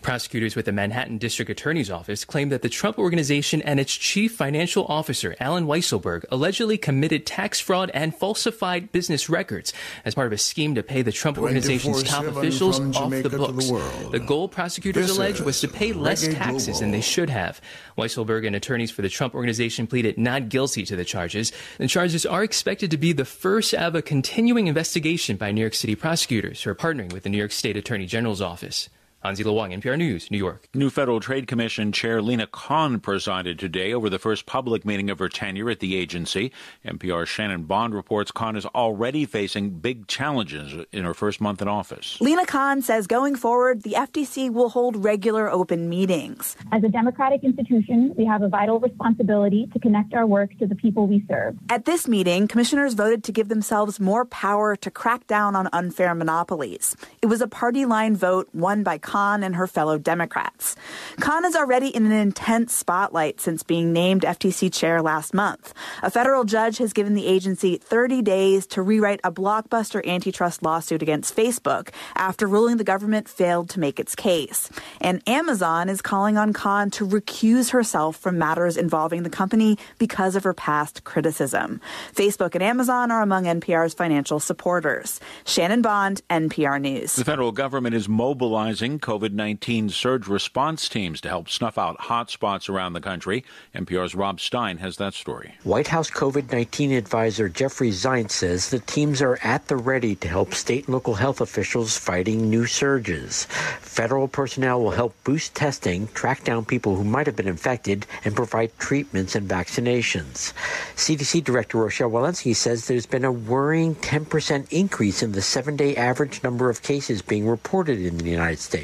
Prosecutors 0.04 0.54
with 0.54 0.66
the 0.66 0.72
Manhattan 0.72 1.16
District 1.16 1.50
Attorney's 1.50 1.90
Office 1.90 2.26
claim 2.26 2.50
that 2.50 2.60
the 2.60 2.68
Trump 2.68 2.98
Organization 2.98 3.62
and 3.62 3.80
its 3.80 3.94
chief 3.94 4.36
financial 4.36 4.84
officer, 4.84 5.34
Allen 5.40 5.64
Weisselberg, 5.64 6.26
allegedly 6.30 6.76
committed 6.76 7.24
tax 7.24 7.58
fraud 7.58 7.90
and 7.94 8.14
falsified 8.14 8.92
business 8.92 9.30
records 9.30 9.72
as 10.04 10.14
part 10.14 10.26
of 10.26 10.34
a 10.34 10.36
scheme 10.36 10.74
to 10.74 10.82
pay 10.82 11.00
the 11.00 11.10
Trump 11.10 11.38
Organization's 11.38 12.02
top 12.02 12.26
officials 12.26 12.80
off 12.94 13.10
the 13.12 13.30
the 13.30 13.38
books. 13.38 13.70
world. 13.70 14.12
The 14.12 14.18
goal, 14.18 14.46
prosecutors 14.46 15.06
This 15.06 15.16
allege, 15.16 15.40
was 15.40 15.62
to 15.62 15.68
pay 15.68 15.94
less 15.94 16.28
taxes 16.28 16.80
than 16.80 16.90
they 16.90 17.00
should 17.00 17.30
have. 17.30 17.62
Weisselberg 17.96 18.46
and 18.46 18.54
attorneys 18.54 18.90
for 18.90 19.00
the 19.00 19.08
Trump 19.08 19.34
Organization 19.34 19.86
pleaded 19.86 20.18
not 20.18 20.50
guilty 20.50 20.84
to 20.84 20.96
the 20.96 21.06
charges. 21.06 21.50
The 21.78 21.88
charges 21.88 22.26
are 22.26 22.44
expected 22.44 22.90
to 22.90 22.98
be 22.98 23.14
the 23.14 23.24
first 23.24 23.72
of 23.72 23.94
a 23.94 24.02
continuing 24.02 24.66
investigation 24.66 25.38
by 25.38 25.50
New 25.50 25.62
York 25.62 25.72
City 25.72 25.94
prosecutors 25.94 26.62
who 26.62 26.68
are 26.68 26.74
partnering 26.74 27.10
with 27.10 27.22
the 27.22 27.30
New 27.30 27.38
York 27.38 27.52
State 27.52 27.78
Attorney 27.78 28.04
General's 28.04 28.42
office. 28.42 28.90
Hansi 29.24 29.42
Lo 29.42 29.54
Wang, 29.54 29.70
NPR 29.70 29.96
News, 29.96 30.30
New 30.30 30.36
York. 30.36 30.68
New 30.74 30.90
Federal 30.90 31.18
Trade 31.18 31.46
Commission 31.46 31.92
Chair 31.92 32.20
Lina 32.20 32.46
Khan 32.46 33.00
presided 33.00 33.58
today 33.58 33.94
over 33.94 34.10
the 34.10 34.18
first 34.18 34.44
public 34.44 34.84
meeting 34.84 35.08
of 35.08 35.18
her 35.18 35.30
tenure 35.30 35.70
at 35.70 35.80
the 35.80 35.96
agency. 35.96 36.52
NPR's 36.84 37.30
Shannon 37.30 37.62
Bond 37.62 37.94
reports 37.94 38.30
Khan 38.30 38.54
is 38.54 38.66
already 38.66 39.24
facing 39.24 39.70
big 39.70 40.08
challenges 40.08 40.84
in 40.92 41.04
her 41.04 41.14
first 41.14 41.40
month 41.40 41.62
in 41.62 41.68
office. 41.68 42.20
Lina 42.20 42.44
Khan 42.44 42.82
says 42.82 43.06
going 43.06 43.34
forward, 43.34 43.82
the 43.82 43.92
FTC 43.92 44.52
will 44.52 44.68
hold 44.68 45.02
regular 45.02 45.50
open 45.50 45.88
meetings. 45.88 46.54
As 46.70 46.84
a 46.84 46.88
democratic 46.90 47.42
institution, 47.44 48.14
we 48.18 48.26
have 48.26 48.42
a 48.42 48.48
vital 48.48 48.78
responsibility 48.78 49.70
to 49.72 49.78
connect 49.78 50.12
our 50.12 50.26
work 50.26 50.50
to 50.58 50.66
the 50.66 50.74
people 50.74 51.06
we 51.06 51.24
serve. 51.30 51.56
At 51.70 51.86
this 51.86 52.06
meeting, 52.06 52.46
commissioners 52.46 52.92
voted 52.92 53.24
to 53.24 53.32
give 53.32 53.48
themselves 53.48 53.98
more 53.98 54.26
power 54.26 54.76
to 54.76 54.90
crack 54.90 55.26
down 55.26 55.56
on 55.56 55.70
unfair 55.72 56.14
monopolies. 56.14 56.94
It 57.22 57.26
was 57.28 57.40
a 57.40 57.48
party 57.48 57.86
line 57.86 58.16
vote 58.16 58.50
won 58.52 58.82
by 58.82 58.98
Khan 59.14 59.44
and 59.44 59.54
her 59.54 59.68
fellow 59.68 59.96
Democrats. 59.96 60.74
Khan 61.20 61.44
is 61.44 61.54
already 61.54 61.86
in 61.86 62.04
an 62.04 62.10
intense 62.10 62.74
spotlight 62.74 63.40
since 63.40 63.62
being 63.62 63.92
named 63.92 64.22
FTC 64.22 64.72
chair 64.72 65.00
last 65.02 65.32
month. 65.32 65.72
A 66.02 66.10
federal 66.10 66.42
judge 66.42 66.78
has 66.78 66.92
given 66.92 67.14
the 67.14 67.28
agency 67.28 67.76
30 67.76 68.22
days 68.22 68.66
to 68.74 68.82
rewrite 68.82 69.20
a 69.22 69.30
blockbuster 69.30 70.04
antitrust 70.04 70.64
lawsuit 70.64 71.00
against 71.00 71.36
Facebook 71.36 71.90
after 72.16 72.48
ruling 72.48 72.76
the 72.76 72.82
government 72.82 73.28
failed 73.28 73.70
to 73.70 73.78
make 73.78 74.00
its 74.00 74.16
case. 74.16 74.68
And 75.00 75.22
Amazon 75.28 75.88
is 75.88 76.02
calling 76.02 76.36
on 76.36 76.52
Khan 76.52 76.90
to 76.98 77.06
recuse 77.06 77.70
herself 77.70 78.16
from 78.16 78.36
matters 78.36 78.76
involving 78.76 79.22
the 79.22 79.30
company 79.30 79.78
because 79.96 80.34
of 80.34 80.42
her 80.42 80.54
past 80.54 81.04
criticism. 81.04 81.80
Facebook 82.12 82.56
and 82.56 82.64
Amazon 82.64 83.12
are 83.12 83.22
among 83.22 83.44
NPR's 83.44 83.94
financial 83.94 84.40
supporters. 84.40 85.20
Shannon 85.44 85.82
Bond, 85.82 86.20
NPR 86.30 86.80
News. 86.80 87.14
The 87.14 87.24
federal 87.24 87.52
government 87.52 87.94
is 87.94 88.08
mobilizing 88.08 88.98
COVID 89.04 89.32
19 89.32 89.90
surge 89.90 90.26
response 90.28 90.88
teams 90.88 91.20
to 91.20 91.28
help 91.28 91.50
snuff 91.50 91.76
out 91.76 91.98
hotspots 91.98 92.70
around 92.70 92.94
the 92.94 93.02
country. 93.02 93.44
NPR's 93.74 94.14
Rob 94.14 94.40
Stein 94.40 94.78
has 94.78 94.96
that 94.96 95.12
story. 95.12 95.54
White 95.62 95.88
House 95.88 96.10
COVID 96.10 96.50
19 96.50 96.92
advisor 96.92 97.50
Jeffrey 97.50 97.90
Zients 97.90 98.30
says 98.30 98.70
the 98.70 98.78
teams 98.78 99.20
are 99.20 99.38
at 99.42 99.68
the 99.68 99.76
ready 99.76 100.14
to 100.16 100.28
help 100.28 100.54
state 100.54 100.86
and 100.86 100.94
local 100.94 101.12
health 101.16 101.42
officials 101.42 101.98
fighting 101.98 102.48
new 102.48 102.64
surges. 102.64 103.44
Federal 103.80 104.26
personnel 104.26 104.80
will 104.80 104.90
help 104.90 105.14
boost 105.22 105.54
testing, 105.54 106.08
track 106.08 106.42
down 106.42 106.64
people 106.64 106.96
who 106.96 107.04
might 107.04 107.26
have 107.26 107.36
been 107.36 107.46
infected, 107.46 108.06
and 108.24 108.34
provide 108.34 108.76
treatments 108.78 109.34
and 109.34 109.48
vaccinations. 109.48 110.54
CDC 110.96 111.44
Director 111.44 111.78
Rochelle 111.78 112.10
Walensky 112.10 112.56
says 112.56 112.86
there's 112.86 113.06
been 113.06 113.24
a 113.24 113.30
worrying 113.30 113.94
10% 113.96 114.72
increase 114.72 115.22
in 115.22 115.32
the 115.32 115.42
seven 115.42 115.76
day 115.76 115.94
average 115.94 116.42
number 116.42 116.70
of 116.70 116.82
cases 116.82 117.20
being 117.20 117.46
reported 117.46 118.00
in 118.00 118.18
the 118.18 118.30
United 118.30 118.58
States, 118.58 118.83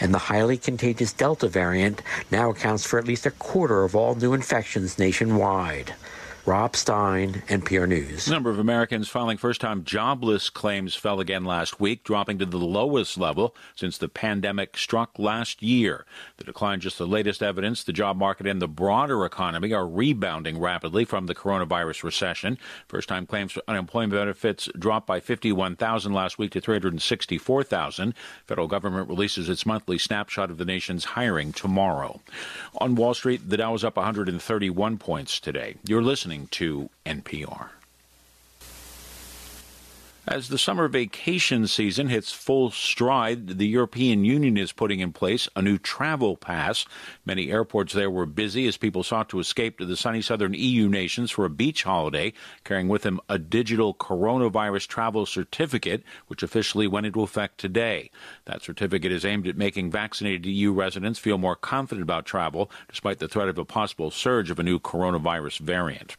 and 0.00 0.12
the 0.12 0.18
highly 0.18 0.56
contagious 0.56 1.12
Delta 1.12 1.48
variant 1.48 2.02
now 2.30 2.50
accounts 2.50 2.84
for 2.84 2.98
at 2.98 3.06
least 3.06 3.26
a 3.26 3.30
quarter 3.30 3.84
of 3.84 3.96
all 3.96 4.14
new 4.14 4.34
infections 4.34 4.98
nationwide. 4.98 5.94
Rob 6.44 6.74
Stein, 6.74 7.34
NPR 7.46 7.88
News. 7.88 8.24
The 8.24 8.32
number 8.32 8.50
of 8.50 8.58
Americans 8.58 9.08
filing 9.08 9.36
first 9.36 9.60
time 9.60 9.84
jobless 9.84 10.50
claims 10.50 10.96
fell 10.96 11.20
again 11.20 11.44
last 11.44 11.78
week, 11.78 12.02
dropping 12.02 12.38
to 12.38 12.46
the 12.46 12.58
lowest 12.58 13.16
level 13.16 13.54
since 13.76 13.96
the 13.96 14.08
pandemic 14.08 14.76
struck 14.76 15.20
last 15.20 15.62
year. 15.62 16.04
The 16.38 16.44
decline, 16.44 16.80
just 16.80 16.98
the 16.98 17.06
latest 17.06 17.44
evidence 17.44 17.84
the 17.84 17.92
job 17.92 18.16
market 18.16 18.48
and 18.48 18.60
the 18.60 18.66
broader 18.66 19.24
economy 19.24 19.72
are 19.72 19.86
rebounding 19.86 20.58
rapidly 20.58 21.04
from 21.04 21.26
the 21.26 21.34
coronavirus 21.34 22.02
recession. 22.02 22.58
First 22.88 23.08
time 23.08 23.24
claims 23.24 23.52
for 23.52 23.62
unemployment 23.68 24.12
benefits 24.12 24.68
dropped 24.76 25.06
by 25.06 25.20
51,000 25.20 26.12
last 26.12 26.38
week 26.40 26.50
to 26.50 26.60
364,000. 26.60 28.14
Federal 28.46 28.66
government 28.66 29.08
releases 29.08 29.48
its 29.48 29.64
monthly 29.64 29.96
snapshot 29.96 30.50
of 30.50 30.58
the 30.58 30.64
nation's 30.64 31.04
hiring 31.04 31.52
tomorrow. 31.52 32.20
On 32.78 32.96
Wall 32.96 33.14
Street, 33.14 33.48
the 33.48 33.56
Dow 33.56 33.74
is 33.74 33.84
up 33.84 33.96
131 33.96 34.98
points 34.98 35.38
today. 35.38 35.76
You're 35.86 36.02
listening 36.02 36.31
to 36.50 36.88
NPR. 37.04 37.68
As 40.26 40.48
the 40.48 40.56
summer 40.56 40.86
vacation 40.86 41.66
season 41.66 42.06
hits 42.06 42.30
full 42.30 42.70
stride, 42.70 43.58
the 43.58 43.66
European 43.66 44.24
Union 44.24 44.56
is 44.56 44.70
putting 44.70 45.00
in 45.00 45.12
place 45.12 45.48
a 45.56 45.62
new 45.62 45.78
travel 45.78 46.36
pass. 46.36 46.86
Many 47.26 47.50
airports 47.50 47.92
there 47.92 48.08
were 48.08 48.24
busy 48.24 48.68
as 48.68 48.76
people 48.76 49.02
sought 49.02 49.28
to 49.30 49.40
escape 49.40 49.78
to 49.78 49.84
the 49.84 49.96
sunny 49.96 50.22
southern 50.22 50.54
EU 50.54 50.88
nations 50.88 51.32
for 51.32 51.44
a 51.44 51.50
beach 51.50 51.82
holiday, 51.82 52.32
carrying 52.62 52.86
with 52.86 53.02
them 53.02 53.18
a 53.28 53.36
digital 53.36 53.94
coronavirus 53.94 54.86
travel 54.86 55.26
certificate, 55.26 56.04
which 56.28 56.44
officially 56.44 56.86
went 56.86 57.06
into 57.06 57.22
effect 57.22 57.58
today. 57.58 58.08
That 58.44 58.62
certificate 58.62 59.10
is 59.10 59.24
aimed 59.24 59.48
at 59.48 59.56
making 59.56 59.90
vaccinated 59.90 60.46
EU 60.46 60.70
residents 60.72 61.18
feel 61.18 61.36
more 61.36 61.56
confident 61.56 62.04
about 62.04 62.26
travel, 62.26 62.70
despite 62.88 63.18
the 63.18 63.26
threat 63.26 63.48
of 63.48 63.58
a 63.58 63.64
possible 63.64 64.12
surge 64.12 64.52
of 64.52 64.60
a 64.60 64.62
new 64.62 64.78
coronavirus 64.78 65.58
variant. 65.58 66.14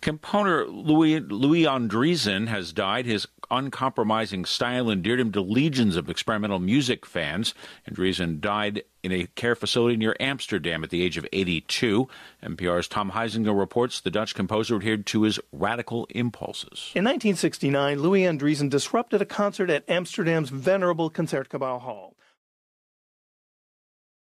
Composer 0.00 0.66
Louis, 0.66 1.20
Louis 1.20 1.64
Andriessen 1.64 2.48
has 2.48 2.72
died. 2.72 3.06
His 3.06 3.26
uncompromising 3.50 4.44
style 4.44 4.90
endeared 4.90 5.20
him 5.20 5.32
to 5.32 5.40
legions 5.40 5.96
of 5.96 6.08
experimental 6.08 6.58
music 6.58 7.04
fans. 7.04 7.54
Andriessen 7.88 8.40
died 8.40 8.84
in 9.02 9.12
a 9.12 9.26
care 9.34 9.54
facility 9.54 9.96
near 9.96 10.16
Amsterdam 10.20 10.84
at 10.84 10.90
the 10.90 11.02
age 11.02 11.16
of 11.16 11.26
82. 11.32 12.08
NPR's 12.42 12.88
Tom 12.88 13.12
Huizinga 13.12 13.56
reports 13.56 14.00
the 14.00 14.10
Dutch 14.10 14.34
composer 14.34 14.76
adhered 14.76 15.06
to 15.06 15.22
his 15.22 15.40
radical 15.52 16.06
impulses. 16.10 16.92
In 16.94 17.04
1969, 17.04 18.00
Louis 18.00 18.22
Andriessen 18.22 18.70
disrupted 18.70 19.20
a 19.20 19.26
concert 19.26 19.70
at 19.70 19.88
Amsterdam's 19.88 20.50
venerable 20.50 21.10
Concertgebouw 21.10 21.80
Hall. 21.80 22.14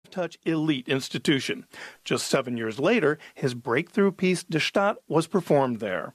Touch 0.09 0.37
elite 0.45 0.87
institution. 0.87 1.65
Just 2.03 2.27
seven 2.27 2.57
years 2.57 2.79
later, 2.79 3.17
his 3.33 3.53
breakthrough 3.53 4.11
piece 4.11 4.43
De 4.43 4.59
Staat 4.59 4.95
was 5.07 5.27
performed 5.27 5.79
there. 5.79 6.13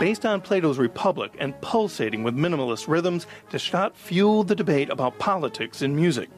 Based 0.00 0.24
on 0.24 0.40
Plato's 0.40 0.78
Republic 0.78 1.36
and 1.38 1.60
pulsating 1.60 2.22
with 2.22 2.34
minimalist 2.34 2.88
rhythms, 2.88 3.26
De 3.50 3.58
Staat 3.58 3.94
fueled 3.94 4.48
the 4.48 4.54
debate 4.54 4.88
about 4.88 5.18
politics 5.18 5.82
in 5.82 5.94
music. 5.94 6.30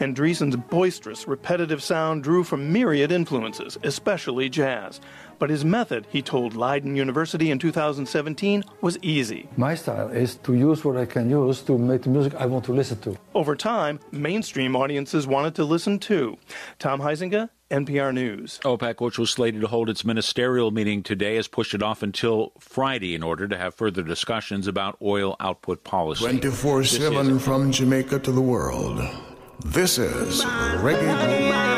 Andriessen's 0.00 0.54
boisterous, 0.54 1.26
repetitive 1.26 1.82
sound 1.82 2.22
drew 2.22 2.44
from 2.44 2.70
myriad 2.70 3.10
influences, 3.10 3.78
especially 3.82 4.50
jazz. 4.50 5.00
But 5.38 5.50
his 5.50 5.64
method, 5.64 6.06
he 6.10 6.22
told 6.22 6.54
Leiden 6.54 6.96
University 6.96 7.50
in 7.50 7.58
2017, 7.58 8.64
was 8.80 8.98
easy. 9.02 9.48
My 9.56 9.74
style 9.74 10.08
is 10.08 10.36
to 10.36 10.54
use 10.54 10.84
what 10.84 10.96
I 10.96 11.04
can 11.04 11.28
use 11.28 11.60
to 11.62 11.76
make 11.76 12.02
the 12.02 12.10
music 12.10 12.34
I 12.34 12.46
want 12.46 12.64
to 12.66 12.72
listen 12.72 12.98
to. 13.00 13.16
Over 13.34 13.54
time, 13.54 14.00
mainstream 14.10 14.74
audiences 14.74 15.26
wanted 15.26 15.54
to 15.56 15.64
listen 15.64 15.98
too. 15.98 16.38
Tom 16.78 17.00
Huizinga, 17.00 17.50
NPR 17.70 18.14
News. 18.14 18.60
OPEC, 18.64 19.00
which 19.00 19.18
was 19.18 19.30
slated 19.30 19.60
to 19.60 19.66
hold 19.66 19.90
its 19.90 20.04
ministerial 20.04 20.70
meeting 20.70 21.02
today, 21.02 21.36
has 21.36 21.48
pushed 21.48 21.74
it 21.74 21.82
off 21.82 22.02
until 22.02 22.52
Friday 22.58 23.14
in 23.14 23.22
order 23.22 23.48
to 23.48 23.56
have 23.58 23.74
further 23.74 24.02
discussions 24.02 24.66
about 24.66 24.96
oil 25.02 25.36
output 25.40 25.82
policy. 25.84 26.24
24 26.24 26.84
7 26.84 27.38
from 27.38 27.72
Jamaica 27.72 28.20
to 28.20 28.32
the 28.32 28.40
world. 28.40 29.00
This 29.64 29.98
is 29.98 30.44
Reggae. 30.44 31.75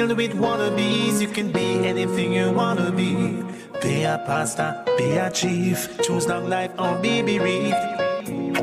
Filled 0.00 0.16
with 0.16 0.32
wannabes. 0.32 1.20
You 1.20 1.28
can 1.28 1.52
be 1.52 1.86
anything 1.86 2.32
you 2.32 2.50
wanna 2.52 2.90
be. 2.90 3.42
Be 3.82 4.04
a 4.04 4.16
pastor, 4.26 4.82
be 4.96 5.12
a 5.18 5.30
chief. 5.30 5.78
Choose 6.02 6.26
long 6.26 6.48
life 6.48 6.72
or 6.78 6.96
be 7.02 7.20
bereaved. 7.20 7.76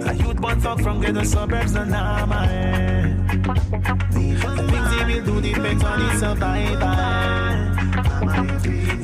A 0.10 0.14
youth 0.16 0.42
born 0.42 0.60
fuck 0.60 0.80
from 0.80 1.00
ghetto 1.00 1.24
suburbs 1.24 1.76
and. 1.76 1.94
The 4.16 4.64
things 4.72 4.90
he 4.96 5.02
will 5.10 5.24
do 5.30 5.36
depends 5.42 5.84
on 5.84 5.98
his 6.06 6.20
survival. 6.24 6.98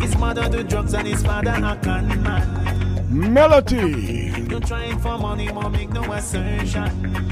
His 0.02 0.18
mother 0.18 0.50
do 0.50 0.64
drugs 0.64 0.94
and 0.96 1.08
his 1.08 1.22
father 1.22 1.52
a 1.52 1.76
con 1.84 2.24
man. 2.24 2.93
Melody. 3.14 4.32
Trying 4.62 4.98
for 5.00 5.18
money, 5.20 5.52
make 5.70 5.92
no 5.92 6.02
assertion. 6.14 7.24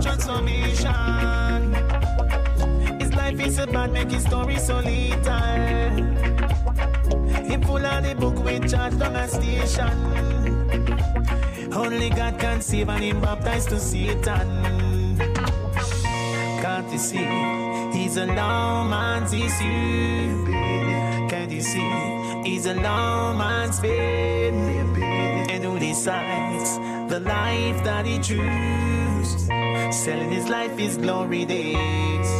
Transformation. 0.00 1.74
His 3.00 3.12
life 3.14 3.40
is 3.40 3.58
a 3.58 3.66
bad, 3.66 3.92
make 3.92 4.10
his 4.10 4.22
story 4.22 4.56
so 4.58 4.80
full 7.62 7.84
of 7.84 8.04
the 8.04 8.14
book 8.14 8.44
with 8.44 8.70
charge 8.70 8.94
a 9.16 9.26
station. 9.28 10.18
Only 11.72 12.10
God 12.10 12.38
can 12.38 12.60
save 12.60 12.88
and 12.90 13.02
him 13.02 13.20
baptized 13.20 13.70
to 13.70 13.80
Satan. 13.80 15.16
Can't 16.62 16.92
you 16.92 16.98
see? 16.98 17.26
He's 17.92 18.16
a 18.16 18.26
issue. 19.32 21.07
Can't 21.38 21.52
you 21.52 21.60
see? 21.60 21.88
He's 22.42 22.66
a 22.66 22.74
long 22.74 23.38
man's 23.38 23.78
fate. 23.78 24.52
And 25.52 25.62
who 25.62 25.78
decides 25.78 26.78
the 27.08 27.20
life 27.20 27.84
that 27.84 28.04
he 28.04 28.18
chooses? 28.18 29.46
Selling 30.02 30.32
his 30.32 30.48
life 30.48 30.76
is 30.80 30.96
glory 30.96 31.44
days. 31.44 32.30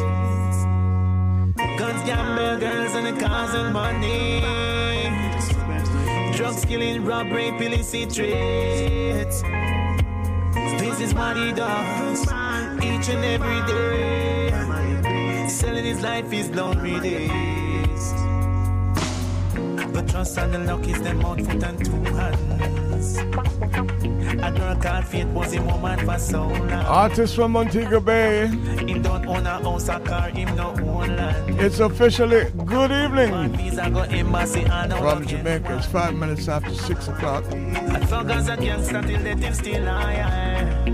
Guns, 1.79 2.03
gamble, 2.09 2.59
girls, 2.59 2.95
and 2.97 3.07
the 3.07 3.25
cars 3.25 3.55
and 3.55 3.73
money. 3.73 4.41
Drugs, 6.37 6.65
killing, 6.65 7.05
robbery, 7.05 7.51
illicit 7.51 8.13
trades. 8.13 9.43
This 10.83 11.01
is 11.01 11.15
what 11.15 11.37
he 11.37 11.53
does 11.53 12.23
each 12.83 13.09
and 13.15 13.25
every 13.25 13.61
day. 13.73 15.47
Selling 15.49 15.85
his 15.85 16.03
life 16.03 16.33
is 16.33 16.49
glory 16.49 16.99
days. 16.99 17.58
Trust 20.07 20.39
and 20.39 20.55
the 20.55 20.59
luck 20.61 20.87
is 20.87 21.01
them 21.03 21.25
out 21.25 21.41
foot 21.41 21.63
and 21.63 21.85
two 21.85 22.03
hands. 22.15 23.19
A 23.19 24.53
girl 24.53 24.77
called 24.77 25.05
Faith 25.05 25.27
was 25.29 25.55
a 25.55 25.63
woman 25.63 25.99
for 26.07 26.19
so 26.19 26.47
long. 26.47 26.73
Artist 26.73 27.35
from 27.35 27.53
Montego 27.53 28.01
Bay. 28.01 28.47
Him 28.47 29.03
don't 29.03 29.27
own 29.27 29.47
a 29.47 29.63
house 29.63 29.89
or 29.89 29.99
car, 30.01 30.31
him 30.31 30.55
no 30.57 30.71
own 30.71 31.17
land. 31.17 31.61
It's 31.61 31.81
officially 31.81 32.51
good 32.65 32.91
evening 32.93 33.53
Visa 33.57 33.91
go 33.91 34.01
embassy 34.03 34.63
and 34.63 34.93
out 34.93 35.17
from 35.17 35.27
Jamaica. 35.27 35.77
It's 35.77 35.87
five 35.87 36.15
minutes 36.15 36.49
after 36.49 36.75
six 36.75 37.09
o'clock. 37.09 37.45
I 37.53 38.01
thug 38.07 38.31
as 38.31 38.49
a 38.49 38.57
gangster 38.57 39.03
till 39.03 39.23
they 39.23 39.35
him 39.35 39.55
still 39.55 39.85
high. 39.85 40.85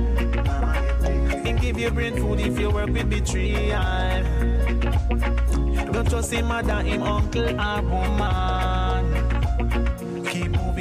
Him 1.44 1.56
give 1.56 1.78
you 1.78 1.90
brain 1.90 2.16
food 2.16 2.40
if 2.40 2.58
you 2.58 2.70
work 2.70 2.90
with 2.90 3.10
betrayal. 3.10 4.24
Don't 5.92 6.08
trust 6.08 6.32
him 6.32 6.46
mother, 6.46 6.82
him 6.82 7.02
uncle 7.02 7.60
or 7.60 7.82
woman. 7.82 8.83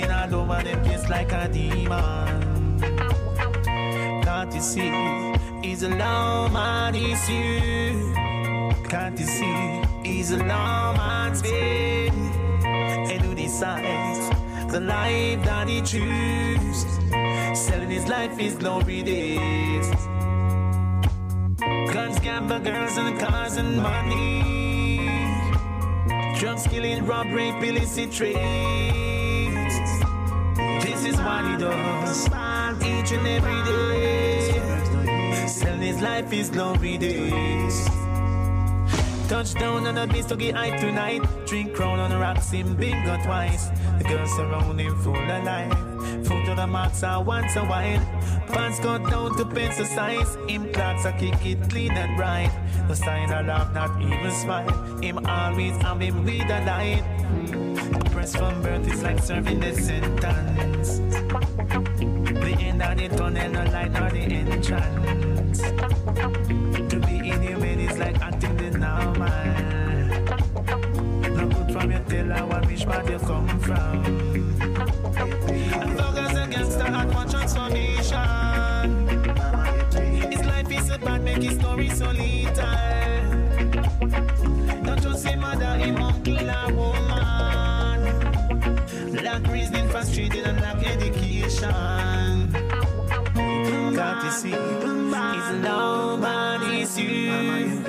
Moving 0.04 0.34
all 0.34 0.36
over 0.42 0.62
the 0.64 0.78
place 0.84 1.08
like 1.10 1.32
a 1.32 1.48
demon. 1.48 2.80
Can't 4.22 4.54
you 4.54 4.62
see? 4.62 4.92
He's 5.62 5.84
a 5.84 5.90
long 5.90 6.52
man, 6.52 6.94
he's 6.94 7.30
you. 7.30 8.14
Can't 8.90 9.18
you 9.18 9.26
see? 9.26 9.82
He's 10.04 10.32
a 10.32 10.38
lawman's 10.44 11.42
babe. 11.42 12.12
And 12.66 13.22
who 13.22 13.34
decides 13.34 14.30
the 14.72 14.82
life 14.82 15.42
that 15.46 15.70
he 15.70 15.80
chooses? 15.82 17.00
Selling 17.58 17.90
his 17.90 18.06
life 18.08 18.38
is 18.40 18.56
glory 18.56 19.04
days. 19.04 19.88
Guns, 21.94 22.20
gamble, 22.20 22.60
girls, 22.60 22.98
and 22.98 23.18
cars 23.20 23.56
and 23.56 23.78
money. 23.82 24.44
Drugs, 26.38 26.68
killing, 26.68 27.06
robbery, 27.06 27.50
illicit 27.50 28.12
trades. 28.12 29.03
This 30.94 31.06
is 31.06 31.18
what 31.18 31.44
he 31.50 31.58
does 31.58 32.28
each 32.86 33.12
and 33.14 33.26
every 33.26 33.64
day. 33.64 35.48
Selling 35.48 35.82
his 35.82 36.00
life 36.04 36.32
is 36.32 36.52
glory 36.52 37.00
days. 37.00 38.03
Touchdown 39.34 39.88
on 39.88 39.96
the 39.96 40.06
beach 40.14 40.28
to 40.28 40.36
get 40.36 40.54
high 40.54 40.78
tonight. 40.78 41.24
Drink 41.48 41.74
crown 41.74 42.00
on 42.00 42.12
the 42.12 42.18
rocks, 42.20 42.52
him 42.52 42.76
bingo 42.76 43.18
twice. 43.24 43.70
The 43.98 44.04
girls 44.04 44.32
surround 44.36 44.80
him 44.80 44.96
full 45.02 45.16
of 45.16 45.44
life. 45.44 45.74
Food 46.28 46.46
to 46.46 46.54
the 46.54 46.68
max 46.68 47.02
are 47.02 47.24
once 47.24 47.56
a 47.56 47.66
while. 47.66 48.00
Pants 48.50 48.80
cut 48.80 49.10
down 49.10 49.36
to 49.36 49.46
pencil 49.46 49.86
size. 49.86 50.38
Clocks 50.74 51.08
are 51.08 51.18
kick 51.18 51.44
it 51.48 51.68
clean 51.68 51.94
and 51.94 52.16
bright. 52.16 52.52
No 52.88 52.94
sign 52.94 53.32
of 53.32 53.48
love, 53.48 53.74
not 53.74 54.00
even 54.00 54.30
smile. 54.30 54.70
Him 55.02 55.26
always 55.26 55.76
have 55.82 56.00
him 56.00 56.24
with 56.24 56.52
a 56.52 56.64
light. 56.68 57.04
Press 58.12 58.36
from 58.36 58.62
birth 58.62 58.88
is 58.88 59.02
like 59.02 59.18
serving 59.18 59.60
the 59.60 59.74
sentence. 59.74 61.00
The 62.38 62.56
end 62.60 62.84
of 62.84 62.98
the 63.00 63.10
tunnel, 63.18 63.50
no 63.50 63.64
light, 63.64 63.92
nor 63.94 64.12
the 64.12 64.20
entrance. 64.20 65.64
Your 72.24 72.36
tailor, 72.36 72.46
what 72.48 72.66
which 72.66 72.86
part 72.86 73.10
you 73.10 73.20
come 73.20 73.60
from. 73.60 74.06
And 75.74 75.98
focus 75.98 76.38
against 76.38 76.78
the 76.78 76.86
hard 76.86 77.14
one 77.14 77.30
transformation. 77.30 79.08
His 80.32 80.46
life 80.46 80.72
is 80.72 80.88
so 80.88 80.98
bad, 80.98 81.24
make 81.24 81.44
his 81.44 81.56
story 81.56 81.90
so 81.90 82.12
lethal. 82.12 82.66
Don't 84.84 85.02
just 85.02 85.24
say 85.24 85.36
mother, 85.36 85.78
him 85.78 85.98
uncle, 85.98 86.50
a 86.50 86.74
woman. 86.74 88.04
Lack 89.24 89.48
reasoning, 89.48 89.90
frustrated, 89.90 90.46
and 90.46 90.60
lack 90.62 90.86
education. 90.86 92.52
Can't 93.96 94.24
you 94.26 94.32
see? 94.32 94.50
He's 94.50 95.50
nobody's 95.62 96.98
you. 97.00 97.84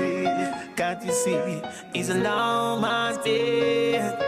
Can't 0.76 1.04
you 1.04 1.12
see? 1.12 1.62
He's 1.94 2.08
a 2.08 2.14
lawman's 2.14 3.18
bed. 3.18 4.20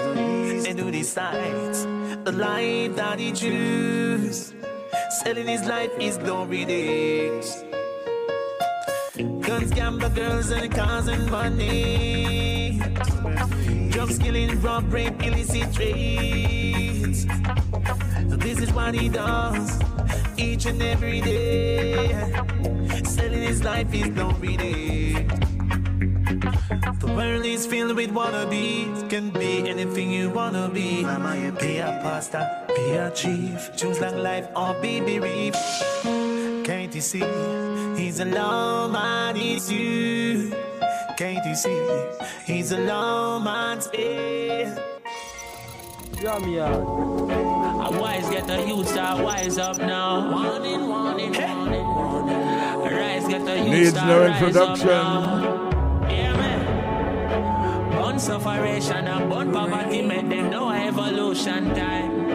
And 0.68 0.78
who 0.78 0.93
decides 0.93 1.84
the 2.24 2.32
life 2.32 2.94
that 2.94 3.18
he 3.18 3.32
chooses? 3.32 4.55
Selling 5.22 5.48
his 5.48 5.66
life 5.66 5.90
is 5.98 6.16
glory 6.16 6.64
days. 6.64 7.64
Guns, 9.16 9.72
gamble, 9.72 10.10
girls, 10.10 10.51
and 10.52 10.72
cars 10.72 11.09
and 11.09 11.28
money. 11.28 12.80
Drugs, 13.90 14.18
killing, 14.18 14.60
rob, 14.62 14.93
rape, 14.93 15.20
illicit 15.22 15.74
trades. 15.74 17.26
This 18.47 18.60
is 18.60 18.72
what 18.72 18.94
he 18.94 19.09
does 19.09 19.80
each 20.36 20.66
and 20.66 20.80
every 20.80 21.20
day. 21.20 22.14
Selling 23.05 23.43
his 23.43 23.64
life 23.64 23.93
is 23.93 24.09
glory 24.10 24.56
days. 24.56 25.55
The 27.01 27.12
world 27.16 27.44
is 27.44 27.66
filled 27.66 27.97
with 27.97 28.10
wannabes. 28.12 29.09
Can 29.10 29.31
be 29.31 29.68
anything 29.68 30.10
you 30.10 30.31
wanna 30.31 30.68
be. 30.68 31.02
Mama, 31.02 31.36
you 31.36 31.51
be 31.52 31.78
a 31.78 31.98
pastor, 32.02 32.47
be 32.68 32.93
a 32.93 33.10
chief. 33.10 33.74
Choose 33.77 34.01
long 34.01 34.18
life 34.18 34.48
or 34.55 34.74
be 34.81 35.01
bereaved. 35.01 35.56
Can't 36.64 36.94
you 36.94 37.01
see? 37.01 37.24
He's 37.97 38.20
a 38.20 38.24
lawman, 38.24 39.36
it's 39.36 39.70
you. 39.70 40.52
Can't 41.16 41.44
you 41.44 41.56
see? 41.56 41.82
He's 42.44 42.70
a 42.73 42.78
lawman's 42.78 43.86
head. 43.86 44.82
Drum 46.20 46.48
yard. 46.48 46.74
A 46.77 48.01
wise 48.01 48.28
get 48.31 48.47
the 48.47 48.66
youth 48.66 48.97
are 48.97 49.23
wise 49.23 49.59
up 49.59 49.78
now. 49.78 50.31
Warning, 50.32 50.89
warning, 50.89 51.32
warning, 51.32 51.86
warning. 51.86 52.97
Rise 52.97 53.27
get 53.28 53.44
the 53.44 53.56
youth 53.59 53.68
Needs 53.68 53.97
are 53.97 54.06
no 54.06 54.27
rise 54.27 54.56
up 54.56 54.78
introduction. 54.78 55.55
Now. 58.18 58.38
Yeah, 58.38 58.59
man. 58.59 58.76
Born 58.76 58.80
sufferation 58.80 59.09
and 59.09 59.30
born 59.30 59.52
poverty 59.52 60.02
make 60.02 60.28
them 60.28 60.51
know 60.51 60.70
evolution 60.70 61.74
time. 61.74 62.26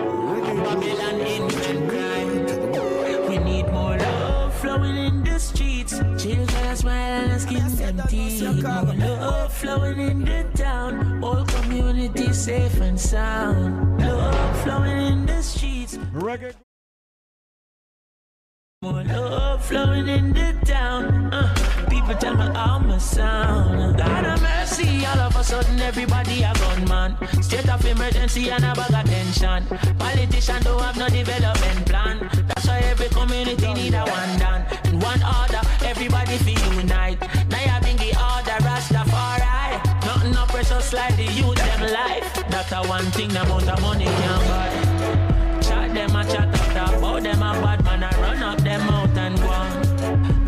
Babylon 0.64 1.22
invent 1.22 1.90
crime. 1.90 3.30
We 3.30 3.38
need 3.38 3.68
more 3.72 3.98
love 3.98 4.54
flowing 4.56 4.98
in 4.98 5.24
the 5.24 5.40
streets. 5.40 6.00
Children 6.18 6.76
smile 6.76 7.32
and 7.32 7.42
skin 7.42 8.02
teeth. 8.08 8.42
More 8.42 8.94
love 8.94 9.54
flowing 9.54 10.00
in 10.00 10.26
the 10.26 10.44
town. 10.56 11.24
All 11.24 11.46
community 11.46 12.34
safe 12.34 12.82
and 12.82 13.00
sound. 13.00 14.00
Love 14.00 14.64
flowing 14.64 15.08
in 15.08 15.26
the 15.26 15.42
streets. 15.42 15.98
Reggae. 16.14 16.54
More 18.82 19.04
love 19.04 19.66
flowing 19.66 20.08
in 20.08 20.34
the 20.34 20.54
town. 20.66 21.34
Uh, 21.34 21.71
people 22.02 22.16
tell 22.20 22.36
me 22.36 22.48
my 22.88 22.98
sound. 22.98 23.98
God 23.98 24.26
have 24.26 24.42
mercy, 24.42 25.06
all 25.06 25.20
of 25.20 25.36
a 25.36 25.44
sudden 25.44 25.80
everybody 25.80 26.44
a 26.44 26.54
gunman. 26.54 27.18
State 27.42 27.70
of 27.70 27.86
emergency 27.86 28.50
and 28.50 28.64
a 28.64 28.74
bag 28.74 28.94
of 28.94 29.10
tension. 29.10 29.66
Politicians 29.98 30.64
don't 30.64 30.82
have 30.82 30.98
no 30.98 31.08
development 31.10 31.86
plan. 31.86 32.30
That's 32.48 32.68
why 32.68 32.80
every 32.80 33.10
community 33.10 33.74
need 33.74 33.94
a 33.94 34.04
one. 34.04 34.42
And 34.42 35.04
one 35.04 35.22
order, 35.24 35.62
everybody 35.84 36.38
feel 36.38 36.74
unite. 36.74 37.20
Now 37.50 37.62
you 37.68 37.82
bring 37.82 37.98
the 37.98 38.12
order, 38.18 38.58
Rastafari. 38.66 40.06
Nothing 40.06 40.32
no 40.32 40.46
precious 40.46 40.94
like 40.94 41.16
the 41.16 41.26
youth 41.26 41.56
them 41.56 41.82
life. 41.92 42.34
That's 42.50 42.72
a 42.72 42.82
one 42.88 43.06
thing 43.12 43.32
amount 43.32 43.70
of 43.70 43.82
money 43.82 44.06
can 44.06 44.42
buy. 44.50 45.62
Chat 45.62 45.94
them 45.94 46.16
a 46.16 46.24
chat 46.26 46.62
up 46.78 46.98
about 46.98 47.24
them 47.24 47.42
a 47.42 47.52
bad 47.62 47.84
man 47.84 48.04
a 48.04 48.10
run 48.22 48.44
up 48.44 48.61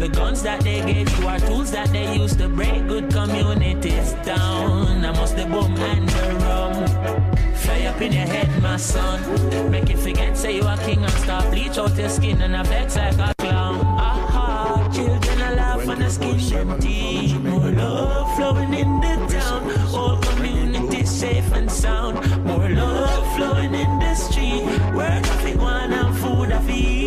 The 0.04 0.10
guns 0.10 0.44
that 0.44 0.60
they 0.66 0.82
gave 0.82 1.18
you 1.18 1.28
are 1.30 1.40
tools 1.40 1.72
that 1.72 1.90
they 1.94 2.18
use 2.18 2.36
to 2.36 2.50
break 2.50 2.88
good 2.90 3.10
communities 3.10 4.12
down. 4.26 5.06
I 5.06 5.12
must 5.14 5.38
the 5.38 5.46
boom 5.46 5.78
and 5.78 6.10
the 6.10 6.28
rum. 6.44 7.56
Fly 7.56 7.84
up 7.86 8.02
in 8.02 8.12
your 8.12 8.28
head, 8.28 8.62
my 8.62 8.76
son. 8.76 9.72
Make 9.72 9.88
you 9.88 9.96
forget, 9.96 10.38
say 10.38 10.58
you 10.58 10.68
a 10.68 10.76
king 10.84 11.02
and 11.02 11.14
stop 11.24 11.50
bleach 11.52 11.78
out 11.78 11.96
your 11.96 12.10
skin 12.10 12.42
and 12.42 12.54
a 12.54 12.66
vex 12.66 12.98
like 12.98 13.18
a 13.18 13.34
clown. 13.38 13.80
Aha, 13.80 14.92
children 14.94 15.40
a 15.40 15.56
laugh 15.56 15.88
and 15.88 16.02
the 16.02 16.10
skin 16.10 16.80
teeth. 16.82 17.40
More 17.40 17.72
love 17.72 18.36
flowing 18.36 18.74
in 18.74 19.00
the 19.00 19.16
town. 19.32 19.72
All 19.96 20.18
communities 20.18 21.10
safe 21.10 21.50
and 21.54 21.72
sound. 21.72 22.16
More 22.44 22.68
love 22.68 23.38
flowing 23.38 23.74
in 23.74 24.00
the 24.00 24.16
street. 24.16 24.66
Where 24.94 25.22
traffic 25.22 25.56
one 25.56 25.94
and 25.94 26.18
food 26.18 26.52
I 26.52 26.60
feed. 26.64 27.03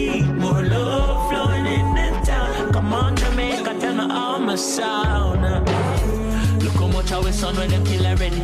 My 4.46 4.54
sound. 4.54 5.42
Look 6.62 6.74
how 6.74 6.86
much 6.86 7.10
our 7.10 7.32
son 7.32 7.56
when 7.56 7.68
them 7.68 7.84
kill 7.84 8.06
already. 8.06 8.40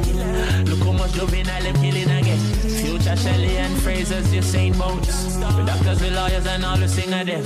Look 0.69 0.81
how 0.81 0.91
much 0.91 1.17
loving 1.17 1.49
I 1.49 1.61
them 1.63 1.77
killing 1.77 2.11
again. 2.11 2.39
Future 2.83 3.15
Shelly-Ann 3.15 3.77
Fraser's 3.77 4.27
Usain 4.35 4.77
Bolts. 4.77 5.37
The 5.37 5.65
doctors, 5.65 6.01
the 6.01 6.11
lawyers, 6.11 6.45
and 6.45 6.65
all 6.65 6.77
the 6.77 6.89
singer 6.89 7.25
them. 7.25 7.45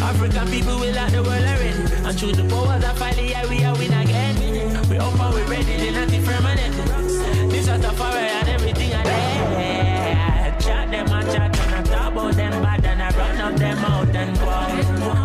African 0.00 0.48
people 0.48 0.78
will 0.78 0.94
like 0.94 1.12
the 1.12 1.22
world 1.22 1.44
already. 1.44 2.08
And 2.08 2.18
through 2.18 2.32
the 2.32 2.48
powers 2.48 2.82
of 2.82 2.96
folly, 2.96 3.28
yeah, 3.28 3.46
we 3.50 3.62
are 3.64 3.76
win 3.76 3.92
again. 3.92 4.88
We 4.88 4.96
up 4.96 5.20
and 5.20 5.34
we 5.34 5.42
ready, 5.42 5.76
they 5.76 5.90
not 5.92 6.08
permanent. 6.24 7.50
This 7.50 7.68
is 7.68 7.80
the 7.82 7.92
fire 7.92 8.16
and 8.16 8.48
everything 8.48 8.94
I 8.94 9.04
yeah. 9.04 10.58
Chat 10.58 10.90
them 10.90 11.06
and 11.06 11.26
chat 11.30 11.58
and 11.58 11.74
I 11.74 11.82
talk 11.82 12.12
about 12.12 12.34
them 12.34 12.62
bad 12.62 12.84
and 12.86 13.02
I 13.02 13.10
run 13.10 13.40
up 13.42 13.58
them 13.58 13.78
out 13.78 14.16
and 14.16 14.38
go 14.38 15.23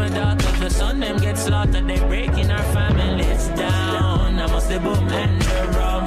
my 0.00 0.08
daughters, 0.08 0.60
the 0.60 0.70
son 0.70 1.00
them 1.00 1.18
get 1.18 1.36
slaughtered, 1.36 1.86
they 1.86 2.00
breaking 2.08 2.50
our 2.50 2.66
families 2.72 3.48
down. 3.48 4.38
I 4.38 4.46
must 4.46 4.68
the 4.70 4.78
boom 4.80 5.08
and 5.08 5.42
the 5.42 5.60
rum. 5.76 6.04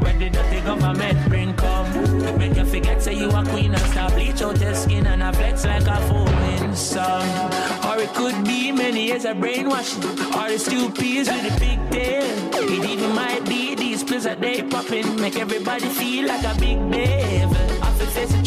Where 0.00 0.18
did 0.18 0.32
the 0.32 0.60
government 0.64 1.18
bring 1.28 1.52
come? 1.54 1.88
Make 2.38 2.56
you 2.56 2.64
forget 2.64 3.02
say 3.02 3.14
you 3.14 3.28
a 3.28 3.42
queen 3.44 3.74
and 3.74 3.86
stop 3.92 4.12
bleach 4.14 4.40
out 4.40 4.58
your 4.58 4.74
skin 4.74 5.06
and 5.06 5.22
I 5.22 5.32
flex 5.32 5.66
like 5.66 5.86
a 5.86 5.98
foaming 6.08 6.74
sun. 6.74 7.26
Or 7.88 7.98
it 8.04 8.12
could 8.14 8.38
be 8.44 8.72
many 8.72 9.06
years 9.08 9.26
of 9.26 9.38
brainwashing. 9.38 10.04
Or 10.38 10.46
it's 10.54 10.64
two 10.64 10.88
peas 10.90 11.28
with 11.28 11.52
a 11.52 11.60
big 11.60 11.80
tail. 11.90 12.24
It 12.72 12.84
even 12.90 13.14
might 13.14 13.44
be 13.44 13.74
these 13.74 14.02
pills 14.02 14.24
that 14.24 14.40
they 14.40 14.62
popping. 14.62 15.20
Make 15.20 15.36
everybody 15.36 15.88
feel 16.00 16.26
like 16.26 16.44
a 16.44 16.58
big 16.58 16.78
devil. 16.90 17.84
I 17.86 17.90
feel 17.98 18.10
face 18.16 18.45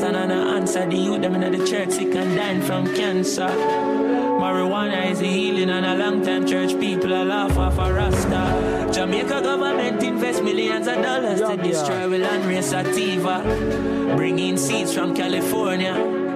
them 0.00 0.30
answer 0.30 0.86
the 0.88 0.96
youth 0.96 1.22
dem 1.22 1.34
inna 1.34 1.50
the 1.50 1.66
church 1.66 1.90
sick 1.90 2.14
and 2.14 2.36
dying 2.36 2.62
from 2.62 2.86
cancer. 2.94 3.48
Marijuana 4.42 5.10
is 5.10 5.20
a 5.20 5.26
healing 5.26 5.70
and 5.70 5.86
a 5.86 5.94
long 5.96 6.24
time 6.24 6.46
church 6.46 6.78
people 6.80 7.12
are 7.14 7.24
laugh 7.24 7.56
off 7.58 7.78
a 7.78 7.92
rasta. 7.92 8.90
Jamaica 8.92 9.40
government 9.42 10.02
invest 10.02 10.42
millions 10.42 10.86
of 10.86 10.96
dollars 11.02 11.40
to 11.40 11.56
destroy 11.56 12.08
the 12.08 12.18
land 12.18 12.44
race 12.46 12.70
sativa. 12.70 13.36
Bring 14.16 14.38
in 14.38 14.56
seeds 14.58 14.92
from 14.94 15.14
California 15.14 15.94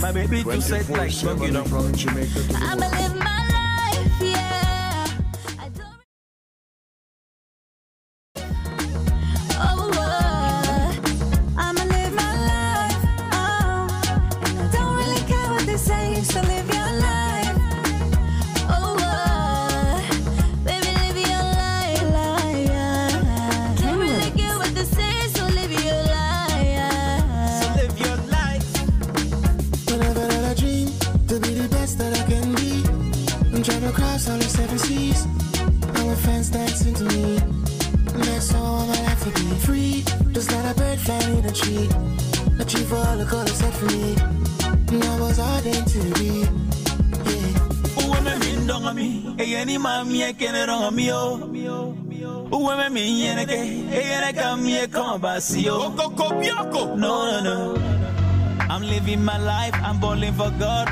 My 0.00 0.12
baby 0.12 0.42
too 0.42 0.60
set 0.60 0.88
like 0.88 1.12
bug, 1.22 1.40
you 1.42 1.52
know. 1.52 1.64
From 1.64 1.92
Jamaica 1.94 2.40
to 2.48 2.56
I'ma 2.56 2.86
live 2.88 3.16
my 3.16 3.51
e 55.50 55.62
kama 55.64 55.66
basi 55.66 55.68
o. 55.68 56.96
No, 56.96 57.26
no, 57.26 57.40
no. 57.40 57.74
I'm 58.70 58.82
living 58.82 59.24
my 59.24 59.38
life, 59.38 59.74
I'm 59.82 59.98
balling 60.00 60.32
for 60.34 60.50
God. 60.58 60.91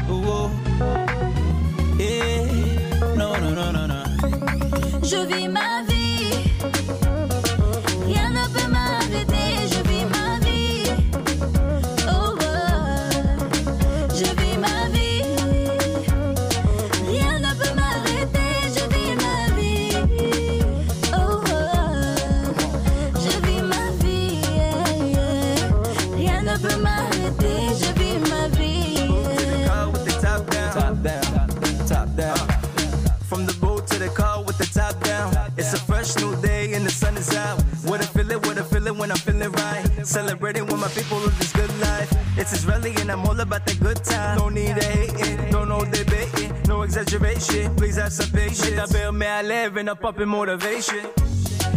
Meer 49.85 49.89
leven 49.89 49.89
en 49.89 49.99
popping 49.99 50.29
motivation. 50.29 50.99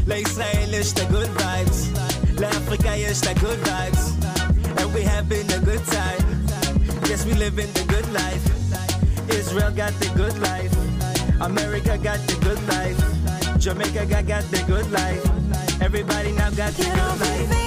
La 0.06 0.16
Israel 0.16 0.74
is 0.74 0.94
the 0.94 1.06
good 1.12 1.30
vibes. 1.38 1.90
La 2.40 2.48
Africa 2.48 2.96
is 2.96 3.20
the 3.22 3.34
good 3.40 3.60
vibes. 3.60 4.12
And 4.78 4.94
we 4.94 5.04
having 5.04 5.52
a 5.52 5.60
good 5.60 5.86
time. 5.86 6.46
Yes, 7.08 7.26
we 7.26 7.34
living 7.34 7.72
the 7.74 7.84
good 7.88 8.08
life. 8.12 8.44
Israel 9.30 9.72
got 9.72 9.94
the 10.00 10.10
good 10.16 10.38
life. 10.40 10.74
America 11.40 11.98
got 11.98 12.20
the 12.28 12.36
good 12.42 12.62
life. 12.68 12.98
Jamaica 13.60 14.06
got, 14.06 14.26
got 14.28 14.44
the 14.52 14.64
good 14.68 14.92
life. 14.92 15.24
Everybody 15.82 16.32
now 16.32 16.50
got 16.52 16.74
the 16.74 16.84
good 16.84 17.20
life. 17.20 17.64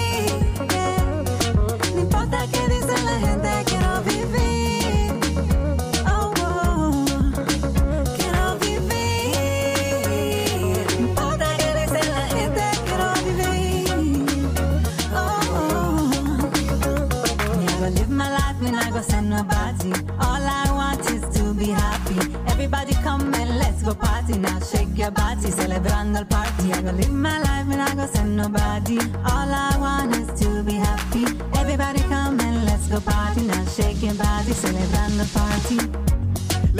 Body, 25.10 25.50
celebrando 25.52 26.18
el 26.18 26.26
party. 26.26 26.72
I 26.72 26.82
go 26.82 26.90
live 26.92 27.10
my 27.10 27.38
life, 27.40 27.66
me 27.66 27.76
not 27.76 27.96
go 27.96 28.06
send 28.06 28.36
nobody. 28.36 28.98
All 29.24 29.50
I 29.52 29.76
want 29.78 30.16
is 30.16 30.28
to 30.40 30.62
be 30.62 30.74
happy. 30.74 31.24
Everybody 31.54 32.00
come 32.02 32.40
and 32.40 32.64
let's 32.64 32.88
go 32.88 33.00
party 33.00 33.42
now. 33.42 33.64
Shake 33.66 34.02
your 34.02 34.14
body, 34.14 34.52
celebrando 34.52 35.20
el 35.20 35.28
party. 35.28 35.78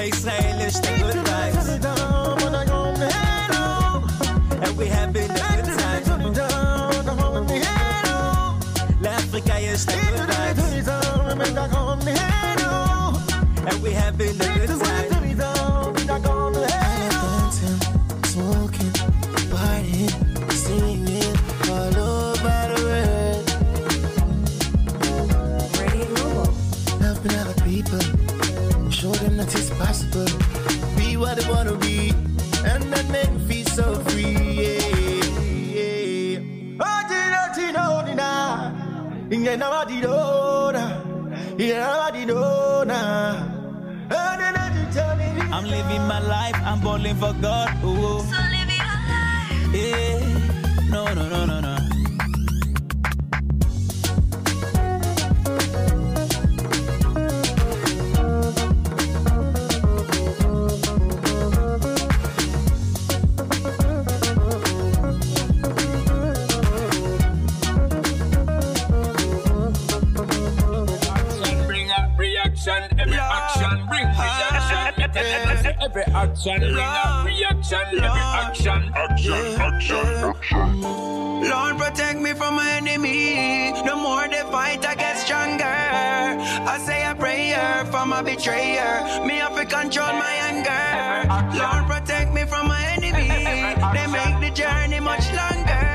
Israel 0.09 0.61
is 0.61 0.81
the 0.81 0.89
good 1.01 1.17
vibes. 1.27 1.69
And 4.63 4.77
we 4.77 4.87
having 4.87 5.31
a 5.31 5.35
good 5.57 5.79
time. 5.79 6.05
Africa 9.05 9.59
is 9.59 9.87
the 9.87 9.93
good 9.93 10.29
vibes. 10.31 10.63
And 13.69 13.83
we 13.83 13.91
having 13.93 14.29
a 14.29 14.33
good 14.35 14.69
time. 14.69 14.86
Inge 39.57 39.65
na 39.65 39.71
madidona, 39.71 40.85
inge 41.59 41.79
na 41.79 41.97
madidona. 42.01 42.99
I'm 45.51 45.65
living 45.65 46.03
my 46.07 46.19
life, 46.21 46.57
I'm 46.63 46.79
balling 46.81 47.17
for 47.17 47.33
God. 47.41 47.71
Ooh. 47.83 48.21
So 48.21 48.37
live 48.53 48.69
your 48.69 48.99
life. 49.09 49.73
Yeah. 49.73 50.91
No, 50.91 51.07
no, 51.15 51.27
no, 51.31 51.47
no, 51.47 51.56
action 76.27 76.61
bring 76.61 76.77
a 76.77 77.23
reaction, 77.25 77.79
every 77.93 78.09
action. 78.09 78.93
Action, 78.95 79.33
action, 79.61 80.07
action. 80.07 80.83
Lord, 80.83 81.79
protect 81.79 82.19
me 82.21 82.33
from 82.33 82.57
my 82.57 82.69
enemy. 82.71 83.73
The 83.87 83.95
more 83.95 84.27
they 84.29 84.43
fight, 84.51 84.85
I 84.87 84.95
get 84.95 85.19
stronger. 85.19 85.65
I 85.65 86.79
say 86.85 87.07
a 87.07 87.15
prayer 87.15 87.85
for 87.93 88.07
my 88.07 88.23
betrayer. 88.23 89.25
Me 89.27 89.37
have 89.37 89.55
to 89.57 89.65
control 89.65 90.13
my 90.25 90.35
anger. 90.51 91.59
Lord, 91.59 91.87
protect 91.87 92.33
me 92.33 92.45
from 92.45 92.69
my 92.69 92.83
enemy. 92.97 93.29
They 93.95 94.07
make 94.19 94.37
the 94.41 94.51
journey 94.55 95.01
much 95.01 95.27
longer. 95.33 95.87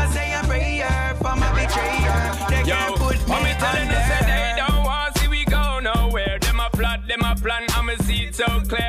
I 0.00 0.08
say 0.14 0.32
a 0.32 0.42
prayer 0.46 1.14
for 1.18 1.36
my 1.36 1.50
betrayer. 1.52 2.20
They 2.48 2.62
can't 2.70 2.96
put 2.96 3.18
me 3.20 3.26
Mommy 3.28 3.52
telling 3.58 3.88
us 3.88 4.10
under. 4.10 4.26
that 4.26 4.56
they 4.56 4.62
don't 4.62 4.84
want 4.84 5.18
see 5.18 5.28
we 5.28 5.44
go 5.44 5.80
nowhere 5.80 6.38
them 6.40 6.60
a 6.60 6.70
plot 6.70 7.00
them 7.08 7.22
a 7.22 7.34
plan, 7.34 7.66
I'ma 7.70 7.94
see 8.02 8.24
it 8.24 8.34
so 8.34 8.46
clear. 8.68 8.83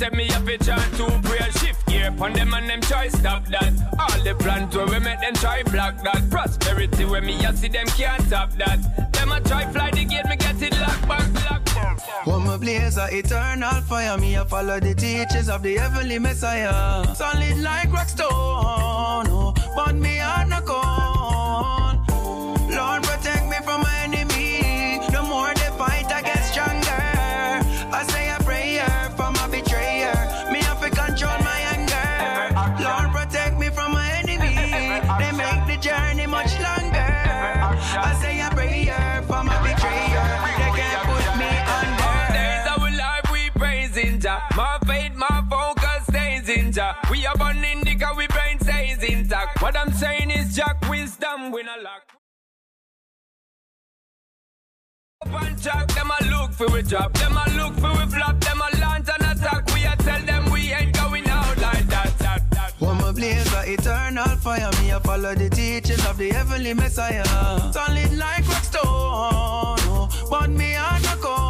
Where 0.00 0.10
me 0.12 0.28
up 0.30 0.46
a 0.46 0.56
chance 0.58 0.96
to 0.96 1.04
pray. 1.22 1.38
Shift 1.60 1.86
gear 1.86 2.08
upon 2.08 2.32
them 2.32 2.54
and 2.54 2.68
them 2.68 2.80
try 2.80 3.08
stop 3.08 3.46
that. 3.48 3.72
All 3.98 4.24
the 4.24 4.34
plans 4.34 4.74
where 4.74 4.86
we 4.86 4.98
make 4.98 5.20
them 5.20 5.34
try 5.34 5.62
block 5.64 6.02
that. 6.02 6.28
Prosperity 6.30 7.04
where 7.04 7.22
me 7.22 7.34
I 7.44 7.52
see 7.54 7.68
them 7.68 7.86
can't 7.86 8.22
stop 8.22 8.52
that. 8.52 9.12
Them 9.12 9.32
a 9.32 9.40
try 9.40 9.70
fly 9.72 9.90
the 9.90 10.04
gate, 10.04 10.26
me 10.26 10.36
get 10.36 10.62
it 10.62 10.78
locked 10.80 11.08
back, 11.08 11.50
locked 11.50 11.74
back. 11.74 12.26
One 12.26 12.46
my 12.46 12.56
blaze 12.56 12.96
a 12.96 13.08
eternal 13.10 13.80
fire, 13.82 14.16
me 14.18 14.36
I 14.36 14.44
follow 14.44 14.80
the 14.80 14.94
teachings 14.94 15.48
of 15.48 15.62
the 15.62 15.76
heavenly 15.76 16.18
Messiah. 16.18 17.14
Solid 17.14 17.58
like 17.58 17.92
rock 17.92 18.08
stone, 18.08 18.30
oh, 18.30 19.54
but 19.76 19.94
me 19.94 20.18
are 20.20 20.46
not 20.46 20.64
gone. 20.64 22.06
Lord 22.70 23.02
protect 23.02 23.46
me 23.48 23.56
from 23.64 23.82
my 23.82 24.06
Jack 50.60 50.90
wisdom 50.90 51.52
win 51.52 51.66
a 51.68 51.82
lock. 51.82 52.02
One 55.32 55.56
track, 55.56 55.88
them 55.94 56.10
a 56.10 56.24
look 56.28 56.52
for 56.52 56.68
we 56.68 56.82
drop, 56.82 57.14
them 57.14 57.34
a 57.34 57.44
look 57.56 57.74
for 57.76 57.90
we 57.92 58.04
flop, 58.12 58.38
them 58.40 58.60
a 58.60 58.78
launch 58.78 59.08
and 59.08 59.38
attack. 59.38 59.66
We 59.72 59.86
a 59.86 59.96
tell 59.96 60.20
them 60.20 60.50
we 60.50 60.70
ain't 60.70 60.94
going 60.94 61.26
out 61.30 61.56
like 61.56 61.86
that. 61.86 62.18
that, 62.18 62.50
that. 62.50 62.74
One 62.78 62.98
my 62.98 63.10
blaze 63.12 63.50
a 63.54 63.72
eternal 63.72 64.36
fire. 64.36 64.70
Me 64.82 64.92
I 64.92 64.98
follow 64.98 65.34
the 65.34 65.48
teachings 65.48 66.04
of 66.04 66.18
the 66.18 66.28
heavenly 66.28 66.74
Messiah. 66.74 67.24
Solid 67.72 68.18
like 68.18 68.46
rock 68.46 68.64
stone, 68.64 70.10
but 70.28 70.50
me 70.50 70.74
are 70.74 71.00
not 71.00 71.20
gone. 71.22 71.49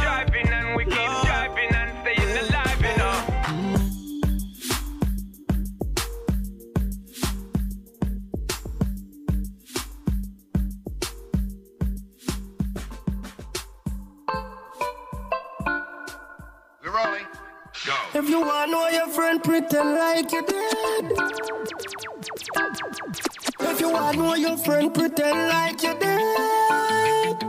If 18.13 18.29
you 18.29 18.41
want 18.41 18.71
know 18.71 18.89
your 18.89 19.07
friend, 19.07 19.41
pretend 19.41 19.93
like 19.95 20.31
you 20.33 20.45
dead. 20.45 21.11
If 23.61 23.79
you 23.79 23.89
want 23.89 24.17
know 24.17 24.35
your 24.35 24.57
friend, 24.57 24.93
pretend 24.93 25.47
like 25.47 25.81
you 25.81 25.93
dead. 25.97 27.43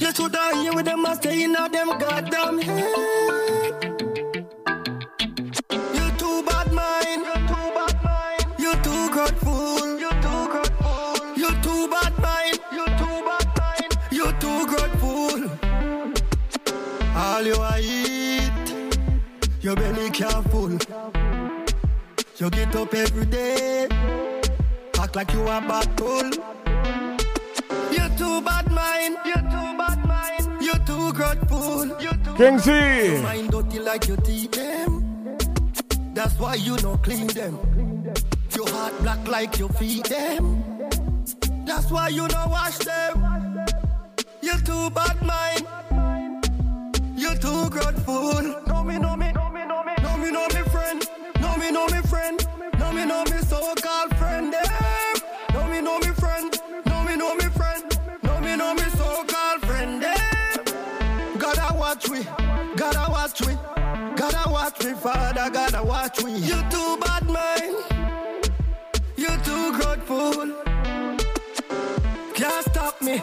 You 0.00 0.12
should 0.12 0.34
have 0.36 0.54
here 0.54 0.72
with 0.72 0.84
them, 0.86 1.04
I 1.04 1.14
stay 1.14 1.42
in 1.42 1.56
a 1.56 1.68
them 1.68 1.98
goddamn 1.98 2.58
head. 2.58 3.74
You 5.94 6.10
too 6.16 6.42
bad 6.44 6.72
mind. 6.72 7.26
You 7.26 7.34
too 7.48 7.70
bad 7.74 8.02
mind. 8.04 8.46
You 8.58 8.72
too 8.82 9.10
grateful. 9.10 9.98
You 9.98 10.10
too 10.10 10.48
grateful. 10.52 11.16
You 11.36 11.50
too 11.60 11.88
bad 11.88 12.16
mind. 12.22 12.60
You 12.72 12.86
too 12.86 13.22
bad 13.26 13.46
mind. 13.58 13.92
You 14.12 14.32
too 14.38 14.66
grateful. 14.66 15.50
All 17.16 17.42
you 17.42 17.54
a 17.54 17.77
eat, 17.77 17.77
your 19.68 19.76
belly 19.76 20.08
can't. 20.10 20.86
You 22.38 22.48
get 22.48 22.74
up 22.74 22.94
every 22.94 23.26
day, 23.26 23.86
act 24.98 25.14
like 25.14 25.30
you 25.34 25.42
a 25.42 25.60
battle. 25.60 26.30
You 27.92 28.04
too 28.16 28.40
bad 28.40 28.72
mind, 28.72 29.18
you 29.26 29.34
too 29.34 29.68
bad 29.80 29.98
mind, 30.06 30.62
you 30.62 30.72
too 30.86 31.12
grateful. 31.12 31.86
You 32.00 32.12
too 32.24 32.34
King 32.38 32.58
Z. 32.58 32.70
Your 32.70 33.22
mind 33.22 33.50
dirty 33.50 33.78
like 33.80 34.08
your 34.08 34.16
teeth 34.18 34.52
them. 34.52 35.36
That's 36.14 36.38
why 36.38 36.54
you 36.54 36.76
don't 36.78 37.02
clean 37.02 37.26
them. 37.26 37.58
Your 38.56 38.68
heart 38.70 38.94
black 39.02 39.28
like 39.28 39.58
your 39.58 39.68
feet 39.70 40.04
them. 40.04 40.64
That's 41.66 41.90
why 41.90 42.08
you 42.08 42.26
don't 42.26 42.50
wash 42.50 42.78
them. 42.78 43.66
You 44.40 44.56
too 44.60 44.88
bad 44.90 45.20
mind. 45.22 45.66
You 47.18 47.34
too 47.34 47.68
grateful. 47.68 48.40
Know 48.68 48.84
me, 48.84 48.98
know 48.98 49.16
me, 49.16 49.27
know 49.27 49.27
me, 50.18 50.30
know 50.30 50.46
me, 50.48 50.58
me, 50.58 50.70
friend. 50.70 51.08
Know 51.40 51.56
me, 51.56 51.70
know 51.70 51.86
me, 51.86 52.00
friend. 52.02 52.46
Know 52.78 52.92
me, 52.92 53.04
know 53.04 53.24
me, 53.24 53.38
so-called 53.38 54.16
friend. 54.16 54.52
Them. 54.52 54.64
Know 55.54 55.66
me, 55.68 55.80
know 55.80 55.98
me, 55.98 56.08
friend. 56.08 56.60
Know 56.86 57.02
me, 57.04 57.16
know 57.16 57.34
me, 57.34 57.44
friend. 57.44 57.84
Know 58.22 58.40
me, 58.40 58.56
know 58.56 58.74
me, 58.74 58.82
so-called 58.82 59.60
friend. 59.66 60.02
Them. 60.02 60.64
Gotta 61.38 61.74
watch 61.74 62.08
we. 62.08 62.22
Gotta 62.76 63.10
watch 63.10 63.40
we. 63.46 63.54
Gotta 64.16 64.50
watch 64.50 64.84
me, 64.84 64.92
Father. 64.94 65.50
Gotta 65.50 65.82
watch 65.82 66.22
we. 66.22 66.32
You 66.32 66.62
too 66.70 66.96
bad, 66.98 67.26
mind. 67.26 67.76
You 69.16 69.36
too 69.44 69.72
grateful. 69.78 70.54
Can't 72.34 72.64
stop 72.66 73.00
me. 73.02 73.22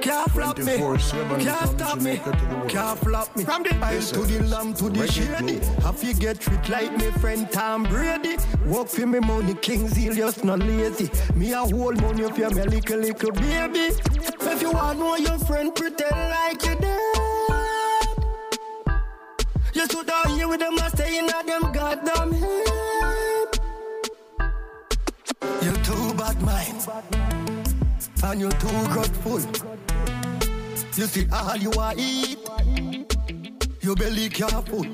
Can't 0.00 0.30
flop 0.30 0.58
me. 0.58 0.76
Can't 0.76 1.00
stop 1.00 1.98
me. 1.98 2.16
Jamaica 2.16 2.32
to 2.32 2.46
the 2.46 2.54
world. 2.56 2.70
Can't 2.70 2.98
flop 2.98 3.36
me. 3.36 3.44
From 3.44 3.62
the 3.62 3.74
ice 3.82 4.10
to 4.12 4.20
the 4.20 4.42
lamb 4.44 4.74
to 4.74 4.88
the 4.88 5.06
shady. 5.06 5.58
Have 5.82 6.02
you 6.02 6.14
get 6.14 6.40
treat 6.40 6.68
like 6.68 6.96
me 6.96 7.10
friend 7.20 7.50
Tom 7.50 7.82
Brady. 7.84 8.36
Work 8.66 8.88
for 8.88 9.06
me 9.06 9.20
money, 9.20 9.54
King 9.54 9.88
Zelius, 9.88 10.42
not 10.42 10.60
lazy. 10.60 11.10
Me 11.34 11.52
a 11.52 11.58
whole 11.58 11.92
money 11.92 12.22
for 12.22 12.50
me 12.50 12.62
little 12.62 12.98
little 12.98 13.32
baby. 13.32 13.94
If 14.42 14.62
you 14.62 14.72
want 14.72 14.98
know 14.98 15.16
your 15.16 15.38
friend, 15.38 15.74
pretend 15.74 16.10
like 16.10 16.64
you 16.64 16.76
dead. 16.76 17.20
You 19.74 19.86
should 19.86 20.08
have 20.08 20.26
here 20.26 20.48
with 20.48 20.60
them, 20.60 20.78
I 20.78 20.88
stay 20.88 21.18
in 21.18 21.28
a 21.28 21.42
them 21.44 21.72
goddamn 21.72 22.32
head. 22.32 23.60
You 25.62 25.72
too 25.84 26.14
bad 26.14 26.40
mind, 26.42 26.86
and 28.22 28.40
you're 28.40 28.50
too 28.52 28.86
grateful. 28.88 29.40
You 30.96 31.06
see 31.06 31.26
all 31.32 31.56
you 31.56 31.72
are 31.72 31.94
eat, 31.96 32.38
your 33.80 33.96
belly 33.96 34.28
can't 34.28 34.68
full. 34.68 34.86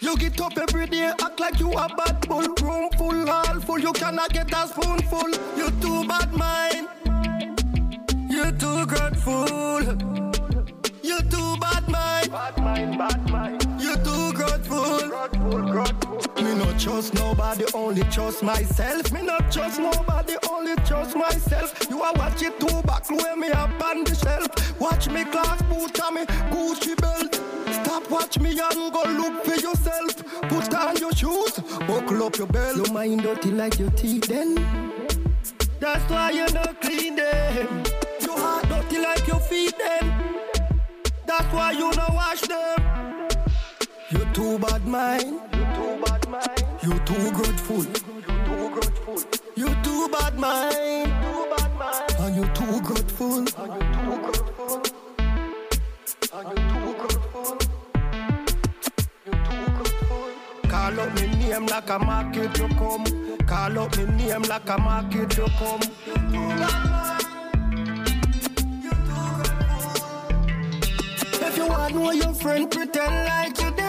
You 0.00 0.16
get 0.18 0.40
up 0.40 0.58
every 0.58 0.86
day, 0.86 1.06
act 1.06 1.40
like 1.40 1.58
you 1.58 1.72
a 1.72 1.88
bad 1.96 2.28
bull. 2.28 2.46
Room 2.62 2.90
full, 2.98 3.30
all 3.30 3.60
full, 3.60 3.78
you 3.78 3.92
cannot 3.92 4.32
get 4.32 4.52
a 4.52 4.68
spoonful. 4.68 5.30
You 5.56 5.70
too 5.80 6.06
bad 6.06 6.32
mind, 6.34 6.88
you 8.28 8.52
too 8.52 8.86
grateful. 8.86 9.82
You 11.02 11.20
too 11.20 11.56
bad 11.58 11.88
mind, 11.88 12.30
bad 12.30 12.58
mind, 12.58 12.98
bad 12.98 13.30
mind. 13.30 13.66
You 13.80 13.96
too 13.96 14.32
grateful, 15.14 15.62
grateful, 15.62 16.18
grateful. 16.18 16.44
Me 16.44 16.54
not 16.54 16.78
trust 16.78 17.14
nobody, 17.14 17.64
only 17.74 18.02
trust 18.04 18.42
myself. 18.42 19.12
Me 19.12 19.22
not 19.22 19.50
trust 19.52 19.78
nobody, 19.78 20.34
only 20.50 20.74
trust 20.76 21.16
myself. 21.16 21.88
You 21.88 22.02
are 22.02 22.12
watch 22.14 22.42
it 22.42 22.58
too 22.60 22.82
back, 22.82 23.08
where 23.10 23.36
me 23.36 23.48
up 23.48 23.82
on 23.82 24.04
the 24.04 24.14
shelf. 24.14 24.80
Watch 24.80 25.08
me 25.08 25.24
class 25.24 25.62
boot 25.62 25.98
and 26.02 26.14
me 26.14 26.24
Gucci 26.52 26.96
belt. 27.00 27.34
Stop 27.72 28.10
watch 28.10 28.38
me 28.38 28.50
and 28.50 28.92
go 28.92 29.02
look 29.06 29.44
for 29.44 29.54
yourself. 29.54 30.16
Put 30.48 30.74
on 30.74 30.96
your 30.96 31.12
shoes, 31.12 31.58
buckle 31.86 32.24
up 32.24 32.36
your 32.36 32.46
belt. 32.46 32.76
Your 32.76 32.92
mind 32.92 33.22
dirty 33.22 33.50
like 33.50 33.78
your 33.78 33.90
teeth 33.90 34.26
then. 34.26 34.54
That's 35.80 36.10
why 36.10 36.30
you 36.30 36.46
not 36.52 36.80
clean 36.80 37.16
them. 37.16 37.84
Your 38.20 38.38
heart 38.38 38.68
dirty 38.68 38.98
like 39.00 39.26
your 39.26 39.40
feet 39.40 39.74
then. 39.78 40.42
That's 41.26 41.52
why 41.52 41.72
you 41.72 41.92
don't 41.92 42.14
wash 42.14 42.42
them. 42.42 43.23
You 44.14 44.24
too 44.32 44.58
bad 44.60 44.86
mind. 44.86 45.40
You 46.84 46.98
too 47.00 47.32
grateful. 47.32 47.84
You 49.56 49.74
too 49.82 50.08
bad 50.12 50.38
mind. 50.38 51.12
And 52.20 52.36
you 52.36 52.44
too 52.54 52.80
grateful. 52.82 53.44
Are 56.32 56.44
you 56.44 56.62
too 56.70 56.94
grateful? 57.00 57.58
Call 60.68 61.00
up 61.00 61.14
me 61.16 61.26
name 61.26 61.66
like 61.66 61.90
a 61.90 61.98
market 61.98 62.56
you 62.58 62.68
come. 62.68 63.04
Call 63.48 63.78
up 63.80 63.96
me 63.96 64.04
name 64.04 64.42
like 64.42 64.68
a 64.68 64.78
market 64.78 65.36
you 65.36 65.46
come. 65.58 65.80
If 71.46 71.56
you 71.56 71.66
want 71.66 71.94
know 71.96 72.12
your 72.12 72.34
friend, 72.34 72.70
pretend 72.70 73.26
like 73.26 73.58
you 73.60 73.70
dead. 73.72 73.83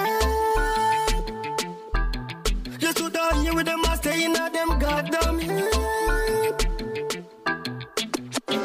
You 2.85 2.93
should 2.93 3.15
have 3.15 3.41
here 3.41 3.55
with 3.55 3.65
them 3.65 3.83
and 3.83 3.97
stay 3.97 4.25
in 4.25 4.35
a 4.35 4.47
them 4.47 4.77
goddamn 4.77 5.39
head. 5.39 6.67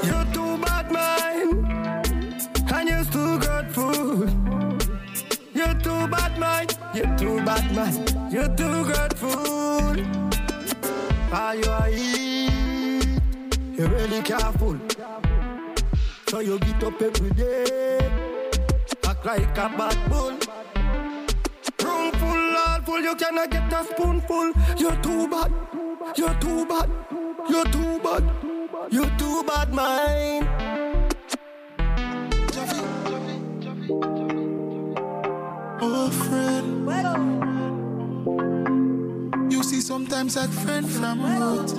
You 0.04 0.18
too 0.34 0.58
bad 0.58 0.92
mind, 0.92 1.64
and 2.70 2.88
you're 2.90 3.04
too 3.04 3.38
good 3.38 3.66
food. 3.74 4.28
You 5.54 5.72
too 5.80 6.06
bad 6.08 6.38
mind, 6.38 6.78
you're 6.94 7.16
too 7.16 7.42
bad 7.46 7.74
mind, 7.74 8.14
you're 8.30 8.54
too 8.56 8.84
good 8.84 9.16
food. 9.16 10.06
Are 11.32 11.56
you 11.56 11.64
a 11.64 11.88
eat? 11.88 13.06
You 13.78 13.86
really 13.86 14.20
careful. 14.20 14.78
So 16.28 16.40
you 16.40 16.58
get 16.58 16.84
up 16.84 17.00
every 17.00 17.30
day, 17.30 18.10
act 19.02 19.24
like 19.24 19.56
a 19.56 19.70
bad 19.78 20.10
bull. 20.10 20.59
You 22.98 23.14
cannot 23.16 23.50
get 23.50 23.72
a 23.72 23.84
spoonful. 23.84 24.52
You're 24.76 24.96
too 24.96 25.28
bad, 25.28 25.52
you're 26.16 26.34
too 26.34 26.66
bad, 26.66 26.90
you're 27.48 27.64
too 27.64 27.98
bad, 28.00 28.24
you're 28.90 29.10
too 29.16 29.42
bad, 29.44 29.72
mind. 29.72 30.48
Oh, 35.82 36.10
friend. 36.10 36.70
You 39.52 39.62
see, 39.62 39.80
sometimes 39.80 40.34
that 40.34 40.50
friend 40.50 40.88
from 40.88 41.20
out 41.22 41.70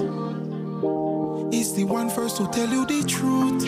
is 1.54 1.74
the 1.76 1.84
one 1.84 2.10
first 2.10 2.38
to 2.38 2.48
tell 2.48 2.70
you 2.70 2.86
the 2.86 3.04
truth. 3.08 3.64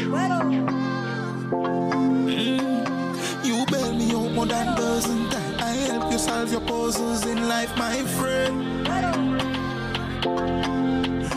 Mm. 2.25 3.02
You 3.43 3.65
bail 3.65 3.93
me 3.93 4.11
out 4.15 4.31
more 4.31 4.45
than 4.45 4.75
dozen 4.77 5.29
times. 5.29 5.61
I 5.61 5.71
help 5.91 6.11
you 6.11 6.17
solve 6.17 6.51
your 6.51 6.61
puzzles 6.61 7.25
in 7.25 7.47
life, 7.49 7.75
my 7.77 8.01
friend. 8.17 8.63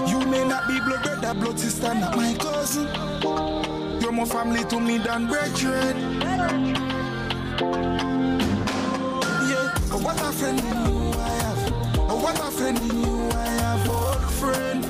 You 0.09 0.20
may 0.26 0.47
not 0.47 0.68
be 0.68 0.78
blood 0.81 1.02
brother, 1.02 1.35
blood 1.35 1.59
sister, 1.59 1.93
not 1.94 2.17
my 2.17 2.35
cousin. 2.35 2.86
You're 4.01 4.12
more 4.12 4.26
family 4.26 4.65
to 4.65 4.78
me 4.78 4.99
than 4.99 5.26
brethren. 5.26 6.23
Yeah, 9.51 9.75
oh, 9.91 10.01
what 10.02 10.20
a 10.20 10.33
friend 10.33 10.60
in 10.60 10.67
you 10.67 11.12
I 11.18 11.28
have. 11.43 11.73
Oh, 12.09 12.20
what 12.23 12.39
a 12.39 12.51
friend 12.52 12.78
in 12.78 13.01
you 13.02 13.31
I 13.31 13.47
have, 13.62 13.89
old 13.91 14.31
friend. 14.41 14.85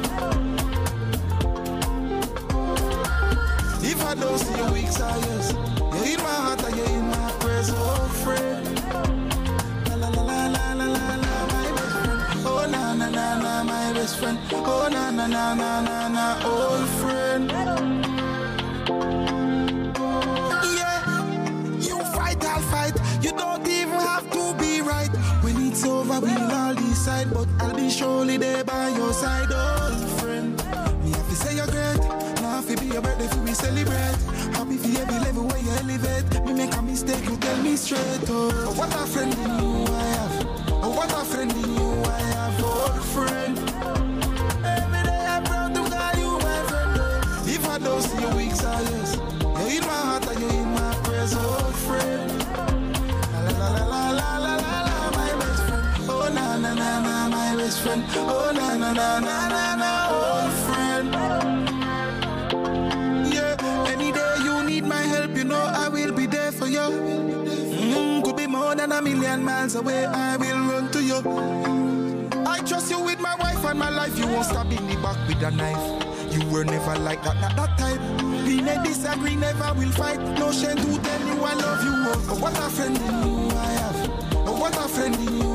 If 3.83 4.05
I 4.05 4.15
don't 4.15 4.39
see 4.39 4.57
you 4.57 4.73
weeks 4.73 5.01
or 5.01 5.17
years, 5.17 5.53
you're 5.53 6.05
in 6.05 6.23
my 6.23 6.35
heart 6.45 6.61
you're 6.77 6.87
in 6.87 7.06
prayers, 7.57 7.71
old 7.71 8.13
friend. 8.23 8.83
La 9.89 9.97
la 9.97 10.09
la 10.09 10.23
la 10.23 10.47
la 10.49 10.73
la 10.75 11.17
la, 11.25 11.37
my 11.53 11.73
best 11.77 11.97
friend. 12.05 12.21
Oh 12.45 12.67
na 12.71 12.95
na 12.95 13.09
na 13.09 13.39
na, 13.39 13.65
my 13.65 13.93
best 13.93 14.19
friend. 14.19 14.39
Oh 14.53 14.89
na 14.91 15.11
na 15.11 15.27
na 15.27 15.55
na 15.55 15.81
na 15.81 16.09
na, 16.09 16.25
old 16.45 16.89
friend. 17.01 17.51
Yeah, 20.79 21.01
you 21.81 21.99
fight, 22.15 22.45
I'll 22.45 22.63
fight. 22.63 22.95
You 23.23 23.33
don't 23.33 23.67
even 23.67 24.01
have 24.01 24.31
to 24.31 24.55
be 24.59 24.83
right. 24.83 25.11
When 25.43 25.57
it's 25.67 25.85
over, 25.85 26.21
we'll 26.21 26.53
all 26.53 26.75
decide. 26.75 27.33
But 27.33 27.49
I'll 27.61 27.75
be 27.75 27.89
surely 27.91 28.37
there 28.37 28.65
by 28.65 28.89
your 28.89 29.13
side, 29.13 29.51
old 29.53 30.09
friend. 30.21 30.57
Me 31.03 31.11
have 31.13 31.29
to 31.29 31.37
say 31.37 31.57
you're 31.57 31.67
great. 31.67 32.01
Now 32.43 32.59
if 32.59 32.71
it 32.71 32.81
be 32.81 32.87
your 32.87 33.03
birthday, 33.03 33.29
we 33.41 33.53
celebrate. 33.55 34.56
For 34.97 35.21
level 35.21 35.45
where 35.47 35.59
you 35.59 35.71
elevate. 35.71 36.45
Me 36.47 36.53
make 36.55 36.75
a 36.75 36.83
mistake, 36.83 37.25
you 37.29 37.37
tell 37.37 37.63
me 37.63 37.77
straight. 37.77 38.29
Oh, 38.29 38.73
what 38.77 38.93
a 38.95 39.07
friend 39.07 39.33
in 39.35 39.51
you 39.61 39.85
I 39.93 40.03
have. 40.17 40.47
Oh, 40.85 40.91
what 40.97 41.13
a 41.13 41.25
friend 41.25 41.53
in 41.53 41.75
you 41.75 42.03
I 42.05 42.21
have, 42.35 42.65
old 42.65 43.05
friend. 43.15 43.59
Every 44.65 45.03
day 45.09 45.27
I'm 45.35 45.43
proud 45.45 45.75
to 45.75 45.83
call 45.95 46.15
you 46.23 46.39
my 46.39 46.59
friend. 46.69 47.49
If 47.49 47.69
I 47.69 47.79
don't 47.79 48.03
see 48.03 48.21
you 48.21 48.31
weeks 48.37 48.65
or 48.65 48.81
years, 48.89 49.17
you're 49.17 49.71
in 49.77 49.83
my 49.87 50.01
heart 50.09 50.27
and 50.29 50.41
you're 50.41 50.51
in 50.51 50.73
my 50.75 50.95
prayers, 51.05 51.35
old 51.35 51.75
friend. 51.87 52.31
La 53.33 53.51
la 53.51 53.69
la 53.69 53.85
la 53.93 54.11
la 54.11 54.39
la 54.45 54.55
la 54.57 54.75
la, 54.89 55.11
my 55.19 55.31
best 55.41 55.63
friend. 55.69 56.11
Oh 56.11 56.29
na 56.35 56.57
na 56.57 56.75
na 56.75 57.01
na, 57.01 57.29
my 57.29 57.57
best 57.57 57.81
friend. 57.83 58.03
Oh 58.17 58.51
na 58.55 58.77
na 58.77 58.93
na 58.93 59.21
na 59.21 59.49
na 59.49 59.75
na, 59.77 59.91
old 60.11 60.53
friend. 60.53 60.66
A 68.97 69.03
million 69.03 69.45
miles 69.45 69.75
away, 69.75 70.07
I 70.07 70.37
will 70.37 70.59
run 70.69 70.91
to 70.93 71.03
you. 71.03 71.19
I 72.47 72.61
trust 72.61 72.91
you 72.91 72.99
with 73.01 73.21
my 73.21 73.35
wife 73.37 73.63
and 73.65 73.79
my 73.79 73.91
life. 73.91 74.19
You 74.19 74.27
won't 74.27 74.47
stab 74.47 74.73
in 74.73 74.87
the 74.87 74.97
back 75.03 75.19
with 75.29 75.43
a 75.43 75.51
knife. 75.51 76.33
You 76.33 76.49
were 76.49 76.65
never 76.65 76.99
like 77.01 77.23
that, 77.25 77.39
not 77.41 77.57
that 77.57 77.79
type. 77.79 78.01
We 78.47 78.63
may 78.63 78.83
disagree, 78.83 79.37
never 79.37 79.75
will 79.75 79.91
fight. 79.93 80.21
No 80.39 80.51
shame 80.51 80.77
to 80.77 80.99
tell 81.03 81.21
you 81.27 81.45
I 81.45 81.55
love 81.55 81.85
you. 81.85 81.93
Oh, 82.33 82.39
what 82.41 82.57
a 82.59 82.71
friend 82.71 82.97
in 82.97 83.05
you 83.05 83.51
I 83.57 83.67
have. 83.81 84.11
Oh, 84.49 84.57
what 84.59 84.77
a 84.77 84.89
friend 84.89 85.15
in 85.15 85.41
you 85.41 85.46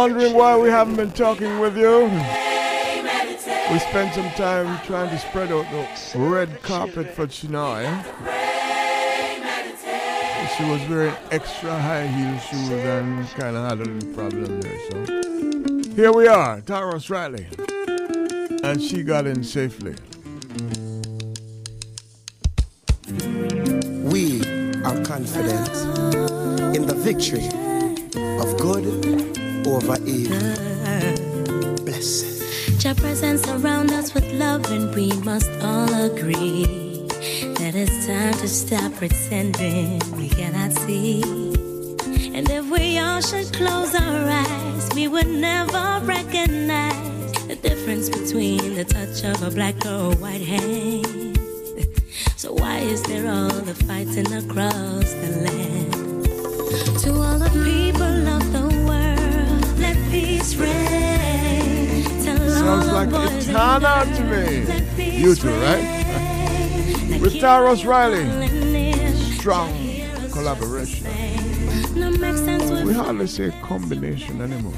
wondering 0.00 0.32
why 0.32 0.56
we 0.56 0.70
haven't 0.70 0.96
been 0.96 1.12
talking 1.12 1.58
with 1.58 1.76
you, 1.76 2.04
we 3.70 3.78
spent 3.80 4.14
some 4.14 4.30
time 4.30 4.80
trying 4.86 5.10
to 5.10 5.18
spread 5.18 5.52
out 5.52 5.66
the 5.70 6.18
red 6.18 6.62
carpet 6.62 7.10
for 7.10 7.26
Chennai. 7.26 7.84
She 10.56 10.64
was 10.64 10.80
wearing 10.88 11.14
extra 11.30 11.78
high 11.78 12.06
heel 12.06 12.38
shoes 12.38 12.70
and 12.70 13.28
kind 13.32 13.58
of 13.58 13.68
had 13.68 13.86
a 13.86 13.90
little 13.90 14.14
problem 14.14 14.60
there. 14.62 14.78
So 14.90 15.94
here 15.94 16.12
we 16.14 16.26
are, 16.26 16.62
Tarrus 16.62 17.10
Riley, 17.10 17.46
and 18.62 18.80
she 18.80 19.02
got 19.02 19.26
in 19.26 19.44
safely. 19.44 19.96
We 24.10 24.40
are 24.82 25.04
confident 25.04 25.68
in 26.74 26.86
the 26.86 26.94
victory 26.96 27.48
of 28.40 28.58
good 28.58 29.29
over 29.76 29.96
evil. 30.04 30.38
Blessed. 31.84 32.84
Your 32.84 32.94
presence 32.94 33.42
surround 33.42 33.90
us 33.92 34.14
with 34.14 34.30
love, 34.32 34.70
and 34.70 34.94
we 34.94 35.12
must 35.20 35.50
all 35.62 35.92
agree 36.10 36.64
that 37.58 37.74
it's 37.74 38.06
time 38.06 38.32
to 38.34 38.48
stop 38.48 38.92
pretending 38.94 40.00
we 40.16 40.28
cannot 40.28 40.72
see 40.72 41.22
And 42.34 42.48
if 42.50 42.70
we 42.70 42.98
all 42.98 43.20
should 43.20 43.52
close 43.52 43.94
our 43.94 44.26
eyes, 44.28 44.88
we 44.94 45.08
would 45.08 45.26
never 45.28 46.00
recognize 46.04 47.32
the 47.48 47.56
difference 47.56 48.08
between 48.08 48.74
the 48.74 48.84
touch 48.84 49.24
of 49.24 49.42
a 49.42 49.50
black 49.50 49.84
or 49.84 50.12
a 50.12 50.16
white 50.16 50.40
hand. 50.40 51.38
So 52.36 52.54
why 52.54 52.78
is 52.78 53.02
there 53.02 53.30
all 53.30 53.50
the 53.50 53.74
fighting 53.74 54.32
across 54.32 55.12
the 55.22 55.30
land? 55.44 55.92
To 57.02 57.12
all 57.12 57.38
the 57.38 57.50
people 57.64 58.28
of 58.36 58.52
the 58.52 58.69
Sounds 62.50 62.86
like 62.88 63.10
Etana 63.10 64.04
to 64.16 64.24
me. 64.24 64.66
You 65.20 65.36
two, 65.36 65.48
right? 65.50 65.84
With 67.20 67.34
Tarrus 67.34 67.84
Riley. 67.84 68.26
Strong 69.36 69.72
collaboration. 70.32 71.06
No 71.94 72.10
make 72.10 72.36
sense 72.36 72.68
with 72.70 72.84
We 72.84 72.92
hardly 72.92 73.28
say 73.28 73.52
combination 73.62 74.40
anymore. 74.40 74.72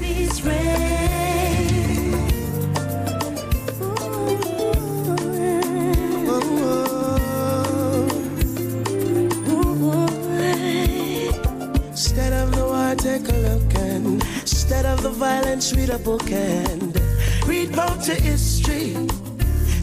The 15.03 15.09
violence, 15.09 15.75
read 15.75 15.89
a 15.89 15.99
book 15.99 16.31
and 16.31 16.97
read 17.45 17.73
about 17.73 17.99
the 18.03 18.15
history. 18.15 18.95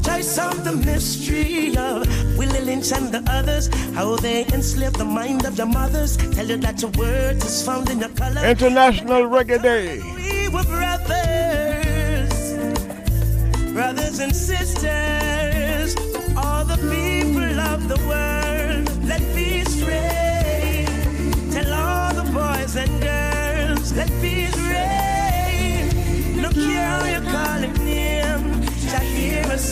Try 0.03 0.23
solve 0.23 0.65
the 0.65 0.73
mystery 0.73 1.77
of 1.77 2.09
Willie 2.39 2.63
Lynch 2.63 2.91
and 2.93 3.13
the 3.13 3.23
others, 3.31 3.69
how 3.95 4.17
they 4.17 4.47
enslaved 4.47 4.97
the 4.97 5.05
mind 5.05 5.45
of 5.45 5.59
your 5.59 5.67
mothers. 5.67 6.17
Tell 6.17 6.47
you 6.47 6.57
that 6.57 6.81
your 6.81 6.91
word 6.93 7.37
is 7.37 7.63
found 7.63 7.91
in 7.91 7.99
your 7.99 8.09
color. 8.11 8.43
International 8.47 9.25
Reggae 9.25 9.61
Day. 9.61 10.01
We 10.17 10.49
were 10.49 10.65
brothers, 10.65 12.33
brothers 13.75 14.21
and 14.21 14.35
sisters, 14.35 15.50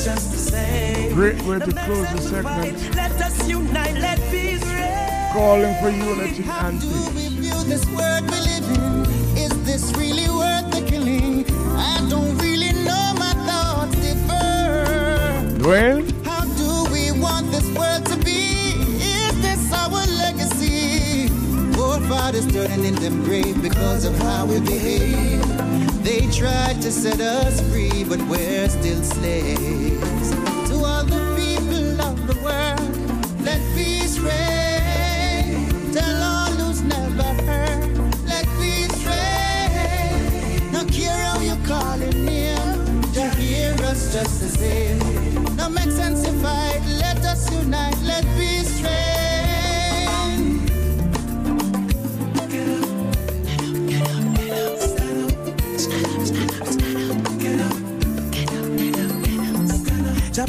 hear 0.04 0.14
just 0.14 0.30
the 0.30 0.38
same. 0.38 1.14
Great 1.14 1.42
way 1.42 1.58
to 1.58 1.72
close 1.72 2.10
the 2.12 2.20
segment. 2.20 2.94
Let 2.94 3.12
us 3.20 3.48
unite, 3.48 3.94
let 3.94 4.18
peace 4.30 4.64
reign. 4.64 5.32
Calling 5.32 5.74
for 5.80 5.90
unity 5.90 6.44
and 6.48 6.80
Do 6.80 6.88
peace. 6.88 7.14
we 7.14 7.28
view 7.40 7.64
this 7.64 7.84
world 7.86 8.24
we 8.30 8.38
live 8.50 8.68
in? 8.70 9.38
Is 9.38 9.64
this 9.64 9.92
really 9.96 10.28
worth 10.28 10.70
the 10.70 10.84
killing? 10.88 11.44
I 11.76 12.06
don't 12.08 12.36
really 12.38 12.72
know 12.84 13.14
my 13.16 13.32
thoughts 13.46 13.96
differ. 13.96 15.58
Dwayne? 15.58 16.24
How 16.24 16.44
do 16.44 16.92
we 16.92 17.12
want 17.20 17.50
this 17.50 17.68
world 17.76 18.06
to 18.06 18.16
be? 18.24 18.72
Is 19.00 19.40
this 19.42 19.72
our 19.72 20.06
legacy? 20.24 21.28
Forefathers 21.74 22.46
turning 22.52 22.84
in 22.84 22.94
them 22.96 23.22
grave 23.24 23.60
because 23.62 24.04
of 24.04 24.16
how 24.18 24.46
we 24.46 24.60
behave. 24.60 25.67
They 26.08 26.26
tried 26.28 26.80
to 26.80 26.90
set 26.90 27.20
us 27.20 27.60
free, 27.70 28.02
but 28.02 28.18
we're 28.30 28.66
still 28.70 29.04
slaves. 29.04 30.30
To 30.70 30.76
all 30.82 31.04
the 31.04 31.20
people 31.36 32.00
of 32.00 32.26
the 32.26 32.34
world, 32.42 33.44
let 33.44 33.60
peace 33.76 34.18
reign. 34.18 35.92
Tell 35.92 36.22
all 36.22 36.52
who's 36.52 36.80
never 36.80 37.28
heard, 37.44 38.24
let 38.24 38.46
peace 38.58 39.04
reign. 39.04 40.72
No 40.72 40.86
care 40.86 41.14
how 41.26 41.40
you 41.40 41.56
call 41.66 41.98
him 41.98 43.02
to 43.12 43.28
hear 43.36 43.74
us 43.84 44.10
just 44.10 44.40
the 44.40 44.48
same. 44.48 45.07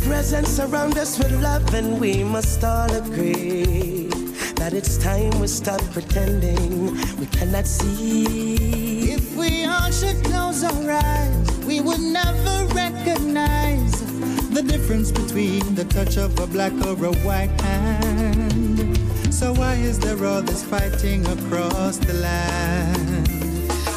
Presence 0.10 0.50
surround 0.50 0.98
us 0.98 1.20
with 1.20 1.32
love, 1.40 1.72
and 1.76 2.02
we 2.02 2.24
must 2.24 2.64
all 2.64 2.92
agree 2.96 4.08
that 4.56 4.74
it's 4.74 4.98
time 4.98 5.30
we 5.40 5.46
stop 5.46 5.80
pretending 5.94 6.96
we 7.20 7.28
cannot 7.28 7.68
see. 7.68 9.14
If 9.14 9.36
we 9.38 9.66
all 9.66 9.92
should 9.92 10.20
close 10.26 10.64
our 10.64 10.92
eyes, 10.92 11.52
we 11.64 11.80
would 11.80 12.00
never 12.00 12.56
recognize 12.74 13.94
the 14.50 14.64
difference 14.64 15.12
between 15.12 15.76
the 15.76 15.86
touch 15.86 16.18
of 16.18 16.40
a 16.40 16.48
black 16.48 16.74
or 16.88 16.98
a 17.06 17.14
white 17.28 17.56
hand. 17.62 18.98
So 19.32 19.54
why 19.54 19.76
is 19.76 20.00
there 20.00 20.26
all 20.26 20.42
this 20.42 20.64
fighting 20.64 21.24
across 21.28 21.98
the 21.98 22.14
land? 22.14 23.28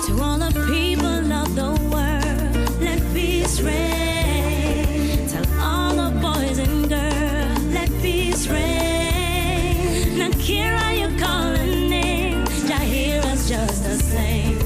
To 0.06 0.12
all 0.20 0.38
the 0.38 0.52
people 0.74 1.32
of 1.42 1.48
the 1.60 1.70
world, 1.90 2.82
let 2.82 3.00
peace 3.14 3.62
reign. 3.62 3.91
Peace 8.42 8.50
reign. 8.50 10.18
Now, 10.18 10.30
Kira, 10.30 10.98
you 10.98 11.18
calling 11.18 11.88
name, 11.88 12.44
Jah 12.66 12.78
hear 12.78 13.20
us 13.22 13.48
just 13.48 13.84
the 13.84 13.96
same. 13.96 14.58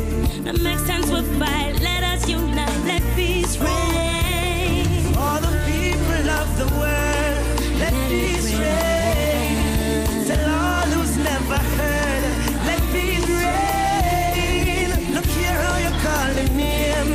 No 0.45 0.53
make 0.53 0.79
sense 0.81 1.11
we 1.11 1.23
fight, 1.39 1.81
let 1.81 2.03
us 2.03 2.29
unite, 2.29 2.85
let 2.85 3.03
peace 3.15 3.59
reign. 3.59 5.15
All 5.17 5.41
the 5.41 5.53
people 5.67 6.31
of 6.31 6.59
the 6.59 6.67
world, 6.79 7.79
let 7.79 7.93
peace 8.09 8.55
reign. 8.55 10.27
Tell 10.27 10.51
all 10.51 10.87
who's 10.95 11.17
never 11.19 11.59
heard, 11.77 12.23
let 12.67 12.81
peace 12.93 13.29
reign. 13.29 15.15
Look 15.15 15.27
here 15.27 15.53
how 15.53 15.77
you 15.79 15.93
call 16.01 16.31
him 16.35 16.57
name. 16.57 17.09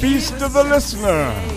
Peace 0.00 0.30
to 0.30 0.48
the 0.48 0.64
listener. 0.64 1.49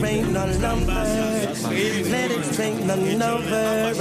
Rain 0.00 0.36
all 0.36 0.48
over. 0.48 0.84
Let 2.10 2.30
it 2.30 2.58
rain 2.58 2.90
all 2.90 3.42
over. 3.42 3.94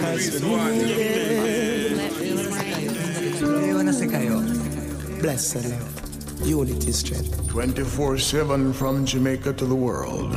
Cause 0.00 0.42
we. 0.42 0.48
Bless 5.20 5.52
the 5.52 5.60
Lord. 5.68 6.46
Unity 6.46 6.92
strength. 6.92 7.48
24 7.48 8.18
7 8.18 8.72
from 8.72 9.06
Jamaica 9.06 9.52
to 9.54 9.66
the 9.66 9.74
world. 9.74 10.36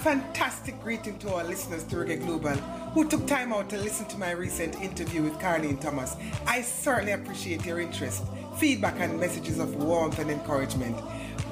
Fantastic 0.00 0.80
greeting 0.82 1.18
to 1.18 1.34
our 1.34 1.44
listeners 1.44 1.84
to 1.84 1.96
Reggae 1.96 2.24
Global 2.24 2.56
who 2.94 3.06
took 3.06 3.26
time 3.26 3.52
out 3.52 3.68
to 3.68 3.76
listen 3.76 4.06
to 4.06 4.16
my 4.16 4.30
recent 4.30 4.80
interview 4.80 5.22
with 5.22 5.34
Carlene 5.34 5.78
Thomas. 5.78 6.16
I 6.46 6.62
certainly 6.62 7.12
appreciate 7.12 7.66
your 7.66 7.80
interest, 7.80 8.24
feedback, 8.56 8.98
and 8.98 9.20
messages 9.20 9.58
of 9.58 9.76
warmth 9.76 10.18
and 10.18 10.30
encouragement. 10.30 10.96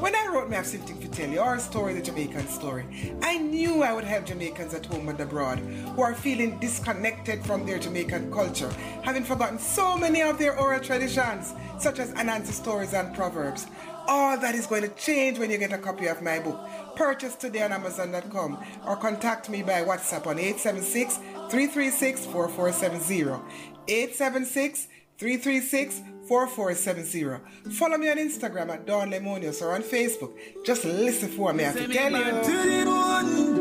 When 0.00 0.14
I 0.14 0.28
wrote 0.32 0.48
Me 0.48 0.56
Something 0.62 0.98
to 1.00 1.08
Tell 1.08 1.28
You, 1.28 1.40
or 1.40 1.58
Story 1.58 1.92
the 1.92 2.00
Jamaican 2.00 2.48
Story, 2.48 2.86
I 3.20 3.36
knew 3.36 3.82
I 3.82 3.92
would 3.92 4.04
help 4.04 4.26
Jamaicans 4.26 4.72
at 4.72 4.86
home 4.86 5.08
and 5.08 5.20
abroad 5.20 5.58
who 5.58 6.02
are 6.02 6.14
feeling 6.14 6.58
disconnected 6.58 7.44
from 7.44 7.66
their 7.66 7.78
Jamaican 7.78 8.32
culture, 8.32 8.70
having 9.02 9.24
forgotten 9.24 9.58
so 9.58 9.98
many 9.98 10.22
of 10.22 10.38
their 10.38 10.58
oral 10.58 10.80
traditions, 10.80 11.52
such 11.78 11.98
as 11.98 12.12
Anansi 12.12 12.52
stories 12.52 12.94
and 12.94 13.14
proverbs. 13.14 13.66
All 14.08 14.38
that 14.38 14.54
is 14.54 14.66
going 14.66 14.82
to 14.82 14.88
change 14.88 15.38
when 15.38 15.50
you 15.50 15.58
get 15.58 15.72
a 15.72 15.78
copy 15.78 16.06
of 16.06 16.22
my 16.22 16.38
book. 16.38 16.58
Purchase 16.96 17.34
today 17.36 17.62
on 17.62 17.72
Amazon.com 17.72 18.58
or 18.86 18.96
contact 18.96 19.50
me 19.50 19.62
by 19.62 19.84
WhatsApp 19.84 20.26
on 20.26 20.38
876 20.38 21.16
336 21.50 22.24
4470. 22.24 23.38
876 23.86 24.88
336 25.18 26.02
4470. 26.26 27.70
Follow 27.74 27.98
me 27.98 28.10
on 28.10 28.16
Instagram 28.16 28.70
at 28.70 28.86
Dawn 28.86 29.10
Lemonius 29.10 29.60
or 29.60 29.74
on 29.74 29.82
Facebook. 29.82 30.32
Just 30.64 30.86
listen 30.86 31.28
for 31.28 31.52
me. 31.52 31.64
I 31.64 31.66
have 31.66 31.76
to 31.76 32.42
tell 32.42 33.24
you. 33.24 33.57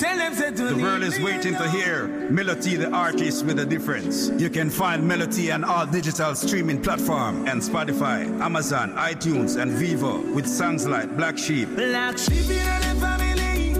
The 0.00 0.78
world 0.80 1.02
is 1.02 1.20
waiting 1.20 1.54
to 1.56 1.70
hear 1.70 2.06
Melody 2.30 2.76
the 2.76 2.90
artist 2.90 3.44
with 3.44 3.58
a 3.58 3.66
difference. 3.66 4.30
You 4.38 4.48
can 4.48 4.70
find 4.70 5.06
Melody 5.06 5.52
on 5.52 5.62
all 5.62 5.84
digital 5.84 6.34
streaming 6.34 6.80
platform 6.80 7.46
and 7.46 7.60
Spotify, 7.60 8.24
Amazon, 8.40 8.94
iTunes, 8.94 9.60
and 9.60 9.70
Vivo 9.72 10.22
with 10.32 10.46
songs 10.46 10.86
like 10.86 11.14
Black 11.18 11.36
Sheep. 11.36 11.68
Black 11.76 12.16
sheep 12.16 12.48
in 12.48 12.80
the 12.80 12.96
family. 12.98 13.74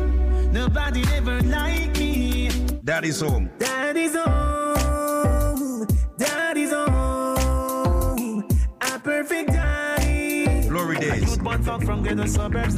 Nobody 0.53 1.03
ever 1.15 1.41
like 1.41 1.99
me. 1.99 2.51
Daddy's 2.85 3.21
home. 3.23 3.51
Daddy's 3.59 4.15
home. 4.15 5.87
Daddy's 6.19 6.71
home. 6.73 8.47
A 8.83 8.99
perfect 8.99 9.53
daddy. 9.53 10.69
Glory 10.69 10.97
A 10.97 11.01
days. 11.01 11.23
youth 11.23 11.43
born 11.43 11.63
from 11.63 12.03
ghetto 12.03 12.27
suburbs. 12.27 12.77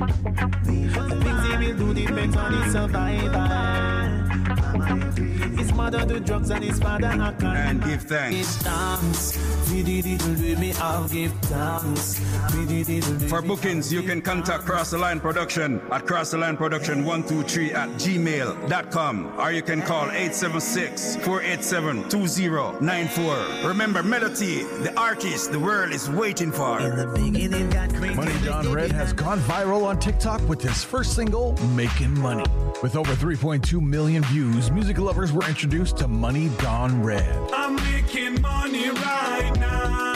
The 0.00 0.06
things 1.22 1.42
he 1.46 1.72
will 1.72 1.76
do 1.76 1.94
depends 1.94 2.36
on 2.36 2.52
his 2.54 2.72
survival. 2.72 3.50
His 5.80 5.92
mother 5.92 6.04
do 6.04 6.20
drugs 6.20 6.50
and 6.50 6.62
his 6.62 6.78
father 6.78 7.08
a 7.08 7.32
con. 7.32 7.56
And 7.56 7.82
give 7.82 8.02
thanks. 8.02 8.36
Give 8.36 8.46
thanks. 8.66 9.70
We 9.72 9.82
did 9.82 10.04
it, 10.04 10.18
do 10.18 10.56
me, 10.56 10.74
I'll 10.74 11.08
give 11.08 11.32
thanks. 11.44 12.20
We 12.54 12.84
do 12.84 13.00
For 13.28 13.40
bookings, 13.40 13.90
you 13.90 14.02
can 14.02 14.20
contact 14.20 14.66
Cross 14.66 14.90
the 14.90 14.98
Line 14.98 15.20
Production 15.20 15.80
at 15.90 16.06
Cross 16.06 16.32
the 16.32 16.38
Line 16.38 16.58
Production 16.58 17.04
123 17.06 17.72
at 17.72 17.88
gmail.com 17.90 19.32
or 19.38 19.52
you 19.52 19.62
can 19.62 19.80
call 19.80 20.04
876 20.10 21.16
487 21.16 22.10
2094. 22.10 23.68
Remember, 23.68 24.02
Melody, 24.02 24.64
the 24.82 24.92
artist 24.98 25.50
the 25.50 25.58
world 25.58 25.92
is 25.92 26.10
waiting 26.10 26.52
for. 26.52 26.78
Money 26.78 27.48
Don 28.44 28.70
Red 28.70 28.92
has 28.92 29.14
gone 29.14 29.38
viral 29.40 29.84
on 29.84 29.98
TikTok 29.98 30.46
with 30.46 30.60
his 30.60 30.84
first 30.84 31.14
single, 31.14 31.56
Making 31.74 32.20
Money. 32.20 32.44
With 32.82 32.96
over 32.96 33.12
3.2 33.12 33.78
million 33.78 34.22
views, 34.24 34.70
music 34.70 34.96
lovers 34.96 35.34
were 35.34 35.46
introduced 35.46 35.98
to 35.98 36.08
Money 36.08 36.48
Don 36.60 37.02
Red. 37.02 37.38
I'm 37.52 37.76
making 37.76 38.40
money 38.40 38.88
right 38.88 39.52
now. 39.60 40.14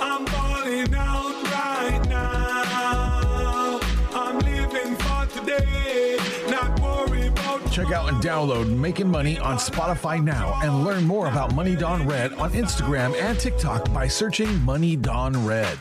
I'm 0.00 0.24
balling 0.24 0.94
out 0.94 1.42
right 1.52 2.00
now. 2.08 3.80
I'm 4.14 4.38
living 4.38 4.96
for 4.96 5.26
today, 5.38 6.16
not 6.48 6.80
worry 6.80 7.26
about 7.26 7.70
Check 7.70 7.92
out 7.92 8.08
and 8.08 8.22
download 8.22 8.74
Making 8.74 9.10
Money 9.10 9.38
on 9.38 9.58
Spotify 9.58 10.24
now 10.24 10.58
and 10.62 10.84
learn 10.84 11.04
more 11.04 11.26
about 11.28 11.54
Money 11.54 11.76
Don 11.76 12.08
Red 12.08 12.32
on 12.32 12.52
Instagram 12.52 13.14
and 13.20 13.38
TikTok 13.38 13.92
by 13.92 14.08
searching 14.08 14.58
Money 14.62 14.96
Don 14.96 15.44
Red. 15.44 15.78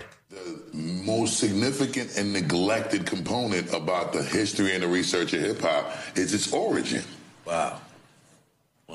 Most 0.73 1.39
significant 1.39 2.17
and 2.17 2.33
neglected 2.33 3.05
component 3.05 3.73
about 3.73 4.13
the 4.13 4.21
history 4.21 4.73
and 4.73 4.83
the 4.83 4.87
research 4.87 5.33
of 5.33 5.41
hip 5.41 5.61
hop 5.61 5.91
is 6.15 6.33
its 6.33 6.51
origin. 6.51 7.03
Wow. 7.45 7.79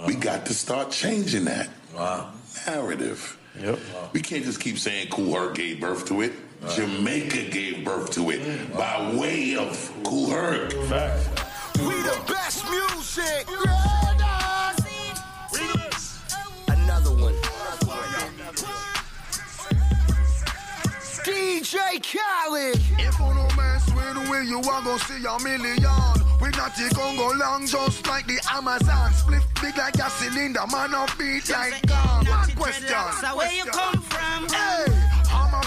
We 0.07 0.15
got 0.15 0.47
to 0.47 0.55
start 0.55 0.91
changing 0.91 1.45
that. 1.47 1.69
Wow. 1.95 2.33
Narrative. 2.67 3.39
Yep. 3.61 3.79
We 4.13 4.21
can't 4.21 4.45
just 4.45 4.61
keep 4.61 4.79
saying 4.79 5.09
Kool 5.09 5.35
Herc 5.35 5.55
gave 5.55 5.81
birth 5.81 6.07
to 6.07 6.23
it. 6.23 6.33
Jamaica 6.75 7.51
gave 7.51 7.85
birth 7.85 8.13
to 8.13 8.31
it 8.31 8.41
mm. 8.41 8.77
by 8.77 9.15
way 9.17 9.57
of 9.57 9.93
Kool 10.05 10.31
Herc. 10.31 10.73
We 10.73 11.95
the 12.03 12.23
best 12.29 12.65
music. 12.69 13.49
Another 13.49 14.20
DJ 21.71 22.03
Khaled. 22.03 22.75
If 22.99 23.19
you 23.21 23.27
no 23.33 23.47
mess 23.57 23.87
with 23.95 24.29
we, 24.29 24.49
you 24.49 24.59
are 24.59 24.83
gonna 24.83 24.99
see 24.99 25.23
a 25.25 25.39
million. 25.39 25.87
We 26.43 26.49
not 26.51 26.75
take 26.75 26.99
on 26.99 27.17
go 27.17 27.31
long, 27.39 27.65
just 27.65 28.05
like 28.09 28.27
the 28.27 28.41
Amazon. 28.51 29.13
Split 29.13 29.43
big 29.63 29.77
like 29.79 29.95
a 29.95 30.11
cylinder, 30.11 30.67
man 30.73 30.95
up 30.97 31.17
beat 31.17 31.49
like 31.49 31.87
gun. 31.87 32.27
One 32.27 32.51
question. 32.57 32.89
So 33.21 33.37
where 33.37 33.53
you 33.53 33.65
come 33.67 34.03
from? 34.03 34.49
Hey, 34.49 35.10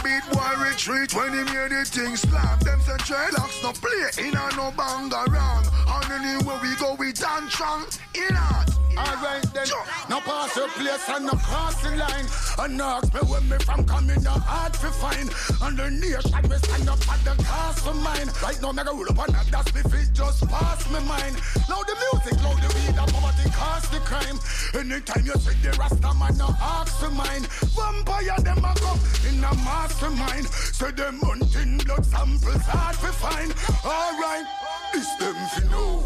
Beat 0.02 0.24
boy 0.32 0.54
retreat 0.58 1.14
when 1.14 1.32
he 1.34 1.44
made 1.54 1.72
the 1.72 1.86
thing 1.86 2.16
slap. 2.16 2.60
Them 2.62 2.80
say 2.82 2.98
dreadlocks 3.06 3.62
no 3.62 3.72
play 3.74 4.26
in 4.26 4.36
a 4.36 4.56
no 4.56 4.72
bang 4.76 5.12
around. 5.12 5.68
And 5.88 6.12
anywhere 6.12 6.60
we 6.62 6.76
go, 6.78 6.96
we 6.96 7.12
dance 7.14 7.54
strong. 7.54 7.86
In 8.16 8.36
art. 8.36 8.70
Alright 8.96 9.42
then, 9.54 9.66
now 10.08 10.20
pass 10.20 10.56
your 10.56 10.68
place 10.70 11.10
and 11.10 11.26
no 11.26 11.32
cross 11.32 11.82
the 11.82 11.90
line. 11.98 12.28
And 12.60 12.80
ask 12.80 13.12
me 13.14 13.22
where 13.22 13.42
me 13.42 13.58
from 13.66 13.86
coming, 13.86 14.22
the 14.22 14.30
hard 14.30 14.74
to 14.74 14.92
find. 14.92 15.30
And 15.64 15.78
the 15.78 15.90
nation 15.90 16.50
me 16.50 16.58
stand 16.58 16.90
up 16.90 17.02
at 17.10 17.26
the 17.26 17.44
cost 17.44 17.88
of 17.88 17.96
mine. 18.04 18.30
Right 18.44 18.62
now, 18.62 18.72
me 18.72 18.84
go 18.84 18.94
roll 18.94 19.10
up 19.10 19.18
on 19.18 19.34
that, 19.34 19.48
that's 19.50 19.74
me 19.74 19.82
fit 19.82 20.14
just 20.14 20.48
pass 20.48 20.86
me 20.92 21.00
mind. 21.08 21.36
Now 21.68 21.82
the 21.82 21.96
music, 22.06 22.38
now 22.46 22.54
the 22.54 22.70
weed, 22.78 22.94
the 22.94 23.06
poverty 23.12 23.50
cost 23.50 23.92
the 23.92 24.00
crime. 24.06 24.38
Anytime 24.78 25.26
you 25.26 25.34
see 25.42 25.58
the 25.66 25.72
Rasta 25.74 26.14
man, 26.14 26.38
no 26.38 26.54
ask 26.62 26.94
for 27.00 27.10
mine. 27.10 27.50
Vampire, 27.74 28.38
them 28.46 28.64
a 28.64 28.74
come 28.78 29.00
in 29.28 29.44
a 29.44 29.52
mastermind. 29.84 30.48
Say 30.48 30.92
them 30.92 31.20
hunting 31.22 31.78
blood 31.80 32.06
samples 32.06 32.66
hard 32.66 32.96
to 33.04 33.12
find. 33.24 33.52
Alright, 33.84 34.46
it's 34.94 35.16
them 35.18 35.36
fi 35.54 35.64
know. 35.72 36.00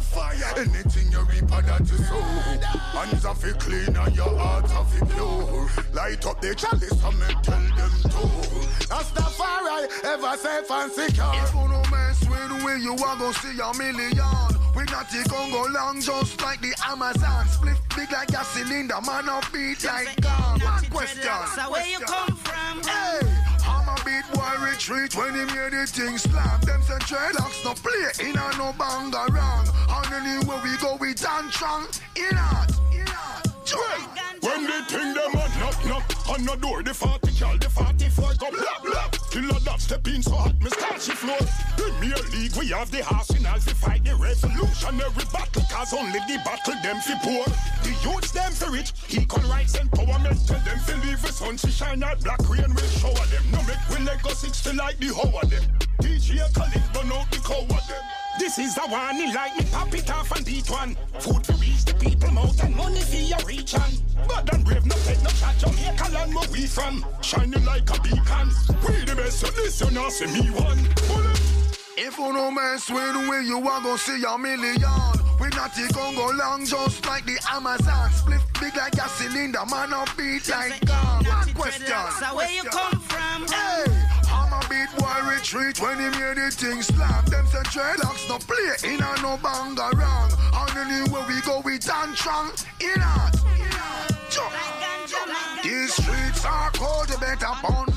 Fire. 0.00 0.54
Anything 0.56 1.12
you 1.12 1.22
reap, 1.24 1.46
that 1.48 1.80
you 1.80 1.98
sow. 2.08 2.20
Hands 2.96 3.24
are 3.24 3.34
fi 3.34 3.52
clean 3.52 3.96
and 3.96 4.16
your 4.16 4.36
heart 4.38 4.70
are 4.74 4.84
fi 4.84 5.06
pure. 5.06 5.68
Light 5.92 6.26
up 6.26 6.40
the 6.40 6.54
chalice 6.54 7.04
and 7.04 7.18
me 7.20 7.26
tell 7.42 7.66
them 7.78 7.94
to. 8.12 8.24
Rastafari, 8.90 9.86
ever 10.04 10.36
safe 10.36 10.70
and 10.70 10.92
secure. 10.92 11.32
If 11.34 11.54
you 11.54 11.68
no 11.68 11.82
mess 11.90 12.20
with 12.28 12.82
you 12.82 12.92
are 12.92 13.16
gonna 13.16 13.34
see 13.34 13.60
a 13.60 13.70
million. 13.78 14.59
We 14.74 14.84
not 14.84 15.10
take 15.10 15.32
on 15.32 15.50
go 15.50 15.66
long, 15.72 16.00
just 16.00 16.40
like 16.42 16.60
the 16.60 16.74
Amazon. 16.86 17.46
Split 17.48 17.76
big 17.96 18.12
like 18.12 18.30
a 18.30 18.44
cylinder, 18.44 19.00
man 19.04 19.28
up 19.28 19.44
beat 19.52 19.84
like 19.84 20.20
gun. 20.20 20.60
One 20.60 20.84
question. 20.86 21.22
Where 21.68 21.86
you 21.86 21.98
come 22.00 22.36
from? 22.36 22.82
Hey, 22.82 23.20
I'm 23.66 23.88
a 23.88 23.96
beat 24.04 24.26
boy 24.32 24.64
retreat 24.64 25.14
when 25.16 25.34
he 25.34 25.44
made 25.54 25.72
the 25.72 25.86
thing 25.86 26.18
slap. 26.18 26.62
Them 26.62 26.82
say 26.82 26.98
dreadlocks 27.10 27.64
no 27.64 27.74
play 27.74 28.28
in 28.28 28.36
a 28.36 28.58
no 28.58 28.72
bang 28.78 29.12
around. 29.14 29.70
And 29.88 30.14
anywhere 30.14 30.60
we 30.62 30.76
go, 30.78 30.96
we 30.96 31.14
dance 31.14 31.54
strong. 31.54 31.86
In 32.16 32.36
art, 32.38 32.70
in 32.92 33.06
art. 33.08 33.49
When 33.72 34.66
they 34.66 34.80
think 34.88 35.14
them 35.14 35.34
a 35.34 35.46
knock 35.58 35.84
knock 35.86 36.28
on 36.28 36.44
the 36.44 36.56
door, 36.56 36.82
the 36.82 36.92
40 36.92 37.32
cal, 37.38 37.56
the 37.58 37.70
44 37.70 38.34
go 38.34 38.50
blah 38.50 38.78
blah. 38.82 39.08
Killer 39.30 39.60
that 39.60 39.80
step 39.80 40.06
in 40.08 40.22
so 40.22 40.34
hot, 40.34 40.58
me 40.58 40.70
start 40.70 41.00
she 41.00 41.12
floor. 41.12 41.38
Premier 41.76 42.18
League, 42.34 42.56
we 42.56 42.68
have 42.74 42.90
the 42.90 43.06
arsenal 43.06 43.54
to 43.60 43.74
fight 43.74 44.02
the 44.04 44.16
revolutionary 44.16 45.24
battle, 45.32 45.62
cause 45.70 45.94
only 45.94 46.18
the 46.26 46.42
battle 46.44 46.74
them 46.82 46.98
fi 46.98 47.14
poor. 47.22 47.44
The 47.86 47.94
youths 48.02 48.32
them 48.32 48.50
fi 48.50 48.66
rich, 48.72 48.92
equal 49.10 49.48
rights 49.48 49.78
empowerment, 49.78 50.46
tell 50.46 50.60
them 50.66 50.78
fi 50.80 50.94
leave 51.06 51.22
the 51.22 51.32
sun 51.32 51.56
to 51.58 51.70
shine 51.70 52.02
out 52.02 52.18
black 52.24 52.42
rain 52.48 52.74
will 52.74 52.90
shower 52.98 53.26
them. 53.30 53.44
No 53.52 53.62
make 53.70 53.82
we 53.90 54.04
let 54.04 54.22
go 54.22 54.30
60 54.30 54.72
like 54.72 54.98
the 54.98 55.14
hoe 55.14 55.30
of 55.38 55.48
them. 55.50 55.62
DJ 56.02 56.42
Khaled 56.54 56.82
burn 56.92 57.12
out 57.12 57.30
the 57.30 57.38
cow 57.38 57.62
of 57.62 57.86
them. 57.86 58.04
This 58.40 58.58
is 58.58 58.74
the 58.74 58.80
one, 58.88 59.16
he 59.16 59.34
like 59.34 59.54
me 59.54 59.66
pop 59.70 59.94
it 59.94 60.10
off 60.10 60.34
and 60.34 60.46
beat 60.46 60.70
one. 60.70 60.96
Food 61.18 61.44
to 61.44 61.52
reach 61.60 61.84
the 61.84 61.92
people 61.92 62.30
mouth 62.30 62.58
and 62.64 62.74
money 62.74 63.02
for 63.02 63.16
your 63.16 63.38
reach 63.46 63.74
on. 63.74 63.90
But 64.26 64.50
and 64.54 64.64
brave, 64.64 64.86
no 64.86 64.94
take 65.04 65.22
no 65.22 65.28
shot, 65.28 65.58
Jamaica 65.58 66.10
land 66.10 66.34
where 66.34 66.48
we 66.50 66.64
from. 66.64 67.04
Shining 67.20 67.62
like 67.66 67.90
a 67.90 68.00
beacon. 68.00 68.48
We 68.88 69.04
the 69.04 69.14
best, 69.14 69.40
so 69.40 69.46
this 69.48 69.78
you 69.82 69.90
not 69.90 70.10
see 70.12 70.24
me 70.24 70.48
one. 70.56 70.80
Bullet. 71.06 71.38
If 71.98 72.16
you 72.16 72.32
no 72.32 72.50
mess 72.50 72.88
with 72.88 73.28
we, 73.28 73.46
you 73.46 73.58
are 73.58 73.82
gonna 73.82 73.98
see 73.98 74.24
a 74.24 74.38
million. 74.38 74.88
We 75.38 75.48
not 75.50 75.74
take 75.74 75.94
on 75.98 76.14
go 76.14 76.32
long, 76.32 76.64
just 76.64 77.04
like 77.04 77.26
the 77.26 77.36
Amazon. 77.52 78.10
Split 78.10 78.40
big 78.58 78.74
like 78.74 78.94
a 78.94 79.06
cylinder, 79.10 79.66
man 79.70 79.92
up 79.92 80.08
beat 80.16 80.48
like 80.48 80.80
gun. 80.86 81.26
One 81.26 81.52
question. 81.52 81.92
Where 82.32 82.50
you 82.50 82.62
come 82.64 83.00
from? 83.00 83.46
Hey, 83.48 83.84
I'm 84.60 84.68
beat 84.68 84.98
boy 84.98 85.30
retreat 85.30 85.80
when 85.80 85.98
he 85.98 86.10
made 86.18 86.36
the 86.36 86.50
thing 86.50 86.82
slap. 86.82 87.26
Them 87.26 87.46
say 87.46 87.62
dreadlocks 87.70 88.28
no 88.28 88.38
play 88.38 88.92
in 88.92 89.00
a 89.00 89.22
no 89.22 89.38
banga 89.42 89.90
wrong. 89.96 90.30
And 90.52 90.90
anywhere 90.90 91.24
we 91.28 91.40
go 91.42 91.60
we 91.64 91.78
dance 91.78 92.18
strong. 92.18 92.50
In 92.80 93.00
art. 93.00 93.36
These 95.62 95.92
streets 95.92 96.44
are 96.44 96.70
cold, 96.72 97.08
you 97.10 97.18
better 97.18 97.46
pound. 97.46 97.92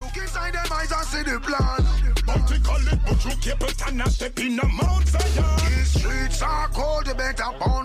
Look 0.00 0.16
inside 0.16 0.54
them 0.54 0.66
eyes 0.72 0.92
and 0.92 1.06
see 1.06 1.22
the 1.22 1.40
plan. 1.40 2.04
Bounty 2.26 2.58
call 2.60 2.76
it, 2.76 2.98
but 3.06 3.24
you 3.24 3.30
keep 3.40 3.62
it 3.62 3.86
and 3.86 3.98
not 3.98 4.08
step 4.08 4.38
in 4.38 4.58
a 4.58 4.66
Mount 4.66 5.06
Zion. 5.06 5.58
These 5.58 6.00
streets 6.00 6.42
are 6.42 6.68
cold, 6.68 7.06
you 7.06 7.14
better 7.14 7.44
flow. 7.58 7.84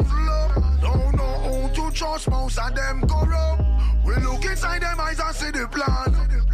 Don't 0.81 1.15
know 1.15 1.67
who 1.67 1.69
to 1.75 1.95
trust, 1.95 2.29
most 2.29 2.57
of 2.57 2.75
them 2.75 3.07
corrupt. 3.07 3.78
We 4.09 4.15
look 4.23 4.43
inside 4.43 4.81
them 4.81 4.99
eyes 4.99 5.19
and 5.19 5.35
see 5.35 5.51
the 5.51 5.67
plan. 5.67 5.85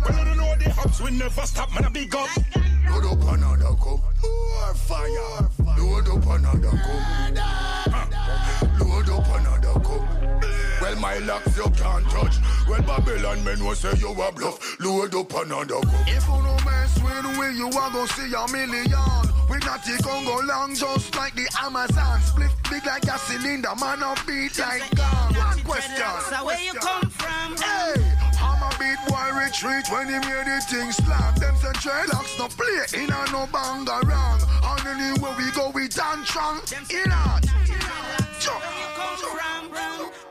Well, 0.01 0.19
I 0.19 0.23
don't 0.25 0.35
know 0.35 0.55
the 0.55 0.69
hubs 0.71 0.99
will 1.01 1.11
never 1.11 1.41
stop, 1.43 1.73
man, 1.73 1.85
I 1.85 1.89
big 1.89 2.13
up. 2.13 2.27
Load 2.89 3.05
up 3.05 3.33
another 3.33 3.75
cup. 3.79 3.99
More 4.21 4.73
fire. 4.75 5.47
Load 5.77 6.09
up 6.09 6.25
another 6.35 6.75
cup. 6.75 7.01
Load 8.77 9.09
up 9.09 9.27
another 9.39 9.79
cup. 9.79 10.03
Well, 10.81 10.95
my 10.97 11.17
locks 11.19 11.55
you 11.55 11.69
can't 11.69 12.05
touch. 12.09 12.35
Well, 12.67 12.81
Babylon 12.81 13.41
men 13.45 13.63
will 13.63 13.75
say 13.75 13.93
you 13.99 14.11
a 14.11 14.31
bluff. 14.33 14.77
Load 14.81 15.15
up 15.15 15.33
another 15.33 15.79
cup. 15.79 16.07
If 16.07 16.27
you 16.27 16.43
no 16.43 16.57
mess 16.65 17.01
with 17.01 17.37
we, 17.39 17.57
you 17.57 17.67
are 17.67 17.89
gonna 17.89 18.07
see 18.09 18.33
a 18.33 18.51
million. 18.51 19.25
We 19.49 19.57
not 19.59 19.85
the 19.85 19.97
Congo 20.03 20.41
long, 20.45 20.75
just 20.75 21.15
like 21.15 21.35
the 21.35 21.47
Amazon. 21.63 22.19
Split 22.21 22.51
big 22.69 22.85
like 22.85 23.03
a 23.05 23.17
cylinder, 23.17 23.69
man, 23.79 24.03
a 24.03 24.13
beat 24.27 24.59
like 24.59 24.83
gun. 24.95 25.33
One 25.35 25.59
question. 25.61 26.03
So 26.29 26.45
where 26.45 26.59
you 26.59 26.73
come 26.73 27.09
Hey, 27.53 28.01
I'm 28.41 28.61
a 28.63 28.69
beat 28.79 28.97
boy 29.07 29.29
retreat 29.37 29.85
when 29.91 30.07
he 30.07 30.17
made 30.27 30.47
the 30.47 30.59
thing 30.67 30.91
slap. 30.91 31.35
Them 31.35 31.55
say 31.57 31.73
dreadlocks 31.83 32.39
no 32.39 32.47
play 32.47 33.03
in 33.03 33.09
a 33.11 33.31
no 33.31 33.47
banga 33.51 34.01
wrong. 34.07 34.41
And 34.63 34.87
anywhere 34.87 35.35
we 35.37 35.51
go, 35.51 35.69
we 35.69 35.87
dance 35.87 36.27
strong. 36.27 36.61
In 36.89 37.11
art. 37.11 37.45
Jump. 38.39 38.61
My 38.61 40.24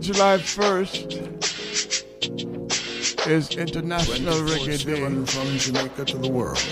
July 0.00 0.38
1st, 0.38 1.26
is 3.26 3.50
International 3.56 4.34
Reggae 4.34 4.84
Day. 4.84 5.00
from 5.26 5.58
Jamaica 5.58 6.04
to 6.04 6.18
the 6.18 6.28
world. 6.30 6.62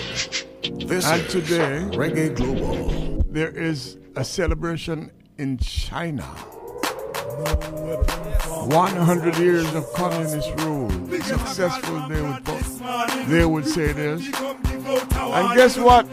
This 0.89 1.05
and 1.05 1.29
today, 1.29 1.83
Reggae 1.97 2.37
Global. 2.37 3.25
there 3.29 3.51
is 3.51 3.97
a 4.15 4.25
celebration 4.25 5.11
in 5.39 5.59
China. 5.59 6.23
100 8.69 9.39
years 9.39 9.75
of 9.75 9.93
communist 9.95 10.53
rule. 10.61 10.89
Successful, 11.23 12.09
they 12.09 12.23
would, 12.23 12.45
they 13.27 13.45
would 13.45 13.67
say 13.67 13.93
this. 13.93 14.25
And 14.25 15.57
guess 15.57 15.77
what? 15.77 16.07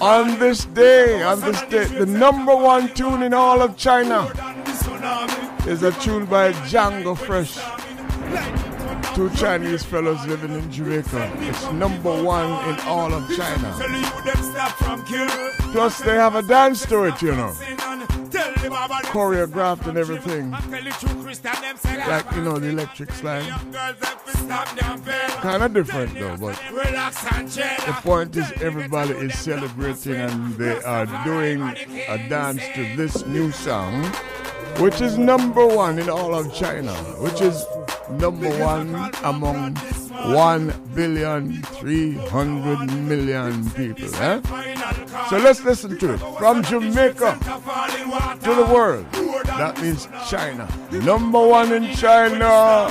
On 0.00 0.38
this 0.38 0.64
day, 0.66 1.22
on 1.22 1.40
this 1.40 1.62
day, 1.62 1.84
the 1.84 2.06
number 2.06 2.54
one 2.54 2.92
tune 2.94 3.22
in 3.22 3.32
all 3.32 3.62
of 3.62 3.76
China 3.76 4.28
is 5.66 5.82
a 5.82 5.92
tune 5.92 6.26
by 6.26 6.52
Django 6.52 7.16
Fresh. 7.16 7.58
Two 9.14 9.30
Chinese 9.30 9.82
fellows 9.82 10.24
living 10.26 10.52
in 10.52 10.70
Jamaica. 10.70 11.32
It's 11.40 11.70
number 11.72 12.22
one 12.22 12.50
in 12.68 12.80
all 12.80 13.12
of 13.12 13.26
China. 13.34 13.72
Plus, 15.72 15.98
they 16.00 16.14
have 16.14 16.34
a 16.34 16.42
dance 16.42 16.84
to 16.86 17.04
it, 17.04 17.20
you 17.22 17.32
know. 17.32 17.52
Choreographed 19.12 19.86
and 19.86 19.96
everything. 19.96 20.50
Like, 20.50 22.30
you 22.32 22.42
know, 22.42 22.58
the 22.58 22.68
electric 22.68 23.12
slide. 23.12 23.48
Kind 25.40 25.62
of 25.62 25.72
different 25.74 26.14
though, 26.14 26.36
but 26.36 26.54
the 26.70 27.96
point 28.02 28.36
is 28.36 28.52
everybody 28.60 29.12
is 29.12 29.36
celebrating 29.38 30.14
and 30.14 30.54
they 30.54 30.80
are 30.82 31.06
doing 31.24 31.62
a 31.62 32.28
dance 32.28 32.62
to 32.74 32.96
this 32.96 33.26
new 33.26 33.50
song, 33.50 34.04
which 34.78 35.00
is 35.00 35.18
number 35.18 35.66
one 35.66 35.98
in 35.98 36.08
all 36.08 36.34
of 36.34 36.52
China, 36.54 36.92
which 37.20 37.40
is 37.40 37.64
number 38.10 38.50
one 38.62 39.10
among 39.24 39.74
one 40.34 40.72
billion 40.94 41.62
three 41.78 42.14
hundred 42.14 42.92
million 42.92 43.68
people. 43.70 44.14
Eh? 44.16 44.40
So 45.30 45.38
let's 45.38 45.64
listen 45.64 45.98
to 45.98 46.14
it 46.14 46.18
from 46.38 46.62
Jamaica 46.62 47.38
to 48.42 48.54
the 48.54 48.68
world. 48.72 49.06
That 49.44 49.80
means 49.80 50.08
China. 50.28 50.68
Number 50.92 51.46
one 51.46 51.72
in 51.72 51.94
China. 51.94 52.90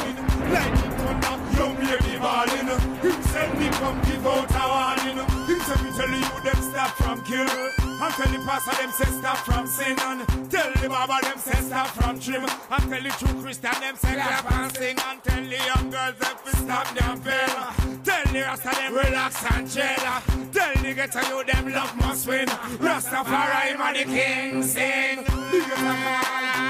Send 3.35 3.59
me 3.59 3.65
give 3.65 4.25
out 4.25 4.49
a 4.49 4.63
warning. 4.71 5.17
Him 5.45 5.59
me 5.83 5.91
tell 5.97 6.09
you 6.09 6.43
them 6.43 6.61
stop 6.71 6.91
from 6.97 7.23
kill. 7.25 7.84
And 8.01 8.13
tell 8.13 8.31
the 8.31 8.39
pastor 8.45 8.75
them 8.81 8.91
say 8.91 9.11
stop 9.19 9.37
from 9.37 9.67
sin. 9.67 9.97
And 9.99 10.51
tell 10.51 10.71
the 10.73 10.89
barber 10.89 11.19
them 11.21 11.37
say 11.37 11.59
stop 11.61 11.87
from 11.87 12.19
trim. 12.19 12.43
And 12.43 12.83
tell 12.89 13.03
the 13.03 13.09
true 13.17 13.41
Christian 13.41 13.75
them 13.79 13.95
say 13.95 14.13
clap 14.13 14.51
and 14.51 14.75
sing. 14.75 14.97
And 15.07 15.23
tell 15.23 15.43
the 15.43 15.57
young 15.65 15.89
girls 15.89 16.15
them 16.19 16.35
to 16.45 16.51
stop 16.57 16.87
them 16.93 17.21
fail. 17.21 17.73
Tell 18.03 18.25
the 18.33 18.41
rasta 18.41 18.69
them 18.75 18.93
relax 18.93 19.43
and 19.51 19.71
chill. 19.71 20.03
Tell 20.51 20.73
the 20.83 20.93
ghetto 20.93 21.21
you 21.29 21.43
them 21.45 21.71
love 21.73 21.95
must 21.97 22.27
win. 22.27 22.47
Rastafari 22.47 23.77
man 23.77 23.93
the 23.93 24.03
king 24.03 24.63
sing. 24.63 25.23
Big 25.51 25.63
as 25.63 25.79
a 25.79 25.83
man, 25.83 26.63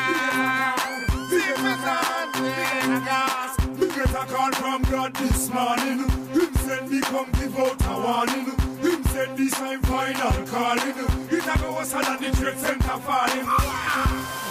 big 1.30 1.42
as 1.42 1.60
a 1.60 1.62
man, 1.62 1.62
big 1.62 1.62
as 1.62 1.64
a 1.64 1.74
man, 1.76 2.32
big 2.34 2.58
as 2.70 2.86
a 2.86 3.00
man. 3.00 3.80
Me 3.80 3.88
get 3.88 4.10
a 4.10 4.26
call 4.32 4.52
from 4.54 4.82
God 4.84 5.14
this 5.16 5.50
morning. 5.50 6.00
Him 6.34 6.54
send 6.56 6.90
me 6.90 7.02
come 7.02 7.32
give 7.34 7.58
out 7.58 7.82
a 7.82 7.94
warning. 8.00 8.75
Said 9.16 9.32
this 9.38 9.54
time 9.54 9.80
final 9.84 10.46
calling. 10.46 10.94
It 11.32 11.48
a 11.48 11.58
go 11.62 11.72
worse 11.72 11.94
than 11.94 12.20
the 12.20 12.32
trade 12.36 12.58
center 12.58 12.98
falling. 13.00 13.46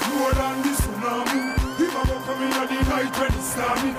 More 0.08 0.32
than 0.32 0.62
the 0.62 0.72
tsunami. 0.80 1.52
Him 1.76 1.92
a 1.92 1.94
in 2.40 2.48
at 2.50 2.68
the 2.70 2.80
night 2.88 3.12
when 3.18 3.34
it's 3.34 3.52
storming. 3.52 3.96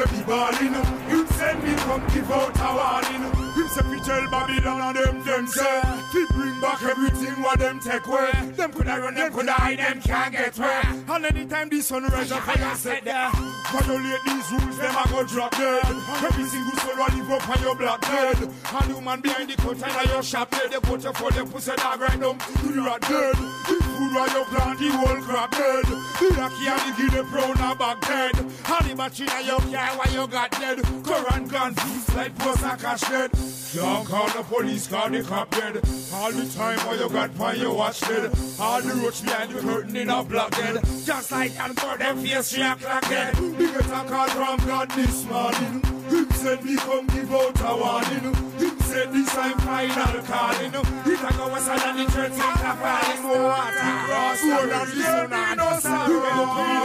Young 0.00 0.08
baby 0.08 0.24
balling. 0.24 0.74
Him 1.08 1.26
send 1.26 1.62
me 1.62 1.74
come 1.74 2.06
give 2.08 2.30
out 2.30 2.56
a 2.56 2.68
warning. 2.74 3.22
Him 3.52 3.68
say 3.68 3.88
we 3.90 4.00
tell 4.00 4.30
Babylon 4.30 4.96
and 4.96 4.96
them 4.96 5.24
them 5.24 5.46
say 5.46 5.80
Fi 6.12 6.24
bring 6.32 6.60
back 6.60 6.82
everything 6.82 7.42
what 7.42 7.58
them 7.58 7.80
take 7.80 8.06
away. 8.06 8.30
Them 8.56 8.72
coulda 8.72 9.00
run, 9.00 9.14
them 9.14 9.32
coulda 9.32 9.52
hide, 9.52 9.78
them 9.78 10.00
can't 10.00 10.32
get 10.32 10.58
away. 10.58 10.82
And 11.08 11.26
anytime 11.26 11.68
the 11.68 11.80
sun 11.82 12.04
rise 12.04 12.32
up 12.32 12.42
fire 12.44 12.74
set 12.76 13.04
there. 13.04 13.30
Violate 13.32 14.20
these 14.24 14.50
rules, 14.52 14.78
them 14.78 14.96
a 14.96 15.08
go 15.08 15.24
drop 15.24 15.50
dead. 15.52 15.84
Every 15.84 16.44
single 16.44 16.76
soul 16.80 16.96
will 16.96 17.16
live 17.16 17.30
up 17.30 17.48
on 17.48 17.62
your 17.62 17.74
black 17.76 18.00
dead 18.02 18.36
And 18.38 18.92
human 18.92 19.20
behind 19.20 19.48
the 19.48 19.56
curtain 19.56 19.88
in 20.02 20.08
your 20.10 20.22
shop 20.22 20.50
dead 20.50 20.70
They 20.70 20.80
put 20.80 21.02
you 21.02 21.12
for 21.12 21.30
them 21.30 21.48
pussy 21.48 21.74
dog 21.76 22.00
right 22.00 22.20
down 22.20 22.38
to 22.38 22.68
the 22.68 22.82
rat 22.82 23.00
dead 23.00 23.36
The 23.36 23.90
food 24.00 24.14
while 24.14 24.28
you 24.28 24.44
plant 24.44 24.78
the 24.78 24.88
whole 24.90 25.22
crop 25.22 25.50
dead. 25.52 25.84
The 25.84 26.26
lucky 26.36 26.66
and 26.68 26.80
the 26.84 26.92
guinea 26.96 27.30
brown 27.30 27.60
are 27.60 27.76
back 27.76 28.00
dead. 28.02 28.38
And 28.38 28.90
the 28.90 28.94
machine 28.96 29.28
in 29.40 29.46
your 29.46 29.60
car 29.60 29.89
while 29.98 30.12
you 30.12 30.26
got 30.28 30.50
dead 30.52 30.82
Current 31.04 31.50
gun 31.50 31.74
fees 31.74 32.14
like 32.14 32.36
post 32.38 32.62
and 32.62 32.80
cash 32.80 33.00
dead 33.00 33.30
don't 33.74 34.04
call 34.04 34.26
the 34.30 34.42
police, 34.42 34.88
call 34.88 35.10
the 35.10 35.22
cop 35.22 35.48
dead. 35.52 35.76
All 36.12 36.32
the 36.32 36.44
time 36.56 36.78
while 36.80 36.98
you 36.98 37.08
got 37.08 37.38
by 37.38 37.54
your 37.54 37.72
watch 37.72 38.00
dead. 38.00 38.32
All 38.58 38.82
the 38.82 38.94
roach 38.94 39.22
behind 39.22 39.52
the 39.52 39.60
curtain 39.60 39.94
in 39.94 40.10
a 40.10 40.24
block 40.24 40.50
dead. 40.50 40.82
Just 41.04 41.30
like 41.30 41.58
and 41.60 41.78
for 41.78 41.96
them 41.96 42.18
face 42.18 42.52
three 42.52 42.64
o'clock 42.64 43.08
dead. 43.08 43.38
We 43.38 43.66
get 43.70 43.86
a 43.86 44.04
call 44.10 44.28
from 44.28 44.66
God 44.66 44.90
this 44.90 45.24
morning. 45.26 45.82
Him 46.10 46.30
said 46.32 46.64
me 46.64 46.76
come 46.78 47.06
give 47.06 47.32
out 47.32 47.60
a 47.60 47.76
warning. 47.76 48.34
Him 48.58 48.80
said 48.80 49.12
this 49.12 49.32
time 49.32 49.58
final 49.58 50.22
calling. 50.24 50.74
It 50.74 51.22
a 51.22 51.38
go 51.38 51.48
west 51.52 51.66
than 51.66 51.96
the 51.96 52.04
church 52.10 52.32
center 52.32 52.74
falling. 52.82 53.22
Water 53.22 53.90
cross 54.10 54.40
the 54.40 54.56
bridge. 54.66 54.94
There 54.98 55.28
be 55.28 55.54
no 55.54 55.78
sorrow. 55.78 56.80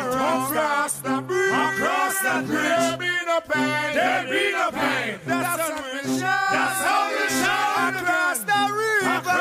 Across 0.00 0.94
the 1.00 1.20
bridge. 1.20 1.52
Across 1.52 2.09
the 2.22 2.42
bridge. 2.46 2.60
There 2.62 2.96
be 2.98 3.12
no 3.26 3.40
pain. 3.40 3.94
There 3.94 4.24
be 4.24 4.52
no 4.52 4.70
pain. 4.70 5.20
That's 5.26 5.60
how 5.60 5.80
we 5.80 6.00
shine. 6.18 6.52
That's 6.52 6.80
how 6.84 7.08
we 7.08 7.24
shine 7.40 7.94
across 7.96 8.38
the 8.44 8.60
river. 8.76 9.40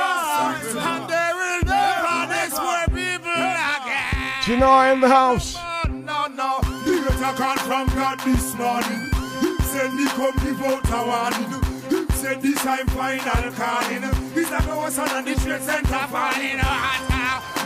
And 0.79 1.03
there 1.09 1.35
will 1.35 1.61
never 1.65 2.19
next 2.31 2.57
more 2.57 2.87
people 2.87 3.35
again. 3.35 4.43
Chino 4.43 4.81
in 4.91 4.99
the 5.01 5.09
house. 5.09 5.57
No, 5.89 6.27
no. 6.27 6.59
You 6.85 7.03
get 7.03 7.19
a 7.19 7.33
call 7.35 7.57
from 7.57 7.87
God 7.95 8.19
this 8.21 8.55
morning. 8.55 9.11
Him 9.41 9.57
send 9.61 9.95
me 9.95 10.05
come 10.15 10.35
give 10.43 10.61
out 10.63 10.89
a 10.89 10.99
warning. 11.05 11.49
Him 11.89 12.07
said 12.15 12.41
this 12.41 12.61
time 12.63 12.87
final 12.87 13.51
calling. 13.53 14.01
This 14.33 14.51
a 14.51 14.59
go 14.65 14.89
sun 14.89 15.09
and 15.11 15.27
the 15.27 15.35
trade 15.35 15.61
center 15.61 16.07
falling. 16.07 16.59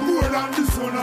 More 0.01 0.27
than 0.27 0.51
the 0.57 0.65
sun. 0.71 0.95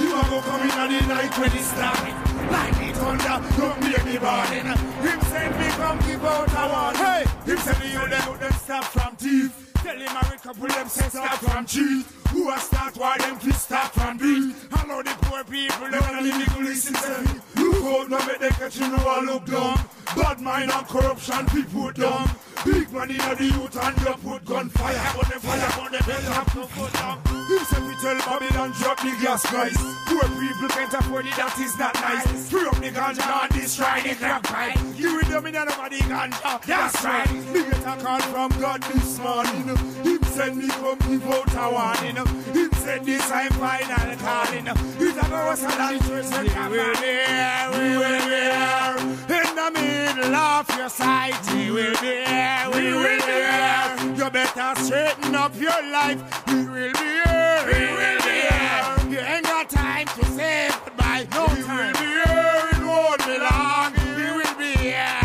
You 0.00 0.14
a 0.14 0.22
go 0.30 0.40
come 0.42 0.62
in 0.62 0.70
at 0.70 0.88
the 0.88 1.06
night 1.06 1.38
when 1.38 1.52
it's 1.52 1.66
starting. 1.66 2.16
Lightning 2.50 2.81
thunder, 3.02 3.36
don't 3.58 3.80
make 3.80 4.04
me 4.04 4.16
balling. 4.18 4.66
Him 5.06 5.20
send 5.30 5.58
me 5.58 5.68
come 5.80 5.98
give 6.06 6.24
out 6.24 6.48
a 6.60 6.64
warning. 6.72 7.02
Hey, 7.02 7.22
him 7.50 7.58
send 7.58 7.78
me 7.80 7.92
you 7.92 8.08
them, 8.08 8.38
them 8.38 8.52
stop 8.52 8.84
from 8.84 9.16
thief. 9.16 9.72
Tell 9.82 9.98
him 9.98 10.16
a 10.16 10.38
couple 10.38 10.68
them 10.68 10.88
say 10.88 11.08
stop 11.08 11.38
from 11.38 11.66
cheat. 11.66 12.06
Who 12.30 12.50
a 12.50 12.58
start 12.58 12.96
why 12.96 13.18
them 13.18 13.36
please 13.38 13.60
stop 13.60 13.92
from 13.92 14.16
beat. 14.18 14.54
I 14.72 14.86
know 14.86 15.02
the 15.02 15.14
poor 15.22 15.42
people 15.44 15.90
they 15.90 15.98
wanna 15.98 16.20
live 16.20 16.54
the 16.54 16.60
listen 16.62 16.94
say. 16.94 17.40
Look 17.56 17.84
out 17.84 18.10
now 18.10 18.26
make 18.26 18.38
they 18.38 18.50
catch 18.50 18.76
you 18.78 18.88
know 18.88 19.04
I 19.04 19.20
look 19.24 19.44
dumb. 19.46 19.78
Bad 20.16 20.40
mind 20.40 20.70
and 20.70 20.86
corruption 20.86 21.46
we 21.54 21.62
put 21.64 21.96
dumb. 21.96 22.30
Big 22.64 22.92
money 22.92 23.14
in 23.14 23.36
the 23.36 23.44
youth 23.44 23.76
and 23.76 23.98
you 24.00 24.14
put 24.22 24.44
gunfire. 24.44 25.12
But 25.16 25.28
them 25.28 25.40
fire 25.40 25.80
on 25.80 25.92
them 25.92 26.02
head 26.02 26.22
have 26.22 26.54
no 26.54 26.66
foot 26.66 26.92
down. 26.92 27.18
Him 27.48 27.64
say 27.64 27.82
we 27.82 27.94
tell 27.96 28.18
Babylon 28.18 28.70
drop 28.78 28.98
the 29.00 29.10
gas 29.22 29.46
price. 29.46 29.76
Poor 30.06 30.22
people 30.22 30.68
can't 30.68 30.94
afford 30.94 31.26
it, 31.26 31.34
that 31.36 31.58
is 31.58 31.78
not 31.78 31.94
nice. 31.94 32.50
Free 32.50 32.66
up 32.66 32.76
the 32.76 32.90
ganja 32.90 33.42
and 33.42 33.52
destroy 33.52 34.00
the 34.02 34.14
crack 34.14 34.42
pipe. 34.44 34.78
You 34.96 35.16
with 35.16 35.28
them 35.28 35.46
in 35.46 35.54
nobody 35.54 35.98
ganja. 35.98 36.64
That's 36.66 37.04
right. 37.04 37.32
Me 37.32 37.62
get 37.64 37.80
a 37.80 37.96
call 38.02 38.20
from 38.20 38.60
God 38.60 38.82
this 38.82 39.18
morning. 39.18 39.76
Him 40.04 40.22
send 40.24 40.56
me 40.58 40.68
come 40.68 40.98
give 40.98 41.26
out 41.26 41.54
a 41.56 41.70
warning. 41.72 42.16
Him 42.54 42.70
said 42.74 43.04
this 43.04 43.30
I'm 43.30 43.50
final 43.52 44.16
calling. 44.16 44.66
He's 44.98 45.16
a 45.16 45.28
go 45.28 45.36
us 45.50 45.62
and 45.64 46.00
the 46.00 46.04
church 46.06 46.32
and 46.32 46.70
we 46.70 46.78
will 46.78 46.94
be 46.94 47.06
here, 47.06 47.68
we 47.72 47.96
will 47.98 48.20
be 48.22 48.34
here. 48.38 49.40
In 49.40 49.41
the 49.70 49.80
middle 49.80 50.34
of 50.34 50.68
your 50.76 50.88
sight, 50.88 51.38
we 51.54 51.70
will 51.70 51.94
be 52.00 52.24
here, 52.24 52.68
we 52.74 52.92
will 52.92 53.18
be 53.18 53.22
here. 53.22 53.96
You 54.16 54.30
better 54.30 54.74
straighten 54.82 55.34
up 55.36 55.54
your 55.54 55.82
life. 55.90 56.20
We 56.48 56.66
will 56.66 56.92
be 56.92 57.10
here, 57.24 57.62
we 57.66 57.80
will 57.98 58.20
be 58.26 58.38
here. 58.50 58.82
You 59.10 59.18
ain't 59.20 59.44
got 59.44 59.68
time 59.70 60.06
to 60.06 60.24
say 60.26 60.70
goodbye. 60.84 61.28
No 61.32 61.46
we 61.54 61.62
time. 61.62 61.76
will 61.76 61.92
be 61.92 62.06
here, 62.06 62.68
it 62.72 62.82
won't 62.82 63.24
be 63.26 63.38
long. 63.38 63.92
We 64.16 64.26
will 64.38 64.54
be 64.58 64.72
here. 64.82 65.20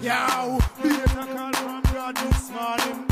Yo, 0.00 0.58
be 0.82 0.88
a 0.88 1.08
call 1.34 1.52
from 1.52 1.82
God 1.92 2.16
this 2.16 2.50
morning. 2.50 3.04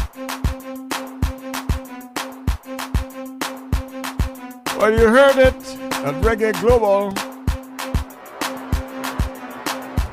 Well, 4.78 4.92
you 4.92 5.06
heard 5.08 5.36
it 5.38 5.54
at 6.06 6.14
Reggae 6.22 6.58
Global. 6.60 7.33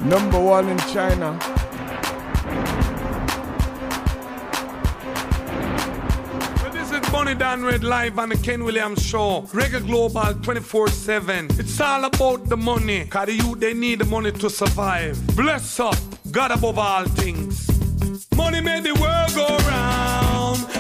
Number 0.04 0.40
one 0.40 0.68
in 0.68 0.80
China. 0.80 1.38
This 6.74 6.92
is 6.92 7.12
Money 7.12 7.36
Don 7.36 7.64
Red 7.64 7.84
live 7.84 8.18
on 8.18 8.30
the 8.30 8.38
Ken 8.38 8.64
Williams 8.64 9.06
Show. 9.06 9.44
Reggae 9.54 9.86
Global 9.86 10.34
24 10.42 10.90
7. 10.90 11.48
It's 11.52 11.80
all 11.80 12.06
about 12.06 12.50
the 12.50 12.58
money. 12.58 13.06
Cause 13.06 13.28
the 13.28 13.34
youth, 13.34 13.60
they 13.60 13.76
need 13.76 14.00
the 14.00 14.06
money 14.06 14.32
to 14.32 14.50
survive. 14.50 15.20
Bless 15.36 15.80
up, 15.80 15.96
God 16.32 16.50
above 16.52 16.80
all 16.80 17.06
things. 17.06 17.68
Money 18.36 18.60
made 18.60 18.84
the 18.84 18.94
world 18.96 19.36
go 19.36 19.56
round. 19.70 20.71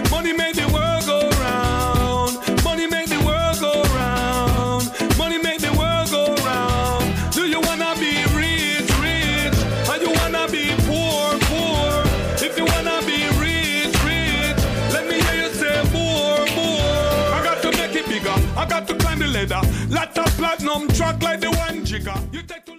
Platinum 21.19 21.21
like 21.21 21.39
the 21.41 21.73
one 21.73 21.85
jigger. 21.85 22.13
You 22.31 22.41
take 22.43 22.65
to 22.65 22.77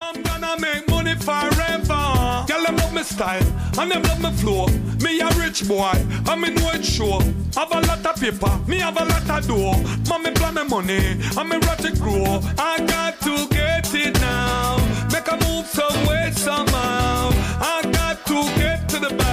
I'm 0.00 0.22
gonna 0.22 0.60
make 0.60 0.88
money 0.88 1.14
forever. 1.16 2.44
Girl, 2.46 2.62
them 2.64 2.76
love 2.76 2.94
me 2.94 3.02
style 3.02 3.42
and 3.78 3.90
them 3.90 4.02
love 4.02 4.22
me 4.22 4.30
flow. 4.38 4.66
Me 5.02 5.20
a 5.20 5.28
rich 5.38 5.66
boy, 5.66 5.92
me 6.36 6.50
know 6.50 6.70
it 6.70 6.84
sure. 6.84 7.22
Have 7.54 7.72
a 7.72 7.80
lot 7.80 8.06
of 8.06 8.20
paper, 8.20 8.60
me 8.66 8.78
have 8.78 8.96
a 8.96 9.04
lot 9.04 9.30
of 9.30 9.46
dough. 9.46 10.08
Mommy 10.08 10.30
plan 10.32 10.54
me 10.54 10.64
money, 10.64 11.14
me 11.18 11.58
watch 11.66 11.84
it 11.84 12.00
grow. 12.00 12.40
I 12.58 12.78
got 12.86 13.20
to 13.22 13.48
get 13.48 13.92
it 13.94 14.20
now. 14.20 14.76
Make 15.12 15.28
a 15.28 15.36
move 15.44 15.66
some 15.66 16.06
way 16.06 16.30
somehow. 16.32 17.30
I 17.60 17.82
got 17.92 18.24
to 18.26 18.34
get 18.56 18.88
to 18.90 19.00
the 19.00 19.14
bag. 19.14 19.27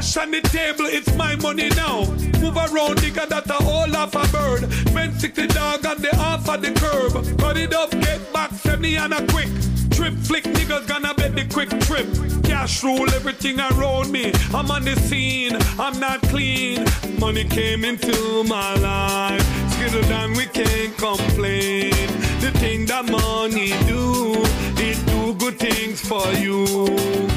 Cash 0.00 0.16
on 0.16 0.30
the 0.30 0.40
table, 0.40 0.86
it's 0.86 1.14
my 1.14 1.36
money 1.36 1.68
now. 1.76 2.06
Move 2.40 2.56
around, 2.56 2.96
nigga, 3.00 3.28
that 3.28 3.50
a 3.50 3.62
all 3.66 3.94
off 3.94 4.14
a 4.14 4.26
bird. 4.32 4.62
Men 4.94 5.12
sick 5.18 5.34
the 5.34 5.46
dog 5.46 5.84
on 5.84 6.00
the 6.00 6.08
half 6.16 6.48
of 6.48 6.62
the 6.62 6.72
curb. 6.72 7.12
Cut 7.38 7.58
it 7.58 7.74
up, 7.74 7.90
get 7.90 8.32
back, 8.32 8.50
send 8.52 8.80
me 8.80 8.96
on 8.96 9.12
a 9.12 9.20
quick. 9.26 9.50
Trip 9.90 10.14
flick, 10.14 10.44
niggas 10.44 10.88
gonna 10.88 11.12
bet 11.12 11.34
the 11.34 11.44
quick 11.52 11.68
trip. 11.80 12.08
Cash 12.44 12.82
rule 12.82 13.10
everything 13.12 13.60
around 13.60 14.10
me. 14.10 14.32
I'm 14.54 14.70
on 14.70 14.86
the 14.86 14.96
scene, 14.96 15.58
I'm 15.78 16.00
not 16.00 16.22
clean. 16.32 16.86
Money 17.18 17.44
came 17.44 17.84
into 17.84 18.42
my 18.44 18.74
life. 18.76 19.44
Skittle 19.74 20.08
down, 20.08 20.32
we 20.32 20.46
can't 20.46 20.96
complain. 20.96 21.92
The 22.40 22.50
thing 22.52 22.86
that 22.86 23.04
money 23.04 23.74
do, 23.86 24.32
it 24.80 24.96
do 25.04 25.34
good 25.34 25.58
things 25.58 26.00
for 26.00 26.26
you. 26.32 27.28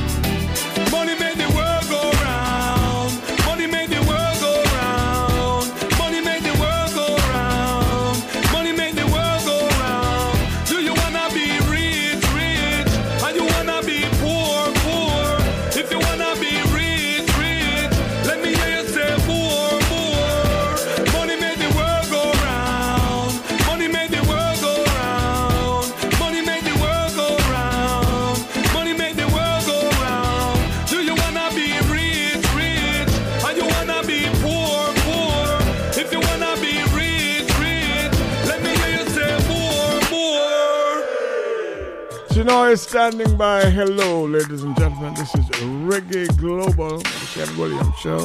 Chino 42.44 42.66
is 42.66 42.82
standing 42.82 43.38
by. 43.38 43.64
Hello, 43.70 44.26
ladies 44.26 44.64
and 44.64 44.76
gentlemen. 44.76 45.14
This 45.14 45.34
is 45.34 45.46
Reggae 45.88 46.28
Global, 46.38 46.98
the 46.98 47.30
Ken 47.34 47.58
Williams 47.58 47.96
Show. 47.96 48.20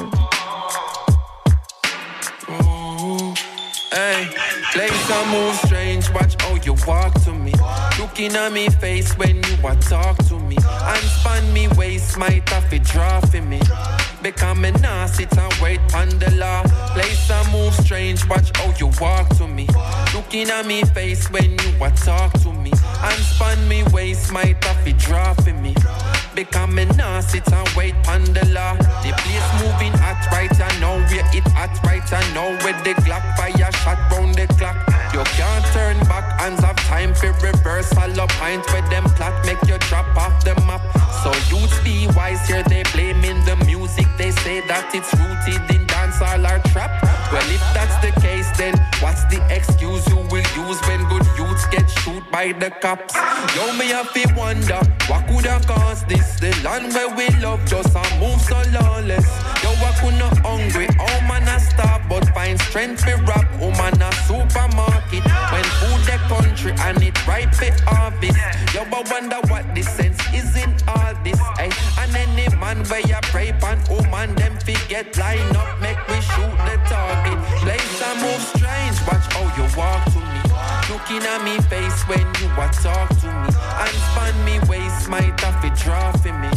Hey, 3.93 4.27
play 4.73 4.89
some 4.89 5.31
move 5.31 5.55
strange, 5.57 6.11
watch 6.13 6.41
how 6.43 6.55
you 6.65 6.75
walk 6.87 7.15
to 7.25 7.33
me. 7.33 7.53
Looking 7.99 8.35
at 8.37 8.53
me 8.53 8.69
face 8.69 9.17
when 9.17 9.37
you 9.37 9.57
a 9.67 9.75
talk 9.77 10.17
to 10.29 10.39
me. 10.39 10.57
And 10.57 11.05
span 11.17 11.53
me 11.53 11.69
waist, 11.77 12.19
might 12.19 12.49
have 12.49 12.69
to 12.71 12.79
draw 12.79 13.21
me. 13.49 13.61
Become 14.23 14.65
a 14.65 14.73
nah 14.73 15.07
sit 15.07 15.37
and 15.37 15.55
wait 15.63 15.81
on 15.95 16.09
the 16.19 16.31
law. 16.37 16.63
Play 16.95 17.11
some 17.15 17.51
move 17.53 17.75
strange, 17.75 18.29
watch 18.29 18.51
how 18.57 18.73
you 18.79 18.91
walk 19.01 19.29
to 19.37 19.47
me. 19.47 19.67
Looking 20.15 20.51
at 20.51 20.67
me 20.67 20.83
face 20.83 21.31
when 21.31 21.51
you 21.53 21.85
a 21.85 21.91
talk 21.91 22.33
to 22.43 22.53
me. 22.53 22.73
And 23.03 23.21
span 23.25 23.69
me 23.69 23.85
waist, 23.93 24.33
might 24.33 24.63
have 24.65 24.85
to 24.85 24.93
draw 24.93 25.35
me. 25.63 25.75
Become 26.35 26.79
a 26.79 26.85
nah 26.95 27.21
sit 27.21 27.51
and 27.53 27.69
wait 27.77 27.95
on 28.07 28.23
the 28.33 28.47
law. 28.55 28.75
The 29.03 29.13
place 29.23 29.49
moving 29.59 29.93
hot 29.99 30.23
right 30.31 30.55
I 30.61 30.71
know 30.79 30.99
where 31.11 31.27
it 31.35 31.47
hot 31.51 31.75
right 31.83 32.13
I 32.13 32.23
know 32.33 32.57
where 32.63 32.79
the 32.85 32.95
Glock 33.03 33.25
fire 33.37 33.73
shot 33.83 33.99
the 34.39 34.55
clock. 34.55 34.76
You 35.12 35.25
can't 35.34 35.65
turn 35.75 35.99
back, 36.07 36.41
hands 36.41 36.60
have 36.60 36.76
time 36.86 37.15
for 37.15 37.33
reversal 37.42 38.20
up 38.20 38.31
pint 38.41 38.65
where 38.73 38.86
them 38.89 39.05
plot 39.17 39.34
make 39.44 39.60
you 39.67 39.78
drop 39.91 40.07
off 40.17 40.44
the 40.44 40.55
map. 40.67 40.83
So 41.23 41.31
youths 41.50 41.78
be 41.83 42.07
wise 42.15 42.47
here, 42.47 42.62
they 42.62 42.84
blaming 42.94 43.44
the 43.44 43.57
music. 43.67 44.07
They 44.17 44.31
say 44.31 44.60
that 44.68 44.94
it's 44.94 45.10
rooted 45.18 45.62
in 45.75 45.86
dancehall 45.86 46.47
or 46.47 46.60
trap. 46.70 47.02
Well, 47.33 47.49
if 47.50 47.65
that's 47.75 47.97
the 48.05 48.12
case, 48.20 48.49
then 48.57 48.75
what's 49.00 49.25
the 49.25 49.42
excuse 49.50 50.08
by 52.39 52.52
the 52.52 52.70
cops? 52.70 53.15
Yo, 53.57 53.65
me 53.78 53.86
have 53.89 54.12
to 54.12 54.23
wonder 54.36 54.81
what 55.08 55.26
could 55.26 55.47
have 55.47 55.67
caused 55.67 56.08
this. 56.08 56.39
The 56.39 56.50
land 56.62 56.94
where 56.94 57.10
we 57.18 57.26
love 57.42 57.62
just 57.67 57.97
a 58.02 58.05
move 58.20 58.41
so 58.41 58.62
lawless. 58.76 59.26
Yo, 59.62 59.70
I 59.89 59.91
could 59.99 60.17
not 60.23 60.39
hungry, 60.47 60.86
oh 61.00 61.18
man, 61.26 61.49
I 61.49 61.58
starve, 61.58 62.02
but 62.08 62.25
find 62.36 62.57
strength 62.60 63.02
for 63.02 63.17
rap. 63.28 63.47
Oh 63.60 63.73
man, 63.81 64.00
a 64.00 64.10
supermarket 64.28 65.25
when 65.52 65.67
food 65.81 66.00
the 66.10 66.18
country 66.31 66.73
and 66.86 67.02
it 67.02 67.18
ripe 67.26 67.52
for 67.52 67.73
harvest. 67.91 68.39
Yo, 68.73 68.83
I 68.83 69.02
wonder 69.10 69.41
what 69.50 69.65
the 69.75 69.83
sense 69.83 70.20
is 70.33 70.55
in 70.62 70.70
all 70.86 71.15
this. 71.25 71.41
Ay. 71.58 71.70
And 71.99 72.15
any 72.15 72.49
man 72.57 72.84
where 72.84 73.00
you 73.00 73.18
pray 73.33 73.50
pan, 73.60 73.78
oh 73.91 74.05
man, 74.15 74.34
them 74.36 74.55
forget 74.58 75.17
line 75.18 75.57
up, 75.57 75.81
make 75.81 76.00
we 76.07 76.20
shoot 76.31 76.55
the 76.68 76.76
target. 76.86 77.39
Place 77.62 78.02
and 78.08 78.18
move 78.23 78.42
strange, 78.55 78.99
watch 79.08 79.26
how 79.34 79.47
you 79.58 79.67
walk. 79.76 80.08
Looking 81.09 81.27
at 81.27 81.43
me 81.43 81.57
face 81.73 82.03
when 82.07 82.20
you 82.37 82.49
a 82.61 82.69
talk 82.83 83.09
to 83.09 83.27
me. 83.33 83.49
And 83.81 83.97
span 84.12 84.45
me 84.45 84.61
waist, 84.69 85.09
might 85.09 85.41
have 85.41 85.62
to 86.20 86.33
me. 86.33 86.51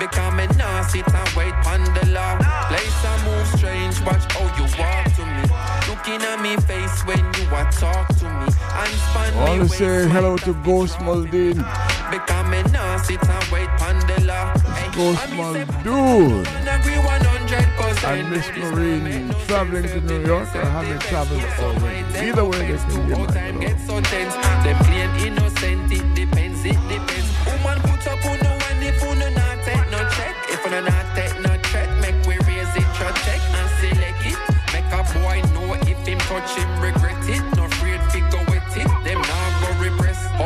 Become 0.00 0.40
a 0.40 0.46
nah 0.56 0.80
sit 0.86 1.06
and 1.06 1.28
wait 1.36 1.52
on 1.66 1.84
the 1.92 2.06
law. 2.08 2.38
Place 2.72 3.04
move 3.28 3.46
strange, 3.48 4.00
watch 4.00 4.24
how 4.32 4.48
you 4.56 4.64
walk 4.80 5.12
to 5.16 5.26
me. 5.28 5.44
Looking 5.92 6.22
at 6.24 6.40
me 6.40 6.56
face 6.64 7.04
when 7.04 7.18
you 7.18 7.44
a 7.52 7.70
talk 7.70 8.08
to 8.16 8.24
me. 8.24 8.48
And 8.80 8.94
span 9.12 9.34
I 9.36 9.36
me 9.36 9.36
want 9.36 9.56
to 9.56 9.60
waist, 9.60 9.76
say 9.76 10.08
hello 10.08 10.38
to 10.38 10.54
Ghost 10.64 10.98
Maldine. 11.00 11.62
become 12.10 12.54
a 12.54 12.62
nah 12.72 12.96
sit 12.96 13.22
and 13.22 13.44
wait 13.52 13.68
on 13.82 13.98
the 14.06 14.24
law. 14.24 14.54
Ghost. 14.92 15.24
Agree 15.24 16.94
100%. 16.94 18.04
And 18.04 18.30
Miss 18.30 18.48
Marine 18.56 19.34
traveling 19.46 19.84
to 19.84 20.00
New 20.00 20.24
York 20.26 20.54
or 20.54 20.64
having 20.64 20.98
traveled 20.98 21.42
already. 21.60 22.28
Either 22.28 22.44
way, 22.44 22.72
they 22.72 22.76
can 22.76 23.08
get 23.08 23.18
my 23.18 23.40
hello. 23.40 23.60
get 23.60 23.80
so 23.80 24.00
tense. 24.00 24.34
Innocent, 25.24 25.92
it 25.92 26.14
depends, 26.14 26.64
it 26.64 26.78
depends. 26.88 27.32
Not 29.62 29.90
no 29.90 29.98
check. 30.10 30.34
If 30.48 30.64
not 30.70 30.84
no 31.40 31.56
check, 31.70 31.88
make 32.00 32.26
check 33.24 33.40
it. 34.26 34.38
Make 34.72 34.90
a 34.92 35.02
boy 35.14 35.40
know 35.54 35.74
if 35.86 35.98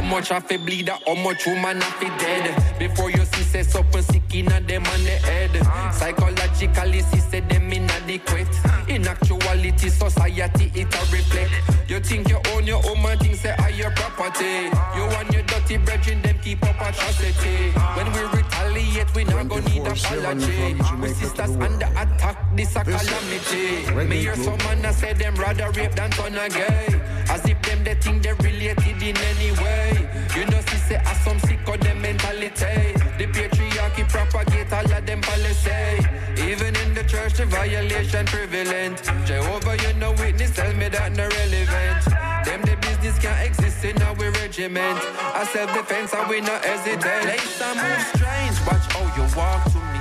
much 0.07 0.29
have 0.29 0.49
to 0.49 0.59
bleed, 0.59 0.89
how 0.89 1.15
much 1.15 1.47
woman 1.47 1.81
have 1.81 2.01
to 2.01 2.07
dead. 2.25 2.79
Before 2.79 3.11
you 3.11 3.25
see 3.25 3.43
say 3.43 3.63
something 3.63 4.03
sick 4.03 4.35
in 4.35 4.51
a 4.53 4.61
them 4.61 4.85
on 4.87 5.05
the 5.05 5.17
head. 5.27 5.95
Psychologically, 5.95 7.01
see 7.03 7.21
say 7.21 7.41
them 7.41 7.73
inadequate. 7.73 8.49
In 8.89 9.07
actuality, 9.07 9.89
society 9.89 10.71
it 10.75 10.95
a 10.95 11.01
reflect. 11.13 11.53
You 11.89 12.01
think 12.01 12.29
you 12.29 12.41
own 12.53 12.67
your 12.67 12.81
own 12.89 13.03
man, 13.03 13.19
think 13.19 13.37
say 13.37 13.55
are 13.59 13.71
your 13.71 13.91
property. 13.93 14.71
You 14.97 15.05
and 15.19 15.33
your 15.33 15.43
dirty 15.43 15.77
brethren, 15.79 16.23
them 16.23 16.39
keep 16.43 16.63
up 16.63 16.81
atrocity. 16.81 17.71
When 17.97 18.13
we 18.13 18.21
retaliate, 18.39 19.15
we 19.15 19.25
not 19.25 19.49
gonna 19.49 19.69
need 19.69 19.87
apology. 19.87 20.75
We 21.01 21.09
sisters 21.09 21.51
under 21.57 21.87
attack, 21.97 22.57
this 22.57 22.77
a 22.77 22.85
calamity. 22.85 24.07
Me 24.09 24.17
hear 24.19 24.37
some 24.37 24.59
man 24.59 24.85
a 24.85 24.93
say 24.93 25.13
them 25.15 25.35
rather 25.37 25.71
rape 25.71 25.93
than 25.93 26.11
turn 26.11 26.37
a 26.37 26.49
gay. 26.49 27.01
As 27.29 27.45
if 27.45 27.61
them 27.63 27.83
they 27.85 27.95
think 27.95 28.23
they 28.23 28.33
related 28.35 28.96
in 29.09 29.17
any 29.17 29.53
way. 29.63 30.09
You 30.35 30.45
know, 30.47 30.61
see 30.69 30.83
say 30.89 30.97
as 30.97 31.19
some 31.23 31.39
sick 31.41 31.61
of 31.69 31.79
them 31.81 32.03
mentality. 32.03 32.77
The 33.19 33.27
patriarchy 33.31 34.05
propagate 34.09 34.73
all 34.73 34.93
of 34.93 35.07
them 35.07 35.21
policy. 35.21 36.03
Even 36.43 36.75
in 36.83 36.95
the 36.95 37.05
church, 37.05 37.35
the 37.35 37.47
violation 37.47 38.27
prevalent. 38.27 39.03
Jehovah, 39.25 39.77
you 39.85 39.93
know 39.95 40.13
witness, 40.13 40.51
tell 40.55 40.73
me 40.75 40.89
that 40.89 41.13
no 41.13 41.29
relevant. 41.29 42.03
Them 42.47 42.63
the 42.63 42.77
business 42.83 43.19
can't 43.19 43.41
exist 43.47 43.85
in 43.85 44.01
our 44.03 44.15
regiment. 44.15 44.99
I 45.41 45.45
self-defense 45.53 46.13
and 46.13 46.29
we 46.29 46.41
not 46.41 46.65
hesitate. 46.65 47.23
Place 47.23 47.63
and 47.63 47.79
move 47.79 48.05
strange, 48.15 48.57
watch 48.67 48.87
how 48.93 49.07
you 49.17 49.25
walk 49.39 49.63
to 49.73 49.79
me. 49.79 50.01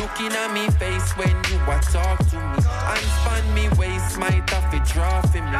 Looking 0.00 0.32
at 0.32 0.50
me 0.52 0.64
face 0.80 1.12
when 1.16 1.36
you 1.48 1.58
a 1.68 1.76
talk 1.92 2.18
to 2.32 2.36
me. 2.36 2.60
And 2.90 3.04
span 3.20 3.44
me 3.54 3.68
waist, 4.16 4.18
might 4.18 4.50
have 4.50 4.70
to 4.70 4.92
draw 4.92 5.20
for 5.22 5.42
me. 5.42 5.58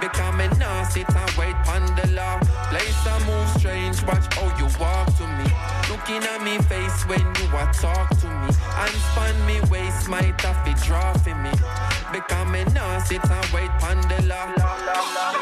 Become 0.00 0.40
a 0.40 0.48
nah 0.58 0.84
sit 0.84 1.08
and 1.08 1.30
wait 1.36 1.56
on 1.68 1.84
the 1.96 2.08
law. 2.14 2.38
Place 2.70 3.06
and 3.06 3.26
move 3.26 3.48
strange, 3.58 4.02
watch 4.04 4.32
how 4.34 4.46
you 4.58 4.66
walk 4.78 5.06
to 5.16 5.26
me. 5.38 5.44
Looking 5.90 6.22
at 6.22 6.42
me 6.42 6.58
face 6.62 7.06
when 7.06 7.20
you 7.20 7.56
are 7.56 7.72
talk 7.72 8.08
to 8.20 8.26
me. 8.26 8.48
And 8.48 8.94
span 9.10 9.46
me 9.46 9.60
waist, 9.70 10.08
might 10.08 10.40
have 10.40 10.64
to 10.64 10.86
draw 10.86 11.12
for 11.14 11.34
me. 11.34 11.50
Become 12.12 12.54
a 12.54 12.64
nah 12.72 12.98
sit 13.00 13.24
and 13.24 13.46
wait 13.52 13.70
on 13.82 14.00
the 14.08 14.26
law. 14.26 15.41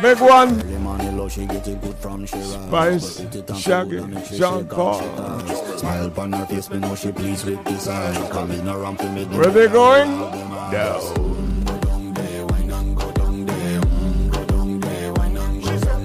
Big 0.00 0.18
one. 0.20 0.58
Spice, 2.26 3.24
Shaggy, 3.58 4.00
Sean 4.36 4.66
Paul. 4.66 5.02
Smile 5.76 6.06
upon 6.06 6.32
her 6.32 6.46
face, 6.46 6.70
me 6.70 6.78
know 6.78 6.94
she 6.94 7.12
pleased 7.12 7.44
with 7.44 7.62
this 7.64 7.86
eye. 7.88 8.28
Coming 8.30 8.66
around 8.66 8.98
to 8.98 9.08
me. 9.10 9.24
Where 9.26 9.50
they 9.50 9.68
going? 9.68 10.10
Down. 10.70 11.32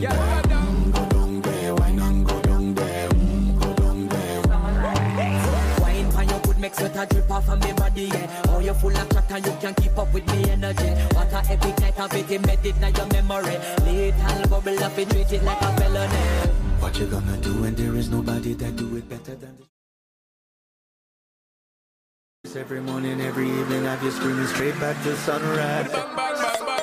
Wine 0.10 0.47
make 6.68 6.76
sweat 6.76 6.98
a 6.98 7.06
drip 7.06 7.32
off 7.32 7.50
of 7.50 7.64
me 7.64 7.72
body, 7.74 8.04
yeah. 8.04 8.44
Oh, 8.50 8.60
you 8.60 8.74
full 8.74 8.96
of 8.96 9.10
chatter, 9.10 9.38
you 9.38 9.56
can 9.62 9.74
keep 9.76 9.98
up 9.98 10.14
with 10.14 10.28
me 10.28 10.50
energy. 10.52 10.90
What 11.16 11.32
a 11.32 11.40
epic 11.52 11.80
night 11.80 12.00
of 12.00 12.14
it, 12.14 12.32
embedded 12.32 12.84
in 12.84 12.96
your 12.96 13.08
memory. 13.08 13.58
Little 13.86 14.48
bubble 14.50 14.84
up, 14.84 14.98
it 14.98 15.10
treat 15.10 15.32
it 15.32 15.44
like 15.44 15.62
a 15.62 15.72
felony. 15.78 16.18
What 16.82 17.00
you 17.00 17.06
gonna 17.08 17.38
do 17.38 17.54
when 17.62 17.76
there 17.76 17.96
is 17.96 18.10
nobody 18.10 18.54
that 18.56 18.76
do 18.76 18.98
it 18.98 19.08
better 19.08 19.36
than 19.36 19.56
this? 22.44 22.56
Every 22.56 22.82
morning, 22.82 23.22
every 23.22 23.50
evening, 23.50 23.84
have 23.86 24.04
you 24.04 24.12
screaming 24.12 24.48
straight 24.48 24.80
back 24.80 25.02
to 25.04 25.16
sunrise. 25.18 26.77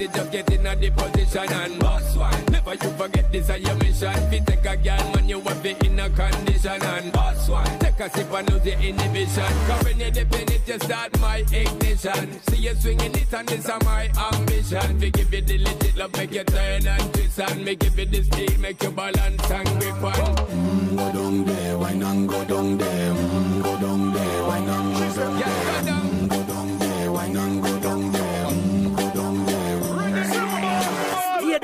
It, 0.00 0.12
just 0.14 0.32
get 0.32 0.50
in 0.50 0.66
a 0.66 0.76
the 0.76 0.90
position 0.90 1.52
and 1.52 1.78
boss 1.78 2.16
one. 2.16 2.44
Never 2.50 2.74
you 2.74 2.90
forget 2.96 3.30
this 3.32 3.48
is 3.48 3.60
your 3.60 3.74
mission. 3.76 4.12
If 4.14 4.32
you 4.32 4.40
take 4.46 4.64
a 4.66 4.76
girl, 4.76 5.12
man, 5.14 5.28
you 5.28 5.38
want 5.38 5.62
be 5.62 5.76
in 5.84 5.98
a 5.98 6.08
condition 6.10 6.82
and 6.82 7.12
boss 7.12 7.48
one. 7.48 7.78
Take 7.78 8.00
a 8.00 8.10
sip 8.10 8.32
and 8.32 8.50
lose 8.50 8.62
the 8.62 8.72
inhibition. 8.80 9.52
Cause 9.66 9.84
when 9.84 10.00
you 10.00 10.10
dip 10.10 10.32
in 10.34 10.52
it, 10.52 10.68
you 10.68 10.78
start 10.78 11.20
my 11.20 11.38
ignition. 11.52 12.40
See 12.42 12.56
you 12.56 12.74
swinging 12.74 13.14
it 13.14 13.32
and 13.32 13.48
this 13.48 13.68
is 13.68 13.84
my 13.84 14.10
ambition. 14.32 14.98
We 14.98 15.10
give 15.10 15.32
you 15.32 15.42
the 15.42 15.58
legit 15.58 15.96
love, 15.96 16.12
make 16.16 16.32
you 16.32 16.44
turn 16.44 16.86
and 16.86 17.14
twist 17.14 17.40
and 17.40 17.64
me 17.64 17.76
give 17.76 17.98
you 17.98 18.06
the 18.06 18.22
steel, 18.24 18.58
make 18.60 18.82
you 18.82 18.90
balance 18.90 19.50
and 19.50 19.68
grip 19.80 20.02
on. 20.02 20.36
Mm, 20.36 20.96
go 20.96 21.12
down 21.12 21.44
there, 21.44 21.78
why 21.78 21.92
not 21.92 22.26
go 22.26 22.44
down 22.44 22.78
there? 22.78 23.12
Mm, 23.14 23.62
go 23.62 23.80
down 23.80 24.12
there, 24.12 24.42
why 24.44 24.60
not 24.60 24.98
go 24.98 25.14
down 25.14 25.38
there? 25.38 25.92
Mm, 25.94 26.28
go 26.28 26.42
down 26.42 26.78
there, 26.78 27.12
why 27.12 27.28
not 27.28 27.62
go 27.62 27.80
down 27.80 28.12
there? 28.12 28.23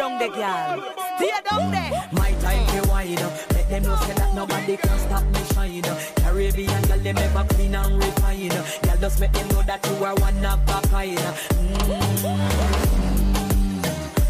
Down 0.01 0.19
there, 0.19 0.31
girl. 0.31 0.95
Stay 1.17 1.31
down 1.51 1.71
there. 1.71 1.91
My 2.13 2.33
time 2.41 2.67
to 2.73 2.89
wine 2.89 3.19
up. 3.19 3.33
Let 3.53 3.69
them 3.69 3.83
know 3.83 3.97
say 3.97 4.15
that 4.15 4.35
nobody 4.35 4.77
can 4.79 4.99
stop 4.99 5.25
me 5.25 5.43
shine. 5.53 5.83
Caribbean 6.17 6.83
girl, 6.89 6.99
them 6.99 7.19
ever 7.19 7.45
clean 7.51 7.75
and 7.75 7.97
refine. 8.03 8.49
Girl, 8.49 8.97
just 8.99 9.21
make 9.21 9.33
them 9.33 9.49
know 9.49 9.63
that 9.63 9.87
you 9.87 10.05
are 10.05 10.15
one 10.15 10.45
of 10.47 10.61
a 10.69 10.81
kind. 10.89 11.19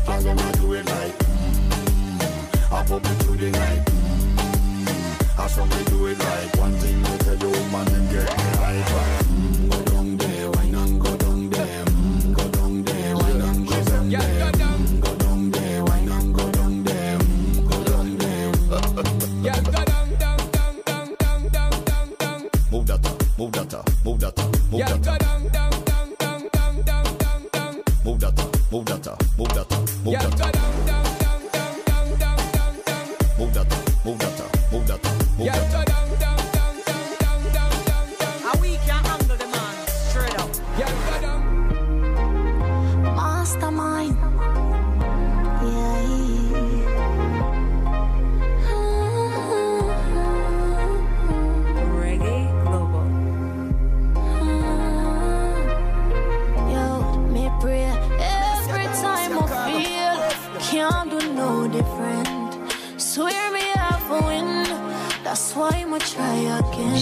I'm 0.08 0.24
gonna 0.24 0.52
do 0.58 0.74
it 0.74 0.86
like 0.86 1.18
mm, 1.18 2.72
I 2.72 2.84
pop 2.84 3.04
it 3.04 3.16
through 3.22 3.36
the 3.36 3.50
night 3.52 3.84
mm, 3.86 5.38
I 5.38 5.46
saw 5.46 5.64
me 5.64 5.84
do 5.84 6.06
it 6.08 6.18
like 6.18 6.56
One 6.56 6.72
thing 6.78 7.02
to 7.04 7.18
tell 7.24 7.36
you 7.36 7.52
man 7.70 7.88
and 7.94 8.10
get 8.10 8.28
me 8.36 8.44
hyper 8.58 9.19
Move 28.70 28.88
up, 28.88 29.04
move 29.36 29.50
up, 29.58 29.70
move 30.04 30.14
that 30.14 30.79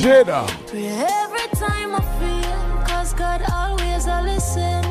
Jada. 0.09 0.49
Pray 0.67 0.87
every 0.87 1.49
time 1.53 1.95
I 1.95 2.01
feel, 2.19 2.87
cause 2.89 3.13
God 3.13 3.43
always 3.53 4.09
I 4.09 4.23
listen. 4.23 4.83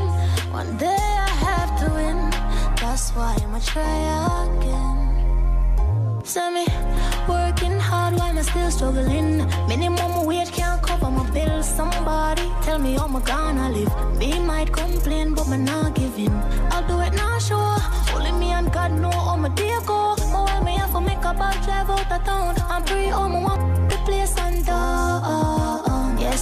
One 0.53 0.77
day 0.77 1.01
I 1.29 1.31
have 1.47 1.71
to 1.79 1.87
win. 1.97 2.29
That's 2.77 3.09
why 3.15 3.35
I'ma 3.41 3.57
try 3.57 3.97
again. 4.45 6.21
Send 6.23 6.53
me 6.53 6.65
working 7.27 7.79
hard 7.79 8.13
while 8.13 8.37
I'm 8.37 8.43
still 8.43 8.69
struggling. 8.69 9.37
Minimum 9.67 10.27
wage 10.27 10.51
can't 10.51 10.83
cover 10.83 11.09
my 11.09 11.27
bills. 11.31 11.67
Somebody 11.67 12.43
tell 12.61 12.77
me 12.77 12.93
how 12.93 13.07
I'm 13.07 13.19
gonna 13.19 13.71
live. 13.71 13.93
Me 14.19 14.37
might 14.39 14.71
complain, 14.71 15.33
but 15.33 15.47
me 15.47 15.57
not 15.57 15.95
giving. 15.95 16.35
I'll 16.69 16.87
do 16.87 16.99
it 16.99 17.13
now, 17.13 17.39
sure. 17.39 17.77
Only 18.13 18.33
me 18.33 18.51
and 18.51 18.71
God 18.71 18.91
know 18.91 19.09
how 19.09 19.35
my 19.35 19.49
day 19.49 19.79
go. 19.83 20.13
Well, 20.31 20.63
me 20.63 20.75
have 20.77 20.91
to 20.91 21.01
make 21.01 21.25
a 21.25 21.33
bad 21.33 21.57
drive 21.65 21.89
out 21.89 22.23
town. 22.23 22.53
I'm 22.69 22.83
free, 22.85 23.09
oh, 23.09 23.27
my 23.27 23.41
want 23.41 23.76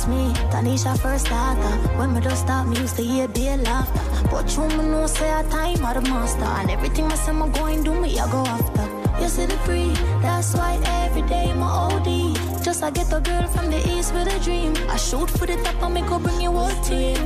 Yes, 0.06 0.08
me, 0.08 0.34
Tanisha 0.50 0.98
first 1.00 1.26
starter. 1.26 1.78
When 1.98 2.14
me 2.14 2.22
just 2.22 2.44
stop, 2.44 2.68
me 2.68 2.78
used 2.78 2.96
to 2.98 3.04
hear 3.04 3.28
their 3.28 3.58
laughter. 3.58 4.02
But 4.30 4.56
you 4.56 4.68
me 4.78 4.90
know 4.90 5.08
say 5.08 5.32
a 5.32 5.44
time 5.50 5.84
are 5.84 5.94
the 5.94 6.02
master. 6.02 6.44
And 6.44 6.70
everything 6.70 7.06
I 7.06 7.16
say 7.16 7.34
me 7.34 7.50
going 7.50 7.84
do 7.84 8.00
me, 8.00 8.20
I 8.20 8.32
go 8.32 8.44
after. 8.46 8.86
You 9.22 9.30
see 9.30 9.46
the 9.46 9.58
free, 9.60 9.94
that's 10.22 10.54
why 10.54 10.80
every 11.04 11.24
day 11.24 11.54
my 11.54 11.68
OD. 11.68 12.64
Just 12.64 12.84
I 12.84 12.92
get 12.92 13.12
a 13.14 13.20
girl 13.20 13.48
from 13.48 13.72
the 13.72 13.78
east 13.90 14.14
with 14.14 14.28
a 14.28 14.40
dream. 14.44 14.74
I 14.90 14.98
shoot 14.98 15.30
for 15.30 15.46
the 15.48 15.56
top 15.64 15.82
and 15.82 15.94
make 15.94 16.08
go 16.08 16.20
bring 16.20 16.42
you 16.42 16.52
whole 16.52 16.84
team. 16.84 17.18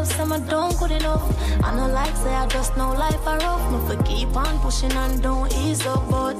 Myself 0.00 0.18
some 0.18 0.32
I 0.32 0.38
don't 0.50 0.78
good 0.78 0.92
enough. 0.92 1.64
I 1.64 1.74
know 1.74 1.88
like 1.88 2.16
say 2.16 2.34
I 2.34 2.46
just 2.46 2.76
know 2.76 2.92
life 2.92 3.26
are 3.26 3.38
rough. 3.38 3.64
Me 3.72 3.78
for 3.86 4.02
keep 4.04 4.34
on 4.36 4.58
pushing 4.60 4.92
and 4.92 5.22
don't 5.22 5.52
ease 5.54 5.84
up, 5.86 6.08
but 6.10 6.36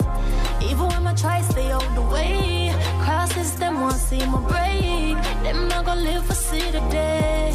even 0.62 0.86
when 0.88 1.06
I 1.06 1.14
try 1.14 1.42
stay 1.42 1.70
out 1.70 1.94
the 1.94 2.02
way, 2.02 2.74
crosses 3.04 3.56
them 3.56 3.80
want 3.80 3.96
see 3.96 4.24
my 4.26 4.40
break. 4.50 5.16
Them 5.42 5.68
not 5.68 5.84
gonna 5.84 6.00
live 6.00 6.24
for 6.26 6.34
see 6.34 6.70
the 6.70 6.80
day. 6.90 7.52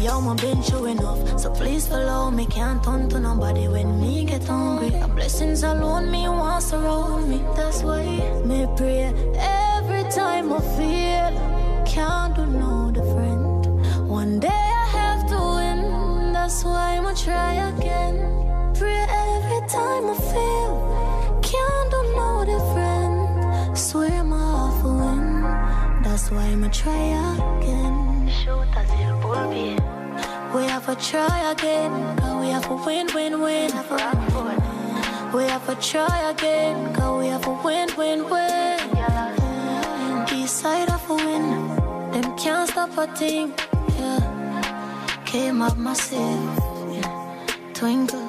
Yo, 0.00 0.20
my 0.20 0.34
been 0.34 0.62
true 0.62 0.86
enough, 0.86 1.40
so 1.40 1.50
please 1.50 1.86
follow 1.88 2.30
me. 2.30 2.46
Can't 2.46 2.82
turn 2.82 3.08
to 3.08 3.18
nobody 3.18 3.66
when 3.68 4.00
me 4.00 4.24
get 4.24 4.44
hungry. 4.44 4.90
The 4.90 5.08
blessings 5.08 5.62
alone 5.64 6.10
me 6.10 6.28
wants 6.28 6.72
around 6.72 7.28
me. 7.30 7.38
That's 7.56 7.82
why 7.82 8.04
me 8.44 8.66
pray 8.76 9.12
every 9.36 10.04
time 10.10 10.52
I 10.52 10.60
feel 10.76 11.58
can't 11.84 12.34
do 12.36 12.46
no 12.46 12.77
That's 16.48 16.64
why 16.64 16.96
I'ma 16.96 17.12
try 17.12 17.52
again. 17.68 18.16
Pray 18.72 19.04
every 19.04 19.68
time 19.68 20.08
I 20.08 20.16
feel 20.32 20.72
can't 21.44 21.90
do 21.92 22.00
no 22.16 22.42
different. 22.48 23.76
Swear 23.76 24.24
my 24.24 24.72
will 24.82 24.96
win. 24.96 25.42
That's 26.02 26.30
why 26.30 26.44
I'ma 26.44 26.68
try 26.68 27.04
again. 27.36 28.30
Shoot 28.40 28.64
as 28.80 28.88
il 28.96 29.12
be. 29.52 29.76
We 30.56 30.64
have 30.72 30.86
to 30.86 30.96
try 30.96 31.52
again, 31.52 31.92
cause 32.16 32.40
we 32.40 32.48
have 32.48 32.66
to 32.68 32.76
win, 32.86 33.08
win, 33.14 33.42
win. 33.42 33.70
We 35.34 35.42
have 35.52 35.66
to 35.66 35.74
try 35.86 36.30
again, 36.30 36.94
cause 36.94 37.20
we 37.20 37.26
have 37.28 37.44
to 37.44 37.60
win, 37.62 37.88
win, 37.98 38.24
win. 38.30 38.80
East 40.32 40.56
side 40.56 40.88
of 40.88 41.10
a 41.10 41.14
win. 41.14 41.68
up 42.78 42.96
a 42.96 43.06
thing. 43.14 43.52
Came 45.28 45.60
up 45.60 45.76
yeah. 46.90 47.46
Twinkle. 47.74 48.27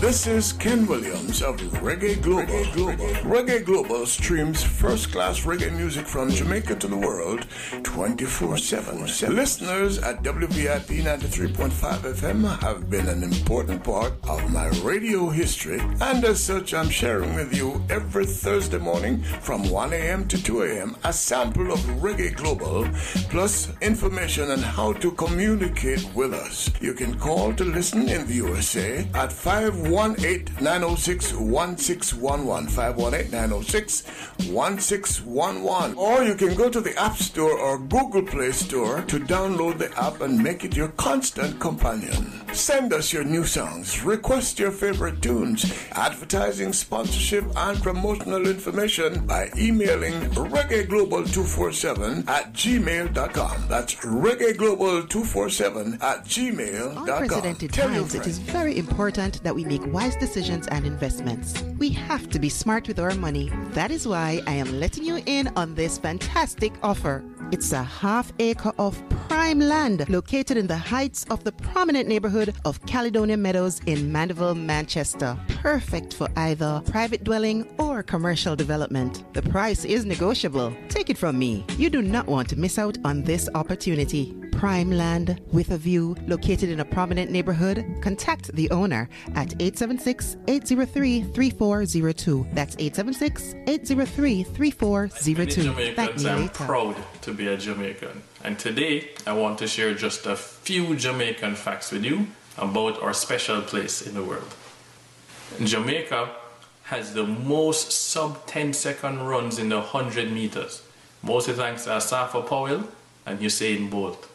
This 0.00 0.28
is 0.28 0.52
Ken 0.52 0.86
Williams 0.86 1.42
of 1.42 1.56
Reggae 1.82 2.22
Global. 2.22 2.46
Reggae 2.46 2.72
Global, 2.72 3.08
Reggae 3.28 3.64
Global 3.64 4.06
streams 4.06 4.62
first 4.62 5.10
class 5.10 5.40
reggae 5.40 5.74
music 5.74 6.06
from 6.06 6.30
Jamaica 6.30 6.76
to 6.76 6.86
the 6.86 6.96
world 6.96 7.46
24 7.82 8.58
7. 8.58 9.00
Listeners 9.34 9.98
at 9.98 10.22
WVIP 10.22 11.02
93.5 11.02 12.14
FM 12.14 12.60
have 12.60 12.88
been 12.88 13.08
an 13.08 13.24
important 13.24 13.82
part 13.82 14.12
of 14.28 14.48
my 14.52 14.68
radio 14.84 15.30
history, 15.30 15.80
and 16.00 16.24
as 16.24 16.44
such, 16.44 16.74
I'm 16.74 16.90
sharing 16.90 17.34
with 17.34 17.52
you 17.52 17.84
every 17.90 18.24
Thursday 18.24 18.78
morning 18.78 19.20
from 19.40 19.68
1 19.68 19.92
a.m. 19.92 20.28
to 20.28 20.40
2 20.40 20.62
a.m. 20.62 20.96
a 21.02 21.12
sample 21.12 21.72
of 21.72 21.80
Reggae 22.00 22.36
Global 22.36 22.88
plus 23.30 23.72
information 23.82 24.52
on 24.52 24.60
how 24.60 24.92
to 24.92 25.10
communicate 25.10 26.08
with 26.14 26.32
us. 26.32 26.70
You 26.80 26.94
can 26.94 27.18
call 27.18 27.52
to 27.54 27.64
listen 27.64 28.08
in 28.08 28.28
the 28.28 28.34
USA 28.34 29.04
at 29.14 29.32
5 29.32 29.87
518 29.88 30.62
906 30.62 31.32
1611. 31.34 32.68
518 32.68 33.30
906 33.30 34.04
1611. 34.50 35.96
Or 35.96 36.22
you 36.22 36.34
can 36.34 36.54
go 36.54 36.68
to 36.68 36.80
the 36.80 36.94
App 36.98 37.16
Store 37.16 37.58
or 37.58 37.78
Google 37.78 38.22
Play 38.22 38.52
Store 38.52 39.00
to 39.02 39.18
download 39.18 39.78
the 39.78 39.90
app 39.98 40.20
and 40.20 40.38
make 40.42 40.64
it 40.64 40.76
your 40.76 40.88
constant 40.88 41.58
companion. 41.58 42.32
Send 42.52 42.92
us 42.92 43.12
your 43.12 43.24
new 43.24 43.44
songs, 43.44 44.02
request 44.04 44.58
your 44.58 44.70
favorite 44.70 45.22
tunes, 45.22 45.64
advertising, 45.92 46.72
sponsorship, 46.72 47.44
and 47.56 47.82
promotional 47.82 48.46
information 48.46 49.26
by 49.26 49.50
emailing 49.56 50.12
reggaeglobal247 50.30 52.28
at 52.28 52.52
gmail.com. 52.52 53.64
That's 53.68 53.94
reggaeglobal247 53.96 56.02
at 56.02 56.24
gmail.com. 56.24 57.08
Unprecedented 57.08 57.72
Tell 57.72 57.88
times, 57.88 58.14
it 58.14 58.22
friends. 58.22 58.38
very 58.38 58.78
important 58.78 59.42
that 59.42 59.54
we 59.54 59.64
make 59.64 59.77
wise 59.86 60.16
decisions 60.16 60.66
and 60.68 60.86
investments. 60.86 61.62
We 61.78 61.90
have 61.90 62.28
to 62.30 62.38
be 62.38 62.48
smart 62.48 62.88
with 62.88 62.98
our 62.98 63.14
money. 63.14 63.50
That 63.70 63.90
is 63.90 64.06
why 64.06 64.42
I 64.46 64.54
am 64.54 64.80
letting 64.80 65.04
you 65.04 65.22
in 65.26 65.48
on 65.56 65.74
this 65.74 65.98
fantastic 65.98 66.72
offer. 66.82 67.24
It's 67.50 67.72
a 67.72 67.82
half 67.82 68.32
acre 68.38 68.72
of 68.78 69.02
prime 69.28 69.60
land 69.60 70.06
located 70.10 70.58
in 70.58 70.66
the 70.66 70.76
heights 70.76 71.24
of 71.30 71.44
the 71.44 71.52
prominent 71.52 72.06
neighborhood 72.06 72.54
of 72.66 72.84
Caledonia 72.84 73.38
Meadows 73.38 73.80
in 73.86 74.12
Mandeville, 74.12 74.54
Manchester. 74.54 75.38
Perfect 75.62 76.12
for 76.12 76.28
either 76.36 76.82
private 76.86 77.24
dwelling 77.24 77.66
or 77.78 78.02
commercial 78.02 78.54
development. 78.54 79.24
The 79.32 79.42
price 79.42 79.84
is 79.86 80.04
negotiable. 80.04 80.76
Take 80.88 81.08
it 81.08 81.16
from 81.16 81.38
me. 81.38 81.64
You 81.78 81.88
do 81.88 82.02
not 82.02 82.26
want 82.26 82.48
to 82.50 82.58
miss 82.58 82.78
out 82.78 82.98
on 83.04 83.22
this 83.22 83.48
opportunity. 83.54 84.34
Prime 84.52 84.90
land 84.90 85.40
with 85.52 85.70
a 85.70 85.78
view 85.78 86.16
located 86.26 86.68
in 86.68 86.80
a 86.80 86.84
prominent 86.84 87.30
neighborhood? 87.30 87.86
Contact 88.02 88.52
the 88.54 88.68
owner 88.70 89.08
at 89.36 89.54
876 89.68 90.36
803 90.48 91.22
3402. 91.34 92.46
That's 92.54 92.74
876 92.78 93.54
803 93.66 94.42
3402. 94.42 95.94
Thank 95.94 96.10
Jamaicans, 96.16 96.24
me 96.24 96.30
I'm 96.30 96.40
later. 96.40 96.54
proud 96.54 96.96
to 97.20 97.34
be 97.34 97.48
a 97.48 97.56
Jamaican. 97.58 98.22
And 98.44 98.58
today, 98.58 99.10
I 99.26 99.34
want 99.34 99.58
to 99.58 99.66
share 99.68 99.92
just 99.92 100.24
a 100.24 100.36
few 100.36 100.96
Jamaican 100.96 101.54
facts 101.56 101.92
with 101.92 102.02
you 102.02 102.28
about 102.56 103.02
our 103.02 103.12
special 103.12 103.60
place 103.60 104.00
in 104.06 104.14
the 104.14 104.22
world. 104.22 104.54
Jamaica 105.62 106.30
has 106.84 107.12
the 107.12 107.26
most 107.26 107.92
sub 107.92 108.46
10 108.46 108.72
second 108.72 109.20
runs 109.26 109.58
in 109.58 109.68
the 109.68 109.80
100 109.80 110.32
meters, 110.32 110.80
mostly 111.22 111.52
thanks 111.52 111.84
to 111.84 111.90
Asafa 111.90 112.46
Powell 112.48 112.88
and 113.26 113.38
Usain 113.40 113.90
Bolt. 113.90 114.30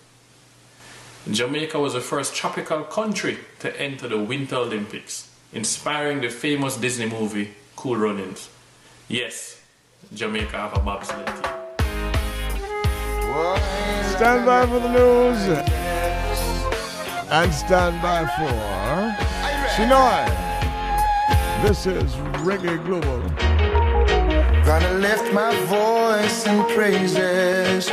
Jamaica 1.32 1.80
was 1.80 1.94
the 1.94 2.02
first 2.02 2.36
tropical 2.36 2.84
country 2.84 3.38
to 3.60 3.82
enter 3.82 4.10
the 4.10 4.18
Winter 4.18 4.58
Olympics, 4.58 5.32
inspiring 5.54 6.20
the 6.20 6.28
famous 6.28 6.76
Disney 6.76 7.06
movie 7.06 7.54
Cool 7.78 7.96
Runnings. 7.96 8.50
Yes, 9.08 9.62
Jamaica 10.14 10.58
have 10.58 10.76
a 10.76 10.82
bobsled 10.82 11.26
team. 11.26 11.36
Stand 14.16 14.46
by 14.46 14.66
for 14.68 14.80
the 14.80 14.90
news. 14.90 15.48
And 17.32 17.54
stand 17.54 18.02
by 18.02 18.26
for 18.36 18.52
Shinoy. 19.74 20.28
This 21.66 21.86
is 21.86 22.14
Reggae 22.44 22.84
Global. 22.86 23.22
Gonna 24.66 25.00
lift 25.00 25.32
my 25.34 25.56
voice 25.68 26.46
in 26.46 26.66
praises. 26.76 27.90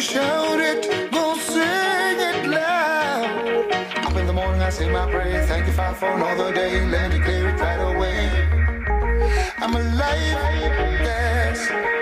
Shout 0.00 0.60
it, 0.60 1.10
gonna 1.10 1.40
sing 1.42 2.20
it 2.30 2.46
loud. 2.46 4.06
Up 4.06 4.16
in 4.16 4.26
the 4.26 4.32
morning, 4.32 4.62
I 4.62 4.70
say 4.70 4.88
my 4.90 5.10
prayer. 5.10 5.44
Thank 5.46 5.66
you, 5.66 5.72
Father, 5.72 5.96
for 5.96 6.06
another 6.06 6.52
day. 6.54 6.84
Let 6.86 7.12
me 7.12 7.18
clear 7.20 7.48
it 7.48 7.60
right 7.60 7.80
away. 7.96 8.30
I'm 9.58 9.74
alive, 9.74 10.38
yes. 11.02 11.97